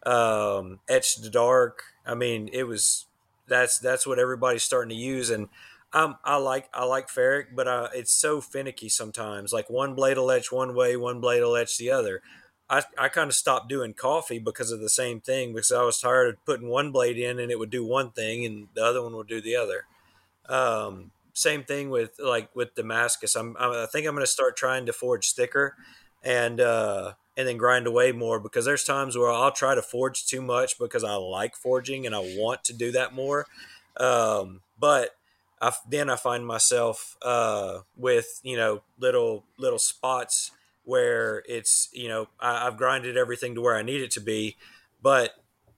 um, 0.05 0.79
etched 0.87 1.23
to 1.23 1.29
dark. 1.29 1.83
I 2.05 2.15
mean, 2.15 2.49
it 2.53 2.63
was 2.63 3.05
that's 3.47 3.77
that's 3.77 4.07
what 4.07 4.19
everybody's 4.19 4.63
starting 4.63 4.89
to 4.89 4.95
use, 4.95 5.29
and 5.29 5.49
I'm, 5.91 6.15
I 6.23 6.37
like 6.37 6.69
I 6.73 6.85
like 6.85 7.09
ferric, 7.09 7.47
but 7.55 7.67
uh, 7.67 7.89
it's 7.93 8.11
so 8.11 8.39
finicky 8.39 8.89
sometimes. 8.89 9.51
Like 9.51 9.69
one 9.69 9.95
blade 9.95 10.17
will 10.17 10.31
etch 10.31 10.51
one 10.51 10.75
way, 10.75 10.95
one 10.95 11.19
blade 11.19 11.41
will 11.41 11.55
etch 11.55 11.77
the 11.77 11.91
other. 11.91 12.21
I, 12.69 12.83
I 12.97 13.07
kind 13.07 13.29
of 13.29 13.35
stopped 13.35 13.69
doing 13.69 13.93
coffee 13.93 14.39
because 14.39 14.71
of 14.71 14.81
the 14.81 14.89
same 14.89 15.21
thing 15.21 15.53
because 15.53 15.71
I 15.71 15.83
was 15.83 15.99
tired 15.99 16.29
of 16.29 16.45
putting 16.45 16.67
one 16.67 16.91
blade 16.91 17.17
in 17.17 17.39
and 17.39 17.51
it 17.51 17.59
would 17.59 17.69
do 17.69 17.85
one 17.85 18.11
thing 18.11 18.45
and 18.45 18.67
the 18.73 18.83
other 18.83 19.01
one 19.01 19.15
would 19.15 19.27
do 19.27 19.41
the 19.41 19.55
other. 19.55 19.85
Um, 20.49 21.11
same 21.33 21.63
thing 21.63 21.89
with 21.89 22.19
like 22.19 22.53
with 22.55 22.75
Damascus. 22.75 23.35
I'm 23.35 23.55
I 23.59 23.85
think 23.91 24.07
I'm 24.07 24.15
going 24.15 24.25
to 24.25 24.31
start 24.31 24.57
trying 24.57 24.85
to 24.87 24.93
forge 24.93 25.33
thicker 25.33 25.75
and 26.23 26.59
uh, 26.59 27.13
and 27.37 27.47
then 27.47 27.57
grind 27.57 27.87
away 27.87 28.11
more 28.11 28.39
because 28.39 28.65
there's 28.65 28.83
times 28.83 29.17
where 29.17 29.31
I'll 29.31 29.51
try 29.51 29.75
to 29.75 29.81
forge 29.81 30.25
too 30.25 30.41
much 30.41 30.79
because 30.79 31.03
I 31.03 31.15
like 31.15 31.55
forging 31.55 32.05
and 32.05 32.15
I 32.15 32.19
want 32.37 32.63
to 32.65 32.73
do 32.73 32.91
that 32.91 33.13
more. 33.13 33.45
Um, 33.97 34.61
but 34.79 35.11
I, 35.61 35.71
then 35.87 36.09
I 36.09 36.15
find 36.15 36.45
myself 36.45 37.17
uh, 37.21 37.79
with 37.95 38.39
you 38.43 38.57
know 38.57 38.81
little 38.99 39.45
little 39.57 39.79
spots 39.79 40.51
where 40.87 41.43
it's 41.47 41.89
you 41.91 42.07
know 42.07 42.27
I, 42.39 42.65
I've 42.65 42.77
grinded 42.77 43.17
everything 43.17 43.53
to 43.55 43.61
where 43.61 43.75
I 43.75 43.83
need 43.83 44.01
it 44.01 44.11
to 44.11 44.21
be, 44.21 44.55
but 45.01 45.31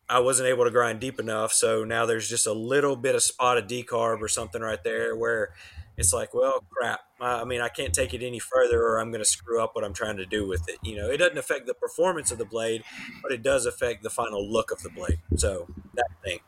I 0.07 0.20
wasn't 0.20 0.49
able 0.49 0.66
to 0.66 0.72
grind 0.72 0.99
deep 0.99 1.20
enough. 1.20 1.51
So 1.51 1.84
now 1.84 2.05
there's 2.05 2.30
just 2.30 2.47
a 2.47 2.53
little 2.53 2.95
bit 2.95 3.16
of 3.16 3.24
spot 3.24 3.57
of 3.57 3.66
decarb 3.66 4.22
or 4.22 4.28
something 4.28 4.62
right 4.62 4.84
there 4.84 5.16
where 5.16 5.53
it's 5.97 6.14
like, 6.14 6.34
well, 6.34 6.64
crap. 6.72 7.01
I 7.20 7.43
mean, 7.43 7.60
I 7.60 7.70
can't 7.70 7.93
take 7.93 8.14
it 8.14 8.26
any 8.26 8.39
further, 8.39 8.82
or 8.82 8.99
I'm 8.99 9.12
going 9.12 9.22
to 9.22 9.30
screw 9.30 9.62
up 9.62 9.76
what 9.76 9.84
I'm 9.84 9.93
trying 9.93 10.18
to 10.18 10.26
do 10.26 10.47
with 10.47 10.70
it. 10.70 10.78
You 10.82 10.95
know, 10.95 11.10
it 11.10 11.18
doesn't 11.18 11.38
affect 11.38 11.68
the 11.68 11.73
performance 11.73 12.31
of 12.31 12.38
the 12.38 12.45
blade, 12.45 12.84
but 13.22 13.31
it 13.31 13.44
does 13.44 13.65
affect 13.65 14.02
the 14.02 14.10
final 14.10 14.49
look 14.49 14.72
of 14.72 14.81
the 14.81 14.90
blade. 14.90 15.19
So 15.36 15.68
that 15.95 16.07
thing. 16.23 16.40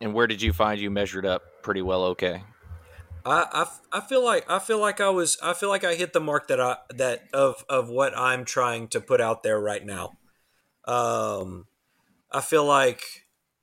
And 0.00 0.14
where 0.14 0.26
did 0.26 0.40
you 0.40 0.52
find 0.52 0.80
you 0.80 0.90
measured 0.90 1.26
up 1.26 1.62
pretty 1.62 1.82
well 1.82 2.04
okay? 2.04 2.42
I, 3.24 3.46
I, 3.92 3.98
I 3.98 4.00
feel 4.00 4.24
like 4.24 4.48
I 4.48 4.58
feel 4.58 4.80
like 4.80 5.00
I 5.00 5.10
was 5.10 5.38
I 5.42 5.52
feel 5.52 5.68
like 5.68 5.84
I 5.84 5.94
hit 5.94 6.12
the 6.12 6.20
mark 6.20 6.48
that 6.48 6.60
I 6.60 6.76
that 6.94 7.24
of 7.32 7.64
of 7.68 7.88
what 7.88 8.16
I'm 8.16 8.44
trying 8.44 8.88
to 8.88 9.00
put 9.00 9.20
out 9.20 9.42
there 9.42 9.60
right 9.60 9.84
now. 9.84 10.16
Um, 10.86 11.66
I 12.30 12.40
feel 12.40 12.64
like 12.64 13.02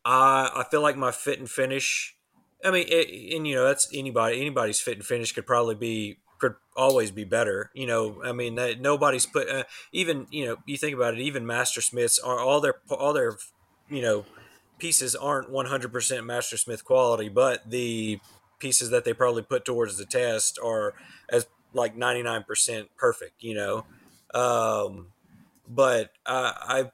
I 0.06 0.52
I 0.54 0.66
feel 0.70 0.82
like 0.82 0.98
my 0.98 1.12
fit 1.12 1.40
and 1.40 1.50
finish. 1.50 2.16
I 2.64 2.72
mean, 2.72 2.86
it, 2.88 3.36
and 3.36 3.48
you 3.48 3.56
know 3.56 3.66
that's 3.66 3.90
anybody 3.94 4.40
anybody's 4.40 4.80
fit 4.80 4.98
and 4.98 5.06
finish 5.06 5.32
could 5.32 5.48
probably 5.48 5.76
be 5.76 6.18
could 6.40 6.56
always 6.76 7.12
be 7.12 7.24
better. 7.24 7.72
You 7.74 7.88
know, 7.88 8.22
I 8.24 8.32
mean 8.34 8.56
that 8.56 8.80
nobody's 8.80 9.26
put 9.26 9.50
uh, 9.50 9.64
even 9.92 10.28
you 10.30 10.46
know 10.46 10.58
you 10.66 10.78
think 10.78 10.96
about 10.96 11.16
it. 11.16 11.20
Even 11.22 11.46
master 11.46 11.82
smiths 11.82 12.20
are 12.20 12.40
all 12.40 12.62
their 12.62 12.76
all 12.90 13.14
their 13.14 13.38
you 13.90 14.02
know 14.02 14.26
pieces 14.80 15.16
aren't 15.16 15.50
100% 15.50 16.26
master 16.26 16.56
smith 16.56 16.86
quality, 16.86 17.30
but 17.30 17.68
the 17.70 18.20
pieces 18.60 18.90
that 18.90 19.06
they 19.06 19.14
probably 19.14 19.44
put 19.44 19.66
towards 19.66 19.98
the 19.98 20.06
test 20.06 20.60
are 20.64 20.94
as 21.30 21.48
like 21.74 21.96
99% 21.96 22.88
perfect, 22.98 23.44
you 23.44 23.54
know. 23.54 23.86
Um, 24.34 25.08
but 25.68 26.12
I, 26.26 26.90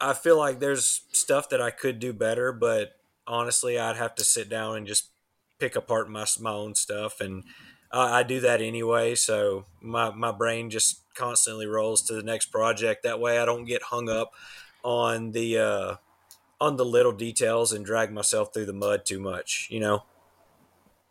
I 0.00 0.10
I 0.10 0.14
feel 0.14 0.38
like 0.38 0.60
there's 0.60 1.02
stuff 1.12 1.50
that 1.50 1.60
I 1.60 1.70
could 1.70 1.98
do 1.98 2.12
better, 2.12 2.52
but 2.52 2.96
honestly, 3.26 3.78
I'd 3.78 3.96
have 3.96 4.14
to 4.16 4.24
sit 4.24 4.48
down 4.48 4.76
and 4.76 4.86
just 4.86 5.10
pick 5.58 5.76
apart 5.76 6.08
my 6.10 6.24
my 6.40 6.52
own 6.52 6.74
stuff 6.74 7.20
and 7.20 7.44
I, 7.92 8.20
I 8.20 8.22
do 8.22 8.40
that 8.40 8.60
anyway. 8.60 9.14
So 9.14 9.66
my 9.80 10.10
my 10.10 10.32
brain 10.32 10.70
just 10.70 11.02
constantly 11.14 11.66
rolls 11.66 12.02
to 12.02 12.14
the 12.14 12.22
next 12.22 12.46
project. 12.46 13.02
That 13.02 13.20
way, 13.20 13.38
I 13.38 13.44
don't 13.44 13.64
get 13.64 13.82
hung 13.84 14.08
up 14.08 14.32
on 14.82 15.32
the 15.32 15.58
uh, 15.58 15.94
on 16.60 16.76
the 16.76 16.84
little 16.84 17.12
details 17.12 17.72
and 17.72 17.84
drag 17.84 18.12
myself 18.12 18.52
through 18.52 18.66
the 18.66 18.72
mud 18.72 19.04
too 19.04 19.20
much. 19.20 19.68
You 19.70 19.80
know. 19.80 20.02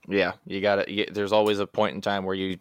Yeah, 0.08 0.34
you 0.46 0.62
got 0.62 0.88
to. 0.88 1.06
There's 1.12 1.32
always 1.32 1.60
a 1.60 1.68
point 1.68 1.96
in 1.96 2.02
time 2.02 2.24
where 2.24 2.36
you 2.36 2.58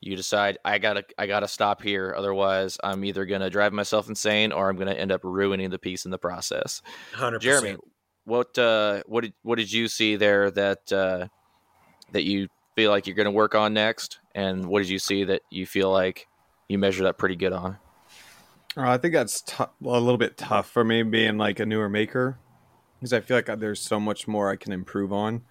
you 0.00 0.16
decide 0.16 0.58
I 0.64 0.78
gotta 0.78 1.04
I 1.18 1.26
gotta 1.26 1.48
stop 1.48 1.82
here. 1.82 2.14
Otherwise, 2.16 2.78
I'm 2.84 3.04
either 3.04 3.24
gonna 3.24 3.50
drive 3.50 3.72
myself 3.72 4.08
insane 4.08 4.52
or 4.52 4.68
I'm 4.68 4.76
gonna 4.76 4.92
end 4.92 5.10
up 5.10 5.22
ruining 5.24 5.70
the 5.70 5.78
piece 5.78 6.04
in 6.04 6.10
the 6.10 6.18
process. 6.18 6.82
Hundred 7.12 7.40
Jeremy, 7.40 7.76
what 8.24 8.56
uh, 8.58 9.02
what 9.06 9.22
did 9.22 9.32
what 9.42 9.56
did 9.56 9.72
you 9.72 9.88
see 9.88 10.16
there 10.16 10.50
that 10.50 10.92
uh, 10.92 11.26
that 12.12 12.24
you 12.24 12.48
feel 12.76 12.90
like 12.90 13.06
you're 13.06 13.16
gonna 13.16 13.30
work 13.30 13.54
on 13.54 13.74
next, 13.74 14.20
and 14.34 14.66
what 14.66 14.80
did 14.80 14.88
you 14.88 14.98
see 14.98 15.24
that 15.24 15.42
you 15.50 15.66
feel 15.66 15.90
like 15.90 16.26
you 16.68 16.78
measured 16.78 17.06
up 17.06 17.18
pretty 17.18 17.36
good 17.36 17.52
on? 17.52 17.78
Uh, 18.76 18.90
I 18.90 18.98
think 18.98 19.14
that's 19.14 19.40
t- 19.42 19.64
a 19.64 19.68
little 19.82 20.18
bit 20.18 20.36
tough 20.36 20.70
for 20.70 20.84
me 20.84 21.02
being 21.02 21.38
like 21.38 21.60
a 21.60 21.66
newer 21.66 21.88
maker 21.88 22.38
because 22.98 23.12
I 23.12 23.20
feel 23.20 23.36
like 23.36 23.46
there's 23.58 23.80
so 23.80 24.00
much 24.00 24.26
more 24.26 24.50
I 24.50 24.56
can 24.56 24.72
improve 24.72 25.12
on. 25.12 25.42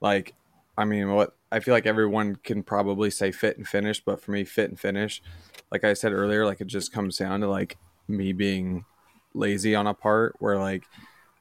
Like 0.00 0.34
I 0.80 0.86
mean, 0.86 1.12
what 1.12 1.36
I 1.52 1.60
feel 1.60 1.74
like 1.74 1.84
everyone 1.84 2.36
can 2.36 2.62
probably 2.62 3.10
say 3.10 3.32
fit 3.32 3.58
and 3.58 3.68
finish, 3.68 4.00
but 4.00 4.18
for 4.22 4.30
me, 4.30 4.44
fit 4.44 4.70
and 4.70 4.80
finish, 4.80 5.20
like 5.70 5.84
I 5.84 5.92
said 5.92 6.12
earlier, 6.14 6.46
like 6.46 6.62
it 6.62 6.68
just 6.68 6.90
comes 6.90 7.18
down 7.18 7.42
to 7.42 7.48
like 7.48 7.76
me 8.08 8.32
being 8.32 8.86
lazy 9.34 9.74
on 9.74 9.86
a 9.86 9.92
part 9.92 10.36
where 10.38 10.58
like 10.58 10.84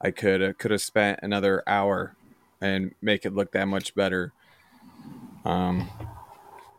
I 0.02 0.12
could 0.12 0.58
could 0.58 0.72
have 0.72 0.82
spent 0.82 1.22
another 1.24 1.64
hour 1.66 2.18
and 2.60 2.94
make 3.02 3.26
it 3.26 3.34
look 3.34 3.54
that 3.54 3.70
much 3.70 3.96
better. 3.96 4.34
Um, 5.46 5.90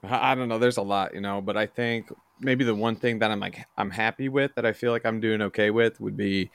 I 0.03 0.35
don't 0.35 0.51
know. 0.51 0.59
There's 0.59 0.77
a 0.77 0.82
lot, 0.82 1.15
you 1.15 1.23
know, 1.23 1.41
but 1.41 1.57
I 1.57 1.65
think 1.65 2.12
maybe 2.41 2.65
the 2.65 2.74
one 2.74 2.95
thing 2.95 3.20
that 3.20 3.31
I'm 3.31 3.41
like 3.41 3.66
I'm 3.78 3.91
happy 3.91 4.28
with 4.28 4.55
that 4.57 4.66
I 4.66 4.74
feel 4.74 4.93
like 4.93 5.07
I'm 5.07 5.19
doing 5.20 5.41
okay 5.41 5.70
with 5.70 5.99
would 5.99 6.16
be 6.16 6.51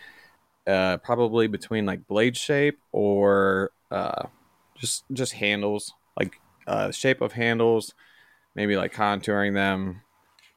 uh, 0.67 0.97
probably 0.97 1.47
between 1.47 1.87
like 1.87 2.05
blade 2.05 2.37
shape 2.37 2.77
or 2.91 3.71
uh, 3.89 4.27
just 4.77 5.03
just 5.13 5.33
handles 5.33 5.93
like 6.17 6.39
uh, 6.67 6.91
shape 6.91 7.21
of 7.21 7.33
handles, 7.33 7.93
maybe 8.55 8.75
like 8.75 8.93
contouring 8.93 9.53
them, 9.53 10.01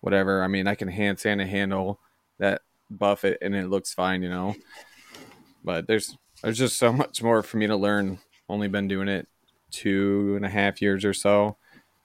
whatever. 0.00 0.42
I 0.42 0.48
mean, 0.48 0.66
I 0.66 0.74
can 0.74 0.88
hand 0.88 1.18
sand 1.18 1.40
a 1.40 1.46
handle 1.46 2.00
that 2.38 2.62
buff 2.90 3.24
it 3.24 3.38
and 3.42 3.54
it 3.54 3.68
looks 3.68 3.92
fine, 3.92 4.22
you 4.22 4.30
know. 4.30 4.54
But 5.64 5.86
there's 5.86 6.16
there's 6.42 6.58
just 6.58 6.78
so 6.78 6.92
much 6.92 7.22
more 7.22 7.42
for 7.42 7.56
me 7.56 7.66
to 7.66 7.76
learn. 7.76 8.18
Only 8.48 8.68
been 8.68 8.88
doing 8.88 9.08
it 9.08 9.28
two 9.70 10.34
and 10.36 10.44
a 10.44 10.48
half 10.48 10.80
years 10.80 11.04
or 11.04 11.12
so, 11.12 11.56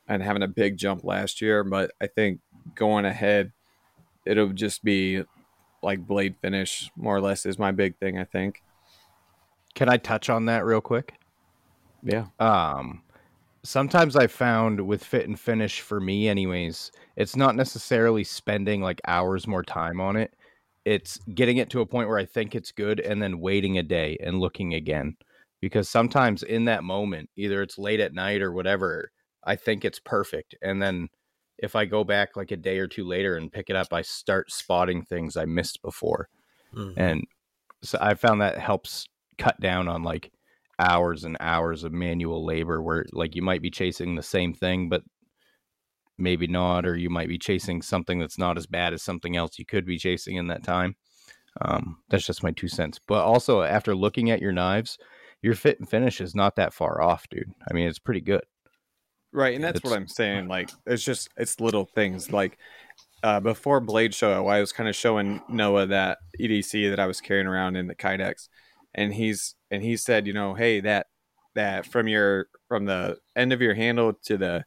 and 0.08 0.22
having 0.22 0.44
a 0.44 0.48
big 0.48 0.78
jump 0.78 1.04
last 1.04 1.42
year. 1.42 1.64
But 1.64 1.92
I 2.02 2.08
think 2.08 2.42
going 2.76 3.06
ahead, 3.06 3.54
it'll 4.26 4.50
just 4.50 4.84
be 4.84 5.24
like 5.82 6.06
blade 6.06 6.36
finish 6.42 6.90
more 6.96 7.16
or 7.16 7.22
less 7.22 7.46
is 7.46 7.60
my 7.60 7.72
big 7.72 7.98
thing. 7.98 8.20
I 8.20 8.26
think. 8.26 8.62
Can 9.76 9.90
I 9.90 9.98
touch 9.98 10.30
on 10.30 10.46
that 10.46 10.66
real 10.66 10.82
quick? 10.82 11.16
Yeah. 12.04 12.26
Um, 12.40 13.02
sometimes 13.64 14.16
I 14.16 14.28
found 14.28 14.86
with 14.86 15.04
fit 15.04 15.28
and 15.28 15.40
finish 15.40 15.82
for 15.82 16.00
me, 16.00 16.28
anyways, 16.28 16.92
it's 17.16 17.36
not 17.36 17.56
necessarily 17.56 18.24
spending 18.24 18.82
like 18.82 19.02
hours 19.08 19.48
more 19.48 19.64
time 19.64 20.02
on 20.02 20.16
it. 20.16 20.34
It's 20.86 21.18
getting 21.34 21.58
it 21.58 21.70
to 21.72 21.82
a 21.82 21.86
point 21.86 22.10
where 22.10 22.18
I 22.18 22.26
think 22.26 22.56
it's 22.56 22.72
good 22.72 23.00
and 23.00 23.22
then 23.22 23.40
waiting 23.40 23.78
a 23.78 23.84
day 23.84 24.18
and 24.22 24.40
looking 24.40 24.74
again. 24.74 25.16
Because 25.62 25.88
sometimes 25.88 26.44
in 26.44 26.66
that 26.66 26.84
moment, 26.84 27.30
either 27.38 27.62
it's 27.62 27.78
late 27.78 28.02
at 28.02 28.14
night 28.14 28.42
or 28.42 28.52
whatever, 28.52 29.12
I 29.46 29.56
think 29.56 29.86
it's 29.86 30.00
perfect. 30.00 30.56
And 30.62 30.82
then 30.82 31.08
if 31.58 31.76
I 31.76 31.86
go 31.86 32.04
back 32.04 32.36
like 32.36 32.52
a 32.52 32.58
day 32.58 32.80
or 32.80 32.88
two 32.88 33.08
later 33.08 33.38
and 33.38 33.52
pick 33.52 33.70
it 33.70 33.76
up, 33.78 33.94
I 33.94 34.02
start 34.02 34.52
spotting 34.52 35.04
things 35.04 35.38
I 35.38 35.46
missed 35.46 35.82
before. 35.82 36.28
Mm-hmm. 36.76 37.00
And 37.00 37.24
so 37.82 37.98
I 38.02 38.16
found 38.16 38.42
that 38.42 38.58
helps 38.58 39.08
cut 39.38 39.58
down 39.62 39.88
on 39.88 40.04
like 40.04 40.34
hours 40.84 41.24
and 41.24 41.38
hours 41.40 41.84
of 41.84 41.94
manual 41.94 42.46
labor 42.46 42.82
where 42.82 43.06
like 43.14 43.36
you 43.36 43.42
might 43.42 43.62
be 43.62 43.70
chasing 43.70 44.16
the 44.16 44.24
same 44.24 44.54
thing 44.54 44.90
but 44.90 45.04
maybe 46.18 46.48
not 46.48 46.86
or 46.86 46.96
you 46.96 47.10
might 47.10 47.28
be 47.28 47.38
chasing 47.38 47.82
something 47.82 48.20
that's 48.20 48.38
not 48.38 48.58
as 48.58 48.68
bad 48.68 48.94
as 48.94 49.02
something 49.02 49.36
else 49.36 49.58
you 49.58 49.66
could 49.66 49.86
be 49.86 49.98
chasing 49.98 50.36
in 50.36 50.48
that 50.48 50.64
time. 50.64 50.96
Um, 51.62 51.98
that's 52.10 52.26
just 52.26 52.44
my 52.44 52.52
two 52.52 52.68
cents. 52.68 53.00
But 53.08 53.24
also 53.24 53.62
after 53.62 53.96
looking 53.96 54.32
at 54.32 54.42
your 54.42 54.52
knives 54.52 54.98
your 55.42 55.56
fit 55.56 55.78
and 55.80 55.90
finish 55.90 56.22
is 56.22 56.34
not 56.34 56.56
that 56.56 56.74
far 56.74 57.02
off 57.02 57.28
dude. 57.30 57.52
I 57.70 57.74
mean 57.74 57.88
it's 57.88 58.00
pretty 58.00 58.22
good. 58.22 58.44
Right 59.32 59.56
and 59.56 59.64
that's 59.64 59.78
it's, 59.78 59.84
what 59.84 59.98
i'm 59.98 60.08
saying 60.08 60.48
like 60.48 60.70
it's 60.86 61.04
just 61.04 61.28
it's 61.38 61.60
little 61.60 61.86
things 61.86 62.32
like 62.32 62.60
uh, 63.24 63.40
before 63.40 63.80
blade 63.80 64.14
show 64.14 64.46
i 64.46 64.60
was 64.60 64.72
kind 64.72 64.88
of 64.88 64.96
showing 64.96 65.42
noah 65.50 65.88
that 65.88 66.20
edc 66.40 66.90
that 66.92 67.00
i 67.00 67.08
was 67.08 67.20
carrying 67.20 67.48
around 67.48 67.76
in 67.76 67.88
the 67.88 67.96
kydex 67.96 68.48
and 68.96 69.14
he's 69.14 69.56
and 69.72 69.82
he 69.84 69.98
said, 69.98 70.28
you 70.28 70.34
know, 70.34 70.54
hey, 70.54 70.80
that 70.82 71.08
that 71.56 71.86
from 71.86 72.08
your 72.08 72.48
from 72.68 72.86
the 72.86 73.18
end 73.36 73.54
of 73.54 73.62
your 73.62 73.74
handle 73.74 74.14
to 74.26 74.38
the 74.38 74.66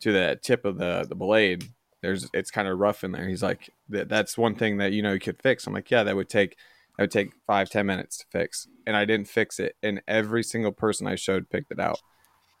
to 0.00 0.12
the 0.12 0.38
tip 0.42 0.64
of 0.64 0.78
the 0.78 1.06
the 1.08 1.14
blade, 1.14 1.64
there's 2.02 2.28
it's 2.32 2.50
kind 2.50 2.68
of 2.68 2.78
rough 2.78 3.04
in 3.04 3.12
there. 3.12 3.28
He's 3.28 3.42
like, 3.42 3.70
that 3.90 4.08
that's 4.08 4.38
one 4.38 4.54
thing 4.54 4.78
that 4.78 4.92
you 4.92 5.02
know 5.02 5.12
you 5.12 5.20
could 5.20 5.40
fix. 5.40 5.66
I'm 5.66 5.74
like, 5.74 5.90
yeah, 5.90 6.02
that 6.04 6.16
would 6.16 6.28
take 6.28 6.56
that 6.96 7.04
would 7.04 7.10
take 7.10 7.32
five 7.46 7.70
ten 7.70 7.86
minutes 7.86 8.18
to 8.18 8.26
fix, 8.30 8.66
and 8.86 8.96
I 8.96 9.04
didn't 9.04 9.28
fix 9.28 9.58
it, 9.58 9.76
and 9.82 10.02
every 10.08 10.42
single 10.42 10.72
person 10.72 11.06
I 11.06 11.14
showed 11.14 11.50
picked 11.50 11.70
it 11.70 11.80
out, 11.80 12.00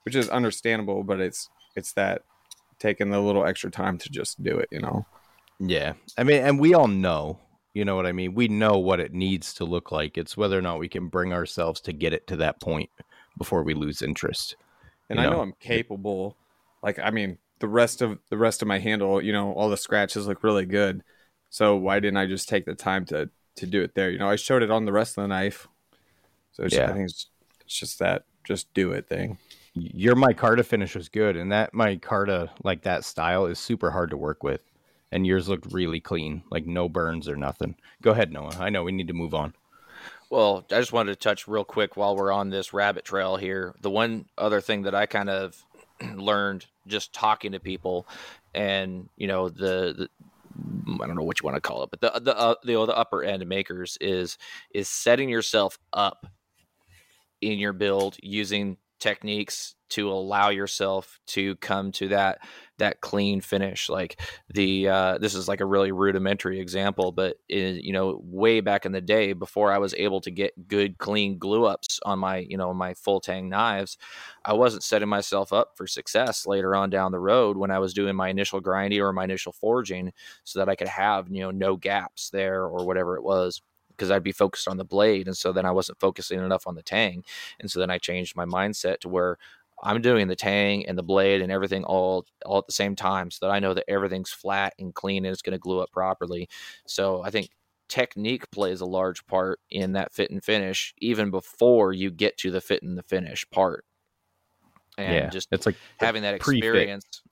which 0.04 0.14
is 0.14 0.28
understandable, 0.28 1.02
but 1.04 1.20
it's 1.20 1.48
it's 1.76 1.92
that 1.94 2.22
taking 2.78 3.10
the 3.10 3.20
little 3.20 3.44
extra 3.44 3.70
time 3.70 3.98
to 3.98 4.08
just 4.10 4.42
do 4.42 4.58
it, 4.58 4.68
you 4.70 4.80
know. 4.80 5.06
Yeah, 5.60 5.94
I 6.16 6.22
mean, 6.22 6.42
and 6.42 6.60
we 6.60 6.74
all 6.74 6.86
know 6.86 7.40
you 7.78 7.84
know 7.84 7.94
what 7.94 8.06
I 8.06 8.12
mean? 8.12 8.34
We 8.34 8.48
know 8.48 8.76
what 8.76 8.98
it 8.98 9.14
needs 9.14 9.54
to 9.54 9.64
look 9.64 9.92
like. 9.92 10.18
It's 10.18 10.36
whether 10.36 10.58
or 10.58 10.62
not 10.62 10.80
we 10.80 10.88
can 10.88 11.06
bring 11.06 11.32
ourselves 11.32 11.80
to 11.82 11.92
get 11.92 12.12
it 12.12 12.26
to 12.26 12.36
that 12.38 12.60
point 12.60 12.90
before 13.36 13.62
we 13.62 13.72
lose 13.72 14.02
interest. 14.02 14.56
And 15.08 15.20
I 15.20 15.26
know? 15.26 15.34
know 15.34 15.40
I'm 15.42 15.54
capable. 15.60 16.36
Like 16.82 16.98
I 16.98 17.12
mean, 17.12 17.38
the 17.60 17.68
rest 17.68 18.02
of 18.02 18.18
the 18.30 18.36
rest 18.36 18.62
of 18.62 18.68
my 18.68 18.80
handle, 18.80 19.22
you 19.22 19.32
know, 19.32 19.52
all 19.52 19.68
the 19.68 19.76
scratches 19.76 20.26
look 20.26 20.42
really 20.42 20.66
good. 20.66 21.04
So 21.50 21.76
why 21.76 22.00
didn't 22.00 22.16
I 22.16 22.26
just 22.26 22.48
take 22.48 22.64
the 22.64 22.74
time 22.74 23.04
to 23.06 23.30
to 23.54 23.66
do 23.66 23.80
it 23.80 23.94
there? 23.94 24.10
You 24.10 24.18
know, 24.18 24.28
I 24.28 24.34
showed 24.34 24.64
it 24.64 24.72
on 24.72 24.84
the 24.84 24.92
rest 24.92 25.16
of 25.16 25.22
the 25.22 25.28
knife. 25.28 25.68
So 26.50 26.66
yeah. 26.68 26.90
I 26.90 26.92
think 26.94 27.10
it's, 27.10 27.26
it's 27.60 27.78
just 27.78 28.00
that 28.00 28.24
just 28.42 28.74
do 28.74 28.90
it 28.90 29.08
thing. 29.08 29.38
Your 29.74 30.16
micarta 30.16 30.64
finish 30.64 30.96
was 30.96 31.08
good, 31.08 31.36
and 31.36 31.52
that 31.52 31.72
micarta 31.74 32.50
like 32.64 32.82
that 32.82 33.04
style 33.04 33.46
is 33.46 33.60
super 33.60 33.92
hard 33.92 34.10
to 34.10 34.16
work 34.16 34.42
with 34.42 34.62
and 35.10 35.26
yours 35.26 35.48
looked 35.48 35.72
really 35.72 36.00
clean, 36.00 36.42
like 36.50 36.66
no 36.66 36.88
burns 36.88 37.28
or 37.28 37.36
nothing. 37.36 37.76
Go 38.02 38.12
ahead, 38.12 38.32
Noah. 38.32 38.56
I 38.58 38.70
know 38.70 38.84
we 38.84 38.92
need 38.92 39.08
to 39.08 39.14
move 39.14 39.34
on. 39.34 39.54
Well, 40.30 40.66
I 40.70 40.78
just 40.78 40.92
wanted 40.92 41.12
to 41.12 41.18
touch 41.18 41.48
real 41.48 41.64
quick 41.64 41.96
while 41.96 42.14
we're 42.14 42.32
on 42.32 42.50
this 42.50 42.72
rabbit 42.72 43.04
trail 43.04 43.36
here. 43.36 43.74
The 43.80 43.90
one 43.90 44.26
other 44.36 44.60
thing 44.60 44.82
that 44.82 44.94
I 44.94 45.06
kind 45.06 45.30
of 45.30 45.62
learned 46.14 46.66
just 46.86 47.12
talking 47.12 47.52
to 47.52 47.60
people, 47.60 48.06
and 48.54 49.08
you 49.16 49.26
know 49.26 49.48
the, 49.48 49.94
the 49.96 50.08
I 51.02 51.06
don't 51.06 51.16
know 51.16 51.22
what 51.22 51.40
you 51.40 51.44
want 51.44 51.56
to 51.56 51.60
call 51.60 51.82
it, 51.82 51.90
but 51.90 52.00
the 52.00 52.20
the 52.20 52.36
uh, 52.36 52.54
the, 52.62 52.86
the 52.86 52.96
upper 52.96 53.22
end 53.22 53.46
makers 53.46 53.96
is 54.00 54.36
is 54.74 54.88
setting 54.88 55.28
yourself 55.28 55.78
up 55.92 56.26
in 57.40 57.58
your 57.58 57.72
build 57.72 58.16
using 58.22 58.76
techniques 58.98 59.74
to 59.90 60.10
allow 60.10 60.50
yourself 60.50 61.18
to 61.26 61.56
come 61.56 61.92
to 61.92 62.08
that 62.08 62.40
that 62.78 63.00
clean 63.00 63.40
finish 63.40 63.88
like 63.88 64.20
the 64.50 64.88
uh, 64.88 65.18
this 65.18 65.34
is 65.34 65.48
like 65.48 65.60
a 65.60 65.66
really 65.66 65.90
rudimentary 65.92 66.60
example 66.60 67.10
but 67.10 67.36
you 67.48 67.92
know 67.92 68.20
way 68.22 68.60
back 68.60 68.84
in 68.86 68.92
the 68.92 69.00
day 69.00 69.32
before 69.32 69.72
i 69.72 69.78
was 69.78 69.94
able 69.94 70.20
to 70.20 70.30
get 70.30 70.68
good 70.68 70.98
clean 70.98 71.38
glue 71.38 71.64
ups 71.64 72.00
on 72.04 72.18
my 72.18 72.38
you 72.38 72.56
know 72.56 72.72
my 72.74 72.94
full 72.94 73.20
tang 73.20 73.48
knives 73.48 73.96
i 74.44 74.52
wasn't 74.52 74.82
setting 74.82 75.08
myself 75.08 75.52
up 75.52 75.76
for 75.76 75.86
success 75.86 76.46
later 76.46 76.74
on 76.74 76.90
down 76.90 77.12
the 77.12 77.18
road 77.20 77.56
when 77.56 77.70
i 77.70 77.78
was 77.78 77.94
doing 77.94 78.14
my 78.14 78.28
initial 78.28 78.60
grinding 78.60 79.00
or 79.00 79.12
my 79.12 79.24
initial 79.24 79.52
forging 79.52 80.12
so 80.44 80.58
that 80.58 80.68
i 80.68 80.74
could 80.74 80.88
have 80.88 81.28
you 81.30 81.40
know 81.40 81.50
no 81.50 81.76
gaps 81.76 82.30
there 82.30 82.64
or 82.64 82.84
whatever 82.84 83.16
it 83.16 83.22
was 83.22 83.62
because 83.98 84.10
I'd 84.10 84.22
be 84.22 84.32
focused 84.32 84.68
on 84.68 84.76
the 84.76 84.84
blade. 84.84 85.26
And 85.26 85.36
so 85.36 85.52
then 85.52 85.66
I 85.66 85.72
wasn't 85.72 85.98
focusing 85.98 86.38
enough 86.38 86.66
on 86.66 86.76
the 86.76 86.82
tang. 86.82 87.24
And 87.58 87.70
so 87.70 87.80
then 87.80 87.90
I 87.90 87.98
changed 87.98 88.36
my 88.36 88.44
mindset 88.44 89.00
to 89.00 89.08
where 89.08 89.36
I'm 89.82 90.00
doing 90.00 90.28
the 90.28 90.36
tang 90.36 90.86
and 90.86 90.96
the 90.96 91.02
blade 91.02 91.40
and 91.42 91.52
everything 91.52 91.84
all 91.84 92.26
all 92.44 92.58
at 92.58 92.66
the 92.66 92.72
same 92.72 92.96
time 92.96 93.30
so 93.30 93.46
that 93.46 93.52
I 93.52 93.58
know 93.58 93.74
that 93.74 93.84
everything's 93.88 94.30
flat 94.30 94.74
and 94.78 94.94
clean 94.94 95.24
and 95.24 95.32
it's 95.32 95.42
going 95.42 95.52
to 95.52 95.58
glue 95.58 95.80
up 95.80 95.92
properly. 95.92 96.48
So 96.86 97.22
I 97.22 97.30
think 97.30 97.50
technique 97.88 98.50
plays 98.50 98.80
a 98.80 98.86
large 98.86 99.26
part 99.26 99.60
in 99.70 99.92
that 99.92 100.12
fit 100.12 100.30
and 100.30 100.42
finish 100.42 100.94
even 100.98 101.30
before 101.30 101.92
you 101.92 102.10
get 102.10 102.36
to 102.38 102.50
the 102.50 102.60
fit 102.60 102.82
and 102.82 102.98
the 102.98 103.02
finish 103.02 103.48
part. 103.50 103.84
And 104.96 105.14
yeah, 105.14 105.28
just 105.28 105.48
it's 105.52 105.64
like 105.64 105.76
having 105.98 106.22
that 106.22 106.34
experience. 106.34 107.22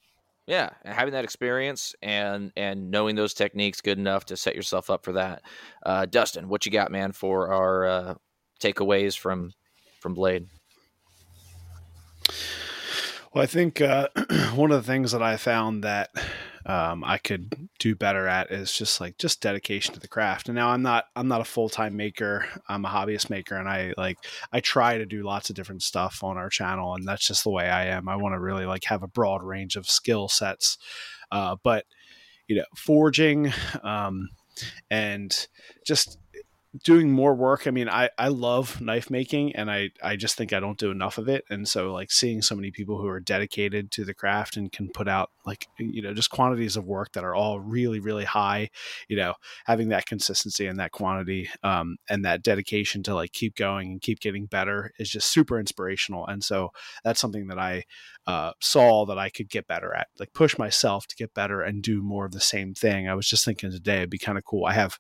Yeah, 0.47 0.71
and 0.85 0.95
having 0.95 1.13
that 1.13 1.25
experience 1.25 1.95
and 2.03 2.53
and 2.57 2.91
knowing 2.91 3.17
those 3.17 3.35
techniques 3.35 3.81
good 3.81 3.99
enough 3.99 4.27
to 4.27 4.37
set 4.37 4.55
yourself 4.55 4.91
up 4.91 5.05
for 5.05 5.13
that. 5.13 5.43
Uh, 5.85 6.07
Dustin, 6.07 6.49
what 6.49 6.65
you 6.65 6.73
got, 6.73 6.93
man, 6.93 7.11
for 7.13 7.53
our 7.53 7.87
uh, 7.87 8.15
takeaways 8.61 9.19
from 9.19 9.53
from 10.01 10.15
Blade? 10.15 10.47
Well, 13.35 13.43
I 13.43 13.47
think 13.47 13.81
uh, 13.81 14.09
one 14.55 14.71
of 14.71 14.81
the 14.81 14.87
things 14.87 15.13
that 15.13 15.23
I 15.23 15.37
found 15.37 15.83
that 15.83 16.11
um, 16.67 17.05
I 17.05 17.19
could 17.19 17.69
do 17.79 17.95
better 17.95 18.27
at 18.27 18.51
is 18.51 18.73
just 18.73 19.01
like 19.01 19.19
just 19.19 19.41
dedication 19.41 19.95
to 19.95 20.01
the 20.01 20.09
craft. 20.09 20.49
And 20.49 20.57
now 20.57 20.71
I'm 20.71 20.83
not 20.83 21.05
I'm 21.15 21.29
not 21.29 21.41
a 21.41 21.45
full 21.45 21.69
time 21.69 21.97
maker. 21.97 22.45
I'm 22.69 22.85
a 22.85 22.89
hobbyist 22.89 23.31
maker, 23.31 23.57
and 23.57 23.69
I 23.69 23.95
like 23.97 24.19
I 24.53 24.61
try 24.61 24.99
to 24.99 25.07
do 25.07 25.23
lots 25.23 25.49
of 25.49 25.55
different 25.55 25.83
stuff 25.83 26.25
on 26.25 26.37
our 26.37 26.49
channel, 26.49 26.95
and 26.95 27.07
that's 27.07 27.27
just 27.27 27.45
the 27.45 27.51
way 27.51 27.69
I 27.69 27.87
am. 27.87 28.09
I 28.09 28.17
want 28.17 28.35
to 28.35 28.41
really 28.41 28.67
like 28.67 28.85
have 28.85 29.05
a 29.05 29.09
broad 29.09 29.45
range 29.45 29.77
of 29.77 29.89
skill 29.89 30.29
sets, 30.29 30.77
uh, 31.31 31.55
but 31.63 31.85
you 32.49 32.57
know, 32.57 32.65
forging 32.77 33.53
um, 33.85 34.29
and 34.91 35.47
just 35.87 36.19
doing 36.85 37.11
more 37.11 37.35
work. 37.35 37.67
I 37.67 37.71
mean, 37.71 37.89
I, 37.89 38.11
I 38.19 38.29
love 38.29 38.81
knife 38.81 39.11
making 39.11 39.55
and 39.55 39.71
I, 39.71 39.91
I 40.03 40.17
just 40.17 40.37
think 40.37 40.53
I 40.53 40.61
don't 40.61 40.79
do 40.79 40.91
enough 40.91 41.19
of 41.19 41.29
it. 41.29 41.45
And 41.51 41.69
so 41.69 41.93
like 41.93 42.11
seeing 42.11 42.43
so 42.43 42.55
many 42.55 42.71
people 42.71 43.01
who 43.01 43.09
are 43.09 43.21
dedicated 43.21 43.91
to 43.93 44.05
the 44.05 44.15
craft 44.15 44.57
and 44.57 44.71
can 44.71 44.89
put 44.89 45.09
out 45.09 45.31
like, 45.45 45.67
you 45.79 46.03
know, 46.03 46.15
just 46.15 46.31
quantities 46.31 46.77
of 46.77 46.85
work 46.85 47.13
that 47.13 47.25
are 47.25 47.35
all 47.35 47.61
really, 47.61 48.01
really 48.01 48.25
high, 48.25 48.71
you 49.09 49.17
know, 49.17 49.35
having 49.65 49.89
that 49.89 50.07
consistency 50.07 50.67
and 50.67 50.79
that 50.79 50.93
quantity 50.93 51.49
um, 51.63 51.97
and 52.09 52.25
that 52.25 52.43
dedication 52.43 53.03
to 53.05 53.15
like 53.15 53.33
keep 53.33 53.55
going 53.55 53.93
and 53.93 54.01
keep 54.01 54.21
getting 54.21 54.47
better 54.47 54.93
is 54.99 55.11
just 55.11 55.31
super 55.31 55.59
inspirational. 55.59 56.27
And 56.27 56.43
so 56.43 56.71
that's 57.05 57.21
something 57.21 57.47
that 57.49 57.59
I 57.59 57.85
uh, 58.27 58.53
saw 58.61 59.07
that 59.07 59.19
I 59.19 59.29
could 59.29 59.49
get 59.49 59.67
better 59.67 59.95
at, 59.95 60.09
like 60.19 60.33
push 60.33 60.59
myself 60.59 61.07
to 61.07 61.17
get 61.17 61.35
better 61.35 61.61
and 61.61 61.83
do 61.83 62.03
more 62.03 62.27
of 62.27 62.33
the 62.33 62.41
same 62.41 62.75
thing. 62.75 63.09
I 63.09 63.15
was 63.15 63.29
just 63.29 63.45
thinking 63.45 63.71
today 63.71 63.99
it'd 63.99 64.11
be 64.11 64.19
kind 64.19 64.39
of 64.39 64.45
cool. 64.45 64.65
I 64.65 64.73
have 64.73 64.99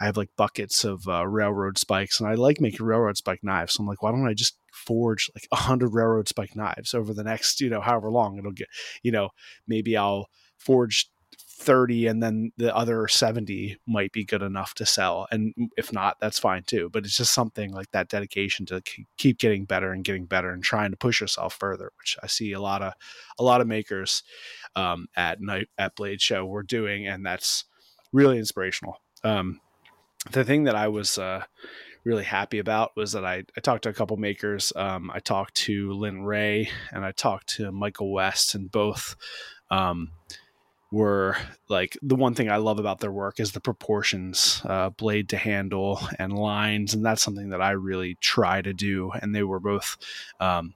I 0.00 0.06
have 0.06 0.16
like 0.16 0.30
buckets 0.36 0.84
of 0.84 1.06
uh, 1.08 1.26
railroad 1.26 1.78
spikes, 1.78 2.20
and 2.20 2.28
I 2.28 2.34
like 2.34 2.60
making 2.60 2.86
railroad 2.86 3.16
spike 3.16 3.42
knives. 3.42 3.74
So 3.74 3.82
I'm 3.82 3.88
like, 3.88 4.02
why 4.02 4.12
don't 4.12 4.28
I 4.28 4.34
just 4.34 4.58
forge 4.72 5.30
like 5.34 5.48
a 5.52 5.56
hundred 5.56 5.94
railroad 5.94 6.28
spike 6.28 6.54
knives 6.54 6.94
over 6.94 7.12
the 7.12 7.24
next, 7.24 7.60
you 7.60 7.70
know, 7.70 7.80
however 7.80 8.10
long 8.10 8.38
it'll 8.38 8.52
get. 8.52 8.68
You 9.02 9.12
know, 9.12 9.30
maybe 9.66 9.96
I'll 9.96 10.28
forge 10.56 11.10
30 11.58 12.06
and 12.06 12.22
then 12.22 12.52
the 12.56 12.74
other 12.74 13.08
70 13.08 13.78
might 13.86 14.12
be 14.12 14.24
good 14.24 14.42
enough 14.42 14.74
to 14.74 14.86
sell 14.86 15.26
and 15.32 15.52
if 15.76 15.92
not 15.92 16.16
that's 16.20 16.38
fine 16.38 16.62
too 16.62 16.88
but 16.92 17.04
it's 17.04 17.16
just 17.16 17.34
something 17.34 17.72
like 17.72 17.90
that 17.90 18.08
dedication 18.08 18.64
to 18.64 18.80
keep 19.16 19.38
getting 19.38 19.64
better 19.64 19.92
and 19.92 20.04
getting 20.04 20.24
better 20.24 20.50
and 20.50 20.62
trying 20.62 20.92
to 20.92 20.96
push 20.96 21.20
yourself 21.20 21.54
further 21.54 21.90
which 21.98 22.16
i 22.22 22.28
see 22.28 22.52
a 22.52 22.60
lot 22.60 22.80
of 22.80 22.92
a 23.40 23.42
lot 23.42 23.60
of 23.60 23.66
makers 23.66 24.22
um, 24.76 25.08
at 25.16 25.40
night 25.40 25.68
at 25.78 25.96
blade 25.96 26.20
show 26.20 26.44
we're 26.46 26.62
doing 26.62 27.08
and 27.08 27.26
that's 27.26 27.64
really 28.12 28.38
inspirational 28.38 29.02
um, 29.24 29.60
the 30.30 30.44
thing 30.44 30.64
that 30.64 30.74
I 30.74 30.88
was 30.88 31.18
uh, 31.18 31.44
really 32.04 32.24
happy 32.24 32.58
about 32.58 32.96
was 32.96 33.12
that 33.12 33.24
I, 33.24 33.44
I 33.56 33.60
talked 33.60 33.84
to 33.84 33.88
a 33.88 33.94
couple 33.94 34.16
makers. 34.16 34.72
Um, 34.74 35.10
I 35.12 35.20
talked 35.20 35.54
to 35.56 35.92
Lin 35.92 36.22
Rhea 36.22 36.68
and 36.92 37.04
I 37.04 37.12
talked 37.12 37.48
to 37.56 37.72
Michael 37.72 38.12
West, 38.12 38.54
and 38.54 38.70
both 38.70 39.16
um, 39.70 40.10
were 40.90 41.36
like 41.68 41.98
the 42.02 42.16
one 42.16 42.34
thing 42.34 42.50
I 42.50 42.56
love 42.56 42.78
about 42.78 43.00
their 43.00 43.12
work 43.12 43.40
is 43.40 43.52
the 43.52 43.60
proportions, 43.60 44.62
uh, 44.64 44.90
blade 44.90 45.28
to 45.30 45.36
handle, 45.36 46.00
and 46.18 46.32
lines, 46.32 46.94
and 46.94 47.04
that's 47.04 47.22
something 47.22 47.50
that 47.50 47.62
I 47.62 47.72
really 47.72 48.16
try 48.20 48.62
to 48.62 48.72
do. 48.72 49.10
And 49.10 49.34
they 49.34 49.42
were 49.42 49.60
both 49.60 49.96
um, 50.40 50.74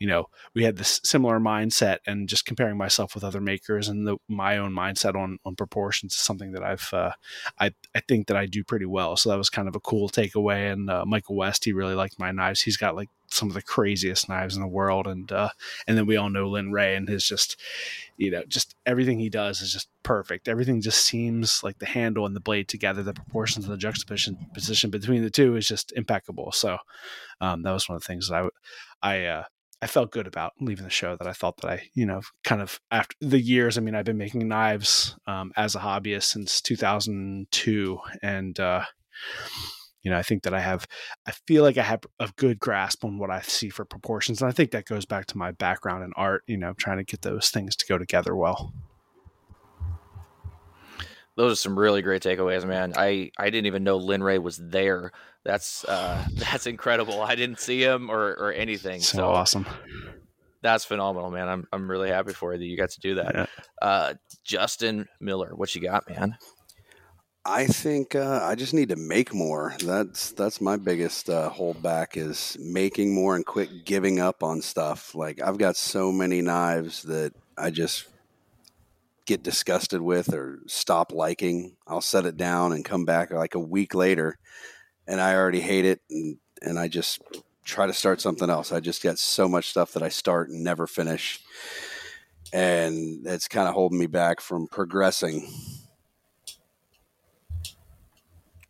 you 0.00 0.06
know, 0.06 0.24
we 0.54 0.64
had 0.64 0.78
this 0.78 0.98
similar 1.04 1.38
mindset 1.38 1.98
and 2.06 2.26
just 2.26 2.46
comparing 2.46 2.78
myself 2.78 3.14
with 3.14 3.22
other 3.22 3.40
makers 3.40 3.86
and 3.86 4.06
the, 4.06 4.16
my 4.28 4.56
own 4.56 4.72
mindset 4.72 5.14
on, 5.14 5.38
on 5.44 5.54
proportions 5.54 6.14
is 6.14 6.18
something 6.18 6.52
that 6.52 6.62
I've, 6.62 6.88
uh, 6.94 7.12
I, 7.60 7.72
I 7.94 8.00
think 8.00 8.26
that 8.26 8.36
I 8.36 8.46
do 8.46 8.64
pretty 8.64 8.86
well. 8.86 9.18
So 9.18 9.28
that 9.28 9.36
was 9.36 9.50
kind 9.50 9.68
of 9.68 9.76
a 9.76 9.80
cool 9.80 10.08
takeaway. 10.08 10.72
And 10.72 10.88
uh, 10.88 11.04
Michael 11.04 11.36
West, 11.36 11.66
he 11.66 11.74
really 11.74 11.94
liked 11.94 12.18
my 12.18 12.32
knives. 12.32 12.62
He's 12.62 12.78
got 12.78 12.96
like 12.96 13.10
some 13.28 13.48
of 13.48 13.54
the 13.54 13.60
craziest 13.60 14.26
knives 14.26 14.56
in 14.56 14.62
the 14.62 14.68
world. 14.68 15.06
And, 15.06 15.30
uh, 15.30 15.50
and 15.86 15.98
then 15.98 16.06
we 16.06 16.16
all 16.16 16.30
know 16.30 16.48
Lin 16.48 16.72
Rhea 16.72 16.96
and 16.96 17.06
his 17.06 17.22
just, 17.22 17.60
you 18.16 18.30
know, 18.30 18.42
just 18.48 18.74
everything 18.86 19.18
he 19.18 19.28
does 19.28 19.60
is 19.60 19.70
just 19.70 19.90
perfect. 20.02 20.48
Everything 20.48 20.80
just 20.80 21.04
seems 21.04 21.62
like 21.62 21.78
the 21.78 21.84
handle 21.84 22.24
and 22.24 22.34
the 22.34 22.40
blade 22.40 22.68
together, 22.68 23.02
the 23.02 23.12
proportions 23.12 23.66
and 23.66 23.74
the 23.74 23.78
juxtaposition 23.78 24.38
position 24.54 24.88
between 24.88 25.22
the 25.22 25.30
two 25.30 25.56
is 25.56 25.68
just 25.68 25.92
impeccable. 25.92 26.52
So, 26.52 26.78
um, 27.42 27.62
that 27.62 27.72
was 27.72 27.86
one 27.86 27.96
of 27.96 28.02
the 28.02 28.06
things 28.06 28.30
that 28.30 28.50
I, 29.02 29.08
I, 29.08 29.24
uh, 29.26 29.44
I 29.82 29.86
felt 29.86 30.10
good 30.10 30.26
about 30.26 30.52
leaving 30.60 30.84
the 30.84 30.90
show 30.90 31.16
that 31.16 31.26
I 31.26 31.32
thought 31.32 31.56
that 31.58 31.70
I, 31.70 31.82
you 31.94 32.04
know, 32.04 32.20
kind 32.44 32.60
of 32.60 32.78
after 32.90 33.16
the 33.20 33.40
years, 33.40 33.78
I 33.78 33.80
mean, 33.80 33.94
I've 33.94 34.04
been 34.04 34.18
making 34.18 34.46
knives 34.46 35.16
um, 35.26 35.52
as 35.56 35.74
a 35.74 35.78
hobbyist 35.78 36.24
since 36.24 36.60
2002. 36.60 37.98
And, 38.22 38.60
uh, 38.60 38.84
you 40.02 40.10
know, 40.10 40.18
I 40.18 40.22
think 40.22 40.42
that 40.42 40.52
I 40.52 40.60
have, 40.60 40.86
I 41.26 41.32
feel 41.46 41.62
like 41.62 41.78
I 41.78 41.82
have 41.82 42.02
a 42.18 42.30
good 42.36 42.58
grasp 42.58 43.04
on 43.06 43.18
what 43.18 43.30
I 43.30 43.40
see 43.40 43.70
for 43.70 43.86
proportions. 43.86 44.42
And 44.42 44.50
I 44.50 44.52
think 44.52 44.70
that 44.72 44.84
goes 44.84 45.06
back 45.06 45.24
to 45.26 45.38
my 45.38 45.50
background 45.50 46.04
in 46.04 46.12
art, 46.14 46.42
you 46.46 46.58
know, 46.58 46.74
trying 46.74 46.98
to 46.98 47.04
get 47.04 47.22
those 47.22 47.48
things 47.48 47.74
to 47.76 47.86
go 47.86 47.96
together 47.96 48.36
well. 48.36 48.74
Those 51.36 51.52
are 51.52 51.56
some 51.56 51.78
really 51.78 52.02
great 52.02 52.22
takeaways, 52.22 52.66
man. 52.66 52.92
I, 52.96 53.30
I 53.38 53.48
didn't 53.48 53.66
even 53.66 53.82
know 53.82 53.96
Lin 53.96 54.22
Rhea 54.22 54.42
was 54.42 54.58
there 54.58 55.12
that's 55.44 55.84
uh, 55.84 56.26
that's 56.34 56.66
incredible. 56.66 57.22
I 57.22 57.34
didn't 57.34 57.60
see 57.60 57.82
him 57.82 58.10
or 58.10 58.34
or 58.34 58.52
anything. 58.52 59.00
So, 59.00 59.18
so, 59.18 59.30
awesome. 59.30 59.66
That's 60.62 60.84
phenomenal, 60.84 61.30
man. 61.30 61.48
I'm 61.48 61.66
I'm 61.72 61.90
really 61.90 62.10
happy 62.10 62.32
for 62.32 62.52
you 62.52 62.58
that 62.58 62.64
you 62.64 62.76
got 62.76 62.90
to 62.90 63.00
do 63.00 63.14
that. 63.16 63.34
Yeah. 63.34 63.46
Uh, 63.80 64.14
Justin 64.44 65.08
Miller, 65.20 65.52
what 65.54 65.74
you 65.74 65.80
got, 65.80 66.08
man? 66.08 66.36
I 67.44 67.66
think 67.66 68.14
uh, 68.14 68.40
I 68.42 68.54
just 68.54 68.74
need 68.74 68.90
to 68.90 68.96
make 68.96 69.32
more. 69.32 69.74
That's 69.82 70.32
that's 70.32 70.60
my 70.60 70.76
biggest 70.76 71.30
uh, 71.30 71.50
holdback 71.50 72.16
is 72.16 72.58
making 72.60 73.14
more 73.14 73.34
and 73.34 73.46
quit 73.46 73.86
giving 73.86 74.20
up 74.20 74.42
on 74.42 74.60
stuff. 74.60 75.14
Like 75.14 75.40
I've 75.40 75.56
got 75.56 75.76
so 75.76 76.12
many 76.12 76.42
knives 76.42 77.02
that 77.04 77.32
I 77.56 77.70
just 77.70 78.06
get 79.24 79.42
disgusted 79.42 80.02
with 80.02 80.34
or 80.34 80.58
stop 80.66 81.12
liking. 81.12 81.76
I'll 81.86 82.02
set 82.02 82.26
it 82.26 82.36
down 82.36 82.72
and 82.72 82.84
come 82.84 83.06
back 83.06 83.30
like 83.30 83.54
a 83.54 83.60
week 83.60 83.94
later 83.94 84.38
and 85.10 85.20
I 85.20 85.34
already 85.34 85.60
hate 85.60 85.84
it, 85.84 86.00
and 86.08 86.38
and 86.62 86.78
I 86.78 86.88
just 86.88 87.20
try 87.64 87.86
to 87.86 87.92
start 87.92 88.20
something 88.20 88.48
else. 88.48 88.72
I 88.72 88.80
just 88.80 89.02
get 89.02 89.18
so 89.18 89.48
much 89.48 89.68
stuff 89.68 89.92
that 89.92 90.02
I 90.02 90.08
start 90.08 90.48
and 90.48 90.62
never 90.62 90.86
finish, 90.86 91.40
and 92.52 93.26
it's 93.26 93.48
kind 93.48 93.68
of 93.68 93.74
holding 93.74 93.98
me 93.98 94.06
back 94.06 94.40
from 94.40 94.68
progressing. 94.68 95.48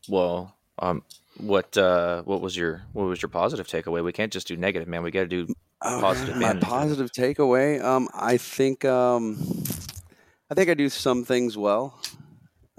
Well, 0.09 0.57
um, 0.79 1.03
what 1.37 1.77
uh, 1.77 2.23
what 2.23 2.41
was 2.41 2.57
your 2.57 2.83
what 2.95 3.05
was 3.05 3.21
your 3.21 3.29
positive 3.29 3.69
takeaway? 3.69 4.03
We 4.03 4.13
can't 4.13 4.33
just 4.33 4.49
do 4.49 4.57
negative, 4.57 4.89
man. 4.89 5.03
We 5.03 5.11
got 5.11 5.29
to 5.29 5.45
do 5.45 5.55
oh, 5.83 6.01
positive. 6.01 6.37
My 6.39 6.55
positive 6.55 7.13
takeaway, 7.13 7.83
um, 7.85 8.09
I 8.15 8.39
think, 8.39 8.87
um, 8.87 9.39
I 10.51 10.55
think 10.55 10.71
I 10.71 10.75
do 10.75 10.89
some 10.89 11.23
things 11.25 11.59
well. 11.59 12.01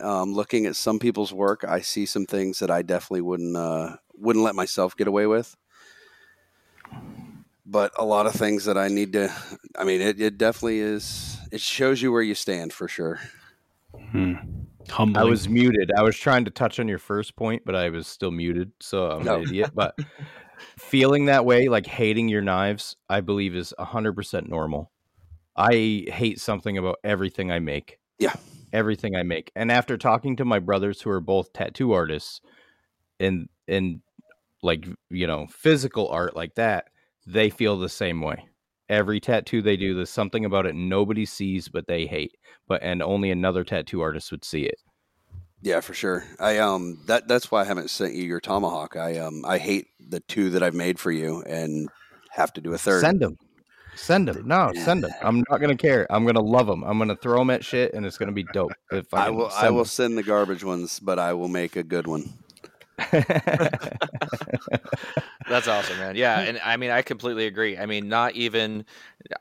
Um, 0.02 0.34
looking 0.34 0.65
at 0.65 0.76
some 0.76 0.99
people's 0.99 1.34
work, 1.34 1.64
I 1.68 1.82
see 1.82 2.06
some 2.06 2.26
things 2.26 2.60
that 2.60 2.72
I 2.72 2.82
definitely 2.82 3.22
wouldn't 3.22 3.56
uh, 3.56 3.98
wouldn't 4.15 4.44
let 4.44 4.56
myself 4.56 4.95
get 4.95 5.07
away 5.07 5.28
with. 5.28 5.56
But 7.65 7.94
a 7.98 8.06
lot 8.06 8.26
of 8.26 8.34
things 8.34 8.65
that 8.65 8.78
I 8.78 8.88
need 8.88 9.14
to. 9.14 9.34
I 9.78 9.84
mean, 9.84 10.02
it, 10.02 10.19
it 10.19 10.38
definitely 10.38 10.80
is. 10.80 11.38
It 11.52 11.61
shows 11.61 12.02
you 12.02 12.11
where 12.11 12.22
you 12.22 12.36
stand 12.36 12.73
for 12.73 12.88
sure. 12.88 13.19
Hmm. 14.11 14.34
I 15.15 15.23
was 15.23 15.48
muted. 15.48 15.91
I 15.95 16.02
was 16.02 16.18
trying 16.18 16.45
to 16.45 16.52
touch 16.52 16.80
on 16.80 16.88
your 16.88 16.98
first 16.98 17.36
point, 17.36 17.64
but 17.65 17.76
I 17.76 17.90
was 17.90 18.07
still 18.07 18.32
muted, 18.32 18.72
so 18.82 19.11
I'm 19.11 19.23
no. 19.23 19.36
an 19.36 19.44
idiot. 19.44 19.72
But 19.73 19.95
feeling 20.78 21.26
that 21.26 21.45
way, 21.45 21.69
like 21.69 21.86
hating 21.86 22.28
your 22.28 22.41
knives, 22.41 22.98
I 23.10 23.22
believe 23.22 23.56
is 23.56 23.73
hundred 23.80 24.14
percent 24.14 24.49
normal. 24.49 24.91
I 25.56 26.06
hate 26.07 26.40
something 26.40 26.78
about 26.78 26.98
everything 27.03 27.52
I 27.52 27.60
make. 27.60 27.99
Yeah 28.18 28.36
everything 28.73 29.15
I 29.15 29.23
make. 29.23 29.52
And 29.56 29.72
after 29.72 29.98
talking 29.98 30.35
to 30.38 30.45
my 30.45 30.60
brothers 30.60 31.02
who 31.02 31.10
are 31.10 31.22
both 31.22 31.53
tattoo 31.53 31.91
artists 31.93 32.41
and 33.19 33.49
and 33.68 34.02
like, 34.64 34.85
you 35.10 35.27
know, 35.27 35.48
physical 35.48 36.07
art 36.10 36.35
like 36.35 36.56
that, 36.56 36.85
they 37.26 37.49
feel 37.49 37.77
the 37.77 37.89
same 37.89 38.22
way. 38.22 38.48
Every 38.89 39.19
tattoo 39.19 39.61
they 39.61 39.77
do, 39.77 39.95
there's 39.95 40.10
something 40.10 40.45
about 40.45 40.65
it 40.65 40.76
nobody 40.76 41.26
sees 41.26 41.69
but 41.69 41.88
they 41.88 42.06
hate. 42.06 42.35
But 42.68 42.84
and 42.84 43.02
only 43.02 43.31
another 43.31 43.64
tattoo 43.64 44.02
artist 44.02 44.31
would 44.31 44.45
see 44.45 44.64
it. 44.64 44.80
Yeah, 45.61 45.81
for 45.81 45.93
sure. 45.93 46.26
I 46.39 46.57
um 46.57 47.03
that 47.06 47.27
that's 47.27 47.52
why 47.52 47.61
I 47.61 47.65
haven't 47.65 47.89
sent 47.89 48.15
you 48.15 48.23
your 48.23 48.39
tomahawk. 48.39 48.95
I 48.95 49.18
um 49.19 49.45
I 49.45 49.57
hate 49.57 49.88
the 49.99 50.19
two 50.22 50.49
that 50.52 50.64
I've 50.64 50.73
made 50.73 50.99
for 50.99 51.11
you 51.11 51.43
and 51.43 51.88
have 52.31 52.52
to 52.53 52.61
do 52.61 52.73
a 52.73 52.77
third. 52.77 53.02
Send 53.02 53.19
them. 53.19 53.38
Send 53.95 54.27
them. 54.27 54.47
No, 54.47 54.72
send 54.73 55.03
them. 55.03 55.11
I'm 55.22 55.43
not 55.49 55.59
gonna 55.59 55.76
care. 55.76 56.07
I'm 56.09 56.26
gonna 56.26 56.41
love 56.41 56.68
them. 56.68 56.84
I'm 56.84 56.97
gonna 56.97 57.15
throw 57.15 57.39
them 57.39 57.49
at 57.49 57.63
shit, 57.63 57.93
and 57.93 58.05
it's 58.05 58.18
gonna 58.18 58.31
be 58.31 58.43
dope. 58.43 58.72
If 58.91 59.13
I, 59.13 59.27
I 59.27 59.30
will, 59.30 59.49
I 59.49 59.69
will 59.69 59.80
them. 59.80 59.85
send 59.85 60.18
the 60.18 60.23
garbage 60.23 60.63
ones, 60.63 60.99
but 60.99 61.19
I 61.19 61.34
will 61.34 61.49
make 61.49 61.76
a 61.76 61.84
good 61.84 62.07
one. 62.07 62.34
That's 65.49 65.68
awesome, 65.68 65.97
man. 65.97 66.15
Yeah, 66.15 66.39
and 66.39 66.59
I 66.63 66.77
mean, 66.77 66.91
I 66.91 67.01
completely 67.01 67.47
agree. 67.47 67.77
I 67.77 67.85
mean, 67.85 68.07
not 68.07 68.35
even, 68.35 68.85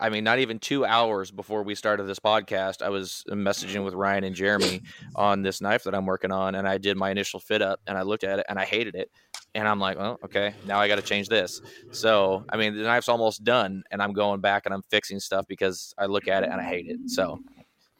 I 0.01 0.09
mean, 0.09 0.25
not 0.25 0.39
even 0.39 0.59
two 0.59 0.85
hours 0.85 1.31
before 1.31 1.63
we 1.63 1.75
started 1.75 2.05
this 2.05 2.19
podcast, 2.19 2.83
I 2.83 2.89
was 2.89 3.25
messaging 3.31 3.85
with 3.85 3.95
Ryan 3.95 4.25
and 4.25 4.35
Jeremy 4.35 4.83
on 5.15 5.43
this 5.43 5.61
knife 5.61 5.85
that 5.85 5.95
I'm 5.95 6.07
working 6.07 6.33
on, 6.33 6.55
and 6.55 6.67
I 6.67 6.79
did 6.79 6.97
my 6.97 7.11
initial 7.11 7.39
fit 7.39 7.63
up, 7.63 7.81
and 7.87 7.99
I 7.99 8.03
looked 8.03 8.25
at 8.25 8.39
it, 8.39 8.47
and 8.49 8.59
I 8.59 8.65
hated 8.65 8.95
it, 8.95 9.11
and 9.55 9.67
I'm 9.69 9.81
like, 9.81 9.99
well, 9.99 10.19
okay, 10.25 10.55
now 10.65 10.79
I 10.81 10.89
got 10.89 10.97
to 10.97 11.03
change 11.03 11.29
this. 11.29 11.61
So, 11.91 12.45
I 12.49 12.57
mean, 12.57 12.77
the 12.77 12.83
knife's 12.83 13.09
almost 13.09 13.45
done, 13.45 13.83
and 13.91 14.03
I'm 14.03 14.13
going 14.13 14.41
back 14.41 14.65
and 14.67 14.75
I'm 14.75 14.83
fixing 14.91 15.21
stuff 15.21 15.47
because 15.49 15.95
I 15.99 16.07
look 16.07 16.29
at 16.29 16.45
it 16.45 16.51
and 16.51 16.61
I 16.61 16.65
hate 16.65 16.87
it. 16.87 17.01
So, 17.07 17.39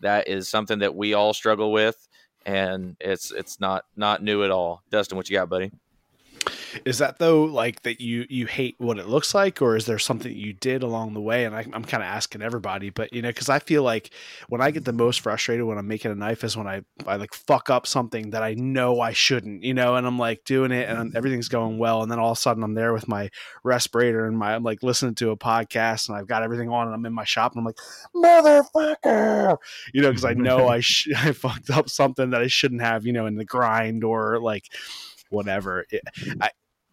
that 0.01 0.29
is 0.29 0.49
something 0.49 0.79
that 0.81 0.95
we 0.95 1.15
all 1.15 1.35
struggle 1.35 1.73
with, 1.73 2.09
and 2.47 2.97
it's 3.01 3.33
it's 3.33 3.61
not 3.61 3.85
not 3.97 4.23
new 4.23 4.45
at 4.45 4.51
all. 4.51 4.83
Dustin, 4.91 5.17
what 5.17 5.29
you 5.29 5.37
got, 5.37 5.49
buddy? 5.49 5.71
Is 6.85 6.99
that 6.99 7.19
though 7.19 7.45
like 7.45 7.83
that 7.83 8.01
you 8.01 8.27
you 8.29 8.47
hate 8.47 8.77
what 8.79 8.99
it 8.99 9.09
looks 9.09 9.35
like, 9.35 9.61
or 9.61 9.77
is 9.77 9.87
there 9.87 9.99
something 9.99 10.33
you 10.33 10.53
did 10.53 10.83
along 10.83 11.15
the 11.15 11.21
way? 11.21 11.45
And 11.45 11.55
I, 11.55 11.61
I'm 11.73 11.85
kind 11.85 12.03
of 12.03 12.09
asking 12.09 12.43
everybody, 12.43 12.91
but 12.91 13.13
you 13.13 13.23
know, 13.23 13.29
because 13.29 13.49
I 13.49 13.59
feel 13.59 13.83
like 13.83 14.11
when 14.49 14.61
I 14.61 14.71
get 14.71 14.85
the 14.85 14.93
most 14.93 15.21
frustrated 15.21 15.65
when 15.67 15.79
I'm 15.79 15.89
making 15.89 16.11
a 16.11 16.15
knife 16.15 16.45
is 16.45 16.57
when 16.57 16.67
I 16.67 16.83
I 17.07 17.17
like 17.17 17.35
fuck 17.35 17.71
up 17.71 17.87
something 17.87 18.31
that 18.31 18.43
I 18.43 18.55
know 18.55 19.01
I 19.01 19.13
shouldn't, 19.13 19.65
you 19.65 19.75
know, 19.75 19.97
and 19.97 20.07
I'm 20.07 20.19
like 20.19 20.45
doing 20.45 20.73
it 20.73 20.89
and 20.89 21.15
everything's 21.15 21.49
going 21.49 21.79
well, 21.79 22.03
and 22.03 22.11
then 22.11 22.19
all 22.19 22.33
of 22.33 22.39
a 22.39 22.41
sudden 22.41 22.63
I'm 22.63 22.75
there 22.75 22.93
with 22.93 23.09
my 23.09 23.31
respirator 23.65 24.27
and 24.27 24.39
my 24.39 24.55
I'm 24.55 24.63
like 24.63 24.83
listening 24.83 25.15
to 25.17 25.31
a 25.31 25.37
podcast 25.37 26.09
and 26.09 26.17
I've 26.17 26.27
got 26.27 26.43
everything 26.43 26.69
on 26.69 26.87
and 26.87 26.95
I'm 26.95 27.07
in 27.07 27.13
my 27.13 27.25
shop 27.25 27.53
and 27.55 27.61
I'm 27.61 27.65
like 27.65 27.79
motherfucker, 28.15 29.57
you 29.93 30.03
know, 30.03 30.09
because 30.09 30.25
I 30.25 30.35
know 30.35 30.69
I 30.69 30.81
sh- 30.91 31.09
I 31.17 31.33
fucked 31.33 31.71
up 31.71 31.89
something 31.89 32.31
that 32.31 32.43
I 32.43 32.47
shouldn't 32.47 32.83
have, 32.83 33.07
you 33.07 33.13
know, 33.13 33.27
in 33.27 33.37
the 33.37 33.45
grind 33.45 34.05
or 34.05 34.39
like 34.39 34.65
whatever. 35.31 35.87
It, 35.91 36.03
mm-hmm. 36.19 36.43
I 36.43 36.51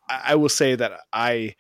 I 0.10 0.36
will 0.36 0.50
say 0.50 0.76
that 0.76 1.02
I 1.12 1.56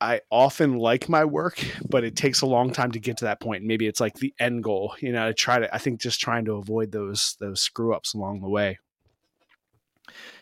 I 0.00 0.20
often 0.30 0.76
like 0.76 1.08
my 1.08 1.24
work, 1.24 1.64
but 1.88 2.04
it 2.04 2.16
takes 2.16 2.42
a 2.42 2.46
long 2.46 2.72
time 2.72 2.92
to 2.92 3.00
get 3.00 3.18
to 3.18 3.26
that 3.26 3.40
point. 3.40 3.64
Maybe 3.64 3.86
it's 3.86 4.00
like 4.00 4.14
the 4.14 4.34
end 4.38 4.62
goal, 4.62 4.94
you 5.00 5.12
know. 5.12 5.28
I 5.28 5.32
try 5.32 5.58
to. 5.58 5.74
I 5.74 5.78
think 5.78 6.00
just 6.00 6.20
trying 6.20 6.44
to 6.46 6.54
avoid 6.54 6.92
those 6.92 7.36
those 7.40 7.62
screw 7.62 7.94
ups 7.94 8.14
along 8.14 8.40
the 8.40 8.48
way. 8.48 8.78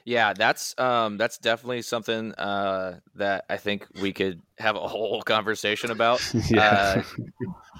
Yeah, 0.05 0.32
that's 0.32 0.78
um 0.78 1.16
that's 1.16 1.39
definitely 1.39 1.82
something 1.82 2.32
uh 2.35 3.01
that 3.16 3.45
I 3.49 3.57
think 3.57 3.86
we 4.01 4.12
could 4.12 4.41
have 4.59 4.77
a 4.77 4.81
whole 4.89 5.23
conversation 5.23 5.91
about. 5.91 6.20
Yeah. 6.51 6.62
Uh, 6.62 7.03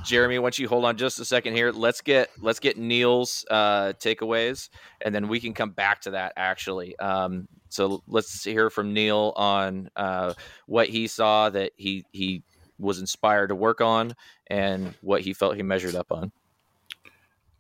Jeremy, 0.05 0.39
once 0.39 0.59
you 0.59 0.69
hold 0.69 0.85
on 0.85 0.99
just 0.99 1.19
a 1.19 1.25
second 1.25 1.55
here, 1.55 1.71
let's 1.71 2.01
get 2.01 2.31
let's 2.41 2.61
get 2.61 2.77
Neil's 2.77 3.45
uh 3.51 3.93
takeaways 3.99 4.69
and 5.01 5.15
then 5.15 5.29
we 5.29 5.41
can 5.41 5.55
come 5.55 5.71
back 5.71 6.03
to 6.03 6.13
that 6.13 6.33
actually. 6.37 6.99
Um 6.99 7.49
so 7.69 8.03
let's 8.07 8.45
hear 8.45 8.71
from 8.71 8.93
Neil 8.93 9.33
on 9.37 9.91
uh 9.97 10.35
what 10.67 10.89
he 10.89 11.07
saw 11.07 11.51
that 11.51 11.73
he 11.77 12.05
he 12.13 12.43
was 12.79 12.99
inspired 12.99 13.49
to 13.49 13.55
work 13.55 13.81
on 13.81 14.15
and 14.49 14.95
what 15.01 15.23
he 15.23 15.33
felt 15.33 15.57
he 15.57 15.63
measured 15.63 15.95
up 15.95 16.11
on. 16.11 16.33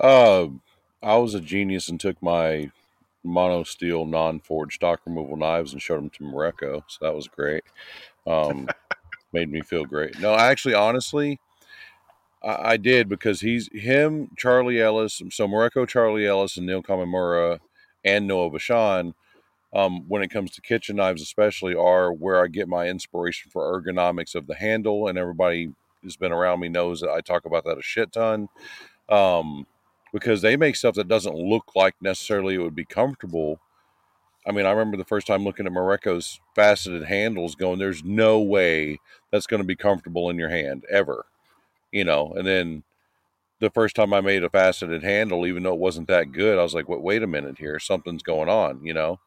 Uh, 0.01 0.49
I 1.03 1.17
was 1.17 1.35
a 1.35 1.41
genius 1.41 1.89
and 1.89 2.01
took 2.01 2.21
my 2.23 2.71
mono 3.25 3.63
steel 3.63 4.05
non 4.05 4.41
forged 4.41 4.77
stock 4.77 5.01
removal 5.07 5.37
knives 5.37 5.73
and 5.73 5.83
showed 5.83 5.99
them 5.99 6.11
to 6.11 6.25
Mareko. 6.25 6.83
So 6.87 6.99
that 7.05 7.15
was 7.15 7.27
great. 7.27 7.65
Um, 8.27 8.69
made 9.33 9.51
me 9.51 9.63
feel 9.63 9.85
great. 9.85 10.19
No, 10.21 10.35
actually, 10.35 10.75
honestly, 10.75 11.41
I, 12.43 12.73
I 12.73 12.77
did 12.77 13.09
because 13.09 13.41
he's 13.41 13.69
him, 13.73 14.31
Charlie 14.37 14.81
Ellis. 14.81 15.23
So 15.31 15.49
Mareko, 15.49 15.89
Charlie 15.89 16.27
Ellis, 16.27 16.57
and 16.57 16.67
Neil 16.67 16.83
Kamimura 16.83 17.59
and 18.05 18.27
Noah 18.27 18.51
Bashan. 18.51 19.15
Um, 19.73 20.09
when 20.09 20.23
it 20.23 20.29
comes 20.29 20.53
to 20.53 20.61
kitchen 20.61 20.97
knives, 20.97 21.21
especially, 21.21 21.75
are 21.75 22.13
where 22.13 22.45
I 22.45 22.47
get 22.47 22.69
my 22.69 22.87
inspiration 22.87 23.51
for 23.51 23.83
ergonomics 23.83 24.37
of 24.37 24.47
the 24.47 24.55
handle. 24.55 25.09
And 25.09 25.19
everybody 25.19 25.73
who's 26.01 26.17
been 26.17 26.31
around 26.31 26.61
me 26.61 26.69
knows 26.69 27.01
that 27.01 27.11
I 27.11 27.21
talk 27.21 27.45
about 27.45 27.65
that 27.65 27.79
a 27.79 27.83
shit 27.83 28.13
ton. 28.13 28.49
Um, 29.09 29.67
because 30.15 30.43
they 30.43 30.57
make 30.57 30.77
stuff 30.77 30.95
that 30.95 31.09
doesn't 31.09 31.35
look 31.35 31.73
like 31.74 31.97
necessarily 32.01 32.55
it 32.55 32.59
would 32.59 32.77
be 32.77 32.85
comfortable. 32.85 33.59
I 34.47 34.53
mean, 34.53 34.65
I 34.65 34.70
remember 34.70 34.97
the 34.97 35.05
first 35.05 35.27
time 35.27 35.43
looking 35.43 35.66
at 35.66 35.73
Mareko's 35.73 36.41
faceted 36.55 37.07
handles 37.07 37.57
going, 37.57 37.81
there's 37.81 38.05
no 38.05 38.41
way 38.41 39.01
that's 39.32 39.49
going 39.49 39.61
to 39.61 39.66
be 39.66 39.74
comfortable 39.74 40.31
in 40.31 40.39
your 40.39 40.51
hand 40.51 40.85
ever, 40.89 41.27
you 41.91 42.05
know. 42.05 42.32
And 42.36 42.47
then 42.47 42.85
the 43.59 43.70
first 43.70 43.97
time 43.97 44.15
I 44.15 44.20
made 44.20 44.45
a 44.45 44.51
faceted 44.51 45.03
handle, 45.03 45.47
even 45.49 45.65
though 45.65 45.74
it 45.74 45.81
wasn't 45.81 46.07
that 46.09 46.31
good, 46.31 46.61
I 46.61 46.62
was 46.62 46.74
like, 46.74 46.89
wait, 46.89 47.03
wait 47.03 47.24
a 47.24 47.27
minute 47.27 47.59
here, 47.59 47.81
something's 47.81 48.23
going 48.23 48.49
on, 48.49 48.86
you 48.86 48.95
know. 48.95 49.19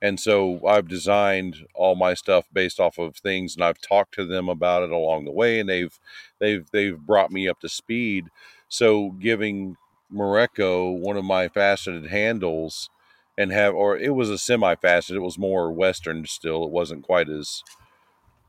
And 0.00 0.18
so 0.18 0.66
I've 0.66 0.88
designed 0.88 1.66
all 1.74 1.96
my 1.96 2.14
stuff 2.14 2.46
based 2.50 2.80
off 2.80 2.98
of 2.98 3.16
things, 3.16 3.56
and 3.56 3.64
I've 3.64 3.80
talked 3.80 4.14
to 4.14 4.24
them 4.24 4.48
about 4.48 4.84
it 4.84 4.90
along 4.90 5.26
the 5.26 5.32
way, 5.32 5.60
and 5.60 5.68
they've 5.68 5.98
they've 6.38 6.66
they've 6.72 6.98
brought 6.98 7.30
me 7.30 7.46
up 7.46 7.60
to 7.60 7.68
speed. 7.68 8.28
So 8.68 9.10
giving 9.10 9.76
Mareko 10.12 10.98
one 10.98 11.16
of 11.16 11.24
my 11.24 11.48
faceted 11.48 12.06
handles 12.06 12.88
and 13.36 13.52
have 13.52 13.74
or 13.74 13.96
it 13.96 14.14
was 14.14 14.30
a 14.30 14.38
semi 14.38 14.74
faceted 14.74 15.16
it 15.16 15.24
was 15.24 15.38
more 15.38 15.72
western 15.72 16.24
still 16.26 16.64
it 16.64 16.70
wasn't 16.70 17.04
quite 17.04 17.28
as 17.28 17.62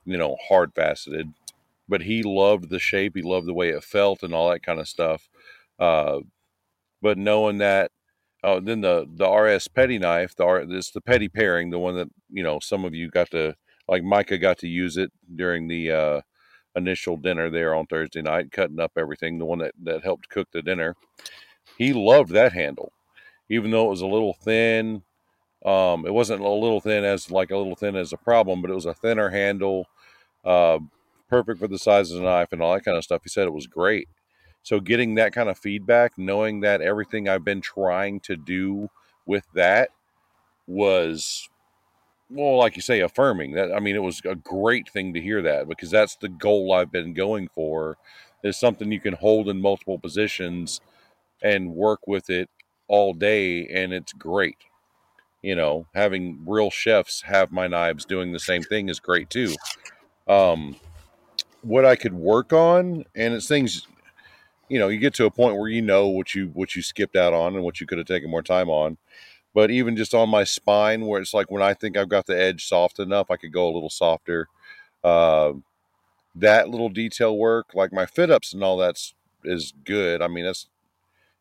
you 0.05 0.17
know 0.17 0.37
hard 0.47 0.73
faceted 0.73 1.33
but 1.87 2.01
he 2.03 2.23
loved 2.23 2.69
the 2.69 2.79
shape 2.79 3.13
he 3.15 3.21
loved 3.21 3.47
the 3.47 3.53
way 3.53 3.69
it 3.69 3.83
felt 3.83 4.23
and 4.23 4.33
all 4.33 4.49
that 4.49 4.63
kind 4.63 4.79
of 4.79 4.87
stuff 4.87 5.29
uh, 5.79 6.19
but 7.01 7.17
knowing 7.17 7.57
that 7.59 7.91
oh 8.43 8.59
then 8.59 8.81
the 8.81 9.05
the 9.15 9.29
rs 9.29 9.67
petty 9.67 9.99
knife 9.99 10.35
the 10.35 10.43
R, 10.45 10.65
this 10.65 10.91
the 10.91 11.01
petty 11.01 11.29
pairing 11.29 11.69
the 11.69 11.79
one 11.79 11.95
that 11.95 12.09
you 12.29 12.43
know 12.43 12.59
some 12.61 12.85
of 12.85 12.95
you 12.95 13.09
got 13.09 13.29
to 13.31 13.55
like 13.87 14.03
micah 14.03 14.37
got 14.37 14.57
to 14.59 14.67
use 14.67 14.97
it 14.97 15.11
during 15.35 15.67
the 15.67 15.91
uh, 15.91 16.21
initial 16.75 17.17
dinner 17.17 17.49
there 17.49 17.75
on 17.75 17.85
thursday 17.85 18.21
night 18.21 18.51
cutting 18.51 18.79
up 18.79 18.93
everything 18.97 19.37
the 19.37 19.45
one 19.45 19.59
that 19.59 19.73
that 19.83 20.03
helped 20.03 20.29
cook 20.29 20.47
the 20.51 20.61
dinner 20.61 20.95
he 21.79 21.93
loved 21.93 22.31
that 22.31 22.53
handle, 22.53 22.91
even 23.49 23.71
though 23.71 23.87
it 23.87 23.91
was 23.91 24.01
a 24.01 24.07
little 24.07 24.33
thin. 24.33 25.01
Um, 25.65 26.05
it 26.05 26.13
wasn't 26.13 26.41
a 26.41 26.49
little 26.49 26.81
thin 26.81 27.03
as 27.03 27.31
like 27.31 27.51
a 27.51 27.57
little 27.57 27.75
thin 27.75 27.95
as 27.95 28.13
a 28.13 28.17
problem, 28.17 28.61
but 28.61 28.69
it 28.69 28.75
was 28.75 28.85
a 28.85 28.93
thinner 28.93 29.29
handle, 29.29 29.87
uh, 30.45 30.79
perfect 31.29 31.59
for 31.59 31.67
the 31.67 31.79
size 31.79 32.11
of 32.11 32.17
the 32.17 32.23
knife 32.23 32.49
and 32.51 32.61
all 32.61 32.73
that 32.73 32.85
kind 32.85 32.97
of 32.97 33.03
stuff. 33.03 33.23
He 33.23 33.29
said 33.29 33.47
it 33.47 33.53
was 33.53 33.67
great. 33.67 34.09
So 34.61 34.79
getting 34.79 35.15
that 35.15 35.33
kind 35.33 35.49
of 35.49 35.57
feedback, 35.57 36.17
knowing 36.17 36.59
that 36.61 36.81
everything 36.81 37.29
I've 37.29 37.45
been 37.45 37.61
trying 37.61 38.19
to 38.21 38.35
do 38.35 38.89
with 39.25 39.45
that 39.55 39.89
was 40.67 41.49
well, 42.29 42.57
like 42.57 42.75
you 42.75 42.81
say, 42.81 42.99
affirming 42.99 43.53
that. 43.53 43.73
I 43.73 43.79
mean, 43.79 43.95
it 43.95 44.03
was 44.03 44.21
a 44.25 44.35
great 44.35 44.89
thing 44.89 45.13
to 45.13 45.21
hear 45.21 45.41
that 45.41 45.67
because 45.67 45.89
that's 45.89 46.15
the 46.15 46.29
goal 46.29 46.71
I've 46.73 46.91
been 46.91 47.13
going 47.13 47.49
for 47.55 47.97
is 48.43 48.57
something 48.57 48.91
you 48.91 48.99
can 48.99 49.15
hold 49.15 49.49
in 49.49 49.59
multiple 49.61 49.97
positions 49.97 50.81
and 51.41 51.73
work 51.73 52.07
with 52.07 52.29
it 52.29 52.49
all 52.87 53.13
day 53.13 53.67
and 53.67 53.93
it's 53.93 54.13
great. 54.13 54.57
You 55.41 55.55
know 55.55 55.87
having 55.93 56.43
real 56.45 56.69
chefs 56.69 57.21
have 57.21 57.51
my 57.51 57.67
knives 57.67 58.05
doing 58.05 58.31
the 58.31 58.39
same 58.39 58.63
thing 58.63 58.89
is 58.89 58.99
great 58.99 59.29
too. 59.29 59.55
Um 60.27 60.75
what 61.61 61.83
i 61.83 61.93
could 61.93 62.13
work 62.13 62.53
on 62.53 63.03
and 63.15 63.33
it's 63.33 63.47
things 63.47 63.85
you 64.69 64.79
know 64.79 64.87
you 64.87 64.97
get 64.97 65.13
to 65.13 65.25
a 65.25 65.31
point 65.31 65.57
where 65.57 65.67
you 65.67 65.81
know 65.81 66.07
what 66.07 66.33
you 66.33 66.47
what 66.53 66.73
you 66.73 66.81
skipped 66.81 67.17
out 67.17 67.33
on 67.33 67.53
and 67.53 67.65
what 67.65 67.81
you 67.81 67.87
could 67.87 67.97
have 67.97 68.07
taken 68.07 68.29
more 68.29 68.41
time 68.41 68.69
on 68.69 68.97
but 69.53 69.69
even 69.69 69.97
just 69.97 70.13
on 70.13 70.29
my 70.29 70.45
spine 70.45 71.05
where 71.05 71.19
it's 71.19 71.33
like 71.33 71.51
when 71.51 71.61
i 71.61 71.73
think 71.73 71.97
i've 71.97 72.07
got 72.07 72.25
the 72.25 72.39
edge 72.39 72.65
soft 72.65 72.97
enough 72.97 73.29
i 73.29 73.35
could 73.35 73.51
go 73.51 73.67
a 73.67 73.73
little 73.73 73.89
softer. 73.89 74.47
Uh, 75.03 75.53
that 76.35 76.69
little 76.69 76.89
detail 76.89 77.37
work 77.37 77.73
like 77.73 77.91
my 77.91 78.05
fit 78.05 78.29
ups 78.29 78.53
and 78.53 78.63
all 78.63 78.77
that's 78.77 79.13
is 79.43 79.73
good. 79.83 80.21
I 80.21 80.27
mean 80.27 80.45
that's 80.45 80.67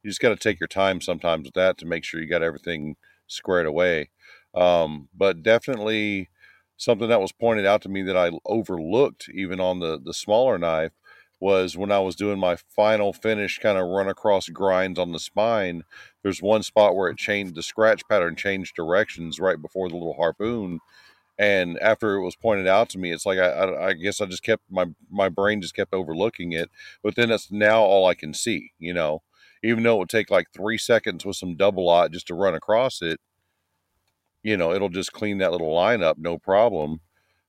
you 0.09 0.12
just 0.12 0.20
got 0.20 0.30
to 0.30 0.36
take 0.36 0.60
your 0.60 0.68
time 0.68 1.01
sometimes 1.01 1.44
with 1.44 1.55
that 1.55 1.78
to 1.78 1.86
make 1.86 2.05
sure 2.05 2.20
you 2.20 2.26
got 2.28 2.43
everything 2.43 2.97
squared 3.26 3.66
away. 3.66 4.10
Um, 4.55 5.09
but 5.14 5.43
definitely 5.43 6.30
something 6.78 7.09
that 7.09 7.20
was 7.20 7.32
pointed 7.32 7.66
out 7.66 7.82
to 7.82 7.89
me 7.89 8.02
that 8.02 8.16
I 8.16 8.30
overlooked 8.47 9.28
even 9.35 9.60
on 9.60 9.80
the 9.80 10.01
the 10.02 10.14
smaller 10.14 10.59
knife 10.59 10.93
was 11.40 11.76
when 11.76 11.93
I 11.93 12.01
was 12.01 12.16
doing 12.16 12.39
my 12.39 12.56
final 12.74 13.12
finish 13.12 13.59
kind 13.59 13.78
of 13.78 13.86
run 13.86 14.09
across 14.09 14.48
grinds 14.48 14.98
on 14.98 15.12
the 15.12 15.20
spine. 15.20 15.85
There's 16.22 16.43
one 16.43 16.62
spot 16.64 16.97
where 16.97 17.10
it 17.10 17.16
changed 17.18 17.55
the 17.55 17.62
scratch 17.62 18.02
pattern 18.09 18.35
changed 18.35 18.74
directions 18.74 19.39
right 19.39 19.60
before 19.60 19.89
the 19.89 19.94
little 19.97 20.14
harpoon. 20.14 20.80
And 21.39 21.78
after 21.80 22.16
it 22.16 22.24
was 22.24 22.36
pointed 22.36 22.66
out 22.68 22.90
to 22.90 22.98
me, 22.98 23.12
it's 23.12 23.26
like 23.26 23.39
I, 23.39 23.48
I, 23.51 23.89
I 23.89 23.93
guess 23.94 24.20
I 24.20 24.26
just 24.26 24.43
kept 24.43 24.64
my 24.70 24.86
my 25.10 25.28
brain 25.28 25.62
just 25.62 25.76
kept 25.76 25.94
overlooking 25.94 26.52
it. 26.52 26.70
But 27.02 27.16
then 27.16 27.30
it's 27.30 27.51
now 27.52 27.80
all 27.82 28.06
I 28.06 28.14
can 28.14 28.35
see, 28.35 28.72
you 28.78 28.94
know 28.94 29.22
even 29.62 29.82
though 29.82 29.97
it 29.97 29.98
would 29.98 30.09
take 30.09 30.30
like 30.30 30.47
three 30.52 30.78
seconds 30.78 31.24
with 31.24 31.36
some 31.36 31.56
double 31.56 31.85
lot 31.86 32.12
just 32.12 32.26
to 32.28 32.35
run 32.35 32.55
across 32.55 33.02
it, 33.02 33.20
you 34.43 34.56
know, 34.56 34.72
it'll 34.72 34.89
just 34.89 35.12
clean 35.12 35.39
that 35.39 35.52
little 35.52 35.74
line 35.74 36.02
up, 36.02 36.18
no 36.18 36.39
problem. 36.39 37.01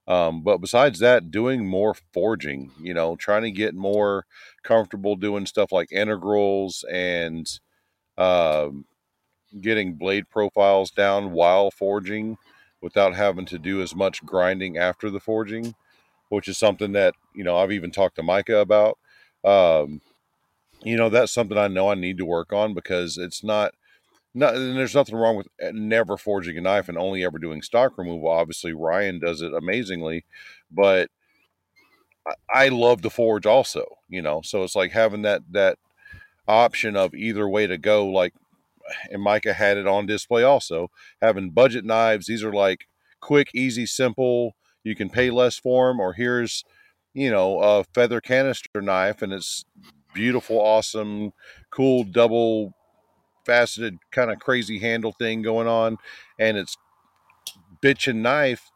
Um, 0.07 0.41
but 0.43 0.57
besides 0.57 0.99
that, 0.99 1.29
doing 1.29 1.67
more 1.67 1.95
forging, 2.13 2.71
you 2.81 2.93
know, 2.95 3.15
trying 3.15 3.43
to 3.43 3.51
get 3.51 3.75
more 3.75 4.25
comfortable 4.63 5.15
doing 5.15 5.45
stuff 5.45 5.71
like 5.71 5.91
integrals 5.91 6.83
and 6.91 7.47
um, 8.17 8.85
getting 9.61 9.95
blade 9.95 10.29
profiles 10.29 10.91
down 10.91 11.31
while 11.31 11.71
forging 11.71 12.37
without 12.81 13.15
having 13.15 13.45
to 13.45 13.59
do 13.59 13.81
as 13.81 13.95
much 13.95 14.25
grinding 14.25 14.77
after 14.77 15.09
the 15.09 15.19
forging, 15.19 15.75
which 16.29 16.47
is 16.47 16.57
something 16.57 16.93
that, 16.93 17.13
you 17.35 17.43
know, 17.43 17.57
I've 17.57 17.71
even 17.71 17.91
talked 17.91 18.15
to 18.17 18.23
Micah 18.23 18.59
about. 18.59 18.97
Um, 19.43 20.01
you 20.83 20.95
know 20.95 21.09
that's 21.09 21.33
something 21.33 21.57
i 21.57 21.67
know 21.67 21.89
i 21.89 21.95
need 21.95 22.17
to 22.17 22.25
work 22.25 22.53
on 22.53 22.73
because 22.73 23.17
it's 23.17 23.43
not 23.43 23.73
no, 24.33 24.49
and 24.49 24.77
there's 24.77 24.95
nothing 24.95 25.15
wrong 25.15 25.35
with 25.37 25.47
uh, 25.63 25.71
never 25.73 26.15
forging 26.15 26.57
a 26.57 26.61
knife 26.61 26.87
and 26.87 26.97
only 26.97 27.23
ever 27.23 27.39
doing 27.39 27.61
stock 27.61 27.97
removal. 27.97 28.29
Obviously, 28.29 28.73
Ryan 28.73 29.19
does 29.19 29.41
it 29.41 29.53
amazingly, 29.53 30.23
but 30.71 31.09
I, 32.27 32.33
I 32.65 32.67
love 32.69 33.01
to 33.01 33.09
forge 33.09 33.45
also. 33.45 33.85
You 34.07 34.21
know, 34.21 34.41
so 34.43 34.63
it's 34.63 34.75
like 34.75 34.91
having 34.91 35.23
that 35.23 35.41
that 35.51 35.77
option 36.47 36.95
of 36.95 37.13
either 37.15 37.47
way 37.49 37.67
to 37.67 37.77
go. 37.77 38.07
Like, 38.07 38.33
and 39.11 39.21
Micah 39.21 39.53
had 39.53 39.77
it 39.77 39.87
on 39.87 40.05
display 40.05 40.43
also. 40.43 40.91
Having 41.21 41.51
budget 41.51 41.85
knives, 41.85 42.27
these 42.27 42.43
are 42.43 42.53
like 42.53 42.87
quick, 43.21 43.49
easy, 43.53 43.85
simple. 43.85 44.55
You 44.83 44.95
can 44.95 45.09
pay 45.09 45.29
less 45.31 45.57
for 45.57 45.89
them, 45.89 45.99
or 45.99 46.13
here's 46.13 46.63
you 47.13 47.31
know 47.31 47.59
a 47.59 47.83
feather 47.83 48.21
canister 48.21 48.81
knife, 48.81 49.21
and 49.21 49.33
it's 49.33 49.65
beautiful, 50.13 50.57
awesome, 50.59 51.33
cool 51.71 52.03
double 52.03 52.73
faceted 53.45 53.97
kind 54.11 54.31
of 54.31 54.39
crazy 54.39 54.79
handle 54.79 55.11
thing 55.11 55.41
going 55.41 55.67
on, 55.67 55.97
and 56.37 56.57
it's 56.57 56.77
bitch 57.81 58.07
and 58.07 58.21
knife, 58.21 58.71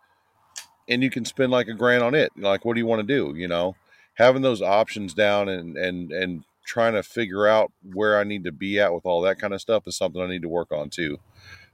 and 0.88 1.04
you 1.04 1.10
can 1.10 1.26
spend 1.26 1.52
like 1.52 1.68
a 1.68 1.74
grand 1.74 2.04
on 2.04 2.16
it. 2.16 2.32
Like, 2.38 2.66
what 2.66 2.74
do 2.74 2.80
you 2.80 2.88
want 2.88 3.08
to 3.08 3.16
do? 3.16 3.38
You 3.38 3.48
know, 3.48 3.76
having 4.16 4.42
those 4.42 4.62
options 4.62 5.14
down 5.14 5.50
and 5.50 5.78
and 5.78 6.12
and 6.12 6.44
trying 6.66 6.94
to 6.94 7.04
figure 7.04 7.46
out 7.46 7.72
where 7.94 8.18
I 8.18 8.24
need 8.24 8.46
to 8.46 8.52
be 8.52 8.80
at 8.80 8.94
with 8.94 9.06
all 9.06 9.22
that 9.22 9.38
kind 9.40 9.54
of 9.54 9.62
stuff 9.62 9.88
is 9.88 9.98
something 9.98 10.22
I 10.22 10.28
need 10.28 10.44
to 10.44 10.50
work 10.50 10.72
on 10.72 10.90
too. 10.90 11.20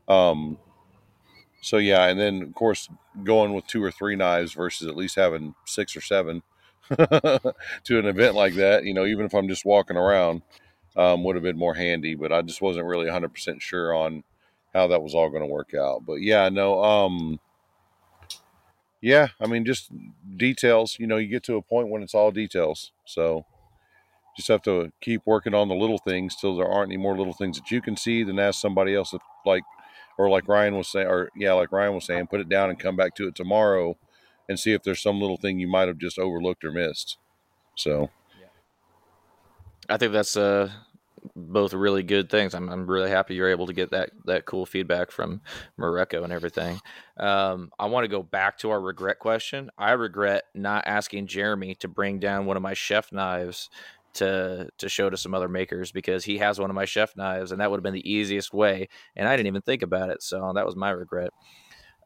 Um, 0.08 0.58
so 1.62 1.78
yeah, 1.78 2.08
and 2.08 2.20
then 2.20 2.42
of 2.42 2.56
course 2.56 2.90
going 3.24 3.54
with 3.54 3.68
two 3.68 3.84
or 3.84 3.92
three 3.92 4.16
knives 4.16 4.54
versus 4.54 4.88
at 4.88 4.96
least 4.98 5.16
having 5.16 5.56
six 5.66 5.96
or 5.96 6.02
seven 6.02 6.42
to 6.98 8.00
an 8.00 8.06
event 8.06 8.36
like 8.36 8.56
that. 8.56 8.84
You 8.84 8.94
know, 8.94 9.06
even 9.06 9.26
if 9.26 9.34
I'm 9.34 9.48
just 9.48 9.66
walking 9.66 9.98
around, 9.98 10.42
um, 10.96 11.24
would 11.24 11.36
have 11.36 11.44
been 11.44 11.58
more 11.58 11.74
handy. 11.74 12.16
But 12.16 12.32
I 12.32 12.42
just 12.42 12.62
wasn't 12.62 12.86
really 12.86 13.06
100 13.06 13.34
percent 13.34 13.62
sure 13.62 13.94
on 13.94 14.24
how 14.74 14.88
that 14.88 15.02
was 15.02 15.16
all 15.16 15.30
going 15.30 15.42
to 15.42 15.48
work 15.48 15.74
out. 15.74 16.06
But 16.06 16.16
yeah, 16.16 16.50
no, 16.50 16.84
um, 16.84 17.40
yeah, 19.02 19.28
I 19.40 19.48
mean, 19.48 19.66
just 19.66 19.92
details. 20.38 20.98
You 21.00 21.08
know, 21.08 21.18
you 21.18 21.28
get 21.28 21.44
to 21.44 21.56
a 21.56 21.62
point 21.62 21.90
when 21.90 22.04
it's 22.04 22.16
all 22.16 22.32
details. 22.32 22.92
So 23.06 23.46
just 24.36 24.48
have 24.50 24.62
to 24.64 24.92
keep 25.02 25.22
working 25.26 25.54
on 25.54 25.68
the 25.68 25.76
little 25.76 25.98
things 25.98 26.36
till 26.36 26.56
there 26.56 26.68
aren't 26.68 26.92
any 26.92 26.98
more 26.98 27.18
little 27.18 27.34
things 27.34 27.58
that 27.58 27.72
you 27.72 27.82
can 27.82 27.98
see. 27.98 28.24
Then 28.24 28.40
ask 28.40 28.60
somebody 28.60 28.96
else 28.96 29.14
if, 29.14 29.22
like, 29.46 29.64
or 30.18 30.30
like 30.30 30.48
Ryan 30.48 30.76
was 30.76 30.90
saying, 30.90 31.08
or 31.08 31.30
yeah, 31.36 31.54
like 31.54 31.72
Ryan 31.72 31.96
was 31.96 32.06
saying, 32.06 32.28
put 32.28 32.42
it 32.42 32.50
down 32.50 32.70
and 32.70 32.80
come 32.80 32.96
back 32.96 33.16
to 33.16 33.28
it 33.28 33.36
tomorrow 33.36 33.98
and 34.50 34.60
see 34.60 34.74
if 34.74 34.84
there's 34.84 35.02
some 35.02 35.22
little 35.22 35.38
thing 35.38 35.60
you 35.60 35.70
might 35.70 35.88
have 35.88 36.00
just 36.00 36.20
overlooked 36.20 36.66
or 36.66 36.72
missed. 36.72 37.18
So, 37.76 38.10
I 39.88 39.98
think 39.98 40.12
that's 40.12 40.36
uh, 40.36 40.70
both 41.36 41.74
really 41.74 42.04
good 42.04 42.30
things. 42.30 42.54
I'm, 42.54 42.70
I'm 42.70 42.86
really 42.86 43.10
happy 43.10 43.36
you're 43.36 43.50
able 43.50 43.68
to 43.68 43.74
get 43.74 43.92
that 43.92 44.12
that 44.26 44.46
cool 44.46 44.66
feedback 44.66 45.12
from 45.12 45.42
Mareko 45.80 46.24
and 46.24 46.34
everything. 46.34 46.80
Um, 47.18 47.72
I 47.80 47.86
want 47.86 48.04
to 48.04 48.10
go 48.10 48.24
back 48.24 48.58
to 48.60 48.72
our 48.72 48.82
regret 48.82 49.20
question. 49.20 49.70
I 49.78 49.92
regret 49.92 50.44
not 50.54 50.86
asking 50.88 51.28
Jeremy 51.28 51.76
to 51.76 51.88
bring 51.88 52.20
down 52.20 52.46
one 52.46 52.58
of 52.58 52.64
my 52.64 52.74
chef 52.74 53.12
knives 53.12 53.70
to 54.14 54.70
to 54.78 54.90
show 54.90 55.10
to 55.10 55.18
some 55.18 55.34
other 55.34 55.48
makers 55.48 55.92
because 55.92 56.26
he 56.26 56.38
has 56.40 56.60
one 56.60 56.70
of 56.70 56.76
my 56.76 56.86
chef 56.86 57.16
knives 57.16 57.52
and 57.52 57.62
that 57.62 57.70
would 57.70 57.78
have 57.78 57.84
been 57.84 57.94
the 57.94 58.12
easiest 58.12 58.54
way 58.54 58.90
and 59.16 59.28
I 59.28 59.36
didn't 59.36 59.48
even 59.48 59.62
think 59.62 59.84
about 59.84 60.10
it 60.10 60.24
so 60.24 60.52
that 60.56 60.66
was 60.66 60.76
my 60.76 60.90
regret 60.90 61.30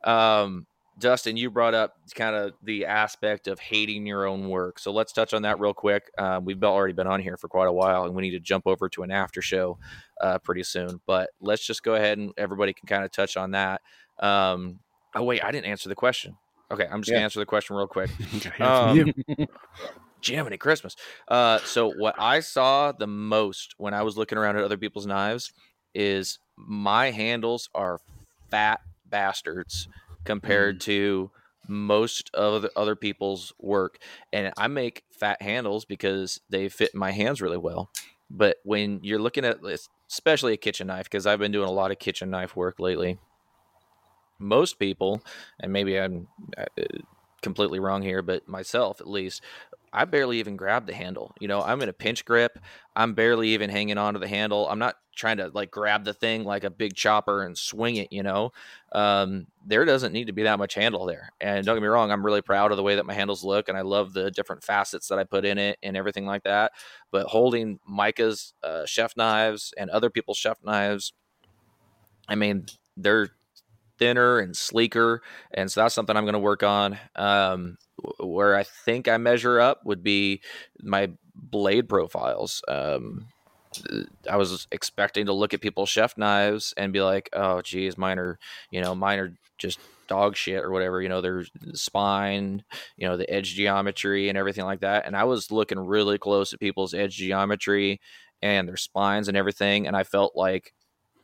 um, 0.03 0.68
Dustin 0.99 1.38
you 1.38 1.49
brought 1.49 1.74
up 1.74 1.95
kind 2.14 2.36
of 2.36 2.53
the 2.61 2.86
aspect 2.86 3.48
of 3.48 3.60
hating 3.60 4.06
your 4.06 4.26
own 4.26 4.49
work. 4.49 4.80
So 4.80 4.91
let's 4.91 5.11
touch 5.11 5.34
on 5.34 5.41
that 5.41 5.60
real 5.60 5.74
quick. 5.74 6.10
Uh, 6.18 6.40
we've 6.44 6.64
already 6.64 6.94
been 6.94 7.07
on 7.07 7.22
here 7.22 7.38
for 7.38 7.48
quite 7.48 7.68
a 7.68 7.74
while 7.74 8.06
and 8.06 8.14
we 8.15 8.22
need 8.22 8.32
to 8.32 8.40
jump 8.40 8.68
over 8.68 8.88
to 8.90 9.03
an 9.03 9.11
after 9.11 9.41
show 9.41 9.80
uh, 10.22 10.38
pretty 10.40 10.64
soon. 10.64 11.02
But 11.06 11.32
let's 11.41 11.65
just 11.65 11.84
go 11.84 11.95
ahead 11.95 12.18
and 12.20 12.32
everybody 12.38 12.74
can 12.74 12.88
kind 12.88 13.03
of 13.03 13.11
touch 13.11 13.38
on 13.38 13.52
that. 13.52 13.82
Um, 14.20 14.80
oh 15.15 15.24
wait 15.24 15.44
I 15.44 15.52
didn't 15.52 15.65
answer 15.65 15.90
the 15.90 15.95
question. 15.95 16.38
Okay 16.72 16.88
I'm 16.90 17.02
just 17.02 17.10
Yeah. 17.10 17.15
gonna 17.18 17.26
answer 17.26 17.40
the 17.40 17.45
question 17.45 17.76
real 17.76 17.88
quick. 17.88 18.11
Um, 18.61 19.14
Jiminy 20.24 20.57
Christmas. 20.57 20.95
Uh, 21.28 21.60
so 21.60 21.91
what 21.91 22.15
I 22.18 22.40
saw 22.40 22.91
the 22.91 23.07
most 23.07 23.74
when 23.78 23.94
I 23.94 24.03
was 24.03 24.18
looking 24.18 24.38
around 24.38 24.57
at 24.57 24.64
other 24.64 24.78
people's 24.78 25.06
knives 25.06 25.52
is 25.94 26.40
my 26.56 27.11
handles 27.11 27.70
are 27.76 27.99
fat 28.49 28.80
bastards 29.06 29.88
compared 30.24 30.80
to 30.82 31.32
most 31.68 32.30
of 32.34 32.62
the 32.62 32.72
other 32.76 32.95
people's 32.95 33.54
work, 33.60 33.98
and 34.32 34.52
I 34.58 34.68
make 34.68 35.04
fat 35.12 35.41
handles 35.41 35.86
because 35.86 36.41
they 36.50 36.70
fit 36.70 36.94
my 36.94 37.12
hands 37.12 37.41
really 37.41 37.58
well. 37.58 37.90
But 38.30 38.58
when 38.64 39.00
you're 39.04 39.22
looking 39.22 39.45
at 39.45 39.60
especially 40.10 40.54
a 40.54 40.58
kitchen 40.58 40.88
knife, 40.88 41.06
because 41.06 41.26
I've 41.26 41.40
been 41.40 41.52
doing 41.52 41.68
a 41.68 41.72
lot 41.74 41.91
of 41.91 42.00
kitchen 42.00 42.30
knife 42.30 42.56
work 42.56 42.80
lately. 42.80 43.18
Most 44.40 44.80
people, 44.80 45.24
and 45.60 45.72
maybe 45.72 45.98
I'm 45.98 46.28
uh, 46.58 46.66
completely 47.41 47.80
wrong 47.80 48.02
here, 48.02 48.22
but 48.22 48.48
myself 48.48 49.00
at 49.00 49.08
least, 49.08 49.41
I 49.94 50.06
barely 50.06 50.40
even 50.40 50.57
grab 50.57 50.88
the 50.88 50.94
handle. 50.94 51.34
You 51.40 51.48
know, 51.48 51.61
I'm 51.61 51.82
in 51.84 51.90
a 51.90 51.94
pinch 51.94 52.26
grip. 52.26 52.57
I'm 52.95 53.14
barely 53.14 53.49
even 53.49 53.70
hanging 53.70 53.99
onto 53.99 54.20
the 54.20 54.28
handle. 54.28 54.68
I'm 54.68 54.80
not 54.80 54.95
trying 55.15 55.38
to 55.38 55.52
like 55.53 55.70
grab 55.70 56.03
the 56.03 56.14
thing 56.14 56.44
like 56.44 56.64
a 56.64 56.72
big 56.72 56.95
chopper 56.95 57.44
and 57.44 57.56
swing 57.56 57.98
it, 57.98 58.11
you 58.11 58.24
know. 58.24 58.52
Um, 58.91 59.45
there 59.65 59.86
doesn't 59.86 60.11
need 60.11 60.28
to 60.28 60.34
be 60.34 60.44
that 60.44 60.57
much 60.57 60.74
handle 60.74 61.06
there. 61.06 61.30
And 61.40 61.64
don't 61.64 61.76
get 61.76 61.82
me 61.82 61.88
wrong, 61.88 62.11
I'm 62.11 62.26
really 62.26 62.41
proud 62.41 62.72
of 62.72 62.78
the 62.78 62.84
way 62.84 62.95
that 62.95 63.06
my 63.06 63.14
handles 63.14 63.44
look 63.44 63.70
and 63.70 63.78
I 63.78 63.82
love 63.82 64.14
the 64.14 64.32
different 64.32 64.64
facets 64.64 65.07
that 65.10 65.20
I 65.20 65.24
put 65.24 65.45
in 65.45 65.60
it 65.60 65.78
and 65.84 65.95
everything 65.95 66.26
like 66.26 66.44
that. 66.44 66.72
But 67.11 67.28
holding 67.28 67.80
Micah's 67.88 68.53
uh, 68.64 68.86
chef 68.88 69.15
knives 69.15 69.74
and 69.78 69.91
other 69.91 70.10
people's 70.10 70.38
chef 70.38 70.57
knives, 70.64 71.14
I 72.28 72.34
mean, 72.36 72.65
they're 72.98 73.30
thinner 73.99 74.40
and 74.40 74.56
sleeker. 74.56 75.22
And 75.53 75.72
so 75.72 75.82
that's 75.82 75.94
something 75.94 76.18
I'm 76.18 76.26
going 76.26 76.34
to 76.34 76.40
work 76.40 76.64
on. 76.64 76.98
Um, 77.15 77.78
where 78.19 78.55
I 78.55 78.63
think 78.63 79.07
I 79.07 79.17
measure 79.17 79.59
up 79.59 79.85
would 79.85 80.03
be 80.03 80.41
my 80.81 81.11
blade 81.35 81.89
profiles. 81.89 82.61
Um, 82.67 83.27
I 84.30 84.38
was 84.38 84.67
expecting 84.71 85.25
to 85.25 85.34
look 85.34 85.53
at 85.53 85.61
people's 85.61 85.89
chef 85.89 86.17
knives 86.17 86.73
and 86.77 86.93
be 86.93 87.01
like, 87.01 87.30
oh, 87.34 87.61
geez, 87.61 87.97
mine 87.97 88.19
are, 88.19 88.38
you 88.71 88.81
know, 88.81 88.93
mine 88.93 89.19
are 89.19 89.34
just 89.57 89.80
dog 90.07 90.35
shit 90.35 90.63
or 90.63 90.71
whatever. 90.71 91.01
You 91.01 91.09
know, 91.09 91.21
their 91.21 91.45
spine, 91.73 92.63
you 92.97 93.07
know, 93.07 93.17
the 93.17 93.30
edge 93.30 93.55
geometry 93.55 94.30
and 94.30 94.38
everything 94.38 94.65
like 94.65 94.81
that. 94.81 95.05
And 95.05 95.15
I 95.15 95.23
was 95.23 95.51
looking 95.51 95.80
really 95.80 96.17
close 96.17 96.53
at 96.53 96.59
people's 96.59 96.93
edge 96.93 97.15
geometry 97.15 97.99
and 98.41 98.67
their 98.67 98.77
spines 98.77 99.27
and 99.27 99.38
everything. 99.38 99.88
And 99.88 99.95
I 99.95 100.03
felt 100.03 100.35
like 100.35 100.73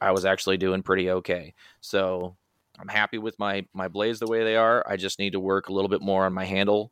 I 0.02 0.12
was 0.12 0.26
actually 0.26 0.58
doing 0.58 0.82
pretty 0.82 1.12
okay. 1.12 1.54
So 1.82 2.36
I'm 2.80 2.88
happy 2.88 3.18
with 3.18 3.38
my 3.40 3.66
my 3.74 3.88
blades 3.88 4.20
the 4.20 4.28
way 4.28 4.44
they 4.44 4.56
are. 4.56 4.86
I 4.88 4.96
just 4.96 5.20
need 5.20 5.34
to 5.34 5.40
work 5.40 5.70
a 5.70 5.74
little 5.74 5.90
bit 5.90 6.02
more 6.02 6.26
on 6.26 6.34
my 6.34 6.46
handle, 6.46 6.92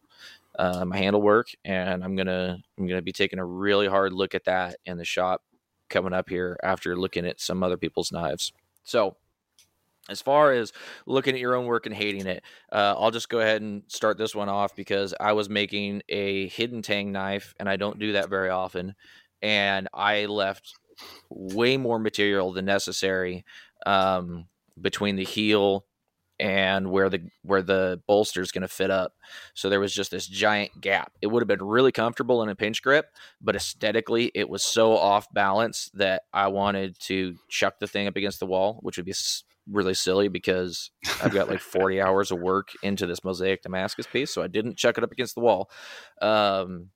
uh, 0.60 0.86
my 0.86 0.98
handle 0.98 1.22
work, 1.22 1.48
and 1.64 2.04
I'm 2.04 2.16
gonna 2.16 2.58
I'm 2.78 2.88
gonna 2.88 3.02
be 3.02 3.14
taking 3.14 3.40
a 3.40 3.46
really 3.46 3.88
hard 3.88 4.14
look 4.14 4.36
at 4.36 4.46
that 4.46 4.78
in 4.86 4.98
the 4.98 5.06
shop 5.06 5.44
coming 5.90 6.14
up 6.14 6.30
here 6.30 6.58
after 6.64 6.98
looking 6.98 7.26
at 7.26 7.40
some 7.40 7.64
other 7.64 7.78
people's 7.78 8.12
knives. 8.12 8.54
So. 8.84 9.18
As 10.10 10.22
far 10.22 10.54
as 10.54 10.72
looking 11.06 11.36
at 11.36 11.42
your 11.42 11.54
own 11.54 11.66
work 11.66 11.86
and 11.86 11.94
hating 11.94 12.28
it, 12.28 12.42
uh, 12.72 12.96
I'll 12.98 13.12
just 13.12 13.28
go 13.28 13.42
ahead 13.42 13.62
and 13.62 13.84
start 13.88 14.18
this 14.18 14.34
one 14.34 14.48
off 14.48 14.74
because 14.74 15.14
I 15.20 15.34
was 15.34 15.50
making 15.50 16.02
a 16.08 16.48
hidden 16.48 16.82
tang 16.82 17.12
knife, 17.12 17.54
and 17.60 17.68
I 17.68 17.76
don't 17.76 18.00
do 18.00 18.14
that 18.14 18.30
very 18.30 18.48
often. 18.50 18.96
And 19.42 19.90
I 19.94 20.28
left 20.28 20.76
way 21.30 21.76
more 21.76 22.00
material 22.00 22.54
than 22.54 22.64
necessary 22.64 23.44
um, 23.86 24.46
between 24.80 25.16
the 25.16 25.24
heel 25.24 25.86
and 26.40 26.92
where 26.92 27.10
the 27.10 27.30
where 27.42 27.62
the 27.62 28.02
bolster 28.08 28.42
is 28.42 28.52
going 28.52 28.62
to 28.62 28.68
fit 28.68 28.92
up. 28.92 29.14
So 29.54 29.70
there 29.70 29.80
was 29.80 29.94
just 29.94 30.12
this 30.12 30.28
giant 30.28 30.80
gap. 30.80 31.14
It 31.22 31.28
would 31.28 31.42
have 31.42 31.48
been 31.48 31.66
really 31.66 31.92
comfortable 31.92 32.44
in 32.44 32.50
a 32.50 32.56
pinch 32.56 32.82
grip, 32.82 33.08
but 33.42 33.56
aesthetically 33.56 34.32
it 34.36 34.50
was 34.50 34.64
so 34.64 34.96
off 34.96 35.28
balance 35.34 35.90
that 35.96 36.24
I 36.34 36.48
wanted 36.48 37.00
to 37.02 37.36
chuck 37.50 37.80
the 37.80 37.88
thing 37.88 38.08
up 38.08 38.16
against 38.16 38.40
the 38.40 38.46
wall, 38.46 38.80
which 38.82 38.98
would 38.98 39.06
be 39.06 39.16
really 39.70 39.94
silly 39.94 40.28
because 40.28 40.92
I've 41.22 41.34
got 41.34 41.50
like 41.50 41.60
40 41.60 42.02
hours 42.02 42.32
of 42.32 42.40
work 42.40 42.70
into 42.84 43.06
this 43.06 43.24
mosaic 43.24 43.64
Damascus 43.64 44.08
piece, 44.08 44.32
so 44.32 44.42
I 44.42 44.48
didn't 44.48 44.78
chuck 44.78 44.98
it 44.98 45.04
up 45.04 45.12
against 45.12 45.36
the 45.36 45.42
wall. 45.42 45.70
Um, 46.22 46.90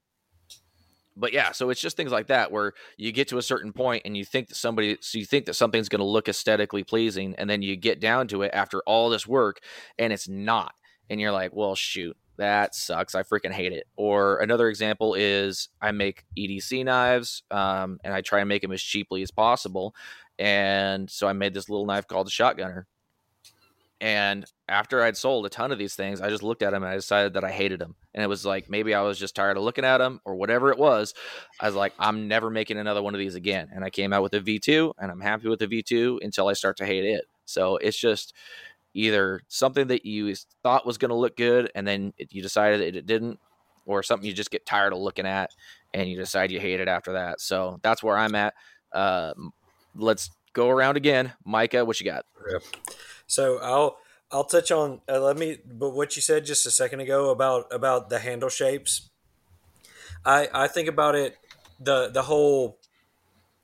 but 1.21 1.33
yeah, 1.33 1.51
so 1.51 1.69
it's 1.69 1.79
just 1.79 1.95
things 1.95 2.11
like 2.11 2.27
that 2.27 2.51
where 2.51 2.73
you 2.97 3.11
get 3.11 3.27
to 3.29 3.37
a 3.37 3.43
certain 3.43 3.71
point 3.71 4.01
and 4.05 4.17
you 4.17 4.25
think 4.25 4.49
that 4.49 4.55
somebody, 4.55 4.97
so 4.99 5.19
you 5.19 5.25
think 5.25 5.45
that 5.45 5.53
something's 5.53 5.87
going 5.87 5.99
to 5.99 6.05
look 6.05 6.27
aesthetically 6.27 6.83
pleasing, 6.83 7.35
and 7.37 7.49
then 7.49 7.61
you 7.61 7.75
get 7.75 8.01
down 8.01 8.27
to 8.29 8.41
it 8.41 8.51
after 8.53 8.81
all 8.87 9.09
this 9.09 9.27
work 9.27 9.59
and 9.97 10.11
it's 10.11 10.27
not. 10.27 10.73
And 11.09 11.21
you're 11.21 11.31
like, 11.31 11.53
well, 11.53 11.75
shoot, 11.75 12.17
that 12.37 12.73
sucks. 12.73 13.13
I 13.13 13.21
freaking 13.21 13.51
hate 13.51 13.71
it. 13.71 13.85
Or 13.95 14.39
another 14.39 14.67
example 14.67 15.13
is 15.13 15.69
I 15.79 15.91
make 15.91 16.25
EDC 16.37 16.83
knives 16.85 17.43
um, 17.51 17.99
and 18.03 18.13
I 18.13 18.21
try 18.21 18.39
and 18.39 18.49
make 18.49 18.63
them 18.63 18.71
as 18.71 18.81
cheaply 18.81 19.21
as 19.21 19.29
possible. 19.29 19.93
And 20.39 21.09
so 21.09 21.27
I 21.27 21.33
made 21.33 21.53
this 21.53 21.69
little 21.69 21.85
knife 21.85 22.07
called 22.07 22.25
the 22.25 22.31
Shotgunner 22.31 22.85
And 24.01 24.45
after 24.67 25.03
I'd 25.03 25.15
sold 25.15 25.45
a 25.45 25.49
ton 25.49 25.71
of 25.71 25.77
these 25.77 25.93
things, 25.93 26.21
I 26.21 26.29
just 26.29 26.41
looked 26.41 26.63
at 26.63 26.71
them 26.71 26.81
and 26.81 26.91
I 26.91 26.95
decided 26.95 27.33
that 27.33 27.43
I 27.43 27.51
hated 27.51 27.79
them. 27.79 27.95
And 28.15 28.23
it 28.23 28.27
was 28.27 28.43
like 28.43 28.67
maybe 28.67 28.95
I 28.95 29.01
was 29.01 29.19
just 29.19 29.35
tired 29.35 29.57
of 29.57 29.63
looking 29.63 29.85
at 29.85 29.99
them 29.99 30.19
or 30.25 30.33
whatever 30.33 30.71
it 30.71 30.79
was. 30.79 31.13
I 31.59 31.67
was 31.67 31.75
like, 31.75 31.93
I'm 31.99 32.27
never 32.27 32.49
making 32.49 32.79
another 32.79 33.03
one 33.03 33.13
of 33.13 33.19
these 33.19 33.35
again. 33.35 33.69
And 33.71 33.85
I 33.85 33.91
came 33.91 34.11
out 34.11 34.23
with 34.23 34.33
a 34.33 34.41
V2 34.41 34.93
and 34.97 35.11
I'm 35.11 35.21
happy 35.21 35.49
with 35.49 35.59
the 35.59 35.67
V2 35.67 36.17
until 36.23 36.47
I 36.47 36.53
start 36.53 36.77
to 36.77 36.85
hate 36.85 37.05
it. 37.05 37.25
So 37.45 37.77
it's 37.77 37.97
just 37.97 38.33
either 38.95 39.41
something 39.47 39.85
that 39.87 40.03
you 40.03 40.33
thought 40.63 40.85
was 40.85 40.97
going 40.97 41.09
to 41.09 41.15
look 41.15 41.37
good 41.37 41.71
and 41.75 41.87
then 41.87 42.11
you 42.17 42.41
decided 42.41 42.95
it 42.95 43.05
didn't, 43.05 43.39
or 43.85 44.01
something 44.01 44.27
you 44.27 44.33
just 44.33 44.51
get 44.51 44.65
tired 44.65 44.93
of 44.93 44.99
looking 44.99 45.27
at 45.27 45.51
and 45.93 46.09
you 46.09 46.17
decide 46.17 46.51
you 46.51 46.59
hate 46.59 46.79
it 46.79 46.87
after 46.87 47.13
that. 47.13 47.39
So 47.39 47.79
that's 47.83 48.01
where 48.01 48.17
I'm 48.17 48.33
at. 48.33 48.55
Uh, 48.91 49.33
let's 49.95 50.31
go 50.53 50.69
around 50.69 50.97
again. 50.97 51.33
Micah, 51.45 51.85
what 51.85 51.99
you 51.99 52.05
got? 52.05 52.25
So 53.31 53.59
I'll 53.59 53.97
I'll 54.29 54.43
touch 54.43 54.71
on 54.71 54.99
uh, 55.07 55.19
let 55.19 55.37
me 55.37 55.57
but 55.65 55.91
what 55.91 56.15
you 56.17 56.21
said 56.21 56.45
just 56.45 56.65
a 56.65 56.71
second 56.71 56.99
ago 56.99 57.29
about 57.29 57.71
about 57.71 58.09
the 58.09 58.19
handle 58.19 58.49
shapes. 58.49 59.09
I 60.25 60.49
I 60.53 60.67
think 60.67 60.89
about 60.89 61.15
it 61.15 61.37
the 61.79 62.09
the 62.09 62.23
whole 62.23 62.77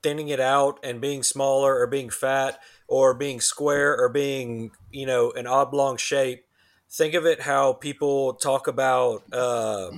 thinning 0.02 0.30
it 0.30 0.40
out 0.40 0.80
and 0.84 1.02
being 1.02 1.22
smaller 1.22 1.78
or 1.78 1.88
being 1.88 2.10
fat 2.10 2.60
or 2.88 3.14
being 3.14 3.42
square 3.42 4.00
or 4.00 4.08
being 4.08 4.72
you 4.90 5.06
know 5.06 5.32
an 5.32 5.48
oblong 5.48 5.98
shape. 5.98 6.46
Think 6.90 7.14
of 7.14 7.26
it 7.26 7.42
how 7.42 7.74
people 7.74 8.36
talk 8.36 8.68
about 8.68 9.24
uh, 9.34 9.92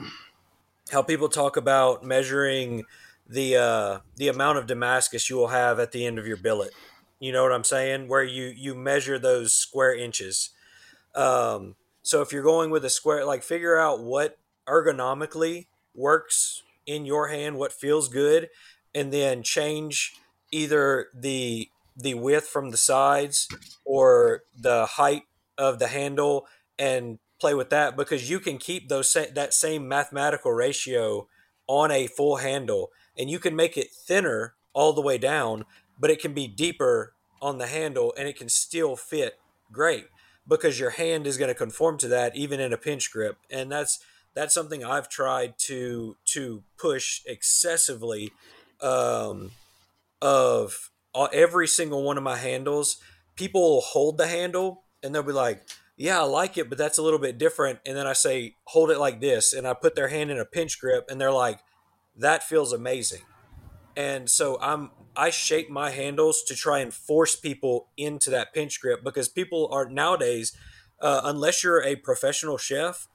how 0.92 1.04
people 1.04 1.30
talk 1.30 1.58
about 1.58 2.04
measuring 2.04 2.86
the 3.28 3.56
uh, 3.56 4.00
the 4.16 4.30
amount 4.30 4.58
of 4.58 4.66
Damascus 4.66 5.30
you 5.30 5.36
will 5.36 5.50
have 5.50 5.80
at 5.80 5.92
the 5.92 6.08
end 6.08 6.18
of 6.18 6.26
your 6.26 6.38
billet. 6.38 6.72
You 7.20 7.32
know 7.32 7.44
what 7.44 7.52
I'm 7.52 7.64
saying? 7.64 8.08
Where 8.08 8.24
you 8.24 8.46
you 8.46 8.76
measure 8.76 9.20
those 9.20 9.54
square 9.54 9.94
inches. 9.94 10.50
Um, 11.16 11.76
so 12.02 12.22
if 12.22 12.32
you're 12.32 12.44
going 12.44 12.70
with 12.70 12.86
a 12.86 12.90
square, 12.90 13.26
like 13.26 13.44
figure 13.44 13.78
out 13.78 14.02
what 14.02 14.38
ergonomically 14.68 15.68
works 15.94 16.64
in 16.86 17.06
your 17.06 17.28
hand, 17.28 17.58
what 17.58 17.74
feels 17.74 18.08
good, 18.08 18.50
and 18.96 19.12
then 19.12 19.44
change 19.44 20.16
either 20.52 21.08
the 21.14 21.70
the 21.96 22.14
width 22.14 22.48
from 22.48 22.72
the 22.72 22.78
sides 22.78 23.48
or 23.84 24.44
the 24.58 24.86
height 24.86 25.24
of 25.58 25.80
the 25.80 25.88
handle 25.88 26.48
and 26.78 27.20
play 27.40 27.54
with 27.54 27.70
that 27.70 27.98
because 27.98 28.30
you 28.30 28.40
can 28.40 28.58
keep 28.58 28.88
those 28.88 29.14
that 29.14 29.54
same 29.54 29.88
mathematical 29.88 30.52
ratio 30.52 31.28
on 31.68 31.92
a 31.92 32.08
full 32.08 32.38
handle 32.38 32.92
and 33.18 33.30
you 33.30 33.40
can 33.40 33.56
make 33.56 33.78
it 33.78 33.92
thinner 33.92 34.56
all 34.74 34.94
the 34.94 35.02
way 35.02 35.18
down 35.18 35.66
but 36.00 36.10
it 36.10 36.22
can 36.22 36.34
be 36.34 36.48
deeper 36.48 37.14
on 37.42 37.58
the 37.58 37.68
handle 37.68 38.14
and 38.18 38.28
it 38.28 38.38
can 38.38 38.50
still 38.50 38.96
fit 38.96 39.40
great 39.72 40.08
because 40.48 40.80
your 40.80 40.92
hand 40.92 41.28
is 41.28 41.38
going 41.38 41.50
to 41.50 41.56
conform 41.56 41.98
to 42.00 42.08
that 42.08 42.36
even 42.36 42.60
in 42.60 42.74
a 42.74 42.78
pinch 42.78 43.12
grip. 43.12 43.38
And 43.50 43.72
that's 43.72 44.00
that's 44.34 44.54
something 44.54 44.84
I've 44.84 45.10
tried 45.10 45.56
to 45.60 46.16
to 46.26 46.64
push 46.78 47.22
excessively 47.26 48.32
um, 48.82 49.52
of 50.22 50.90
every 51.34 51.68
single 51.68 52.04
one 52.04 52.18
of 52.18 52.24
my 52.24 52.38
handles. 52.38 52.98
People 53.36 53.62
will 53.62 53.82
hold 53.82 54.18
the 54.18 54.28
handle 54.28 54.84
and 55.04 55.14
they'll 55.14 55.24
be 55.24 55.32
like 55.32 55.64
yeah 55.96 56.20
I 56.20 56.24
like 56.24 56.58
it 56.58 56.70
but 56.70 56.78
that's 56.78 56.98
a 56.98 57.04
little 57.04 57.20
bit 57.20 57.38
different. 57.38 57.80
And 57.86 57.96
then 57.96 58.08
I 58.08 58.14
say 58.14 58.56
hold 58.66 58.90
it 58.90 59.00
like 59.00 59.22
this 59.22 59.54
and 59.54 59.68
I 59.68 59.74
put 59.74 59.96
their 59.96 60.10
hand 60.10 60.32
in 60.32 60.40
a 60.40 60.46
pinch 60.46 60.80
grip 60.80 61.06
and 61.10 61.20
they're 61.20 61.32
like 61.32 61.60
that 62.18 62.44
feels 62.44 62.74
amazing 62.74 63.22
and 64.00 64.30
so 64.30 64.58
I'm 64.62 64.92
I 65.18 65.30
shape 65.30 65.70
my 65.70 65.90
handles 65.90 66.42
to 66.44 66.56
try 66.56 66.80
and 66.80 66.94
force 66.94 67.36
people 67.36 67.90
into 67.98 68.30
that 68.30 68.54
pinch 68.54 68.80
grip 68.80 69.04
because 69.04 69.28
people 69.28 69.68
are 69.74 69.90
nowadays, 69.90 70.56
uh, 71.02 71.20
unless 71.26 71.66
you're 71.66 71.84
a 71.84 71.98
professional 71.98 72.58
chef, 72.58 73.10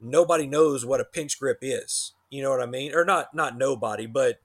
nobody 0.00 0.46
knows 0.46 0.86
what 0.86 1.00
a 1.00 1.04
pinch 1.04 1.40
grip 1.40 1.58
is. 1.60 2.12
You 2.30 2.42
know 2.42 2.50
what 2.50 2.62
I 2.62 2.66
mean? 2.66 2.94
Or 2.94 3.04
not 3.04 3.34
not 3.34 3.58
nobody, 3.58 4.06
but 4.06 4.36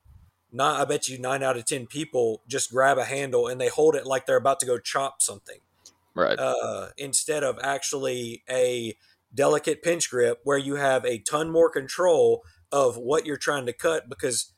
not 0.52 0.82
I 0.82 0.86
bet 0.86 1.08
you 1.08 1.20
nine 1.20 1.44
out 1.44 1.58
of 1.58 1.66
ten 1.66 1.86
people 1.86 2.42
just 2.48 2.72
grab 2.72 2.98
a 2.98 3.06
handle 3.06 3.48
and 3.48 3.62
they 3.62 3.70
hold 3.70 3.94
it 3.94 4.08
like 4.08 4.26
they're 4.26 4.36
about 4.36 4.60
to 4.62 4.66
go 4.66 4.80
chop 4.80 5.22
something. 5.22 5.60
Right. 6.16 6.40
Uh, 6.40 6.88
instead 6.98 7.44
of 7.44 7.60
actually 7.62 8.42
a 8.50 8.98
delicate 9.32 9.84
pinch 9.84 10.10
grip 10.10 10.40
where 10.44 10.58
you 10.58 10.76
have 10.76 11.06
a 11.06 11.20
ton 11.20 11.52
more 11.52 11.70
control 11.70 12.42
of 12.72 12.98
what 12.98 13.28
you're 13.28 13.38
trying 13.38 13.68
to 13.68 13.74
cut 13.74 14.10
because 14.10 14.53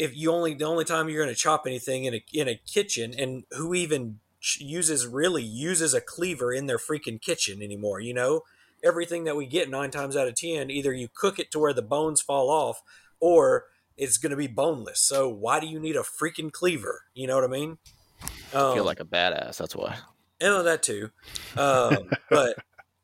if 0.00 0.16
you 0.16 0.32
only 0.32 0.54
the 0.54 0.64
only 0.64 0.84
time 0.86 1.08
you're 1.08 1.22
going 1.22 1.34
to 1.34 1.38
chop 1.38 1.64
anything 1.66 2.04
in 2.06 2.14
a 2.14 2.24
in 2.32 2.48
a 2.48 2.56
kitchen, 2.66 3.14
and 3.16 3.44
who 3.50 3.74
even 3.74 4.18
uses 4.58 5.06
really 5.06 5.42
uses 5.42 5.92
a 5.92 6.00
cleaver 6.00 6.52
in 6.52 6.66
their 6.66 6.78
freaking 6.78 7.20
kitchen 7.20 7.62
anymore? 7.62 8.00
You 8.00 8.14
know, 8.14 8.40
everything 8.82 9.24
that 9.24 9.36
we 9.36 9.44
get 9.46 9.68
nine 9.68 9.90
times 9.90 10.16
out 10.16 10.26
of 10.26 10.34
ten, 10.34 10.70
either 10.70 10.92
you 10.94 11.08
cook 11.14 11.38
it 11.38 11.50
to 11.50 11.58
where 11.58 11.74
the 11.74 11.82
bones 11.82 12.22
fall 12.22 12.48
off, 12.48 12.80
or 13.20 13.66
it's 13.98 14.16
going 14.16 14.30
to 14.30 14.36
be 14.36 14.46
boneless. 14.46 15.02
So 15.02 15.28
why 15.28 15.60
do 15.60 15.66
you 15.66 15.78
need 15.78 15.96
a 15.96 16.00
freaking 16.02 16.50
cleaver? 16.50 17.02
You 17.12 17.26
know 17.26 17.34
what 17.34 17.44
I 17.44 17.48
mean? 17.48 17.76
Um, 18.54 18.70
I 18.70 18.74
feel 18.74 18.84
like 18.84 19.00
a 19.00 19.04
badass. 19.04 19.58
That's 19.58 19.76
why. 19.76 19.98
Oh, 20.40 20.62
that 20.62 20.82
too. 20.82 21.10
Um, 21.58 22.08
but 22.30 22.56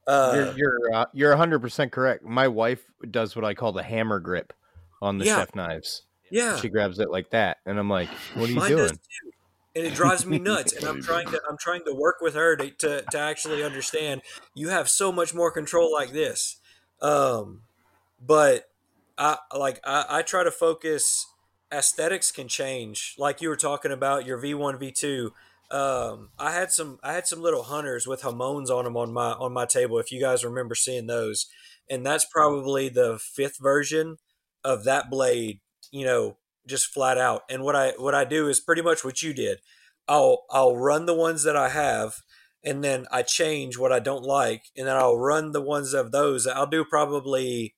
uh, 0.06 0.32
you're 0.56 0.56
you're, 0.56 0.94
uh, 0.94 1.06
you're 1.12 1.36
100% 1.36 1.92
correct. 1.92 2.24
My 2.24 2.48
wife 2.48 2.82
does 3.10 3.36
what 3.36 3.44
I 3.44 3.52
call 3.52 3.72
the 3.72 3.82
hammer 3.82 4.18
grip 4.18 4.54
on 5.02 5.18
the 5.18 5.26
Yeah. 5.26 5.36
chef 5.36 5.54
knives. 5.54 6.05
Yeah. 6.30 6.56
She 6.56 6.68
grabs 6.68 6.98
it 6.98 7.10
like 7.10 7.30
that, 7.30 7.58
and 7.66 7.78
I'm 7.78 7.88
like, 7.90 8.08
"What 8.34 8.48
are 8.48 8.52
you 8.52 8.56
Mine 8.56 8.70
does 8.70 8.90
doing?" 8.90 8.98
too. 8.98 9.30
and 9.76 9.86
it 9.86 9.94
drives 9.94 10.24
me 10.24 10.38
nuts 10.38 10.72
and 10.72 10.84
i'm 10.86 11.02
trying 11.02 11.26
to 11.26 11.40
i'm 11.48 11.58
trying 11.58 11.84
to 11.84 11.92
work 11.92 12.16
with 12.20 12.34
her 12.34 12.56
to, 12.56 12.70
to, 12.70 13.02
to 13.10 13.18
actually 13.18 13.62
understand 13.62 14.22
you 14.54 14.70
have 14.70 14.88
so 14.88 15.12
much 15.12 15.34
more 15.34 15.50
control 15.50 15.92
like 15.92 16.12
this 16.12 16.56
um 17.02 17.60
but 18.24 18.64
i 19.18 19.36
like 19.56 19.78
I, 19.84 20.04
I 20.08 20.22
try 20.22 20.44
to 20.44 20.50
focus 20.50 21.26
aesthetics 21.70 22.32
can 22.32 22.48
change 22.48 23.14
like 23.18 23.42
you 23.42 23.48
were 23.50 23.56
talking 23.56 23.92
about 23.92 24.24
your 24.24 24.38
v1 24.38 24.80
v2 24.80 25.30
um 25.76 26.30
i 26.38 26.52
had 26.52 26.70
some 26.70 26.98
i 27.02 27.12
had 27.12 27.26
some 27.26 27.42
little 27.42 27.64
hunters 27.64 28.06
with 28.06 28.22
hamons 28.22 28.70
on 28.70 28.84
them 28.84 28.96
on 28.96 29.12
my 29.12 29.32
on 29.32 29.52
my 29.52 29.66
table 29.66 29.98
if 29.98 30.10
you 30.10 30.20
guys 30.20 30.44
remember 30.44 30.74
seeing 30.74 31.06
those 31.06 31.46
and 31.90 32.06
that's 32.06 32.24
probably 32.24 32.88
the 32.88 33.18
fifth 33.18 33.58
version 33.60 34.16
of 34.64 34.84
that 34.84 35.10
blade 35.10 35.60
you 35.90 36.04
know 36.04 36.36
just 36.66 36.86
flat 36.86 37.18
out. 37.18 37.42
And 37.48 37.62
what 37.62 37.76
i 37.76 37.92
what 37.98 38.14
i 38.14 38.24
do 38.24 38.48
is 38.48 38.60
pretty 38.60 38.82
much 38.82 39.04
what 39.04 39.22
you 39.22 39.32
did. 39.32 39.58
I'll 40.08 40.44
i'll 40.50 40.76
run 40.76 41.06
the 41.06 41.14
ones 41.14 41.42
that 41.44 41.56
i 41.56 41.68
have 41.68 42.16
and 42.64 42.82
then 42.82 43.06
i 43.10 43.22
change 43.22 43.76
what 43.78 43.92
i 43.92 43.98
don't 43.98 44.24
like 44.24 44.64
and 44.76 44.86
then 44.86 44.96
i'll 44.96 45.16
run 45.16 45.52
the 45.52 45.62
ones 45.62 45.94
of 45.94 46.12
those. 46.12 46.46
I'll 46.46 46.66
do 46.66 46.84
probably 46.84 47.74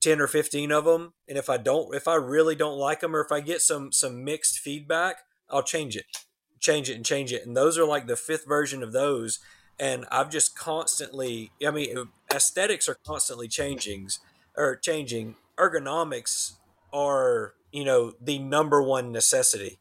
10 0.00 0.20
or 0.20 0.28
15 0.28 0.70
of 0.70 0.84
them 0.84 1.14
and 1.28 1.36
if 1.36 1.50
i 1.50 1.56
don't 1.56 1.92
if 1.92 2.06
i 2.06 2.14
really 2.14 2.54
don't 2.54 2.78
like 2.78 3.00
them 3.00 3.16
or 3.16 3.20
if 3.20 3.32
i 3.32 3.40
get 3.40 3.60
some 3.60 3.90
some 3.90 4.22
mixed 4.22 4.60
feedback 4.60 5.16
i'll 5.50 5.62
change 5.62 5.96
it 5.96 6.04
change 6.60 6.90
it 6.90 6.94
and 6.94 7.04
change 7.04 7.32
it. 7.32 7.46
And 7.46 7.56
those 7.56 7.78
are 7.78 7.86
like 7.86 8.06
the 8.06 8.16
fifth 8.16 8.46
version 8.46 8.82
of 8.82 8.92
those. 8.92 9.38
And 9.80 10.06
i've 10.10 10.30
just 10.30 10.58
constantly 10.58 11.52
i 11.66 11.70
mean 11.70 12.08
aesthetics 12.34 12.88
are 12.88 12.98
constantly 13.06 13.48
changing 13.48 14.08
or 14.56 14.76
changing. 14.76 15.36
Ergonomics 15.56 16.57
are 16.92 17.54
you 17.72 17.84
know 17.84 18.12
the 18.20 18.38
number 18.38 18.82
one 18.82 19.12
necessity 19.12 19.78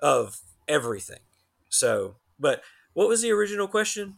of 0.00 0.40
everything 0.68 1.20
so 1.68 2.16
but 2.38 2.62
what 2.94 3.08
was 3.08 3.22
the 3.22 3.30
original 3.30 3.68
question 3.68 4.16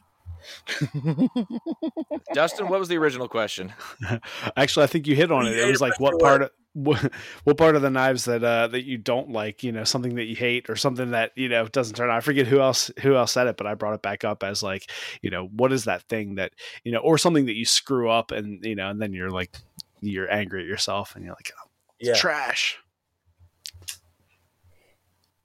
Dustin, 2.32 2.68
what 2.68 2.78
was 2.78 2.88
the 2.88 2.96
original 2.96 3.28
question? 3.28 3.72
Actually, 4.56 4.84
I 4.84 4.86
think 4.86 5.06
you 5.06 5.16
hit 5.16 5.32
on 5.32 5.46
it. 5.46 5.58
It 5.58 5.68
was 5.68 5.80
like 5.80 5.98
what 5.98 6.18
part 6.20 6.42
of 6.42 6.50
what, 6.74 7.12
what 7.44 7.56
part 7.56 7.74
of 7.74 7.82
the 7.82 7.90
knives 7.90 8.26
that 8.26 8.44
uh 8.44 8.68
that 8.68 8.84
you 8.84 8.98
don't 8.98 9.30
like, 9.30 9.64
you 9.64 9.72
know, 9.72 9.84
something 9.84 10.14
that 10.14 10.26
you 10.26 10.36
hate 10.36 10.70
or 10.70 10.76
something 10.76 11.10
that, 11.10 11.32
you 11.34 11.48
know, 11.48 11.66
doesn't 11.66 11.96
turn 11.96 12.10
out. 12.10 12.16
I 12.16 12.20
forget 12.20 12.46
who 12.46 12.60
else 12.60 12.90
who 13.00 13.16
else 13.16 13.32
said 13.32 13.46
it, 13.46 13.56
but 13.56 13.66
I 13.66 13.74
brought 13.74 13.94
it 13.94 14.02
back 14.02 14.24
up 14.24 14.42
as 14.42 14.62
like, 14.62 14.90
you 15.22 15.30
know, 15.30 15.46
what 15.46 15.72
is 15.72 15.84
that 15.84 16.02
thing 16.02 16.36
that, 16.36 16.52
you 16.84 16.92
know, 16.92 17.00
or 17.00 17.18
something 17.18 17.46
that 17.46 17.56
you 17.56 17.64
screw 17.64 18.10
up 18.10 18.30
and, 18.30 18.64
you 18.64 18.76
know, 18.76 18.90
and 18.90 19.00
then 19.00 19.12
you're 19.12 19.30
like 19.30 19.56
you're 20.00 20.30
angry 20.32 20.62
at 20.62 20.68
yourself 20.68 21.16
and 21.16 21.24
you're 21.24 21.34
like, 21.34 21.52
oh, 21.58 21.66
it's 21.66 21.67
Yeah. 22.00 22.14
trash. 22.14 22.78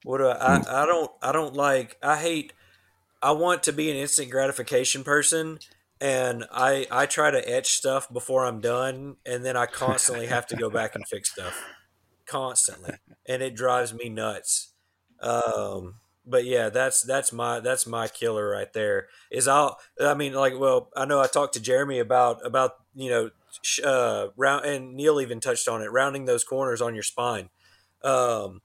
What 0.04 0.18
do 0.18 0.28
I, 0.28 0.58
I? 0.58 0.84
I 0.84 0.86
don't. 0.86 1.12
I 1.22 1.32
don't 1.32 1.56
like. 1.56 1.98
I 2.04 2.18
hate. 2.18 2.54
I 3.22 3.32
want 3.32 3.64
to 3.64 3.74
be 3.74 3.90
an 3.90 3.96
instant 3.96 4.30
gratification 4.30 5.04
person, 5.04 5.60
and 6.02 6.46
I 6.52 6.86
I 6.92 7.06
try 7.06 7.32
to 7.32 7.50
etch 7.50 7.72
stuff 7.72 8.12
before 8.12 8.46
I'm 8.46 8.60
done, 8.60 9.16
and 9.26 9.46
then 9.46 9.56
I 9.56 9.66
constantly 9.66 10.28
have 10.28 10.46
to 10.48 10.58
go 10.58 10.70
back 10.70 10.96
and 10.96 11.08
fix 11.08 11.32
stuff, 11.32 11.64
constantly, 12.26 12.96
and 13.28 13.42
it 13.42 13.56
drives 13.56 13.94
me 13.94 14.10
nuts. 14.10 14.74
Um, 15.22 15.96
but 16.26 16.46
yeah, 16.46 16.70
that's 16.70 17.02
that's 17.02 17.32
my 17.34 17.60
that's 17.60 17.86
my 17.86 18.08
killer 18.08 18.50
right 18.50 18.72
there. 18.74 19.08
Is 19.32 19.48
I'll. 19.48 19.80
I 20.02 20.14
mean, 20.14 20.34
like, 20.34 20.58
well, 20.58 20.90
I 20.96 21.06
know 21.06 21.22
I 21.22 21.28
talked 21.28 21.54
to 21.56 21.62
Jeremy 21.62 22.00
about 22.00 22.46
about 22.46 22.76
you 22.96 23.10
know, 23.10 23.30
uh, 23.84 24.28
round, 24.38 24.66
and 24.66 24.96
Neil 24.96 25.20
even 25.20 25.40
touched 25.40 25.68
on 25.68 25.82
it, 25.82 25.92
rounding 25.92 26.26
those 26.26 26.44
corners 26.44 26.82
on 26.82 26.94
your 26.94 27.04
spine. 27.04 27.50
Um, 28.04 28.62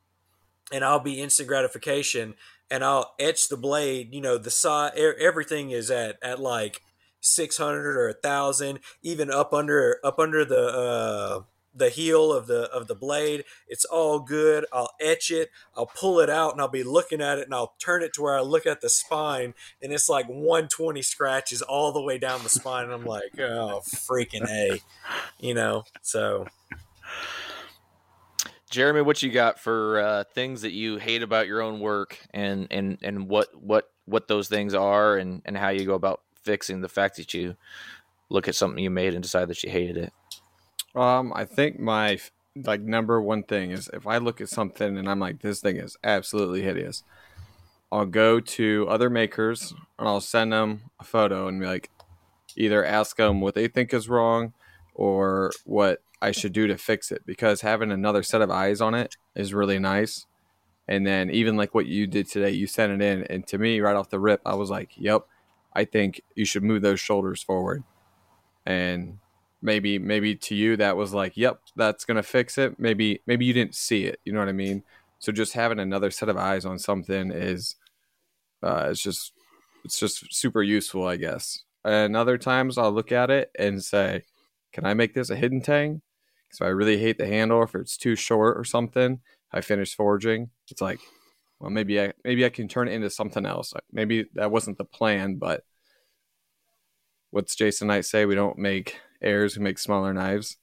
and 0.72 0.84
I'll 0.84 1.00
be 1.00 1.20
instant 1.20 1.48
gratification 1.48 2.34
and 2.70 2.84
I'll 2.84 3.14
etch 3.18 3.48
the 3.48 3.56
blade, 3.56 4.14
you 4.14 4.20
know, 4.20 4.38
the 4.38 4.50
side, 4.50 4.92
everything 4.96 5.70
is 5.70 5.90
at, 5.90 6.18
at 6.22 6.38
like 6.40 6.82
600 7.20 7.96
or 7.96 8.08
a 8.08 8.14
thousand, 8.14 8.80
even 9.02 9.30
up 9.30 9.52
under 9.52 9.98
up 10.04 10.18
under 10.18 10.44
the 10.44 10.68
uh, 10.68 11.40
the 11.74 11.90
heel 11.90 12.32
of 12.32 12.46
the 12.46 12.70
of 12.70 12.86
the 12.86 12.94
blade. 12.94 13.44
It's 13.66 13.84
all 13.84 14.20
good. 14.20 14.66
I'll 14.72 14.92
etch 15.00 15.30
it. 15.30 15.50
I'll 15.76 15.86
pull 15.86 16.20
it 16.20 16.30
out 16.30 16.52
and 16.52 16.60
I'll 16.60 16.68
be 16.68 16.82
looking 16.82 17.20
at 17.20 17.38
it 17.38 17.44
and 17.44 17.54
I'll 17.54 17.74
turn 17.78 18.02
it 18.02 18.12
to 18.14 18.22
where 18.22 18.36
I 18.36 18.40
look 18.40 18.66
at 18.66 18.80
the 18.80 18.90
spine 18.90 19.54
and 19.82 19.92
it's 19.92 20.08
like 20.08 20.26
120 20.26 21.02
scratches 21.02 21.62
all 21.62 21.92
the 21.92 22.02
way 22.02 22.18
down 22.18 22.42
the 22.42 22.48
spine. 22.48 22.84
And 22.84 22.92
I'm 22.92 23.06
like, 23.06 23.38
oh 23.38 23.82
freaking 23.84 24.48
a, 24.48 24.80
you 25.38 25.54
know. 25.54 25.84
So 26.02 26.46
Jeremy, 28.70 29.00
what 29.00 29.22
you 29.22 29.30
got 29.30 29.58
for 29.58 29.98
uh, 30.00 30.24
things 30.34 30.62
that 30.62 30.72
you 30.72 30.98
hate 30.98 31.22
about 31.22 31.46
your 31.46 31.62
own 31.62 31.80
work, 31.80 32.18
and 32.32 32.66
and 32.70 32.98
and 33.02 33.28
what 33.28 33.48
what 33.54 33.90
what 34.04 34.28
those 34.28 34.48
things 34.48 34.74
are, 34.74 35.16
and 35.16 35.40
and 35.46 35.56
how 35.56 35.70
you 35.70 35.86
go 35.86 35.94
about 35.94 36.20
fixing 36.42 36.80
the 36.80 36.88
fact 36.88 37.16
that 37.16 37.32
you 37.32 37.56
look 38.28 38.46
at 38.46 38.54
something 38.54 38.82
you 38.82 38.90
made 38.90 39.14
and 39.14 39.22
decide 39.22 39.48
that 39.48 39.62
you 39.62 39.70
hated 39.70 39.96
it. 39.96 40.12
Um, 40.98 41.32
I 41.34 41.44
think 41.44 41.78
my 41.78 42.18
like 42.56 42.80
number 42.80 43.22
one 43.22 43.44
thing 43.44 43.70
is 43.70 43.88
if 43.92 44.04
I 44.04 44.18
look 44.18 44.40
at 44.40 44.48
something 44.48 44.98
and 44.98 45.08
I'm 45.08 45.20
like, 45.20 45.40
this 45.42 45.60
thing 45.60 45.76
is 45.76 45.96
absolutely 46.02 46.62
hideous. 46.62 47.04
I'll 47.92 48.04
go 48.04 48.40
to 48.40 48.86
other 48.90 49.08
makers 49.08 49.72
and 49.96 50.08
I'll 50.08 50.20
send 50.20 50.52
them 50.52 50.90
a 50.98 51.04
photo 51.04 51.46
and 51.46 51.60
be 51.60 51.66
like, 51.66 51.90
either 52.56 52.84
ask 52.84 53.16
them 53.16 53.40
what 53.40 53.54
they 53.54 53.68
think 53.68 53.94
is 53.94 54.08
wrong 54.08 54.52
or 54.92 55.52
what 55.64 56.02
I 56.20 56.32
should 56.32 56.52
do 56.52 56.66
to 56.66 56.76
fix 56.76 57.12
it 57.12 57.22
because 57.24 57.60
having 57.60 57.92
another 57.92 58.24
set 58.24 58.42
of 58.42 58.50
eyes 58.50 58.80
on 58.80 58.94
it 58.94 59.16
is 59.36 59.54
really 59.54 59.78
nice. 59.78 60.26
And 60.88 61.06
then 61.06 61.30
even 61.30 61.56
like 61.56 61.74
what 61.74 61.86
you 61.86 62.08
did 62.08 62.28
today, 62.28 62.50
you 62.50 62.66
sent 62.66 63.00
it 63.00 63.04
in, 63.04 63.22
and 63.24 63.46
to 63.48 63.58
me, 63.58 63.78
right 63.80 63.94
off 63.94 64.10
the 64.10 64.18
rip, 64.18 64.40
I 64.46 64.54
was 64.54 64.70
like, 64.70 64.92
"Yep, 64.96 65.26
I 65.74 65.84
think 65.84 66.22
you 66.34 66.46
should 66.46 66.62
move 66.62 66.80
those 66.80 66.98
shoulders 66.98 67.42
forward." 67.42 67.84
And 68.64 69.18
maybe 69.62 69.98
maybe 69.98 70.34
to 70.36 70.54
you 70.54 70.76
that 70.76 70.96
was 70.96 71.12
like, 71.14 71.36
"Yep, 71.36 71.60
that's 71.76 72.04
gonna 72.04 72.22
fix 72.22 72.58
it." 72.58 72.78
Maybe 72.78 73.22
maybe 73.26 73.44
you 73.44 73.52
didn't 73.52 73.74
see 73.74 74.04
it. 74.04 74.20
You 74.24 74.32
know 74.32 74.40
what 74.40 74.48
I 74.48 74.52
mean? 74.52 74.82
So 75.18 75.32
just 75.32 75.54
having 75.54 75.78
another 75.80 76.10
set 76.10 76.28
of 76.28 76.36
eyes 76.36 76.64
on 76.64 76.78
something 76.78 77.32
is, 77.32 77.76
uh, 78.62 78.88
it's 78.90 79.02
just 79.02 79.32
it's 79.84 79.98
just 79.98 80.32
super 80.34 80.62
useful, 80.62 81.06
I 81.06 81.16
guess. 81.16 81.64
And 81.84 82.16
other 82.16 82.38
times 82.38 82.78
I'll 82.78 82.92
look 82.92 83.12
at 83.12 83.30
it 83.30 83.50
and 83.58 83.82
say, 83.84 84.24
"Can 84.72 84.86
I 84.86 84.94
make 84.94 85.14
this 85.14 85.30
a 85.30 85.36
hidden 85.36 85.62
tang?" 85.62 86.02
So 86.50 86.64
I 86.64 86.68
really 86.70 86.98
hate 86.98 87.18
the 87.18 87.26
handle 87.26 87.62
if 87.62 87.74
it's 87.74 87.96
too 87.96 88.16
short 88.16 88.58
or 88.58 88.64
something. 88.64 89.20
I 89.52 89.60
finish 89.60 89.94
forging. 89.94 90.50
It's 90.70 90.80
like, 90.80 91.00
well, 91.60 91.70
maybe 91.70 92.00
I 92.00 92.12
maybe 92.24 92.44
I 92.44 92.50
can 92.50 92.68
turn 92.68 92.88
it 92.88 92.92
into 92.92 93.10
something 93.10 93.46
else. 93.46 93.74
Maybe 93.92 94.26
that 94.34 94.50
wasn't 94.50 94.78
the 94.78 94.84
plan, 94.84 95.36
but 95.36 95.64
what's 97.30 97.56
Jason 97.56 97.88
Knight 97.88 98.04
say? 98.04 98.26
We 98.26 98.34
don't 98.34 98.58
make 98.58 98.98
heirs, 99.20 99.54
who 99.54 99.60
make 99.60 99.78
smaller 99.78 100.12
knives. 100.12 100.56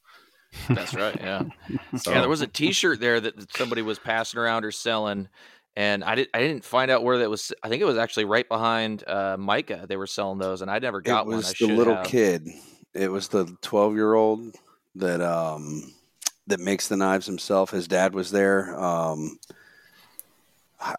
That's 0.69 0.94
right. 0.94 1.15
Yeah. 1.19 1.44
so. 1.98 2.11
Yeah. 2.11 2.22
There 2.22 2.30
was 2.30 2.41
a 2.41 2.48
T-shirt 2.48 2.99
there 2.99 3.19
that 3.19 3.56
somebody 3.56 3.82
was 3.82 3.99
passing 3.99 4.40
around 4.40 4.65
or 4.65 4.72
selling, 4.72 5.27
and 5.76 6.03
I 6.03 6.15
did. 6.15 6.30
I 6.34 6.40
didn't 6.40 6.64
find 6.64 6.90
out 6.90 7.03
where 7.03 7.19
that 7.19 7.30
was. 7.30 7.52
I 7.64 7.69
think 7.69 7.82
it 7.82 7.86
was 7.86 7.98
actually 7.98 8.26
right 8.26 8.48
behind 8.48 9.03
uh, 9.07 9.38
Micah. 9.38 9.86
They 9.88 9.98
were 9.98 10.07
selling 10.07 10.40
those, 10.40 10.61
and 10.61 10.72
I 10.72 10.80
never 10.80 11.02
got 11.02 11.26
one. 11.26 11.34
it 11.34 11.38
was 11.38 11.53
one. 11.60 11.69
the 11.69 11.76
little 11.76 11.95
have. 11.95 12.06
kid. 12.06 12.48
It 12.94 13.11
was 13.11 13.27
the 13.27 13.45
twelve-year-old 13.61 14.56
that 14.95 15.22
um 15.22 15.94
that 16.48 16.60
makes 16.60 16.88
the 16.88 16.98
knives 16.98 17.26
himself. 17.26 17.72
His 17.72 17.88
dad 17.88 18.14
was 18.14 18.32
there. 18.32 18.80
Um, 18.80 19.38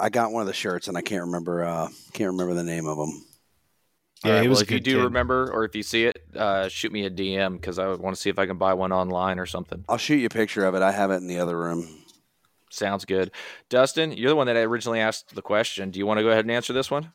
I 0.00 0.08
got 0.08 0.32
one 0.32 0.40
of 0.40 0.46
the 0.46 0.52
shirts, 0.52 0.88
and 0.88 0.96
I 0.96 1.02
can't 1.02 1.24
remember. 1.24 1.64
Uh, 1.64 1.88
can't 2.12 2.32
remember 2.32 2.54
the 2.54 2.64
name 2.64 2.86
of 2.86 2.96
them. 2.98 3.24
Yeah, 4.26 4.34
right, 4.34 4.42
he 4.42 4.48
was 4.48 4.58
well, 4.58 4.62
if 4.62 4.70
you 4.70 4.80
do 4.80 4.96
kid. 4.96 5.04
remember, 5.04 5.50
or 5.52 5.64
if 5.64 5.74
you 5.74 5.82
see 5.82 6.04
it, 6.04 6.24
uh, 6.34 6.68
shoot 6.68 6.92
me 6.92 7.04
a 7.04 7.10
DM 7.10 7.54
because 7.54 7.78
I 7.78 7.88
want 7.94 8.16
to 8.16 8.20
see 8.20 8.30
if 8.30 8.38
I 8.38 8.46
can 8.46 8.58
buy 8.58 8.74
one 8.74 8.92
online 8.92 9.38
or 9.38 9.46
something. 9.46 9.84
I'll 9.88 9.98
shoot 9.98 10.16
you 10.16 10.26
a 10.26 10.30
picture 10.30 10.64
of 10.64 10.74
it. 10.74 10.82
I 10.82 10.92
have 10.92 11.10
it 11.10 11.16
in 11.16 11.26
the 11.26 11.38
other 11.38 11.58
room. 11.58 11.86
Sounds 12.70 13.04
good, 13.04 13.30
Dustin. 13.68 14.12
You're 14.12 14.30
the 14.30 14.36
one 14.36 14.48
that 14.48 14.56
I 14.56 14.60
originally 14.60 15.00
asked 15.00 15.34
the 15.34 15.42
question. 15.42 15.90
Do 15.90 15.98
you 15.98 16.06
want 16.06 16.18
to 16.18 16.22
go 16.22 16.30
ahead 16.30 16.44
and 16.44 16.50
answer 16.50 16.72
this 16.72 16.90
one? 16.90 17.12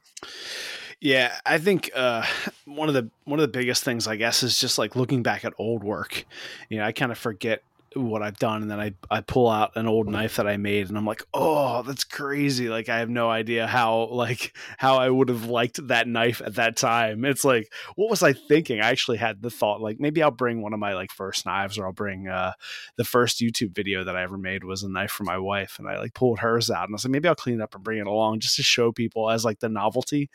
Yeah, 1.02 1.36
I 1.46 1.58
think 1.58 1.90
uh, 1.96 2.24
one 2.66 2.88
of 2.88 2.94
the 2.94 3.10
one 3.26 3.40
of 3.40 3.42
the 3.42 3.48
biggest 3.60 3.84
things, 3.84 4.08
I 4.08 4.16
guess, 4.16 4.44
is 4.44 4.60
just 4.60 4.78
like 4.78 4.96
looking 4.96 5.24
back 5.24 5.44
at 5.44 5.54
old 5.58 5.84
work. 5.84 6.26
You 6.70 6.78
know, 6.78 6.86
I 6.86 6.92
kind 6.92 7.12
of 7.12 7.18
forget 7.18 7.64
what 7.96 8.22
I've 8.22 8.40
done, 8.40 8.62
and 8.62 8.72
then 8.72 8.80
I 8.80 8.94
I 9.10 9.22
pull 9.22 9.50
out 9.50 9.76
an 9.76 9.88
old 9.88 10.08
knife 10.08 10.38
that 10.38 10.48
I 10.48 10.58
made, 10.58 10.88
and 10.88 10.98
I'm 10.98 11.06
like, 11.06 11.24
oh, 11.34 11.82
that's 11.84 12.04
crazy! 12.04 12.70
Like 12.70 12.90
I 12.90 13.00
have 13.00 13.10
no 13.10 13.30
idea 13.30 13.68
how 13.68 14.08
like 14.12 14.56
how 14.78 14.98
I 14.98 15.10
would 15.10 15.30
have 15.30 15.46
liked 15.46 15.88
that 15.88 16.08
knife 16.08 16.42
at 16.46 16.56
that 16.56 16.78
time. 16.78 17.26
It's 17.26 17.44
like, 17.44 17.72
what 17.96 18.10
was 18.10 18.24
I 18.24 18.34
thinking? 18.34 18.80
I 18.80 18.90
actually 18.90 19.18
had 19.18 19.42
the 19.42 19.50
thought 19.50 19.82
like 19.82 20.00
maybe 20.00 20.24
I'll 20.24 20.32
bring 20.32 20.62
one 20.62 20.74
of 20.74 20.80
my 20.80 20.94
like 20.94 21.12
first 21.12 21.46
knives, 21.46 21.78
or 21.78 21.86
I'll 21.86 21.92
bring 21.92 22.28
uh, 22.28 22.54
the 22.98 23.04
first 23.04 23.40
YouTube 23.40 23.76
video 23.76 24.04
that 24.04 24.16
I 24.16 24.24
ever 24.24 24.38
made 24.38 24.64
was 24.64 24.84
a 24.84 24.90
knife 24.90 25.12
for 25.12 25.24
my 25.24 25.38
wife, 25.38 25.78
and 25.78 25.88
I 25.88 25.98
like 25.98 26.14
pulled 26.14 26.40
hers 26.40 26.70
out, 26.70 26.86
and 26.86 26.94
I 26.94 26.96
was 26.96 27.06
like, 27.06 27.12
maybe 27.12 27.28
I'll 27.28 27.36
clean 27.36 27.60
it 27.60 27.64
up 27.64 27.76
and 27.76 27.84
bring 27.84 28.00
it 28.00 28.08
along 28.08 28.40
just 28.40 28.56
to 28.56 28.64
show 28.64 28.92
people 28.92 29.30
as 29.30 29.44
like 29.44 29.60
the 29.60 29.70
novelty 29.70 30.30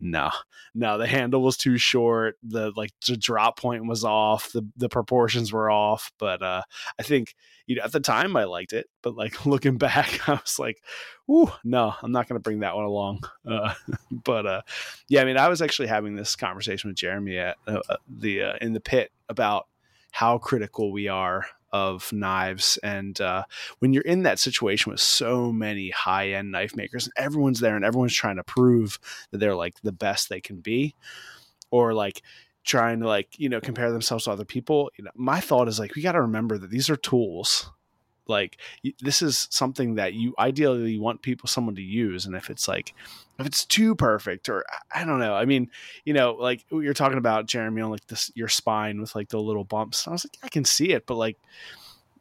no 0.00 0.30
no 0.74 0.96
the 0.96 1.06
handle 1.06 1.42
was 1.42 1.56
too 1.56 1.76
short 1.76 2.36
the 2.42 2.72
like 2.76 2.92
the 3.06 3.16
drop 3.16 3.58
point 3.58 3.86
was 3.86 4.04
off 4.04 4.52
the 4.52 4.62
the 4.76 4.88
proportions 4.88 5.52
were 5.52 5.70
off 5.70 6.12
but 6.18 6.42
uh 6.42 6.62
i 6.98 7.02
think 7.02 7.34
you 7.66 7.74
know 7.74 7.82
at 7.82 7.92
the 7.92 8.00
time 8.00 8.36
i 8.36 8.44
liked 8.44 8.72
it 8.72 8.86
but 9.02 9.16
like 9.16 9.46
looking 9.46 9.76
back 9.76 10.28
i 10.28 10.32
was 10.32 10.58
like 10.58 10.82
Ooh, 11.30 11.50
no 11.64 11.94
i'm 12.02 12.12
not 12.12 12.28
going 12.28 12.38
to 12.38 12.42
bring 12.42 12.60
that 12.60 12.76
one 12.76 12.84
along. 12.84 13.20
Uh, 13.48 13.72
but 14.24 14.44
uh 14.46 14.60
yeah 15.08 15.22
i 15.22 15.24
mean 15.24 15.38
i 15.38 15.48
was 15.48 15.62
actually 15.62 15.88
having 15.88 16.14
this 16.14 16.36
conversation 16.36 16.88
with 16.88 16.96
jeremy 16.96 17.38
at 17.38 17.56
uh, 17.66 17.80
uh 17.88 17.96
the 18.06 18.42
uh, 18.42 18.52
in 18.60 18.74
the 18.74 18.80
pit 18.80 19.10
about 19.30 19.66
how 20.10 20.36
critical 20.36 20.92
we 20.92 21.08
are 21.08 21.46
of 21.72 22.12
knives. 22.12 22.78
And 22.82 23.20
uh, 23.20 23.44
when 23.78 23.92
you're 23.92 24.02
in 24.02 24.22
that 24.22 24.38
situation 24.38 24.90
with 24.90 25.00
so 25.00 25.52
many 25.52 25.90
high 25.90 26.30
end 26.30 26.50
knife 26.52 26.76
makers, 26.76 27.06
and 27.06 27.12
everyone's 27.16 27.60
there 27.60 27.76
and 27.76 27.84
everyone's 27.84 28.14
trying 28.14 28.36
to 28.36 28.44
prove 28.44 28.98
that 29.30 29.38
they're 29.38 29.56
like 29.56 29.80
the 29.82 29.92
best 29.92 30.28
they 30.28 30.40
can 30.40 30.60
be, 30.60 30.94
or 31.70 31.94
like 31.94 32.22
trying 32.64 33.00
to 33.00 33.08
like 33.08 33.38
you 33.38 33.48
know 33.48 33.60
compare 33.60 33.90
themselves 33.90 34.24
to 34.24 34.30
other 34.30 34.44
people 34.44 34.90
you 34.98 35.04
know 35.04 35.10
my 35.14 35.40
thought 35.40 35.68
is 35.68 35.78
like 35.78 35.94
we 35.94 36.02
got 36.02 36.12
to 36.12 36.20
remember 36.20 36.58
that 36.58 36.68
these 36.68 36.90
are 36.90 36.96
tools 36.96 37.70
like 38.28 38.58
this 39.00 39.22
is 39.22 39.48
something 39.50 39.96
that 39.96 40.14
you 40.14 40.34
ideally 40.38 40.98
want 40.98 41.22
people 41.22 41.48
someone 41.48 41.74
to 41.74 41.82
use 41.82 42.26
and 42.26 42.34
if 42.34 42.50
it's 42.50 42.68
like 42.68 42.94
if 43.38 43.46
it's 43.46 43.64
too 43.64 43.94
perfect 43.94 44.48
or 44.48 44.64
i 44.94 45.04
don't 45.04 45.18
know 45.18 45.34
i 45.34 45.44
mean 45.44 45.70
you 46.04 46.12
know 46.12 46.36
like 46.38 46.64
you're 46.70 46.94
talking 46.94 47.18
about 47.18 47.46
jeremy 47.46 47.82
on 47.82 47.90
like 47.90 48.06
this 48.06 48.30
your 48.34 48.48
spine 48.48 49.00
with 49.00 49.14
like 49.14 49.28
the 49.28 49.40
little 49.40 49.64
bumps 49.64 50.06
i 50.06 50.10
was 50.10 50.24
like 50.24 50.38
i 50.42 50.48
can 50.48 50.64
see 50.64 50.90
it 50.90 51.06
but 51.06 51.16
like 51.16 51.38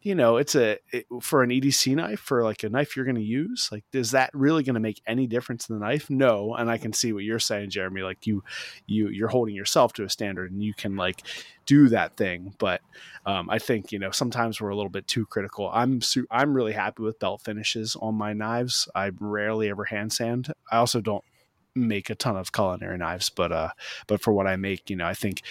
you 0.01 0.15
know, 0.15 0.37
it's 0.37 0.55
a 0.55 0.77
it, 0.91 1.05
for 1.21 1.43
an 1.43 1.49
EDC 1.49 1.95
knife 1.95 2.19
for 2.19 2.43
like 2.43 2.63
a 2.63 2.69
knife 2.69 2.95
you're 2.95 3.05
going 3.05 3.15
to 3.15 3.21
use. 3.21 3.69
Like, 3.71 3.83
is 3.93 4.11
that 4.11 4.29
really 4.33 4.63
going 4.63 4.75
to 4.75 4.79
make 4.79 5.01
any 5.07 5.27
difference 5.27 5.69
in 5.69 5.77
the 5.77 5.85
knife? 5.85 6.09
No. 6.09 6.55
And 6.55 6.69
I 6.69 6.77
can 6.77 6.93
see 6.93 7.13
what 7.13 7.23
you're 7.23 7.39
saying, 7.39 7.71
Jeremy. 7.71 8.01
Like 8.01 8.27
you, 8.27 8.43
you, 8.85 9.09
you're 9.09 9.27
holding 9.27 9.55
yourself 9.55 9.93
to 9.93 10.03
a 10.03 10.09
standard, 10.09 10.51
and 10.51 10.63
you 10.63 10.73
can 10.73 10.95
like 10.95 11.23
do 11.65 11.89
that 11.89 12.17
thing. 12.17 12.53
But 12.57 12.81
um, 13.25 13.49
I 13.49 13.59
think 13.59 13.91
you 13.91 13.99
know 13.99 14.11
sometimes 14.11 14.61
we're 14.61 14.69
a 14.69 14.75
little 14.75 14.89
bit 14.89 15.07
too 15.07 15.25
critical. 15.25 15.69
I'm 15.73 16.01
su- 16.01 16.27
I'm 16.31 16.53
really 16.53 16.73
happy 16.73 17.03
with 17.03 17.19
belt 17.19 17.41
finishes 17.41 17.95
on 17.99 18.15
my 18.15 18.33
knives. 18.33 18.87
I 18.95 19.11
rarely 19.19 19.69
ever 19.69 19.85
hand 19.85 20.13
sand. 20.13 20.53
I 20.71 20.77
also 20.77 21.01
don't 21.01 21.23
make 21.75 22.09
a 22.09 22.15
ton 22.15 22.37
of 22.37 22.51
culinary 22.51 22.97
knives, 22.97 23.29
but 23.29 23.51
uh, 23.51 23.69
but 24.07 24.21
for 24.21 24.33
what 24.33 24.47
I 24.47 24.55
make, 24.55 24.89
you 24.89 24.95
know, 24.95 25.05
I 25.05 25.13
think 25.13 25.41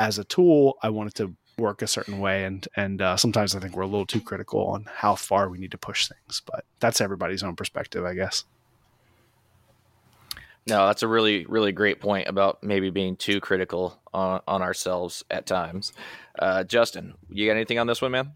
as 0.00 0.18
a 0.18 0.24
tool, 0.24 0.78
I 0.82 0.88
wanted 0.88 1.14
to 1.16 1.36
work 1.60 1.82
a 1.82 1.86
certain 1.86 2.18
way 2.18 2.44
and 2.44 2.66
and 2.74 3.00
uh, 3.00 3.16
sometimes 3.16 3.54
i 3.54 3.60
think 3.60 3.76
we're 3.76 3.82
a 3.82 3.86
little 3.86 4.06
too 4.06 4.20
critical 4.20 4.66
on 4.68 4.86
how 4.92 5.14
far 5.14 5.48
we 5.48 5.58
need 5.58 5.70
to 5.70 5.78
push 5.78 6.08
things 6.08 6.42
but 6.44 6.64
that's 6.80 7.00
everybody's 7.00 7.42
own 7.42 7.54
perspective 7.54 8.04
i 8.04 8.14
guess. 8.14 8.44
No 10.66 10.86
that's 10.86 11.02
a 11.02 11.08
really 11.08 11.46
really 11.46 11.72
great 11.72 12.00
point 12.00 12.28
about 12.28 12.62
maybe 12.62 12.90
being 12.90 13.16
too 13.16 13.40
critical 13.40 14.00
on, 14.12 14.40
on 14.46 14.62
ourselves 14.62 15.24
at 15.30 15.46
times. 15.46 15.92
Uh, 16.38 16.64
justin 16.64 17.14
you 17.28 17.46
got 17.46 17.56
anything 17.56 17.78
on 17.78 17.86
this 17.86 18.02
one 18.02 18.12
man? 18.12 18.32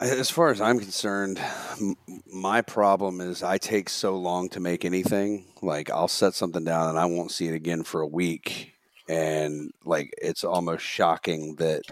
As 0.00 0.30
far 0.30 0.50
as 0.50 0.60
i'm 0.60 0.78
concerned 0.78 1.40
my 2.32 2.60
problem 2.62 3.20
is 3.20 3.42
i 3.42 3.58
take 3.58 3.88
so 3.88 4.16
long 4.16 4.48
to 4.50 4.60
make 4.60 4.84
anything. 4.84 5.46
Like 5.62 5.90
i'll 5.90 6.08
set 6.08 6.34
something 6.34 6.64
down 6.64 6.90
and 6.90 6.98
i 6.98 7.06
won't 7.06 7.30
see 7.30 7.48
it 7.48 7.54
again 7.54 7.82
for 7.82 8.00
a 8.00 8.06
week 8.06 8.73
and 9.08 9.70
like 9.84 10.12
it's 10.18 10.44
almost 10.44 10.84
shocking 10.84 11.54
that 11.56 11.82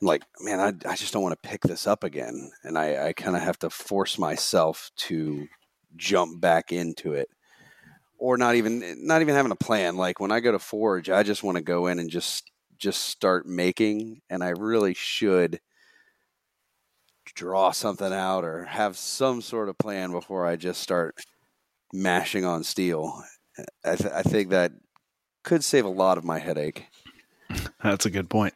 like 0.00 0.22
man 0.40 0.60
i, 0.60 0.90
I 0.90 0.96
just 0.96 1.12
don't 1.12 1.22
want 1.22 1.40
to 1.40 1.48
pick 1.48 1.62
this 1.62 1.86
up 1.86 2.04
again 2.04 2.50
and 2.64 2.78
i, 2.78 3.08
I 3.08 3.12
kind 3.12 3.36
of 3.36 3.42
have 3.42 3.58
to 3.60 3.70
force 3.70 4.18
myself 4.18 4.90
to 4.96 5.46
jump 5.96 6.40
back 6.40 6.72
into 6.72 7.12
it 7.12 7.28
or 8.18 8.36
not 8.36 8.54
even 8.54 8.82
eh, 8.82 8.94
not 8.96 9.20
even 9.20 9.34
having 9.34 9.52
a 9.52 9.56
plan. 9.56 9.96
Like 9.96 10.20
when 10.20 10.32
i 10.32 10.40
go 10.40 10.52
to 10.52 10.58
forge 10.58 11.10
i 11.10 11.22
just 11.22 11.42
want 11.42 11.56
to 11.56 11.62
go 11.62 11.86
in 11.88 11.98
and 11.98 12.10
just 12.10 12.50
just 12.78 13.02
start 13.02 13.46
making 13.46 14.20
and 14.30 14.42
i 14.42 14.48
really 14.48 14.94
should 14.94 15.60
draw 17.34 17.70
something 17.70 18.12
out 18.12 18.44
or 18.44 18.64
have 18.64 18.96
some 18.96 19.40
sort 19.40 19.68
of 19.68 19.78
plan 19.78 20.10
before 20.10 20.46
i 20.46 20.56
just 20.56 20.80
start 20.80 21.14
mashing 21.92 22.44
on 22.44 22.64
steel. 22.64 23.22
I, 23.84 23.96
th- 23.96 24.12
I 24.12 24.22
think 24.22 24.50
that 24.50 24.72
could 25.42 25.64
save 25.64 25.84
a 25.84 25.88
lot 25.88 26.18
of 26.18 26.24
my 26.24 26.38
headache. 26.38 26.86
That's 27.82 28.06
a 28.06 28.10
good 28.10 28.30
point. 28.30 28.54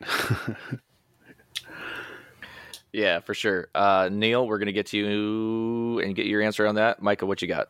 Yeah, 2.93 3.21
for 3.21 3.35
sure. 3.35 3.69
Uh, 3.75 4.09
Neil, 4.11 4.47
we're 4.47 4.59
gonna 4.59 4.73
get 4.73 4.87
to 4.87 4.97
you 4.97 5.99
and 6.01 6.15
get 6.15 6.27
your 6.27 6.41
answer 6.41 6.67
on 6.67 6.77
that. 6.77 7.03
Micah, 7.03 7.27
what 7.27 7.43
you 7.43 7.49
got? 7.49 7.69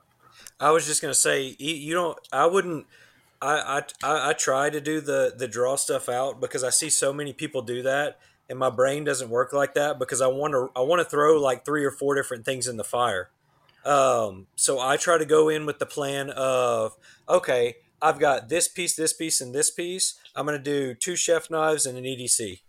I 0.60 0.70
was 0.70 0.86
just 0.86 1.02
gonna 1.02 1.14
say 1.14 1.56
you- 1.59 1.74
you 1.74 1.94
don't. 1.94 2.16
I 2.32 2.47
wouldn't. 2.47 2.86
I, 3.43 3.56
I 3.59 3.82
I 4.05 4.30
I 4.30 4.32
try 4.34 4.70
to 4.70 4.80
do 4.80 5.01
the 5.01 5.34
the 5.36 5.48
draw 5.48 5.76
stuff 5.76 6.09
out 6.09 6.40
because 6.40 6.62
I 6.62 6.70
see 6.70 6.88
so 6.88 7.12
many 7.12 7.32
people 7.32 7.60
do 7.62 7.82
that, 7.82 8.18
and 8.48 8.59
my 8.59 8.70
brain 8.70 9.02
doesn't 9.05 9.28
work 9.28 9.52
like 9.52 9.74
that 9.74 9.98
because 9.98 10.20
I 10.20 10.28
want 10.28 10.52
to 10.52 10.70
I 10.76 10.80
want 10.82 11.01
to 11.01 11.05
throw 11.05 11.36
like 11.40 11.64
three 11.64 11.84
or 11.84 11.90
four 11.90 12.14
different 12.14 12.44
things 12.44 12.68
in 12.68 12.76
the 12.76 12.84
fire. 12.84 13.30
Um, 13.84 14.47
so 14.55 14.78
I 14.80 14.97
try 14.97 15.18
to 15.18 15.24
go 15.26 15.48
in 15.48 15.66
with 15.66 15.78
the 15.80 15.86
plan 15.86 16.30
of 16.30 16.97
okay, 17.28 17.76
I've 18.01 18.18
got 18.18 18.48
this 18.48 18.68
piece, 18.68 18.94
this 18.94 19.12
piece, 19.12 19.40
and 19.40 19.55
this 19.55 19.70
piece. 19.70 20.18
I'm 20.35 20.47
gonna 20.47 20.59
do 20.59 20.94
two 20.94 21.16
chef 21.16 21.51
knives 21.51 21.86
and 21.86 21.97
an 21.97 22.05
EDC, 22.05 22.60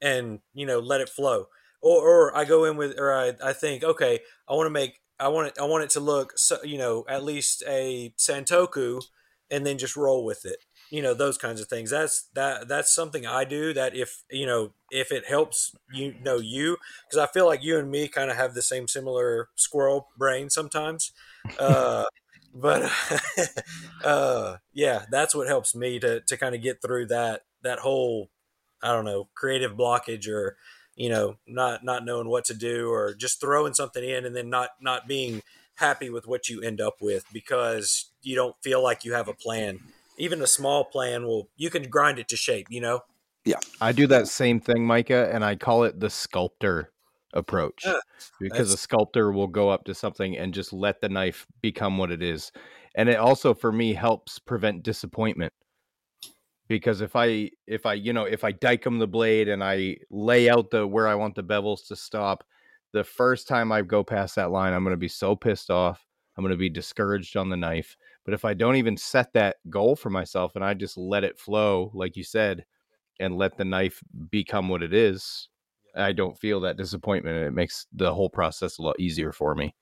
and 0.00 0.40
you 0.54 0.66
know 0.66 0.78
let 0.78 1.00
it 1.00 1.08
flow. 1.08 1.46
Or, 1.80 2.00
or 2.00 2.36
I 2.36 2.44
go 2.44 2.64
in 2.64 2.76
with, 2.76 2.96
or 2.96 3.12
I, 3.12 3.32
I 3.42 3.52
think, 3.52 3.82
okay, 3.82 4.20
I 4.48 4.54
want 4.54 4.66
to 4.66 4.70
make, 4.70 5.00
I 5.18 5.26
want 5.26 5.48
it, 5.48 5.58
I 5.60 5.64
want 5.64 5.82
it 5.82 5.90
to 5.90 6.00
look, 6.00 6.38
so, 6.38 6.62
you 6.62 6.78
know, 6.78 7.04
at 7.08 7.24
least 7.24 7.64
a 7.66 8.14
Santoku, 8.16 9.02
and 9.52 9.66
then 9.66 9.78
just 9.78 9.96
roll 9.96 10.24
with 10.24 10.44
it. 10.44 10.64
You 10.90 11.02
know, 11.02 11.14
those 11.14 11.38
kinds 11.38 11.60
of 11.60 11.68
things. 11.68 11.90
That's 11.90 12.28
that. 12.34 12.68
That's 12.68 12.94
something 12.94 13.26
I 13.26 13.44
do. 13.44 13.72
That 13.72 13.94
if 13.94 14.24
you 14.30 14.46
know, 14.46 14.72
if 14.90 15.10
it 15.10 15.26
helps 15.26 15.74
you 15.92 16.14
know 16.22 16.38
you, 16.38 16.76
because 17.08 17.18
I 17.18 17.30
feel 17.32 17.46
like 17.46 17.62
you 17.62 17.78
and 17.78 17.90
me 17.90 18.08
kind 18.08 18.30
of 18.30 18.36
have 18.36 18.54
the 18.54 18.62
same 18.62 18.88
similar 18.88 19.48
squirrel 19.54 20.08
brain 20.18 20.50
sometimes. 20.50 21.12
Uh, 21.58 22.04
but 22.54 22.90
uh, 24.04 24.56
yeah, 24.72 25.04
that's 25.10 25.34
what 25.34 25.48
helps 25.48 25.74
me 25.74 25.98
to 26.00 26.20
to 26.20 26.36
kind 26.36 26.54
of 26.54 26.62
get 26.62 26.82
through 26.82 27.06
that 27.06 27.42
that 27.62 27.80
whole 27.80 28.30
I 28.82 28.92
don't 28.92 29.04
know 29.04 29.28
creative 29.34 29.72
blockage 29.72 30.28
or 30.28 30.56
you 30.94 31.08
know 31.08 31.36
not 31.46 31.84
not 31.84 32.04
knowing 32.04 32.28
what 32.28 32.44
to 32.46 32.54
do 32.54 32.90
or 32.90 33.14
just 33.14 33.40
throwing 33.40 33.74
something 33.74 34.04
in 34.04 34.26
and 34.26 34.36
then 34.36 34.50
not 34.50 34.70
not 34.80 35.08
being 35.08 35.42
happy 35.76 36.10
with 36.10 36.26
what 36.26 36.48
you 36.48 36.60
end 36.62 36.80
up 36.80 36.96
with 37.00 37.24
because 37.32 38.10
you 38.22 38.34
don't 38.34 38.56
feel 38.62 38.82
like 38.82 39.04
you 39.04 39.14
have 39.14 39.28
a 39.28 39.34
plan. 39.34 39.78
Even 40.18 40.42
a 40.42 40.46
small 40.46 40.84
plan 40.84 41.24
will 41.24 41.48
you 41.56 41.70
can 41.70 41.88
grind 41.88 42.18
it 42.18 42.28
to 42.28 42.36
shape. 42.36 42.66
You 42.70 42.80
know. 42.80 43.00
Yeah. 43.44 43.58
I 43.80 43.90
do 43.90 44.06
that 44.06 44.28
same 44.28 44.60
thing, 44.60 44.86
Micah, 44.86 45.28
and 45.32 45.44
I 45.44 45.56
call 45.56 45.82
it 45.82 45.98
the 45.98 46.10
sculptor 46.10 46.92
approach 47.32 47.82
Yeah, 47.84 47.98
because 48.40 48.72
a 48.72 48.76
sculptor 48.76 49.32
will 49.32 49.46
go 49.46 49.70
up 49.70 49.84
to 49.84 49.94
something 49.94 50.36
and 50.36 50.54
just 50.54 50.72
let 50.72 51.00
the 51.00 51.08
knife 51.08 51.46
become 51.60 51.98
what 51.98 52.10
it 52.10 52.22
is. 52.22 52.52
And 52.94 53.08
it 53.08 53.16
also 53.16 53.54
for 53.54 53.72
me 53.72 53.94
helps 53.94 54.38
prevent 54.38 54.82
disappointment. 54.82 55.52
Because 56.68 57.00
if 57.00 57.16
I 57.16 57.50
if 57.66 57.86
I 57.86 57.94
you 57.94 58.12
know 58.12 58.24
if 58.24 58.44
I 58.44 58.52
Dykem 58.52 58.98
the 58.98 59.06
blade 59.06 59.48
and 59.48 59.62
I 59.62 59.96
lay 60.10 60.48
out 60.48 60.70
the 60.70 60.86
where 60.86 61.08
I 61.08 61.14
want 61.14 61.34
the 61.34 61.42
bevels 61.42 61.86
to 61.88 61.96
stop, 61.96 62.44
the 62.92 63.04
first 63.04 63.48
time 63.48 63.72
I 63.72 63.82
go 63.82 64.04
past 64.04 64.36
that 64.36 64.50
line, 64.50 64.72
I'm 64.72 64.84
going 64.84 64.92
to 64.92 64.98
be 64.98 65.08
so 65.08 65.34
pissed 65.34 65.70
off. 65.70 66.06
I'm 66.36 66.42
going 66.42 66.52
to 66.52 66.58
be 66.58 66.70
discouraged 66.70 67.36
on 67.36 67.50
the 67.50 67.56
knife. 67.56 67.96
But 68.24 68.34
if 68.34 68.44
I 68.44 68.54
don't 68.54 68.76
even 68.76 68.96
set 68.96 69.32
that 69.32 69.56
goal 69.68 69.96
for 69.96 70.10
myself 70.10 70.54
and 70.54 70.64
I 70.64 70.74
just 70.74 70.96
let 70.96 71.24
it 71.24 71.38
flow, 71.38 71.90
like 71.94 72.16
you 72.16 72.24
said, 72.24 72.64
and 73.20 73.36
let 73.36 73.56
the 73.56 73.64
knife 73.64 74.02
become 74.30 74.68
what 74.68 74.82
it 74.82 74.94
is, 74.94 75.48
I 75.94 76.12
don't 76.12 76.38
feel 76.38 76.60
that 76.60 76.76
disappointment. 76.76 77.36
and 77.36 77.46
It 77.46 77.52
makes 77.52 77.86
the 77.92 78.12
whole 78.14 78.30
process 78.30 78.78
a 78.78 78.82
lot 78.82 78.98
easier 78.98 79.32
for 79.32 79.54
me. 79.54 79.74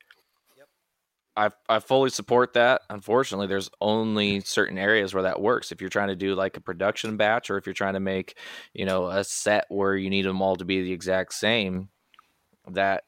I 1.36 1.50
I 1.68 1.78
fully 1.78 2.10
support 2.10 2.54
that. 2.54 2.82
Unfortunately, 2.90 3.46
there's 3.46 3.70
only 3.80 4.40
certain 4.40 4.78
areas 4.78 5.14
where 5.14 5.22
that 5.22 5.40
works. 5.40 5.70
If 5.70 5.80
you're 5.80 5.88
trying 5.90 6.08
to 6.08 6.16
do 6.16 6.34
like 6.34 6.56
a 6.56 6.60
production 6.60 7.16
batch, 7.16 7.50
or 7.50 7.56
if 7.56 7.66
you're 7.66 7.72
trying 7.72 7.94
to 7.94 8.00
make, 8.00 8.36
you 8.74 8.84
know, 8.84 9.06
a 9.06 9.22
set 9.24 9.66
where 9.68 9.96
you 9.96 10.10
need 10.10 10.24
them 10.24 10.42
all 10.42 10.56
to 10.56 10.64
be 10.64 10.82
the 10.82 10.92
exact 10.92 11.34
same, 11.34 11.88
that 12.72 13.04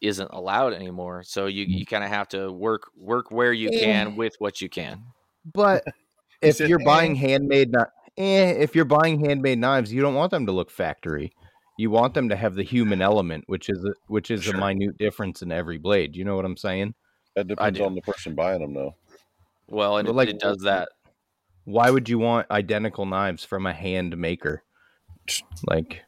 isn't 0.00 0.30
allowed 0.30 0.74
anymore. 0.74 1.22
So 1.22 1.46
you 1.46 1.64
you 1.64 1.86
kind 1.86 2.04
of 2.04 2.10
have 2.10 2.28
to 2.28 2.52
work 2.52 2.90
work 2.96 3.30
where 3.30 3.52
you 3.52 3.70
can 3.70 4.16
with 4.16 4.34
what 4.38 4.60
you 4.60 4.68
can. 4.68 5.02
But 5.52 5.84
if 6.42 6.60
you're 6.60 6.78
buying 6.78 7.14
handmade, 7.14 7.72
kni- 7.72 7.90
eh, 8.18 8.50
if 8.58 8.74
you're 8.74 8.84
buying 8.84 9.24
handmade 9.24 9.58
knives, 9.58 9.92
you 9.92 10.02
don't 10.02 10.14
want 10.14 10.30
them 10.30 10.46
to 10.46 10.52
look 10.52 10.70
factory. 10.70 11.32
You 11.76 11.90
want 11.90 12.14
them 12.14 12.28
to 12.28 12.36
have 12.36 12.54
the 12.54 12.62
human 12.62 13.02
element, 13.02 13.44
which 13.46 13.68
is 13.68 13.84
a, 13.84 13.92
which 14.06 14.30
is 14.30 14.44
Sure. 14.44 14.54
a 14.54 14.58
minute 14.58 14.96
difference 14.98 15.42
in 15.42 15.50
every 15.50 15.78
blade. 15.78 16.14
You 16.16 16.24
know 16.24 16.36
what 16.36 16.44
I'm 16.44 16.56
saying? 16.56 16.94
That 17.34 17.48
depends 17.48 17.80
on 17.80 17.94
the 17.96 18.00
person 18.02 18.34
buying 18.34 18.60
them, 18.60 18.74
though. 18.74 18.94
Well, 19.68 19.96
and 19.98 20.06
But 20.06 20.12
it, 20.12 20.14
like- 20.16 20.28
it 20.28 20.38
does 20.38 20.58
that. 20.58 20.90
Why 21.64 21.90
would 21.90 22.08
you 22.08 22.18
want 22.18 22.50
identical 22.50 23.06
knives 23.06 23.42
from 23.44 23.64
a 23.66 23.72
hand 23.72 24.16
maker? 24.16 24.62
Like, 25.66 26.02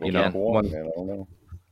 You 0.00 0.12
know, 0.12 0.30
one- 0.30 0.70
man. 0.70 0.86
I 0.86 0.90
don't 0.96 1.06
know. 1.06 1.28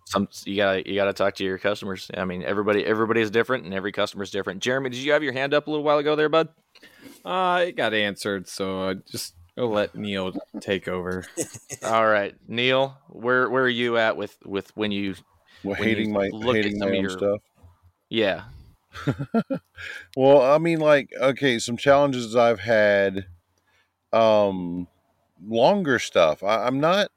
Some 0.07 0.29
you 0.45 0.57
gotta 0.57 0.87
you 0.87 0.95
gotta 0.97 1.13
talk 1.15 1.37
to 1.37 1.45
your 1.45 1.59
customers. 1.59 2.11
I 2.15 2.25
mean, 2.27 2.43
everybody 2.43 2.85
everybody 2.85 3.21
is 3.23 3.31
different, 3.31 3.65
and 3.65 3.73
every 3.73 3.93
customer 3.93 4.23
is 4.25 4.31
different. 4.31 4.63
Jeremy, 4.63 4.91
did 4.91 4.99
you 4.99 5.13
have 5.13 5.23
your 5.23 5.33
hand 5.33 5.55
up 5.55 5.67
a 5.67 5.71
little 5.71 5.85
while 5.85 5.99
ago 5.99 6.15
there, 6.17 6.29
bud? 6.29 6.49
Uh, 7.25 7.65
it 7.69 7.77
got 7.77 7.95
answered, 7.95 8.47
so 8.49 8.89
I 8.91 8.95
just 8.95 9.35
I'll 9.59 9.69
let 9.71 9.95
Neil 9.95 10.33
take 10.61 10.89
over. 10.89 11.25
All 11.85 12.07
right, 12.07 12.35
Neil, 12.49 12.97
where 13.09 13.49
where 13.51 13.65
are 13.65 13.69
you 13.69 13.99
at 13.99 14.17
with 14.17 14.37
with 14.45 14.75
when 14.77 14.93
you 14.93 15.15
Well, 15.63 15.77
When 15.77 15.89
you 15.89 15.97
hating 15.97 16.13
my 16.13 16.29
look 16.33 16.57
at 16.57 16.65
hating 16.65 16.79
some 16.79 16.91
my 16.91 16.97
own 16.97 17.03
your- 17.03 17.11
stuff. 17.11 17.41
yeah 18.09 18.45
Well, 20.17 20.43
I 20.43 20.59
mean, 20.59 20.81
like, 20.81 21.11
okay, 21.19 21.59
some 21.59 21.77
challenges 21.79 22.37
I've 22.37 22.61
had, 22.61 23.25
um, 24.13 24.87
longer 25.45 25.99
stuff. 25.99 26.43
I, 26.43 26.67
I'm 26.67 26.79
not, 26.81 27.09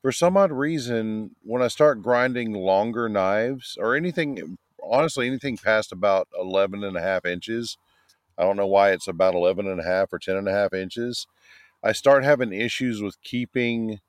for 0.00 0.10
some 0.12 0.36
odd 0.38 0.50
reason, 0.50 1.36
when 1.42 1.60
I 1.62 1.68
start 1.68 2.02
grinding 2.02 2.52
longer 2.54 3.08
knives 3.10 3.76
or 3.78 3.94
anything, 3.94 4.56
honestly, 4.82 5.26
anything 5.26 5.58
past 5.58 5.92
about 5.92 6.28
11 6.38 6.82
and 6.82 6.96
a 6.96 7.02
half 7.02 7.26
inches, 7.26 7.76
I 8.38 8.42
don't 8.44 8.56
know 8.56 8.66
why 8.66 8.92
it's 8.92 9.08
about 9.08 9.34
11 9.34 9.66
and 9.68 9.80
a 9.80 9.84
half 9.84 10.12
or 10.12 10.18
10 10.18 10.36
and 10.36 10.48
a 10.48 10.52
half 10.52 10.72
inches. 10.72 11.26
I 11.82 11.92
start 11.92 12.24
having 12.24 12.52
issues 12.52 13.02
with 13.02 13.20
keeping 13.22 14.00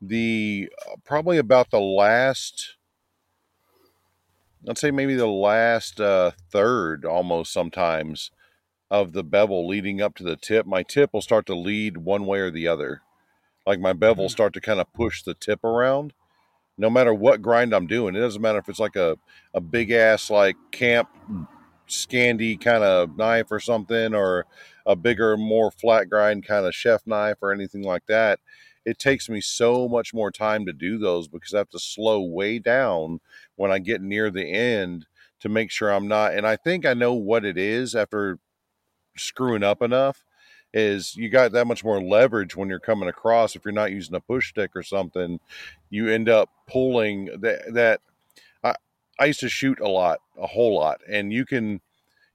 the 0.00 0.68
uh, 0.86 0.96
probably 1.04 1.38
about 1.38 1.70
the 1.70 1.80
last 1.80 2.76
let's 4.64 4.80
say 4.80 4.90
maybe 4.90 5.14
the 5.14 5.26
last 5.26 6.00
uh, 6.00 6.32
third 6.50 7.04
almost 7.04 7.52
sometimes 7.52 8.30
of 8.90 9.12
the 9.12 9.24
bevel 9.24 9.66
leading 9.66 10.00
up 10.00 10.14
to 10.14 10.22
the 10.22 10.36
tip. 10.36 10.66
My 10.66 10.82
tip 10.82 11.10
will 11.12 11.22
start 11.22 11.46
to 11.46 11.54
lead 11.54 11.98
one 11.98 12.26
way 12.26 12.40
or 12.40 12.50
the 12.50 12.68
other. 12.68 13.02
Like 13.66 13.80
my 13.80 13.92
bevel 13.92 14.24
will 14.24 14.28
start 14.30 14.52
to 14.54 14.60
kind 14.60 14.80
of 14.80 14.92
push 14.92 15.22
the 15.22 15.34
tip 15.34 15.64
around. 15.64 16.12
No 16.76 16.90
matter 16.90 17.14
what 17.14 17.40
grind 17.40 17.72
I'm 17.72 17.86
doing, 17.86 18.14
it 18.14 18.20
doesn't 18.20 18.42
matter 18.42 18.58
if 18.58 18.68
it's 18.68 18.80
like 18.80 18.96
a, 18.96 19.16
a 19.52 19.60
big 19.60 19.90
ass 19.90 20.28
like 20.28 20.56
camp 20.70 21.08
Scandi 21.88 22.60
kind 22.60 22.84
of 22.84 23.16
knife 23.16 23.50
or 23.50 23.60
something, 23.60 24.14
or 24.14 24.46
a 24.86 24.96
bigger, 24.96 25.36
more 25.36 25.70
flat 25.70 26.10
grind 26.10 26.46
kind 26.46 26.66
of 26.66 26.74
chef 26.74 27.06
knife 27.06 27.36
or 27.42 27.52
anything 27.52 27.82
like 27.82 28.06
that. 28.06 28.40
It 28.84 28.98
takes 28.98 29.28
me 29.28 29.40
so 29.40 29.88
much 29.88 30.12
more 30.12 30.30
time 30.30 30.66
to 30.66 30.72
do 30.72 30.98
those 30.98 31.26
because 31.26 31.54
I 31.54 31.58
have 31.58 31.70
to 31.70 31.78
slow 31.78 32.22
way 32.22 32.58
down 32.58 33.20
when 33.56 33.70
I 33.70 33.78
get 33.78 34.02
near 34.02 34.30
the 34.30 34.50
end 34.50 35.06
to 35.40 35.48
make 35.48 35.70
sure 35.70 35.90
I'm 35.90 36.08
not. 36.08 36.34
And 36.34 36.46
I 36.46 36.56
think 36.56 36.84
I 36.84 36.94
know 36.94 37.14
what 37.14 37.44
it 37.44 37.56
is 37.56 37.94
after 37.94 38.38
screwing 39.16 39.62
up 39.62 39.82
enough. 39.82 40.24
Is 40.76 41.14
you 41.14 41.28
got 41.28 41.52
that 41.52 41.68
much 41.68 41.84
more 41.84 42.02
leverage 42.02 42.56
when 42.56 42.68
you're 42.68 42.80
coming 42.80 43.08
across. 43.08 43.54
If 43.54 43.64
you're 43.64 43.72
not 43.72 43.92
using 43.92 44.16
a 44.16 44.20
push 44.20 44.48
stick 44.48 44.72
or 44.74 44.82
something, 44.82 45.38
you 45.88 46.08
end 46.08 46.28
up 46.28 46.50
pulling 46.66 47.26
that. 47.42 47.72
That 47.74 48.00
I 49.18 49.26
used 49.26 49.40
to 49.40 49.48
shoot 49.48 49.80
a 49.80 49.88
lot, 49.88 50.20
a 50.36 50.46
whole 50.46 50.74
lot, 50.74 51.00
and 51.08 51.32
you 51.32 51.44
can 51.44 51.80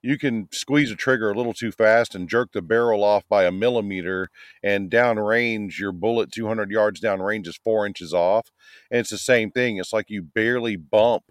you 0.01 0.17
can 0.17 0.47
squeeze 0.51 0.91
a 0.91 0.95
trigger 0.95 1.29
a 1.29 1.33
little 1.35 1.53
too 1.53 1.73
fast 1.73 2.15
and 2.15 2.29
jerk 2.29 2.53
the 2.53 2.61
barrel 2.61 3.03
off 3.03 3.27
by 3.27 3.43
a 3.43 3.51
millimeter 3.51 4.29
and 4.63 4.89
downrange 4.89 5.77
your 5.77 5.91
bullet 5.91 6.31
200 6.31 6.71
yards 6.71 7.01
downrange 7.01 7.47
is 7.47 7.59
four 7.61 7.85
inches 7.85 8.13
off 8.13 8.49
and 8.89 9.01
it's 9.01 9.09
the 9.09 9.17
same 9.17 9.51
thing 9.51 9.75
it's 9.75 9.91
like 9.91 10.09
you 10.09 10.21
barely 10.21 10.77
bump 10.77 11.23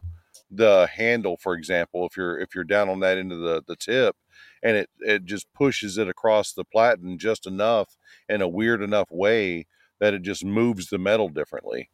the 0.51 0.87
handle 0.93 1.39
for 1.39 1.55
example 1.55 2.05
if 2.05 2.15
you're 2.15 2.39
if 2.39 2.55
you're 2.55 2.63
down 2.63 2.91
on 2.91 3.01
that 3.01 3.17
end 3.17 3.33
of 3.33 3.41
the 3.41 3.63
the 3.67 3.77
tip 3.77 4.15
and 4.63 4.77
it 4.77 4.91
it 5.01 5.25
just 5.25 5.51
pushes 5.55 5.97
it 5.97 6.09
across 6.09 6.53
the 6.53 6.65
platen 6.65 7.19
just 7.19 7.47
enough 7.47 7.97
in 8.29 8.43
a 8.43 8.49
weird 8.49 8.83
enough 8.83 9.11
way 9.11 9.67
that 10.01 10.15
it 10.15 10.23
just 10.23 10.45
moves 10.45 10.89
the 10.89 10.99
metal 10.99 11.29
differently. 11.29 11.91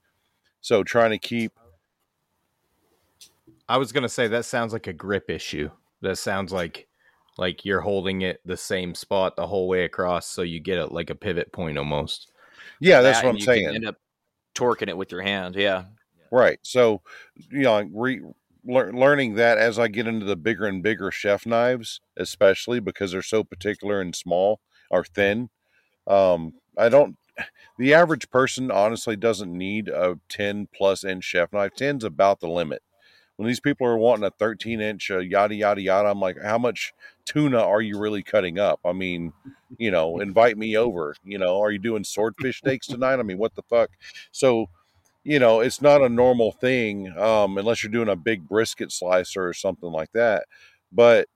So 0.60 0.82
trying 0.82 1.10
to 1.10 1.18
keep 1.18 1.52
I 3.68 3.78
was 3.78 3.92
gonna 3.92 4.08
say 4.08 4.28
that 4.28 4.44
sounds 4.44 4.72
like 4.72 4.86
a 4.86 4.92
grip 4.92 5.30
issue. 5.30 5.70
That 6.02 6.16
sounds 6.16 6.52
like 6.52 6.88
like 7.38 7.64
you're 7.64 7.80
holding 7.80 8.22
it 8.22 8.40
the 8.44 8.56
same 8.56 8.94
spot 8.94 9.36
the 9.36 9.46
whole 9.46 9.68
way 9.68 9.84
across, 9.84 10.26
so 10.26 10.42
you 10.42 10.60
get 10.60 10.78
it 10.78 10.92
like 10.92 11.10
a 11.10 11.14
pivot 11.14 11.52
point 11.52 11.78
almost. 11.78 12.30
yeah 12.80 13.00
that's 13.00 13.18
That, 13.18 13.26
what 13.26 13.34
i'm 13.34 13.40
saying 13.40 13.66
End 13.74 13.86
up 13.86 13.96
torquing 14.54 14.88
it 14.88 14.96
with 14.96 15.10
your 15.10 15.22
hand. 15.22 15.56
Yeah, 15.56 15.84
Right. 16.30 16.58
So, 16.62 17.02
you 17.50 17.62
know, 17.62 17.88
re, 17.92 18.20
lear- 18.64 18.92
learning 18.92 19.34
that 19.34 19.58
as 19.58 19.78
I 19.78 19.88
get 19.88 20.08
into 20.08 20.26
the 20.26 20.36
bigger 20.36 20.66
and 20.66 20.82
bigger 20.82 21.10
chef 21.10 21.46
knives, 21.46 22.00
especially 22.16 22.80
because 22.80 23.12
they're 23.12 23.22
so 23.22 23.44
particular 23.44 24.00
and 24.00 24.14
small 24.16 24.60
or 24.90 25.04
thin. 25.04 25.50
Um, 26.06 26.54
I 26.76 26.88
don't. 26.88 27.16
The 27.78 27.94
average 27.94 28.30
person 28.30 28.70
honestly 28.70 29.16
doesn't 29.16 29.52
need 29.52 29.88
a 29.88 30.20
10 30.28 30.68
plus 30.72 31.02
inch 31.02 31.24
chef 31.24 31.52
knife. 31.52 31.72
10's 31.76 32.04
about 32.04 32.38
the 32.38 32.48
limit. 32.48 32.82
When 33.36 33.48
these 33.48 33.60
people 33.60 33.86
are 33.86 33.98
wanting 33.98 34.24
a 34.24 34.30
13 34.30 34.80
inch, 34.80 35.10
uh, 35.10 35.18
yada 35.18 35.54
yada 35.54 35.80
yada, 35.80 36.08
I'm 36.08 36.20
like, 36.20 36.36
how 36.42 36.58
much 36.58 36.94
tuna 37.24 37.58
are 37.58 37.80
you 37.80 37.98
really 37.98 38.22
cutting 38.22 38.58
up? 38.58 38.80
I 38.84 38.92
mean, 38.92 39.32
you 39.76 39.90
know, 39.90 40.20
invite 40.20 40.56
me 40.56 40.76
over. 40.76 41.16
You 41.24 41.38
know, 41.38 41.60
are 41.60 41.72
you 41.72 41.78
doing 41.80 42.04
swordfish 42.04 42.58
steaks 42.58 42.86
tonight? 42.86 43.18
I 43.18 43.22
mean, 43.22 43.38
what 43.38 43.54
the 43.56 43.62
fuck? 43.62 43.90
So, 44.30 44.66
you 45.24 45.38
know, 45.38 45.60
it's 45.60 45.82
not 45.82 46.02
a 46.02 46.08
normal 46.08 46.52
thing 46.52 47.16
um, 47.18 47.58
unless 47.58 47.82
you're 47.82 47.92
doing 47.92 48.08
a 48.08 48.16
big 48.16 48.48
brisket 48.48 48.92
slicer 48.92 49.46
or 49.48 49.54
something 49.54 49.90
like 49.90 50.12
that. 50.12 50.44
But 50.92 51.28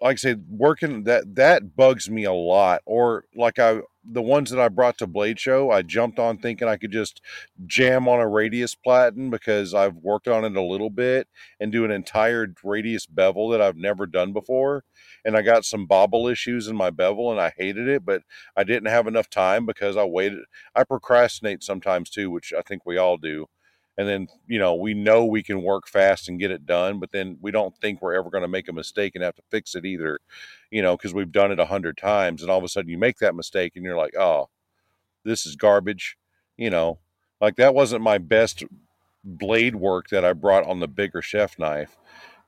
like 0.00 0.14
I 0.14 0.16
said, 0.16 0.44
working 0.48 1.04
that 1.04 1.34
that 1.36 1.76
bugs 1.76 2.08
me 2.10 2.24
a 2.24 2.32
lot. 2.32 2.82
Or 2.86 3.24
like 3.34 3.58
I 3.58 3.80
the 4.04 4.22
ones 4.22 4.50
that 4.50 4.60
I 4.60 4.68
brought 4.68 4.98
to 4.98 5.06
Blade 5.06 5.38
Show, 5.38 5.70
I 5.70 5.82
jumped 5.82 6.18
on 6.18 6.38
thinking 6.38 6.68
I 6.68 6.76
could 6.76 6.92
just 6.92 7.20
jam 7.66 8.08
on 8.08 8.20
a 8.20 8.28
radius 8.28 8.74
platen 8.74 9.30
because 9.30 9.74
I've 9.74 9.96
worked 9.96 10.28
on 10.28 10.44
it 10.44 10.56
a 10.56 10.62
little 10.62 10.90
bit 10.90 11.28
and 11.58 11.70
do 11.70 11.84
an 11.84 11.90
entire 11.90 12.48
radius 12.64 13.06
bevel 13.06 13.48
that 13.50 13.60
I've 13.60 13.76
never 13.76 14.06
done 14.06 14.32
before. 14.32 14.84
And 15.24 15.36
I 15.36 15.42
got 15.42 15.64
some 15.64 15.86
bobble 15.86 16.28
issues 16.28 16.66
in 16.66 16.76
my 16.76 16.90
bevel 16.90 17.30
and 17.30 17.40
I 17.40 17.52
hated 17.56 17.88
it, 17.88 18.04
but 18.04 18.22
I 18.56 18.64
didn't 18.64 18.88
have 18.88 19.06
enough 19.06 19.28
time 19.28 19.66
because 19.66 19.96
I 19.96 20.04
waited. 20.04 20.40
I 20.74 20.84
procrastinate 20.84 21.62
sometimes 21.62 22.10
too, 22.10 22.30
which 22.30 22.52
I 22.56 22.62
think 22.62 22.86
we 22.86 22.96
all 22.96 23.18
do 23.18 23.46
and 23.98 24.08
then 24.08 24.28
you 24.46 24.58
know 24.58 24.74
we 24.74 24.94
know 24.94 25.24
we 25.24 25.42
can 25.42 25.62
work 25.62 25.86
fast 25.86 26.28
and 26.28 26.40
get 26.40 26.50
it 26.50 26.66
done 26.66 26.98
but 26.98 27.10
then 27.12 27.36
we 27.40 27.50
don't 27.50 27.76
think 27.78 28.00
we're 28.00 28.14
ever 28.14 28.30
going 28.30 28.42
to 28.42 28.48
make 28.48 28.68
a 28.68 28.72
mistake 28.72 29.14
and 29.14 29.24
have 29.24 29.34
to 29.34 29.42
fix 29.50 29.74
it 29.74 29.84
either 29.84 30.18
you 30.70 30.82
know 30.82 30.96
because 30.96 31.14
we've 31.14 31.32
done 31.32 31.52
it 31.52 31.60
a 31.60 31.66
hundred 31.66 31.96
times 31.96 32.42
and 32.42 32.50
all 32.50 32.58
of 32.58 32.64
a 32.64 32.68
sudden 32.68 32.90
you 32.90 32.98
make 32.98 33.18
that 33.18 33.34
mistake 33.34 33.72
and 33.76 33.84
you're 33.84 33.96
like 33.96 34.16
oh 34.16 34.48
this 35.24 35.46
is 35.46 35.56
garbage 35.56 36.16
you 36.56 36.68
know? 36.68 36.98
Like 37.40 37.56
that 37.56 37.74
wasn't 37.74 38.02
my 38.02 38.18
best 38.18 38.64
blade 39.24 39.76
work 39.76 40.08
that 40.08 40.24
i 40.24 40.32
brought 40.32 40.66
on 40.66 40.80
the 40.80 40.88
bigger 40.88 41.20
chef 41.20 41.58
knife 41.58 41.96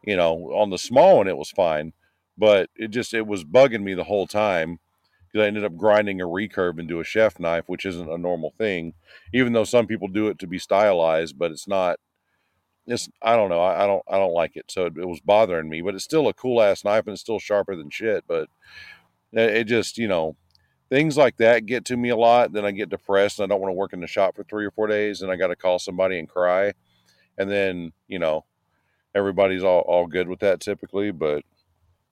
you 0.05 0.17
know? 0.17 0.51
On 0.55 0.71
the 0.71 0.79
small 0.79 1.19
one 1.19 1.29
it 1.29 1.37
was 1.37 1.51
fine 1.51 1.93
but 2.39 2.71
it 2.77 2.89
just 2.91 3.13
it 3.13 3.27
was 3.27 3.45
bugging 3.45 3.83
me 3.83 3.95
the 3.95 4.05
whole 4.05 4.27
time 4.27 4.79
because 5.33 5.45
I 5.45 5.49
ended 5.49 5.65
up 5.65 5.77
grinding 5.77 6.21
a 6.21 6.27
recurve 6.27 6.79
into 6.79 7.01
a 7.01 7.05
chef 7.05 7.41
knife, 7.41 7.65
which 7.67 7.87
isn't 7.87 8.11
a 8.11 8.19
normal 8.19 8.53
thing, 8.59 8.95
even 9.33 9.53
though 9.53 9.65
some 9.65 9.87
people 9.87 10.09
do 10.09 10.29
it 10.29 10.39
to 10.41 10.47
be 10.47 10.59
stylized, 10.59 11.39
but 11.39 11.51
it's 11.51 11.67
not. 11.67 11.99
It's 12.87 13.09
I 13.23 13.37
don't 13.37 13.49
know. 13.49 13.61
I, 13.61 13.85
I 13.85 13.87
don't 13.87 14.03
I 14.11 14.19
don't 14.19 14.35
like 14.35 14.57
it, 14.57 14.67
so 14.69 14.87
it, 14.87 14.95
it, 14.97 15.07
was 15.07 15.21
bothering 15.21 15.69
me. 15.69 15.83
But 15.83 15.95
it's 15.95 16.05
still 16.05 16.29
a 16.29 16.35
cool 16.35 16.61
ass 16.61 16.85
knife, 16.85 17.05
and 17.07 17.13
it's 17.13 17.21
still 17.21 17.39
sharper 17.39 17.77
than 17.77 17.91
shit. 17.91 18.25
But 18.27 18.49
it, 19.33 19.57
it 19.57 19.65
just 19.65 19.99
you 19.99 20.09
know 20.09 20.37
things 20.91 21.17
like 21.17 21.37
that 21.37 21.65
get 21.65 21.85
to 21.87 21.97
me 21.97 22.09
a 22.09 22.17
lot. 22.17 22.53
Then 22.53 22.65
I 22.65 22.73
get 22.73 22.91
depressed, 22.91 23.39
and 23.39 23.45
I 23.45 23.55
don't 23.55 23.63
want 23.63 23.71
to 23.71 23.77
work 23.77 23.93
in 23.93 24.01
the 24.01 24.09
shop 24.09 24.35
for 24.35 24.43
three 24.43 24.67
or 24.67 24.73
four 24.73 24.89
days, 24.89 25.23
and 25.23 25.31
I 25.31 25.37
got 25.37 25.49
to 25.49 25.57
call 25.57 25.79
somebody 25.79 26.19
and 26.19 26.29
cry, 26.29 26.73
and 27.39 27.49
then 27.49 27.93
you 28.09 28.19
know 28.19 28.45
everybody's 29.15 29.63
all 29.63 29.83
all 29.83 30.09
good 30.09 30.29
with 30.29 30.41
that 30.41 30.61
typically, 30.61 31.13
but 31.13 31.45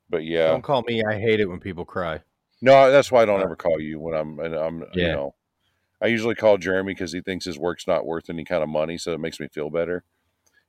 but 0.08 0.24
yeah. 0.24 0.48
Don't 0.48 0.62
call 0.62 0.82
me. 0.82 1.02
I 1.04 1.18
hate 1.18 1.40
it 1.40 1.46
when 1.46 1.60
people 1.60 1.84
cry. 1.84 2.20
No, 2.62 2.90
that's 2.90 3.10
why 3.10 3.22
I 3.22 3.24
don't 3.24 3.40
uh, 3.40 3.44
ever 3.44 3.56
call 3.56 3.80
you 3.80 3.98
when 4.00 4.14
I'm. 4.14 4.38
I'm. 4.38 4.80
Yeah. 4.94 5.06
You 5.06 5.12
know, 5.12 5.34
I 6.02 6.06
usually 6.06 6.34
call 6.34 6.58
Jeremy 6.58 6.92
because 6.94 7.12
he 7.12 7.20
thinks 7.20 7.44
his 7.44 7.58
work's 7.58 7.86
not 7.86 8.06
worth 8.06 8.30
any 8.30 8.44
kind 8.44 8.62
of 8.62 8.68
money, 8.68 8.98
so 8.98 9.12
it 9.12 9.20
makes 9.20 9.40
me 9.40 9.48
feel 9.48 9.70
better. 9.70 10.04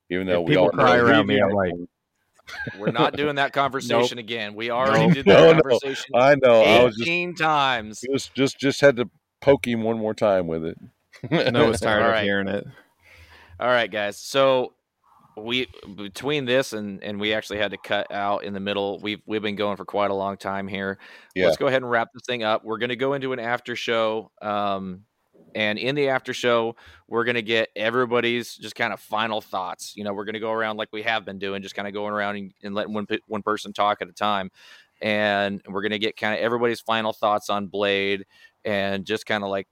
Even 0.09 0.27
though 0.27 0.41
If 0.41 0.49
we 0.49 0.55
all 0.57 0.69
cry 0.69 0.97
know 0.97 1.05
around 1.05 1.27
me, 1.27 1.39
I'm 1.39 1.51
like, 1.51 1.73
We're 2.77 2.91
not 2.91 3.15
doing 3.15 3.35
that 3.35 3.53
conversation 3.53 4.17
again. 4.17 4.55
We 4.55 4.69
already 4.71 5.07
No, 5.07 5.13
did 5.13 5.25
that 5.27 5.37
no, 5.39 5.53
no. 5.53 5.61
conversation 5.61 6.05
I 6.15 6.35
know. 6.35 6.61
I 6.61 6.83
was 6.83 6.95
just 6.95 7.07
18 7.09 7.35
times. 7.35 8.01
just 8.01 8.35
just 8.35 8.59
just 8.59 8.81
had 8.81 8.97
to 8.97 9.09
poke 9.39 9.65
him 9.67 9.83
one 9.83 9.97
more 9.97 10.13
time 10.13 10.47
with 10.47 10.65
it. 10.65 10.77
no, 11.51 11.67
was 11.67 11.79
tired 11.81 12.01
All 12.01 12.09
of 12.09 12.13
right. 12.13 12.23
hearing 12.23 12.47
it. 12.47 12.65
All 13.59 13.67
right, 13.67 13.91
guys. 13.91 14.17
So 14.17 14.73
we 15.37 15.67
between 15.95 16.45
this 16.45 16.73
and 16.73 17.03
and 17.03 17.19
we 17.19 17.33
actually 17.33 17.57
had 17.57 17.71
to 17.71 17.77
cut 17.77 18.11
out 18.11 18.43
in 18.43 18.53
the 18.53 18.59
middle. 18.59 18.99
We've 18.99 19.21
we've 19.25 19.41
been 19.41 19.55
going 19.55 19.77
for 19.77 19.85
quite 19.85 20.11
a 20.11 20.13
long 20.13 20.37
time 20.37 20.67
here. 20.67 20.97
Yeah. 21.35 21.45
Let's 21.45 21.57
go 21.57 21.67
ahead 21.67 21.81
and 21.81 21.89
wrap 21.89 22.09
this 22.13 22.23
thing 22.25 22.43
up. 22.43 22.63
We're 22.63 22.77
going 22.77 22.89
to 22.89 22.95
go 22.95 23.13
into 23.13 23.33
an 23.33 23.39
after 23.39 23.75
show. 23.75 24.31
Um, 24.41 25.01
and 25.53 25.77
in 25.77 25.95
the 25.95 26.09
after 26.09 26.33
show, 26.33 26.75
we're 27.07 27.23
going 27.23 27.35
to 27.35 27.41
get 27.41 27.69
everybody's 27.75 28.55
just 28.55 28.75
kind 28.75 28.93
of 28.93 28.99
final 28.99 29.41
thoughts. 29.41 29.93
You 29.95 30.03
know, 30.03 30.13
we're 30.13 30.25
going 30.25 30.33
to 30.33 30.39
go 30.39 30.51
around 30.51 30.77
like 30.77 30.89
we 30.93 31.03
have 31.03 31.25
been 31.25 31.39
doing, 31.39 31.61
just 31.61 31.75
kind 31.75 31.87
of 31.87 31.93
going 31.93 32.13
around 32.13 32.37
and, 32.37 32.53
and 32.63 32.75
letting 32.75 32.93
one 32.93 33.05
one 33.27 33.41
person 33.41 33.73
talk 33.73 34.01
at 34.01 34.07
a 34.07 34.13
time. 34.13 34.49
And 35.01 35.61
we're 35.67 35.81
going 35.81 35.91
to 35.91 35.99
get 35.99 36.15
kind 36.15 36.33
of 36.33 36.39
everybody's 36.39 36.79
final 36.79 37.11
thoughts 37.11 37.49
on 37.49 37.67
Blade 37.67 38.25
and 38.63 39.05
just 39.05 39.25
kind 39.25 39.43
of 39.43 39.49
like 39.49 39.67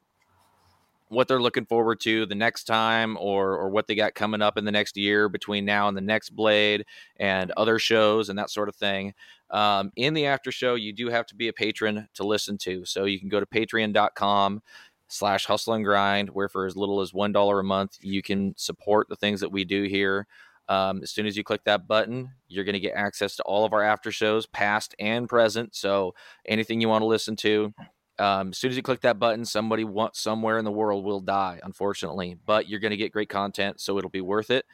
what 1.10 1.27
they're 1.27 1.41
looking 1.41 1.65
forward 1.65 1.99
to 1.99 2.26
the 2.27 2.36
next 2.36 2.64
time 2.65 3.18
or 3.19 3.57
or 3.57 3.69
what 3.69 3.88
they 3.88 3.95
got 3.95 4.14
coming 4.14 4.41
up 4.41 4.57
in 4.57 4.65
the 4.65 4.72
next 4.72 4.95
year 4.95 5.27
between 5.27 5.65
now 5.65 5.88
and 5.88 5.98
the 5.98 6.02
next 6.02 6.30
blade 6.30 6.86
and 7.18 7.52
other 7.57 7.80
shows 7.80 8.30
and 8.30 8.40
that 8.40 8.49
sort 8.49 8.69
of 8.69 8.76
thing. 8.76 9.14
Um, 9.49 9.91
in 9.95 10.14
the 10.14 10.27
after 10.27 10.52
show 10.52 10.76
you 10.76 10.94
do 10.94 11.10
have 11.10 11.26
to 11.27 11.36
be 11.36 11.48
a 11.48 11.53
patron 11.53 12.07
to 12.14 12.23
listen 12.23 12.57
to. 12.60 12.86
So 12.86 13.06
you 13.06 13.19
can 13.19 13.30
go 13.30 13.40
to 13.40 13.45
patreon.com 13.48 14.61
slash 15.07 15.45
hustle 15.45 15.73
and 15.73 15.84
grind 15.84 16.30
where 16.30 16.48
for 16.48 16.68
as 16.68 16.77
little 16.77 17.02
as 17.02 17.14
one 17.14 17.31
dollar 17.31 17.60
a 17.60 17.64
month 17.64 17.98
you 18.02 18.22
can 18.22 18.53
support 18.56 19.10
the 19.10 19.15
things 19.15 19.40
that 19.41 19.52
we 19.52 19.65
do 19.65 19.84
here. 19.84 20.27
Um, 20.68 21.02
as 21.02 21.10
soon 21.10 21.26
as 21.26 21.36
you 21.36 21.44
click 21.44 21.64
that 21.64 21.88
button 21.88 22.30
you're 22.48 22.65
going 22.65 22.73
to 22.73 22.80
get 22.80 22.94
access 22.95 23.36
to 23.38 23.44
all 23.44 23.65
of 23.65 23.73
our 23.73 23.81
after 23.81 24.11
shows 24.11 24.45
past 24.45 24.94
and 24.99 25.27
present. 25.27 25.76
So 25.76 26.14
anything 26.45 26.80
you 26.80 26.90
want 26.90 27.02
to 27.02 27.07
listen 27.07 27.36
to 27.38 27.73
um, 28.20 28.50
as 28.50 28.58
soon 28.58 28.70
as 28.70 28.78
you 28.78 28.84
click 28.84 29.02
that 29.02 29.20
button, 29.20 29.46
somebody 29.46 29.84
want, 29.84 30.16
somewhere 30.16 30.58
in 30.58 30.66
the 30.66 30.72
world 30.72 31.04
will 31.04 31.22
die, 31.22 31.60
unfortunately. 31.64 32.38
But 32.46 32.68
you're 32.68 32.80
going 32.80 32.91
to 32.91 32.98
get 32.98 33.12
great 33.12 33.30
content, 33.30 33.80
so 33.80 33.98
it'll 33.98 34.10
be 34.10 34.22
worth 34.22 34.52
it. 34.52 34.66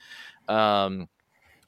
Um, 0.47 1.07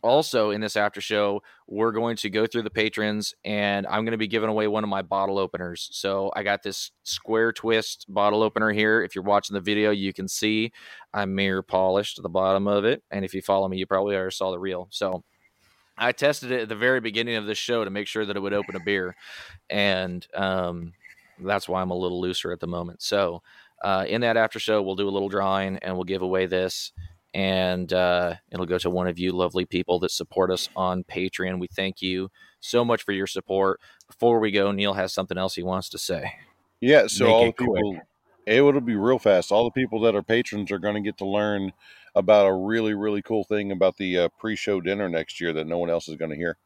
also, 0.04 0.52
in 0.52 0.62
this 0.62 0.76
after 0.78 1.02
show, 1.02 1.42
we're 1.68 1.92
going 1.92 2.16
to 2.18 2.30
go 2.30 2.46
through 2.46 2.62
the 2.62 2.70
patrons, 2.70 3.34
and 3.44 3.86
I'm 3.88 4.06
going 4.06 4.12
to 4.12 4.18
be 4.18 4.28
giving 4.28 4.50
away 4.50 4.68
one 4.68 4.84
of 4.84 4.90
my 4.90 5.02
bottle 5.02 5.40
openers. 5.40 5.90
So 5.92 6.32
I 6.36 6.44
got 6.44 6.64
this 6.64 6.92
square 7.04 7.52
twist 7.52 8.06
bottle 8.08 8.44
opener 8.44 8.72
here. 8.72 9.04
If 9.04 9.16
you're 9.16 9.24
watching 9.24 9.54
the 9.54 9.62
video, 9.62 9.92
you 9.92 10.14
can 10.14 10.28
see 10.28 10.72
I'm 11.14 11.36
mirror 11.36 11.64
polished 11.64 12.22
the 12.22 12.30
bottom 12.30 12.68
of 12.68 12.86
it, 12.86 13.04
and 13.12 13.26
if 13.26 13.34
you 13.34 13.42
follow 13.42 13.68
me, 13.68 13.78
you 13.78 13.86
probably 13.86 14.16
already 14.16 14.34
saw 14.34 14.52
the 14.52 14.60
reel. 14.60 14.88
So 14.92 15.24
I 15.98 16.12
tested 16.12 16.52
it 16.52 16.62
at 16.62 16.70
the 16.70 16.76
very 16.76 17.02
beginning 17.02 17.36
of 17.36 17.46
this 17.48 17.58
show 17.58 17.84
to 17.84 17.90
make 17.90 18.08
sure 18.08 18.26
that 18.26 18.38
it 18.38 18.40
would 18.40 18.54
open 18.54 18.76
a 18.76 18.80
beer, 18.80 19.16
and 19.70 20.26
um, 20.36 20.94
that's 21.40 21.68
why 21.70 21.82
I'm 21.82 21.92
a 21.92 21.96
little 21.96 22.20
looser 22.22 22.52
at 22.52 22.60
the 22.60 22.68
moment. 22.68 23.02
So, 23.02 23.42
uh, 23.84 24.06
in 24.08 24.22
that 24.22 24.38
after 24.38 24.60
show, 24.60 24.82
we'll 24.82 24.96
do 24.96 25.08
a 25.08 25.12
little 25.12 25.30
drawing 25.30 25.78
and 25.78 25.96
we'll 25.96 26.04
give 26.04 26.22
away 26.22 26.46
this, 26.48 26.92
and 27.34 27.92
uh, 27.94 28.36
it'll 28.52 28.66
go 28.66 28.78
to 28.80 28.90
one 28.90 29.08
of 29.08 29.20
you 29.20 29.32
lovely 29.32 29.66
people 29.66 30.00
that 30.00 30.12
support 30.12 30.52
us 30.52 30.70
on 30.76 31.04
Patreon. 31.04 31.60
We 31.60 31.68
thank 31.68 32.02
you 32.02 32.30
so 32.60 32.84
much 32.84 33.04
for 33.04 33.12
your 33.12 33.28
support. 33.28 33.80
Before 34.08 34.40
we 34.40 34.52
go, 34.52 34.72
Neil 34.72 34.94
has 34.94 35.14
something 35.14 35.38
else 35.38 35.56
he 35.56 35.64
wants 35.64 35.90
to 35.90 35.98
say. 35.98 36.34
Yeah, 36.80 37.08
so 37.08 37.26
Make 37.26 37.34
all 37.34 37.42
the 37.42 37.48
it 37.50 37.58
quick. 37.58 37.68
people, 37.68 38.02
it 38.48 38.62
will 38.62 38.82
be 38.82 38.96
real 38.96 39.20
fast. 39.20 39.52
All 39.52 39.64
the 39.64 39.72
people 39.72 40.00
that 40.02 40.16
are 40.16 40.24
patrons 40.24 40.72
are 40.72 40.80
going 40.80 40.96
to 40.96 41.02
get 41.02 41.18
to 41.18 41.26
learn 41.26 41.74
about 42.16 42.48
a 42.48 42.54
really, 42.54 42.94
really 42.96 43.22
cool 43.22 43.44
thing 43.44 43.72
about 43.72 43.98
the 43.98 44.18
uh, 44.18 44.30
pre-show 44.40 44.82
dinner 44.82 45.08
next 45.08 45.40
year 45.40 45.54
that 45.54 45.68
no 45.68 45.78
one 45.78 45.90
else 45.90 46.08
is 46.08 46.16
going 46.16 46.32
to 46.32 46.38
hear. 46.38 46.58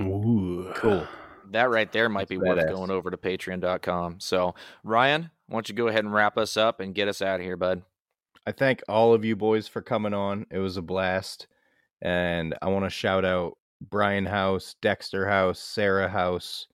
Ooh. 0.00 0.72
cool. 0.74 1.06
That 1.50 1.70
right 1.70 1.90
there 1.90 2.08
might 2.08 2.28
be 2.28 2.38
worth 2.38 2.66
going 2.68 2.90
over 2.90 3.10
to 3.10 3.16
patreon.com. 3.16 4.20
So, 4.20 4.54
Ryan, 4.84 5.30
why 5.46 5.56
don't 5.56 5.68
you 5.68 5.74
go 5.74 5.88
ahead 5.88 6.04
and 6.04 6.12
wrap 6.12 6.36
us 6.38 6.56
up 6.56 6.80
and 6.80 6.94
get 6.94 7.08
us 7.08 7.22
out 7.22 7.40
of 7.40 7.46
here, 7.46 7.56
bud? 7.56 7.82
I 8.46 8.52
thank 8.52 8.82
all 8.88 9.12
of 9.12 9.24
you 9.24 9.36
boys 9.36 9.68
for 9.68 9.82
coming 9.82 10.14
on. 10.14 10.46
It 10.50 10.58
was 10.58 10.76
a 10.76 10.82
blast. 10.82 11.46
And 12.00 12.54
I 12.62 12.68
want 12.68 12.84
to 12.84 12.90
shout 12.90 13.24
out 13.24 13.58
Brian 13.80 14.26
House, 14.26 14.76
Dexter 14.80 15.26
House, 15.26 15.60
Sarah 15.60 16.08
House, 16.08 16.66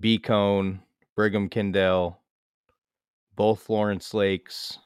B 0.00 0.18
Cone, 0.18 0.80
Brigham 1.16 1.48
Kindell, 1.48 2.20
both 3.36 3.68
Lawrence 3.68 4.14
Lakes, 4.14 4.78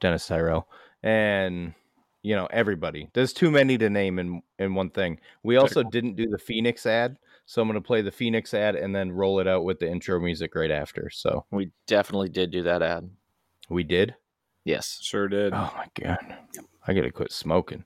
Dennis 0.00 0.26
Tyrell, 0.26 0.68
and 1.02 1.74
you 2.22 2.36
know, 2.36 2.46
everybody. 2.50 3.08
There's 3.12 3.32
too 3.32 3.50
many 3.50 3.76
to 3.78 3.90
name 3.90 4.18
in 4.18 4.42
in 4.58 4.74
one 4.74 4.90
thing. 4.90 5.18
We 5.42 5.56
also 5.56 5.82
didn't 5.82 6.16
do 6.16 6.28
the 6.28 6.38
Phoenix 6.38 6.86
ad, 6.86 7.18
so 7.46 7.60
I'm 7.62 7.68
gonna 7.68 7.80
play 7.80 8.02
the 8.02 8.10
Phoenix 8.12 8.52
ad 8.54 8.74
and 8.76 8.94
then 8.94 9.12
roll 9.12 9.40
it 9.40 9.46
out 9.46 9.64
with 9.64 9.78
the 9.78 9.90
intro 9.90 10.20
music 10.20 10.54
right 10.54 10.70
after. 10.70 11.10
So 11.10 11.44
We 11.50 11.70
definitely 11.86 12.28
did 12.28 12.50
do 12.50 12.62
that 12.64 12.82
ad. 12.82 13.10
we 13.68 13.82
did. 13.82 14.14
Yes. 14.64 14.98
Sure 15.02 15.28
did. 15.28 15.52
Oh 15.52 15.72
my 15.76 15.86
god. 16.00 16.36
I 16.86 16.92
gotta 16.94 17.10
quit 17.10 17.32
smoking. 17.32 17.84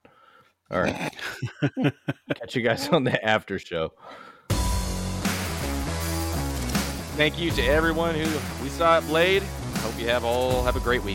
All 0.70 0.80
right. 0.82 1.14
Catch 2.34 2.56
you 2.56 2.62
guys 2.62 2.88
on 2.88 3.04
the 3.04 3.24
after 3.24 3.58
show. 3.58 3.92
Thank 7.16 7.38
you 7.38 7.50
to 7.52 7.62
everyone 7.62 8.14
who 8.14 8.62
we 8.62 8.68
saw 8.68 8.98
at 8.98 9.06
Blade. 9.06 9.42
Hope 9.76 9.98
you 9.98 10.06
have 10.08 10.24
all 10.24 10.62
have 10.64 10.76
a 10.76 10.80
great 10.80 11.02
week. 11.02 11.14